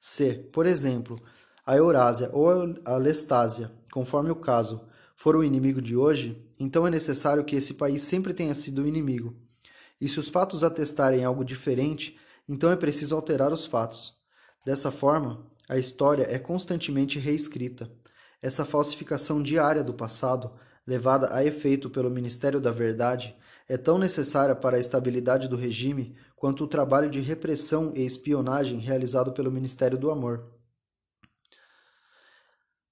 Se, 0.00 0.32
por 0.50 0.64
exemplo, 0.64 1.20
a 1.66 1.76
Eurásia 1.76 2.30
ou 2.32 2.48
a 2.86 2.96
Lestásia, 2.96 3.70
conforme 3.92 4.30
o 4.30 4.36
caso, 4.36 4.80
for 5.14 5.36
o 5.36 5.44
inimigo 5.44 5.82
de 5.82 5.94
hoje, 5.94 6.42
então 6.58 6.86
é 6.86 6.90
necessário 6.90 7.44
que 7.44 7.56
esse 7.56 7.74
país 7.74 8.00
sempre 8.00 8.32
tenha 8.32 8.54
sido 8.54 8.80
o 8.80 8.88
inimigo. 8.88 9.36
E 10.00 10.08
se 10.08 10.18
os 10.18 10.30
fatos 10.30 10.64
atestarem 10.64 11.22
algo 11.22 11.44
diferente, 11.44 12.18
então 12.48 12.70
é 12.70 12.76
preciso 12.76 13.14
alterar 13.14 13.52
os 13.52 13.66
fatos. 13.66 14.14
Dessa 14.64 14.90
forma, 14.90 15.52
a 15.68 15.78
história 15.78 16.26
é 16.28 16.38
constantemente 16.38 17.18
reescrita. 17.18 17.90
Essa 18.42 18.64
falsificação 18.64 19.42
diária 19.42 19.82
do 19.82 19.94
passado, 19.94 20.52
levada 20.86 21.34
a 21.34 21.44
efeito 21.44 21.88
pelo 21.88 22.10
Ministério 22.10 22.60
da 22.60 22.70
Verdade, 22.70 23.34
é 23.66 23.76
tão 23.78 23.98
necessária 23.98 24.54
para 24.54 24.76
a 24.76 24.80
estabilidade 24.80 25.48
do 25.48 25.56
regime 25.56 26.14
quanto 26.36 26.64
o 26.64 26.68
trabalho 26.68 27.08
de 27.08 27.20
repressão 27.20 27.92
e 27.94 28.04
espionagem 28.04 28.78
realizado 28.78 29.32
pelo 29.32 29.50
Ministério 29.50 29.96
do 29.96 30.10
Amor. 30.10 30.52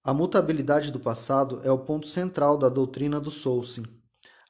A 0.02 0.14
mutabilidade 0.14 0.90
do 0.90 0.98
passado 0.98 1.60
é 1.62 1.70
o 1.70 1.78
ponto 1.78 2.08
central 2.08 2.56
da 2.56 2.68
doutrina 2.68 3.20
do 3.20 3.30
Solsin. 3.30 3.84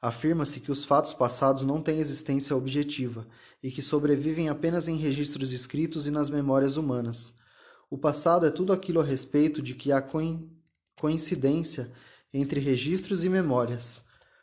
Afirma-se 0.01 0.59
que 0.59 0.71
os 0.71 0.83
fatos 0.83 1.13
passados 1.13 1.63
não 1.63 1.81
têm 1.81 1.99
existência 1.99 2.55
objetiva 2.55 3.27
e 3.61 3.69
que 3.69 3.81
sobrevivem 3.81 4.49
apenas 4.49 4.87
em 4.87 4.97
registros 4.97 5.51
escritos 5.53 6.07
e 6.07 6.11
nas 6.11 6.29
memórias 6.29 6.75
humanas. 6.75 7.33
O 7.93 7.97
passado 7.99 8.47
é 8.47 8.49
tudo 8.49 8.73
aquilo 8.73 9.01
a 9.01 9.03
respeito 9.03 9.61
de 9.61 9.75
que 9.75 9.91
há 9.91 10.03
coincidência 10.99 11.91
entre 12.33 12.59
registros 12.59 13.23
e 13.23 13.29
memórias. 13.29 14.01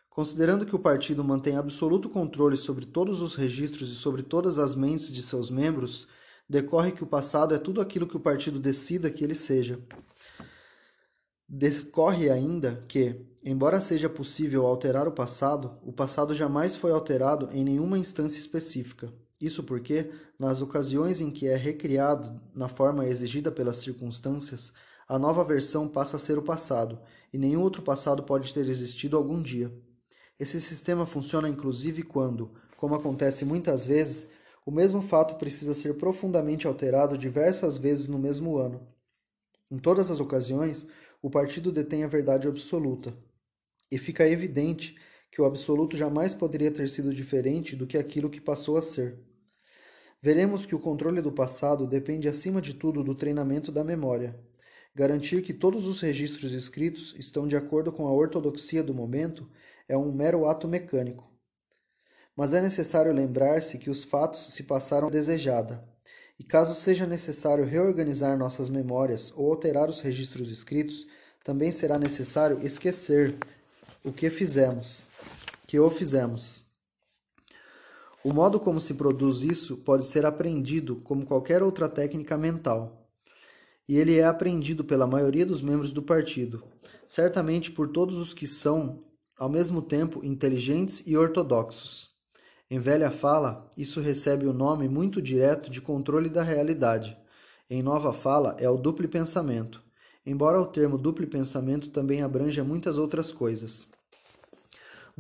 Considerando 0.09 0.65
que 0.65 0.77
o 0.77 0.79
partido 0.79 1.25
mantém 1.25 1.57
absoluto 1.57 2.09
controle 2.09 2.57
sobre 2.57 2.87
todos 2.87 3.21
os 3.21 3.35
registros 3.35 3.91
e 3.91 3.97
sobre 3.97 4.23
todas 4.23 4.57
as 4.57 4.77
mentes 4.77 5.13
de 5.13 5.21
seus 5.21 5.51
membros, 5.51 6.07
decorre 6.49 6.93
que 6.93 7.03
o 7.03 7.09
passado 7.09 7.53
é 7.53 7.59
tudo 7.59 7.81
aquilo 7.81 8.07
que 8.07 8.17
o 8.17 8.21
partido 8.21 8.61
decida 8.61 9.11
que 9.11 9.25
ele 9.25 9.35
seja. 9.35 9.81
Decorre 11.49 12.31
ainda 12.31 12.77
que, 12.87 13.21
embora 13.43 13.81
seja 13.81 14.09
possível 14.09 14.65
alterar 14.65 15.09
o 15.09 15.13
passado, 15.13 15.77
o 15.83 15.93
passado 15.93 16.37
jamais 16.37 16.77
foi 16.77 16.93
alterado 16.93 17.49
em 17.53 17.65
nenhuma 17.65 17.99
instância 17.99 18.39
específica. 18.39 19.13
Isso 19.41 19.65
porque, 19.65 20.11
nas 20.39 20.61
ocasiões 20.61 21.21
em 21.21 21.31
que 21.31 21.49
é 21.49 21.57
recriado 21.57 22.41
na 22.55 22.69
forma 22.69 23.07
exigida 23.07 23.51
pelas 23.51 23.77
circunstâncias, 23.77 24.73
a 25.09 25.19
nova 25.19 25.43
versão 25.43 25.89
passa 25.89 26.19
a 26.19 26.21
ser 26.21 26.37
o 26.37 26.43
passado, 26.43 27.01
e 27.33 27.39
nenhum 27.39 27.63
outro 27.63 27.83
passado 27.83 28.23
pode 28.23 28.53
ter 28.53 28.67
existido 28.69 29.17
algum 29.17 29.41
dia. 29.41 29.73
Esse 30.39 30.61
sistema 30.61 31.07
funciona 31.07 31.49
inclusive 31.49 32.03
quando, 32.03 32.53
como 32.77 32.95
acontece 32.95 33.45
muitas 33.45 33.85
vezes, 33.85 34.29
o 34.65 34.71
mesmo 34.71 35.01
fato 35.03 35.37
precisa 35.37 35.75
ser 35.75 35.95
profundamente 35.95 36.67
alterado 36.67 37.17
diversas 37.17 37.79
vezes 37.79 38.09
no 38.09 38.19
mesmo 38.19 38.57
ano. 38.57 38.87
Em 39.71 39.79
todas 39.79 40.11
as 40.11 40.21
ocasiões, 40.21 40.87
o 41.23 41.31
partido 41.31 41.73
detém 41.73 42.05
a 42.05 42.09
verdade 42.09 42.47
absoluta. 42.47 43.15
E 43.91 43.99
fica 43.99 44.29
evidente 44.29 44.97
que 45.31 45.41
o 45.41 45.45
absoluto 45.45 45.97
jamais 45.97 46.35
poderia 46.35 46.71
ter 46.71 46.89
sido 46.89 47.15
diferente 47.15 47.75
do 47.75 47.87
que 47.87 47.97
aquilo 47.97 48.31
que 48.31 48.41
passou 48.41 48.77
a 48.77 48.83
ser. 48.83 49.30
Veremos 50.23 50.67
que 50.67 50.75
o 50.75 50.79
controle 50.79 51.23
do 51.23 51.33
passado 51.33 51.87
depende 51.87 52.29
acima 52.29 52.61
de 52.61 52.75
tudo 52.75 53.03
do 53.03 53.15
treinamento 53.15 53.73
da 53.73 53.83
memória. 53.83 54.39
Garantir 54.95 55.41
que 55.41 55.55
todos 55.55 55.87
os 55.87 56.01
registros 56.01 56.53
escritos 56.53 57.15
estão 57.19 57.49
de 57.49 57.57
acordo 57.57 57.91
com 57.91 58.07
a 58.07 58.13
ortodoxia 58.13 58.83
do 58.83 58.93
momento 58.93 59.49
é 59.89 59.97
um 59.97 60.13
mero 60.13 60.47
ato 60.47 60.69
mecânico. 60.69 61.31
Mas 62.37 62.53
é 62.53 62.61
necessário 62.61 63.13
lembrar-se 63.13 63.79
que 63.79 63.89
os 63.89 64.05
fatos 64.05 64.53
se 64.53 64.65
passaram 64.65 65.11
desejada, 65.11 65.83
e 66.39 66.45
caso 66.45 66.75
seja 66.75 67.07
necessário 67.07 67.65
reorganizar 67.65 68.37
nossas 68.37 68.69
memórias 68.69 69.33
ou 69.35 69.51
alterar 69.51 69.89
os 69.89 70.01
registros 70.01 70.51
escritos, 70.51 71.07
também 71.43 71.73
será 71.73 71.99
necessário 71.99 72.61
esquecer 72.63 73.35
o 74.05 74.13
que 74.13 74.29
fizemos, 74.29 75.09
que 75.67 75.81
o 75.81 75.91
fizemos. 75.91 76.70
O 78.23 78.33
modo 78.35 78.61
como 78.61 78.81
se 78.81 78.95
produz 78.95 79.43
isso 79.43 79.79
pode 79.79 80.05
ser 80.05 80.27
aprendido 80.27 80.97
como 80.97 81.25
qualquer 81.25 81.63
outra 81.63 81.89
técnica 81.89 82.37
mental. 82.37 83.09
e 83.89 83.97
ele 83.99 84.17
é 84.17 84.25
apreendido 84.25 84.85
pela 84.85 85.05
maioria 85.05 85.45
dos 85.45 85.61
membros 85.61 85.93
do 85.93 86.01
partido, 86.01 86.63
certamente 87.09 87.73
por 87.73 87.89
todos 87.89 88.19
os 88.19 88.33
que 88.33 88.47
são, 88.47 89.03
ao 89.37 89.49
mesmo 89.49 89.83
tempo, 89.83 90.25
inteligentes 90.25 91.03
e 91.07 91.17
ortodoxos. 91.17 92.09
Em 92.71 92.79
velha 92.79 93.11
fala, 93.11 93.67
isso 93.77 93.99
recebe 94.01 94.47
o 94.47 94.53
nome 94.53 94.89
muito 94.89 95.21
direto 95.21 95.69
de 95.69 95.81
controle 95.81 96.29
da 96.31 96.45
realidade. 96.45 97.19
Em 97.69 97.83
nova 97.83 98.13
fala, 98.13 98.55
é 98.61 98.71
o 98.71 98.77
duplo 98.77 99.09
pensamento, 99.09 99.83
embora 100.25 100.61
o 100.61 100.67
termo 100.67 100.97
duplo 100.97 101.27
pensamento 101.27 101.91
também 101.91 102.23
abranja 102.23 102.63
muitas 102.63 102.97
outras 102.97 103.33
coisas. 103.33 103.89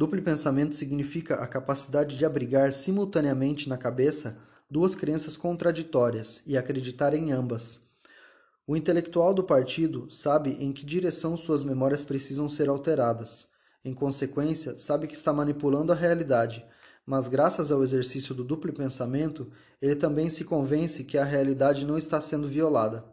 Duplo 0.00 0.22
pensamento 0.22 0.74
significa 0.74 1.34
a 1.34 1.46
capacidade 1.46 2.16
de 2.16 2.24
abrigar 2.24 2.72
simultaneamente 2.72 3.68
na 3.68 3.76
cabeça 3.76 4.38
duas 4.70 4.94
crenças 4.94 5.36
contraditórias 5.36 6.40
e 6.46 6.56
acreditar 6.56 7.12
em 7.12 7.32
ambas. 7.32 7.80
O 8.66 8.74
intelectual 8.74 9.34
do 9.34 9.44
partido 9.44 10.10
sabe 10.10 10.56
em 10.58 10.72
que 10.72 10.86
direção 10.86 11.36
suas 11.36 11.62
memórias 11.62 12.02
precisam 12.02 12.48
ser 12.48 12.70
alteradas. 12.70 13.48
Em 13.84 13.92
consequência, 13.92 14.78
sabe 14.78 15.06
que 15.06 15.12
está 15.12 15.34
manipulando 15.34 15.92
a 15.92 15.96
realidade, 15.96 16.64
mas 17.04 17.28
graças 17.28 17.70
ao 17.70 17.82
exercício 17.82 18.34
do 18.34 18.42
duplo 18.42 18.72
pensamento, 18.72 19.52
ele 19.82 19.96
também 19.96 20.30
se 20.30 20.44
convence 20.44 21.04
que 21.04 21.18
a 21.18 21.24
realidade 21.24 21.84
não 21.84 21.98
está 21.98 22.18
sendo 22.22 22.48
violada. 22.48 23.04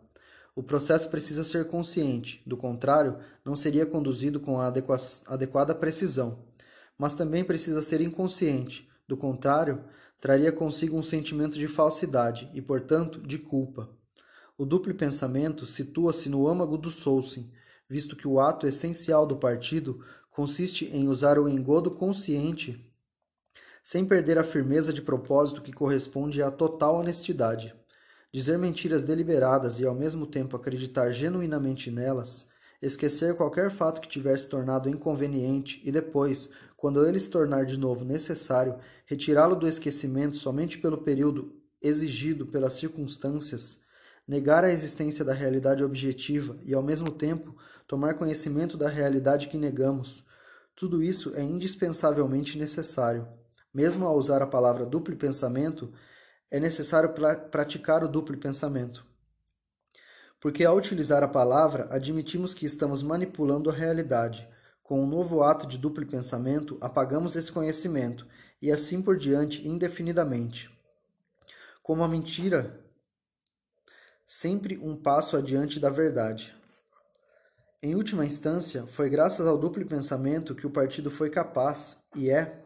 O 0.56 0.64
processo 0.64 1.10
precisa 1.10 1.44
ser 1.44 1.68
consciente, 1.68 2.42
do 2.48 2.56
contrário, 2.56 3.18
não 3.44 3.58
seria 3.58 3.86
conduzido 3.86 4.40
com 4.40 4.58
a 4.58 4.74
adequada 5.28 5.76
precisão. 5.76 6.47
Mas 6.98 7.14
também 7.14 7.44
precisa 7.44 7.82
ser 7.82 8.02
inconsciente, 8.02 8.90
do 9.08 9.16
contrário, 9.16 9.84
traria 10.20 10.52
consigo 10.52 10.98
um 10.98 11.04
sentimento 11.04 11.58
de 11.58 11.68
falsidade 11.68 12.50
e, 12.54 12.62
portanto, 12.62 13.22
de 13.22 13.38
culpa. 13.38 13.90
O 14.58 14.66
duplo 14.66 14.94
pensamento 14.96 15.66
situa-se 15.66 16.30
no 16.30 16.48
âmago 16.48 16.78
do 16.78 16.90
Soulsin, 16.90 17.52
visto 17.88 18.16
que 18.16 18.28
o 18.28 18.40
ato 18.40 18.66
essencial 18.66 19.26
do 19.26 19.38
partido 19.38 20.04
consiste 20.32 20.86
em 20.86 21.08
usar 21.08 21.38
o 21.38 21.48
engodo 21.48 21.92
consciente 21.92 22.84
sem 23.88 24.04
perder 24.04 24.38
a 24.38 24.44
firmeza 24.44 24.92
de 24.92 25.02
propósito 25.02 25.62
que 25.62 25.72
corresponde 25.72 26.44
à 26.44 26.52
total 26.52 26.98
honestidade. 26.98 27.74
Dizer 28.34 28.58
mentiras 28.58 29.02
deliberadas 29.06 29.80
e 29.80 29.86
ao 29.86 29.96
mesmo 29.96 30.28
tempo 30.28 30.58
acreditar 30.58 31.10
genuinamente 31.12 31.90
nelas, 31.90 32.50
esquecer 32.82 33.36
qualquer 33.36 33.72
fato 33.72 34.02
que 34.02 34.08
tiver 34.08 34.38
se 34.38 34.48
tornado 34.48 34.90
inconveniente 34.90 35.82
e 35.84 35.92
depois, 35.92 36.50
quando 36.76 37.06
ele 37.06 37.20
se 37.20 37.30
tornar 37.30 37.66
de 37.66 37.78
novo 37.78 38.06
necessário, 38.06 38.78
retirá-lo 39.06 39.56
do 39.56 39.68
esquecimento 39.68 40.38
somente 40.38 40.78
pelo 40.78 41.00
período 41.00 41.56
exigido 41.82 42.46
pelas 42.46 42.74
circunstâncias, 42.74 43.80
negar 44.28 44.64
a 44.64 44.72
existência 44.72 45.24
da 45.24 45.34
realidade 45.34 45.84
objetiva 45.84 46.58
e, 46.64 46.74
ao 46.74 46.84
mesmo 46.84 47.12
tempo, 47.12 47.56
tomar 47.88 48.16
conhecimento 48.16 48.78
da 48.78 48.90
realidade 48.90 49.48
que 49.48 49.58
negamos, 49.58 50.26
tudo 50.76 51.02
isso 51.02 51.34
é 51.36 51.42
indispensavelmente 51.42 52.58
necessário. 52.58 53.28
Mesmo 53.74 54.06
ao 54.06 54.16
usar 54.16 54.42
a 54.42 54.48
palavra 54.48 54.86
duplo 54.86 55.16
pensamento, 55.16 55.92
é 56.52 56.60
necessário 56.60 57.14
praticar 57.50 58.04
o 58.04 58.08
duplo 58.08 58.38
pensamento. 58.38 59.06
Porque 60.40 60.64
ao 60.64 60.78
utilizar 60.78 61.24
a 61.24 61.28
palavra, 61.28 61.88
admitimos 61.90 62.54
que 62.54 62.66
estamos 62.66 63.02
manipulando 63.02 63.70
a 63.70 63.74
realidade. 63.74 64.48
Com 64.84 65.04
um 65.04 65.08
novo 65.08 65.44
ato 65.44 65.68
de 65.68 65.78
duplo 65.78 66.06
pensamento, 66.06 66.78
apagamos 66.80 67.36
esse 67.36 67.52
conhecimento 67.52 68.28
e 68.62 68.72
assim 68.72 69.02
por 69.02 69.18
diante 69.18 69.68
indefinidamente. 69.68 70.72
Como 71.84 72.04
a 72.04 72.08
mentira, 72.08 72.80
sempre 74.26 74.78
um 74.78 74.96
passo 74.96 75.36
adiante 75.38 75.80
da 75.80 75.90
verdade. 75.90 76.56
Em 77.82 77.96
última 77.96 78.26
instância, 78.26 78.84
foi 78.88 79.10
graças 79.10 79.46
ao 79.46 79.58
duplo 79.58 79.86
pensamento 79.86 80.56
que 80.56 80.66
o 80.66 80.72
partido 80.72 81.12
foi 81.12 81.30
capaz, 81.30 81.96
e 82.16 82.30
é, 82.30 82.64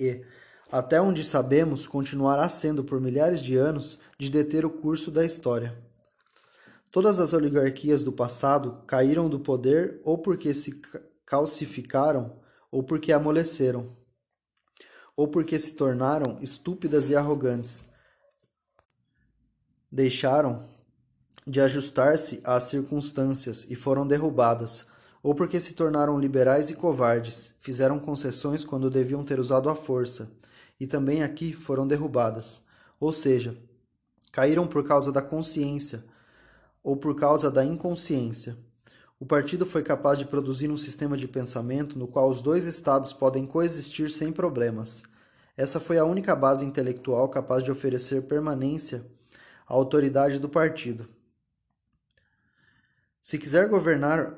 e, 0.00 0.24
até 0.70 1.00
onde 1.00 1.22
sabemos, 1.22 1.86
continuará 1.86 2.48
sendo 2.48 2.82
por 2.82 3.00
milhares 3.00 3.42
de 3.42 3.56
anos, 3.56 4.00
de 4.18 4.30
deter 4.30 4.64
o 4.64 4.70
curso 4.70 5.10
da 5.10 5.24
história. 5.24 5.76
Todas 6.92 7.18
as 7.18 7.32
oligarquias 7.32 8.04
do 8.04 8.12
passado 8.12 8.82
caíram 8.86 9.26
do 9.26 9.40
poder 9.40 9.98
ou 10.04 10.18
porque 10.18 10.52
se 10.52 10.78
calcificaram 11.24 12.38
ou 12.70 12.82
porque 12.82 13.14
amoleceram, 13.14 13.96
ou 15.16 15.26
porque 15.26 15.58
se 15.58 15.72
tornaram 15.72 16.36
estúpidas 16.42 17.08
e 17.08 17.16
arrogantes. 17.16 17.88
Deixaram 19.90 20.62
de 21.46 21.62
ajustar-se 21.62 22.42
às 22.44 22.64
circunstâncias 22.64 23.64
e 23.70 23.74
foram 23.74 24.06
derrubadas, 24.06 24.86
ou 25.22 25.34
porque 25.34 25.58
se 25.62 25.72
tornaram 25.72 26.20
liberais 26.20 26.68
e 26.68 26.74
covardes, 26.74 27.54
fizeram 27.58 27.98
concessões 27.98 28.66
quando 28.66 28.90
deviam 28.90 29.24
ter 29.24 29.40
usado 29.40 29.70
a 29.70 29.74
força, 29.74 30.30
e 30.78 30.86
também 30.86 31.22
aqui 31.22 31.54
foram 31.54 31.86
derrubadas, 31.86 32.62
ou 33.00 33.12
seja, 33.14 33.56
caíram 34.30 34.66
por 34.66 34.84
causa 34.84 35.10
da 35.10 35.22
consciência 35.22 36.11
ou 36.82 36.96
por 36.96 37.14
causa 37.14 37.50
da 37.50 37.64
inconsciência. 37.64 38.56
O 39.20 39.24
partido 39.24 39.64
foi 39.64 39.82
capaz 39.82 40.18
de 40.18 40.24
produzir 40.24 40.70
um 40.70 40.76
sistema 40.76 41.16
de 41.16 41.28
pensamento 41.28 41.96
no 41.98 42.08
qual 42.08 42.28
os 42.28 42.42
dois 42.42 42.64
estados 42.64 43.12
podem 43.12 43.46
coexistir 43.46 44.10
sem 44.10 44.32
problemas. 44.32 45.04
Essa 45.56 45.78
foi 45.78 45.96
a 45.98 46.04
única 46.04 46.34
base 46.34 46.64
intelectual 46.64 47.28
capaz 47.28 47.62
de 47.62 47.70
oferecer 47.70 48.22
permanência 48.22 49.06
à 49.66 49.74
autoridade 49.74 50.40
do 50.40 50.48
partido. 50.48 51.08
Se 53.20 53.38
quiser 53.38 53.68
governar 53.68 54.34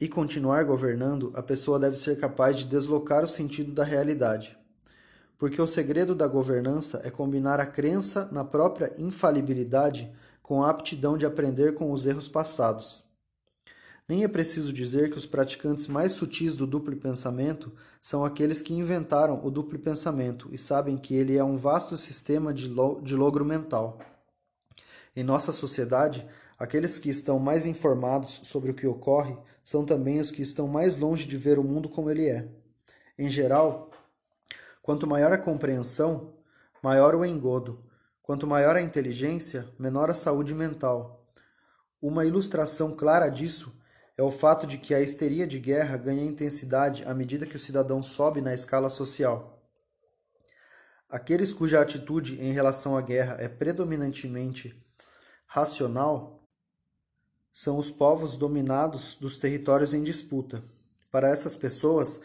e 0.00 0.08
continuar 0.08 0.64
governando, 0.64 1.30
a 1.34 1.42
pessoa 1.42 1.78
deve 1.78 1.96
ser 1.96 2.18
capaz 2.18 2.58
de 2.58 2.66
deslocar 2.66 3.22
o 3.22 3.28
sentido 3.28 3.70
da 3.70 3.84
realidade. 3.84 4.58
Porque 5.38 5.62
o 5.62 5.66
segredo 5.66 6.14
da 6.14 6.26
governança 6.26 7.00
é 7.04 7.10
combinar 7.10 7.60
a 7.60 7.66
crença 7.66 8.28
na 8.32 8.44
própria 8.44 8.92
infalibilidade 8.98 10.12
com 10.44 10.62
a 10.62 10.68
aptidão 10.68 11.16
de 11.16 11.24
aprender 11.24 11.74
com 11.74 11.90
os 11.90 12.04
erros 12.04 12.28
passados. 12.28 13.02
Nem 14.06 14.24
é 14.24 14.28
preciso 14.28 14.74
dizer 14.74 15.10
que 15.10 15.16
os 15.16 15.24
praticantes 15.24 15.86
mais 15.86 16.12
sutis 16.12 16.54
do 16.54 16.66
duplo 16.66 16.94
pensamento 16.96 17.72
são 17.98 18.26
aqueles 18.26 18.60
que 18.60 18.74
inventaram 18.74 19.40
o 19.42 19.50
duplo 19.50 19.78
pensamento 19.78 20.50
e 20.52 20.58
sabem 20.58 20.98
que 20.98 21.14
ele 21.14 21.38
é 21.38 21.42
um 21.42 21.56
vasto 21.56 21.96
sistema 21.96 22.52
de, 22.52 22.68
de 23.02 23.16
logro 23.16 23.42
mental. 23.42 23.98
Em 25.16 25.24
nossa 25.24 25.50
sociedade, 25.50 26.28
aqueles 26.58 26.98
que 26.98 27.08
estão 27.08 27.38
mais 27.38 27.64
informados 27.64 28.42
sobre 28.42 28.70
o 28.70 28.74
que 28.74 28.86
ocorre 28.86 29.34
são 29.62 29.86
também 29.86 30.20
os 30.20 30.30
que 30.30 30.42
estão 30.42 30.68
mais 30.68 30.98
longe 30.98 31.26
de 31.26 31.38
ver 31.38 31.58
o 31.58 31.64
mundo 31.64 31.88
como 31.88 32.10
ele 32.10 32.28
é. 32.28 32.46
Em 33.18 33.30
geral, 33.30 33.90
quanto 34.82 35.06
maior 35.06 35.32
a 35.32 35.38
compreensão, 35.38 36.34
maior 36.82 37.14
o 37.14 37.24
engodo. 37.24 37.82
Quanto 38.24 38.46
maior 38.46 38.74
a 38.74 38.80
inteligência, 38.80 39.68
menor 39.78 40.08
a 40.08 40.14
saúde 40.14 40.54
mental. 40.54 41.22
Uma 42.00 42.24
ilustração 42.24 42.96
clara 42.96 43.28
disso 43.28 43.78
é 44.16 44.22
o 44.22 44.30
fato 44.30 44.66
de 44.66 44.78
que 44.78 44.94
a 44.94 45.00
histeria 45.02 45.46
de 45.46 45.58
guerra 45.58 45.98
ganha 45.98 46.24
intensidade 46.24 47.04
à 47.04 47.12
medida 47.12 47.44
que 47.44 47.54
o 47.54 47.58
cidadão 47.58 48.02
sobe 48.02 48.40
na 48.40 48.54
escala 48.54 48.88
social. 48.88 49.62
Aqueles 51.06 51.52
cuja 51.52 51.82
atitude 51.82 52.40
em 52.40 52.50
relação 52.50 52.96
à 52.96 53.02
guerra 53.02 53.36
é 53.38 53.46
predominantemente 53.46 54.82
racional 55.46 56.48
são 57.52 57.76
os 57.76 57.90
povos 57.90 58.38
dominados 58.38 59.16
dos 59.16 59.36
territórios 59.36 59.92
em 59.92 60.02
disputa. 60.02 60.64
Para 61.10 61.28
essas 61.28 61.54
pessoas, 61.54 62.22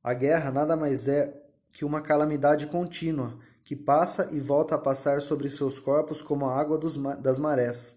a 0.00 0.14
guerra 0.14 0.52
nada 0.52 0.76
mais 0.76 1.08
é 1.08 1.42
que 1.70 1.84
uma 1.84 2.00
calamidade 2.00 2.68
contínua 2.68 3.49
que 3.70 3.76
passa 3.76 4.28
e 4.32 4.40
volta 4.40 4.74
a 4.74 4.78
passar 4.78 5.20
sobre 5.20 5.48
seus 5.48 5.78
corpos 5.78 6.20
como 6.20 6.44
a 6.44 6.58
água 6.58 6.76
dos, 6.76 6.96
das 7.20 7.38
marés. 7.38 7.94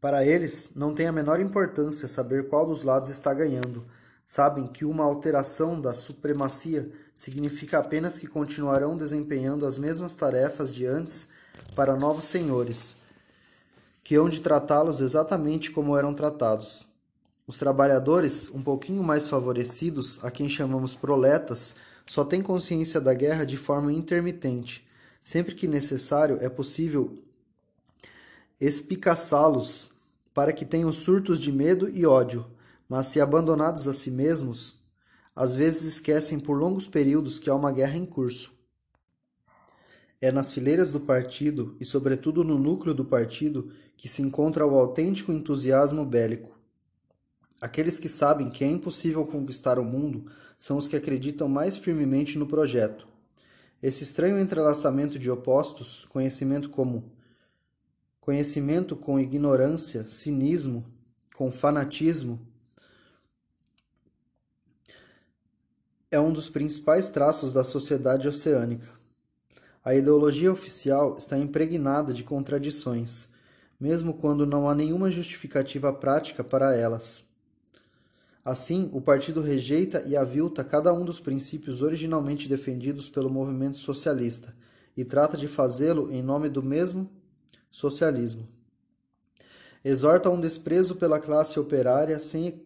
Para 0.00 0.24
eles, 0.24 0.70
não 0.76 0.94
tem 0.94 1.08
a 1.08 1.12
menor 1.12 1.40
importância 1.40 2.06
saber 2.06 2.46
qual 2.46 2.64
dos 2.64 2.84
lados 2.84 3.08
está 3.08 3.34
ganhando. 3.34 3.84
Sabem 4.24 4.68
que 4.68 4.84
uma 4.84 5.02
alteração 5.02 5.80
da 5.80 5.92
supremacia 5.92 6.88
significa 7.16 7.80
apenas 7.80 8.16
que 8.16 8.28
continuarão 8.28 8.96
desempenhando 8.96 9.66
as 9.66 9.76
mesmas 9.76 10.14
tarefas 10.14 10.72
de 10.72 10.86
antes 10.86 11.26
para 11.74 11.96
novos 11.96 12.26
senhores 12.26 12.96
que 14.04 14.14
hão 14.14 14.28
de 14.28 14.40
tratá-los 14.40 15.00
exatamente 15.00 15.72
como 15.72 15.96
eram 15.96 16.14
tratados. 16.14 16.86
Os 17.44 17.58
trabalhadores, 17.58 18.48
um 18.54 18.62
pouquinho 18.62 19.02
mais 19.02 19.26
favorecidos, 19.26 20.20
a 20.22 20.30
quem 20.30 20.48
chamamos 20.48 20.94
proletas, 20.94 21.74
só 22.08 22.24
têm 22.24 22.42
consciência 22.42 23.00
da 23.00 23.12
guerra 23.12 23.44
de 23.44 23.56
forma 23.56 23.92
intermitente. 23.92 24.88
Sempre 25.22 25.54
que 25.54 25.68
necessário, 25.68 26.38
é 26.40 26.48
possível 26.48 27.18
espicaçá-los 28.58 29.92
para 30.32 30.52
que 30.52 30.64
tenham 30.64 30.90
surtos 30.90 31.38
de 31.38 31.52
medo 31.52 31.88
e 31.90 32.06
ódio, 32.06 32.46
mas 32.88 33.06
se 33.06 33.20
abandonados 33.20 33.86
a 33.86 33.92
si 33.92 34.10
mesmos, 34.10 34.78
às 35.36 35.54
vezes 35.54 35.82
esquecem 35.82 36.40
por 36.40 36.58
longos 36.58 36.86
períodos 36.86 37.38
que 37.38 37.50
há 37.50 37.54
uma 37.54 37.70
guerra 37.70 37.98
em 37.98 38.06
curso. 38.06 38.52
É 40.20 40.32
nas 40.32 40.50
fileiras 40.50 40.90
do 40.90 40.98
partido 40.98 41.76
e, 41.78 41.84
sobretudo, 41.84 42.42
no 42.42 42.58
núcleo 42.58 42.94
do 42.94 43.04
partido 43.04 43.70
que 43.96 44.08
se 44.08 44.22
encontra 44.22 44.66
o 44.66 44.76
autêntico 44.76 45.30
entusiasmo 45.30 46.04
bélico. 46.04 46.58
Aqueles 47.60 47.98
que 47.98 48.08
sabem 48.08 48.50
que 48.50 48.64
é 48.64 48.66
impossível 48.66 49.26
conquistar 49.26 49.78
o 49.78 49.84
mundo 49.84 50.30
são 50.58 50.76
os 50.76 50.88
que 50.88 50.96
acreditam 50.96 51.48
mais 51.48 51.76
firmemente 51.76 52.36
no 52.36 52.46
projeto. 52.46 53.06
Esse 53.82 54.02
estranho 54.02 54.38
entrelaçamento 54.38 55.18
de 55.18 55.30
opostos, 55.30 56.04
conhecimento 56.06 56.68
como 56.68 57.12
conhecimento 58.20 58.96
com 58.96 59.18
ignorância, 59.20 60.04
cinismo, 60.04 60.84
com 61.34 61.50
fanatismo, 61.50 62.40
é 66.10 66.18
um 66.18 66.32
dos 66.32 66.48
principais 66.48 67.08
traços 67.08 67.52
da 67.52 67.62
sociedade 67.62 68.26
oceânica. 68.26 68.88
A 69.84 69.94
ideologia 69.94 70.52
oficial 70.52 71.16
está 71.16 71.38
impregnada 71.38 72.12
de 72.12 72.24
contradições, 72.24 73.28
mesmo 73.78 74.14
quando 74.14 74.44
não 74.44 74.68
há 74.68 74.74
nenhuma 74.74 75.10
justificativa 75.10 75.92
prática 75.92 76.42
para 76.42 76.74
elas. 76.74 77.27
Assim, 78.48 78.88
o 78.94 79.00
partido 79.02 79.42
rejeita 79.42 80.02
e 80.06 80.16
avilta 80.16 80.64
cada 80.64 80.90
um 80.90 81.04
dos 81.04 81.20
princípios 81.20 81.82
originalmente 81.82 82.48
defendidos 82.48 83.10
pelo 83.10 83.28
movimento 83.28 83.76
socialista 83.76 84.54
e 84.96 85.04
trata 85.04 85.36
de 85.36 85.46
fazê-lo 85.46 86.10
em 86.10 86.22
nome 86.22 86.48
do 86.48 86.62
mesmo 86.62 87.10
socialismo. 87.70 88.48
Exorta 89.84 90.30
um 90.30 90.40
desprezo 90.40 90.96
pela 90.96 91.20
classe 91.20 91.60
operária 91.60 92.18
sem, 92.18 92.62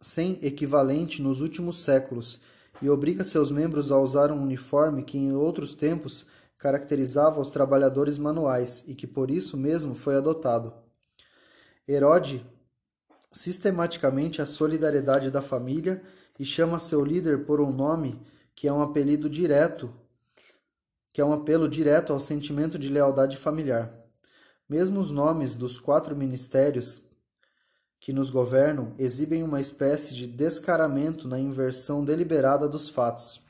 sem 0.00 0.38
equivalente 0.42 1.20
nos 1.20 1.40
últimos 1.40 1.82
séculos 1.82 2.38
e 2.80 2.88
obriga 2.88 3.24
seus 3.24 3.50
membros 3.50 3.90
a 3.90 3.98
usar 3.98 4.30
um 4.30 4.40
uniforme 4.40 5.02
que 5.02 5.18
em 5.18 5.32
outros 5.32 5.74
tempos 5.74 6.24
caracterizava 6.56 7.40
os 7.40 7.50
trabalhadores 7.50 8.16
manuais 8.16 8.84
e 8.86 8.94
que 8.94 9.08
por 9.08 9.28
isso 9.28 9.56
mesmo 9.56 9.96
foi 9.96 10.14
adotado. 10.14 10.72
Herode 11.88 12.46
sistematicamente 13.30 14.42
a 14.42 14.46
solidariedade 14.46 15.30
da 15.30 15.40
família 15.40 16.02
e 16.38 16.44
chama 16.44 16.80
seu 16.80 17.04
líder 17.04 17.44
por 17.44 17.60
um 17.60 17.70
nome 17.70 18.20
que 18.54 18.66
é 18.66 18.72
um 18.72 18.82
apelido 18.82 19.30
direto, 19.30 19.92
que 21.12 21.20
é 21.20 21.24
um 21.24 21.32
apelo 21.32 21.68
direto 21.68 22.12
ao 22.12 22.20
sentimento 22.20 22.78
de 22.78 22.88
lealdade 22.88 23.36
familiar. 23.36 23.94
Mesmo 24.68 25.00
os 25.00 25.10
nomes 25.10 25.54
dos 25.54 25.78
quatro 25.78 26.14
ministérios 26.16 27.02
que 27.98 28.12
nos 28.12 28.30
governam 28.30 28.94
exibem 28.98 29.42
uma 29.42 29.60
espécie 29.60 30.14
de 30.14 30.26
descaramento 30.26 31.28
na 31.28 31.38
inversão 31.38 32.04
deliberada 32.04 32.68
dos 32.68 32.88
fatos. 32.88 33.40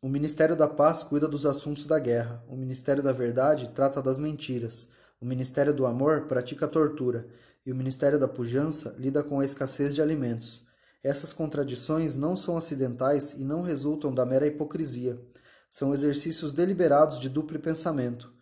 O 0.00 0.08
Ministério 0.08 0.56
da 0.56 0.66
Paz 0.66 1.04
cuida 1.04 1.28
dos 1.28 1.46
assuntos 1.46 1.86
da 1.86 2.00
guerra, 2.00 2.42
o 2.48 2.56
Ministério 2.56 3.02
da 3.02 3.12
Verdade 3.12 3.70
trata 3.70 4.02
das 4.02 4.18
mentiras, 4.18 4.88
o 5.20 5.24
Ministério 5.24 5.72
do 5.72 5.86
Amor 5.86 6.22
pratica 6.22 6.66
a 6.66 6.68
tortura 6.68 7.28
e 7.64 7.72
o 7.72 7.76
Ministério 7.76 8.18
da 8.18 8.28
Pujança 8.28 8.94
lida 8.98 9.22
com 9.22 9.40
a 9.40 9.44
escassez 9.44 9.94
de 9.94 10.02
alimentos. 10.02 10.66
Essas 11.02 11.32
contradições 11.32 12.16
não 12.16 12.36
são 12.36 12.56
acidentais 12.56 13.32
e 13.32 13.44
não 13.44 13.62
resultam 13.62 14.14
da 14.14 14.24
mera 14.24 14.46
hipocrisia. 14.46 15.20
São 15.68 15.92
exercícios 15.92 16.52
deliberados 16.52 17.18
de 17.18 17.28
duplo 17.28 17.58
pensamento. 17.58 18.32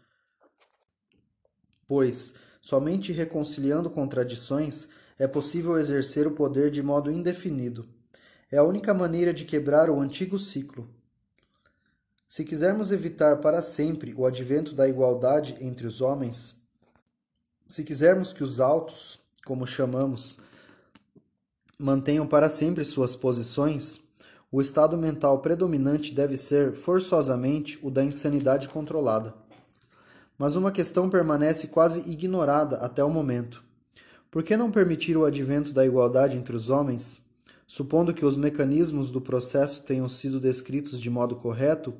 Pois, 1.87 2.35
Somente 2.61 3.11
reconciliando 3.11 3.89
contradições 3.89 4.87
é 5.19 5.27
possível 5.27 5.79
exercer 5.79 6.27
o 6.27 6.33
poder 6.33 6.71
de 6.71 6.83
modo 6.83 7.11
indefinido. 7.11 7.89
É 8.51 8.59
a 8.59 8.63
única 8.63 8.93
maneira 8.93 9.33
de 9.33 9.45
quebrar 9.45 9.89
o 9.89 9.99
antigo 9.99 10.39
ciclo. 10.39 10.89
Se 12.29 12.45
quisermos 12.45 12.93
evitar 12.93 13.39
para 13.39 13.63
sempre 13.63 14.15
o 14.15 14.27
advento 14.27 14.75
da 14.75 14.89
igualdade 14.89 15.57
entre 15.61 15.87
os 15.87 16.01
homens, 16.01 16.55
se 17.71 17.85
quisermos 17.85 18.33
que 18.33 18.43
os 18.43 18.59
altos, 18.59 19.21
como 19.47 19.65
chamamos, 19.65 20.39
mantenham 21.79 22.27
para 22.27 22.51
sempre 22.51 22.83
suas 22.83 23.15
posições, 23.15 24.01
o 24.51 24.61
estado 24.61 24.99
mental 24.99 25.39
predominante 25.39 26.13
deve 26.13 26.37
ser 26.37 26.73
forçosamente 26.73 27.79
o 27.81 27.89
da 27.89 28.03
insanidade 28.03 28.69
controlada. 28.69 29.33
Mas 30.37 30.57
uma 30.57 30.73
questão 30.73 31.09
permanece 31.09 31.69
quase 31.69 32.11
ignorada 32.11 32.79
até 32.79 33.05
o 33.05 33.09
momento. 33.09 33.63
Por 34.33 34.43
que 34.43 34.57
não 34.57 34.73
permitir 34.73 35.17
o 35.17 35.25
advento 35.25 35.73
da 35.73 35.87
igualdade 35.87 36.37
entre 36.37 36.57
os 36.57 36.71
homens? 36.71 37.23
Supondo 37.69 38.13
que 38.13 38.25
os 38.25 38.37
mecanismos 38.37 39.13
do 39.13 39.21
processo 39.21 39.83
tenham 39.83 40.09
sido 40.09 40.41
descritos 40.41 41.01
de 41.01 41.09
modo 41.09 41.37
correto, 41.37 41.95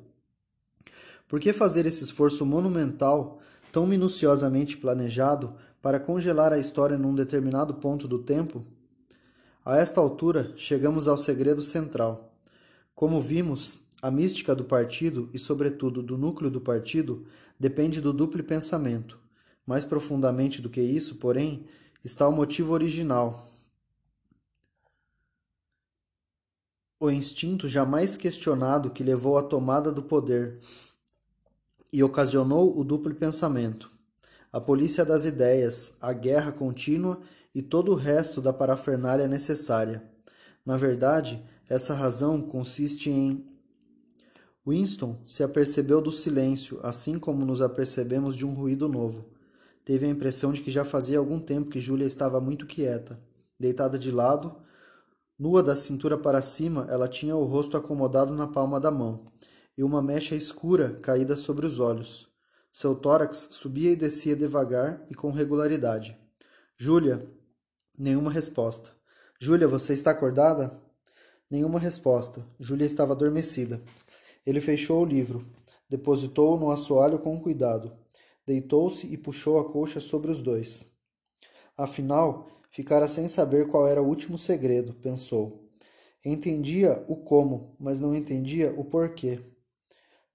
por 1.29 1.39
que 1.39 1.53
fazer 1.53 1.85
esse 1.85 2.03
esforço 2.03 2.45
monumental, 2.45 3.39
tão 3.71 3.87
minuciosamente 3.87 4.77
planejado, 4.77 5.55
para 5.81 5.99
congelar 5.99 6.53
a 6.53 6.59
história 6.59 6.97
num 6.97 7.15
determinado 7.15 7.73
ponto 7.75 8.07
do 8.07 8.19
tempo? 8.19 8.63
A 9.65 9.77
esta 9.77 9.99
altura, 10.01 10.53
chegamos 10.55 11.07
ao 11.07 11.17
segredo 11.17 11.61
central. 11.61 12.35
Como 12.93 13.21
vimos, 13.21 13.77
a 14.01 14.11
mística 14.11 14.55
do 14.55 14.63
partido 14.63 15.29
e, 15.33 15.39
sobretudo, 15.39 16.01
do 16.01 16.17
núcleo 16.17 16.51
do 16.51 16.59
partido 16.59 17.25
depende 17.59 18.01
do 18.01 18.11
duplo 18.11 18.43
pensamento. 18.43 19.19
Mais 19.65 19.83
profundamente 19.83 20.61
do 20.61 20.69
que 20.69 20.81
isso, 20.81 21.15
porém, 21.15 21.65
está 22.03 22.27
o 22.27 22.31
motivo 22.31 22.73
original. 22.73 23.47
O 26.99 27.09
instinto 27.09 27.67
jamais 27.67 28.17
questionado 28.17 28.91
que 28.91 29.03
levou 29.03 29.37
à 29.37 29.43
tomada 29.43 29.91
do 29.91 30.03
poder 30.03 30.59
e 31.91 32.03
ocasionou 32.03 32.79
o 32.79 32.83
duplo 32.83 33.13
pensamento, 33.13 33.91
a 34.51 34.61
polícia 34.61 35.03
das 35.03 35.25
ideias, 35.25 35.93
a 35.99 36.13
guerra 36.13 36.51
contínua 36.51 37.19
e 37.53 37.61
todo 37.61 37.91
o 37.91 37.95
resto 37.95 38.41
da 38.41 38.53
parafernália 38.53 39.27
necessária. 39.27 40.03
Na 40.65 40.77
verdade, 40.77 41.43
essa 41.67 41.93
razão 41.93 42.41
consiste 42.41 43.09
em 43.09 43.45
Winston 44.65 45.17
se 45.25 45.43
apercebeu 45.43 46.01
do 46.01 46.11
silêncio, 46.11 46.79
assim 46.83 47.17
como 47.17 47.43
nos 47.43 47.61
apercebemos 47.61 48.35
de 48.35 48.45
um 48.45 48.53
ruído 48.53 48.87
novo. 48.87 49.25
Teve 49.83 50.05
a 50.05 50.09
impressão 50.09 50.53
de 50.53 50.61
que 50.61 50.69
já 50.69 50.85
fazia 50.85 51.17
algum 51.17 51.39
tempo 51.39 51.71
que 51.71 51.81
Júlia 51.81 52.05
estava 52.05 52.39
muito 52.39 52.67
quieta. 52.67 53.19
Deitada 53.59 53.97
de 53.97 54.11
lado, 54.11 54.55
nua 55.37 55.63
da 55.63 55.75
cintura 55.75 56.15
para 56.15 56.41
cima, 56.43 56.85
ela 56.89 57.07
tinha 57.07 57.35
o 57.35 57.43
rosto 57.43 57.75
acomodado 57.75 58.33
na 58.35 58.47
palma 58.47 58.79
da 58.79 58.91
mão 58.91 59.25
e 59.77 59.83
uma 59.83 60.01
mecha 60.01 60.35
escura 60.35 60.99
caída 61.01 61.35
sobre 61.35 61.65
os 61.65 61.79
olhos. 61.79 62.29
Seu 62.71 62.95
tórax 62.95 63.49
subia 63.51 63.91
e 63.91 63.95
descia 63.95 64.35
devagar 64.35 65.05
e 65.09 65.15
com 65.15 65.31
regularidade. 65.31 66.17
Júlia, 66.77 67.27
nenhuma 67.97 68.31
resposta. 68.31 68.91
Júlia, 69.39 69.67
você 69.67 69.93
está 69.93 70.11
acordada? 70.11 70.79
Nenhuma 71.49 71.79
resposta. 71.79 72.45
Júlia 72.59 72.85
estava 72.85 73.13
adormecida. 73.13 73.81
Ele 74.45 74.61
fechou 74.61 75.01
o 75.01 75.05
livro, 75.05 75.45
depositou-o 75.89 76.59
no 76.59 76.71
assoalho 76.71 77.19
com 77.19 77.39
cuidado, 77.39 77.91
deitou-se 78.47 79.05
e 79.05 79.17
puxou 79.17 79.59
a 79.59 79.69
colcha 79.69 79.99
sobre 79.99 80.31
os 80.31 80.41
dois. 80.41 80.85
Afinal, 81.77 82.47
ficara 82.71 83.07
sem 83.07 83.27
saber 83.27 83.67
qual 83.67 83.87
era 83.87 84.01
o 84.01 84.07
último 84.07 84.37
segredo, 84.37 84.93
pensou. 84.93 85.69
Entendia 86.23 87.03
o 87.07 87.15
como, 87.17 87.75
mas 87.79 87.99
não 87.99 88.15
entendia 88.15 88.73
o 88.77 88.85
porquê. 88.85 89.50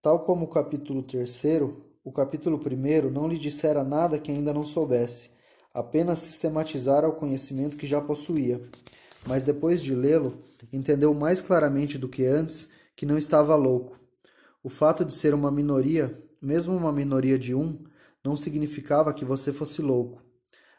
Tal 0.07 0.21
como 0.21 0.45
o 0.45 0.49
capítulo 0.49 1.03
terceiro, 1.03 1.85
o 2.05 2.13
capítulo 2.13 2.61
primeiro 2.61 3.11
não 3.11 3.27
lhe 3.27 3.37
dissera 3.37 3.83
nada 3.83 4.21
que 4.21 4.31
ainda 4.31 4.55
não 4.55 4.65
soubesse, 4.65 5.31
apenas 5.75 6.21
sistematizara 6.21 7.09
o 7.09 7.13
conhecimento 7.15 7.77
que 7.77 7.89
já 7.89 8.01
possuía. 8.01 8.63
Mas 9.27 9.43
depois 9.43 9.83
de 9.83 9.97
lê-lo, 9.97 10.45
entendeu 10.73 11.13
mais 11.13 11.41
claramente 11.41 11.99
do 11.99 12.09
que 12.09 12.25
antes 12.25 12.69
que 12.95 13.05
não 13.05 13.19
estava 13.19 13.57
louco. 13.57 13.99
O 14.63 14.69
fato 14.69 15.05
de 15.05 15.13
ser 15.13 15.35
uma 15.35 15.51
minoria, 15.51 16.17
mesmo 16.41 16.77
uma 16.77 16.93
minoria 16.93 17.37
de 17.37 17.53
um, 17.53 17.77
não 18.25 18.37
significava 18.37 19.13
que 19.13 19.25
você 19.25 19.53
fosse 19.53 19.83
louco. 19.83 20.23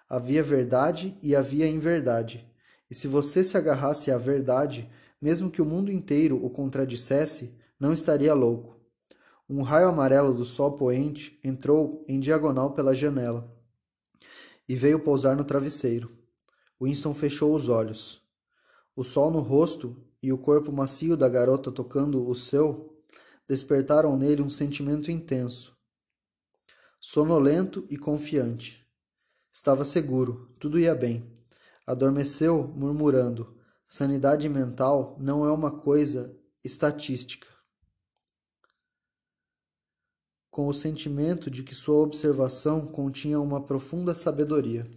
Havia 0.07 0.41
verdade 0.41 1.17
e 1.21 1.35
havia 1.35 1.67
inverdade. 1.67 2.49
E 2.89 2.95
se 2.95 3.09
você 3.09 3.43
se 3.43 3.57
agarrasse 3.57 4.09
à 4.09 4.17
verdade, 4.17 4.89
mesmo 5.21 5.51
que 5.51 5.61
o 5.61 5.65
mundo 5.65 5.91
inteiro 5.91 6.41
o 6.41 6.49
contradissesse, 6.49 7.57
não 7.77 7.91
estaria 7.91 8.33
louco. 8.33 8.76
Um 9.49 9.61
raio 9.61 9.87
amarelo 9.87 10.33
do 10.33 10.43
sol 10.43 10.73
poente 10.73 11.39
entrou 11.41 12.03
em 12.05 12.19
diagonal 12.19 12.73
pela 12.73 12.93
janela 12.93 13.49
e 14.67 14.75
veio 14.75 14.99
pousar 14.99 15.37
no 15.37 15.45
travesseiro. 15.45 16.11
Winston 16.81 17.13
fechou 17.13 17.55
os 17.55 17.69
olhos. 17.69 18.21
O 18.93 19.05
sol 19.05 19.31
no 19.31 19.39
rosto 19.39 19.95
e 20.21 20.33
o 20.33 20.37
corpo 20.37 20.71
macio 20.71 21.15
da 21.15 21.29
garota 21.29 21.71
tocando 21.71 22.27
o 22.27 22.35
seu 22.35 23.01
despertaram 23.47 24.17
nele 24.17 24.41
um 24.41 24.49
sentimento 24.49 25.09
intenso. 25.09 25.73
Sonolento 26.99 27.85
e 27.89 27.97
confiante. 27.97 28.85
Estava 29.49 29.85
seguro, 29.85 30.51
tudo 30.59 30.77
ia 30.77 30.93
bem. 30.93 31.25
Adormeceu, 31.85 32.67
murmurando: 32.75 33.55
sanidade 33.87 34.49
mental 34.49 35.15
não 35.17 35.45
é 35.45 35.51
uma 35.51 35.71
coisa 35.71 36.37
estatística. 36.61 37.56
Com 40.49 40.67
o 40.67 40.73
sentimento 40.73 41.51
de 41.51 41.63
que 41.63 41.75
sua 41.75 41.97
observação 41.97 42.85
continha 42.85 43.39
uma 43.39 43.61
profunda 43.61 44.13
sabedoria. 44.13 44.87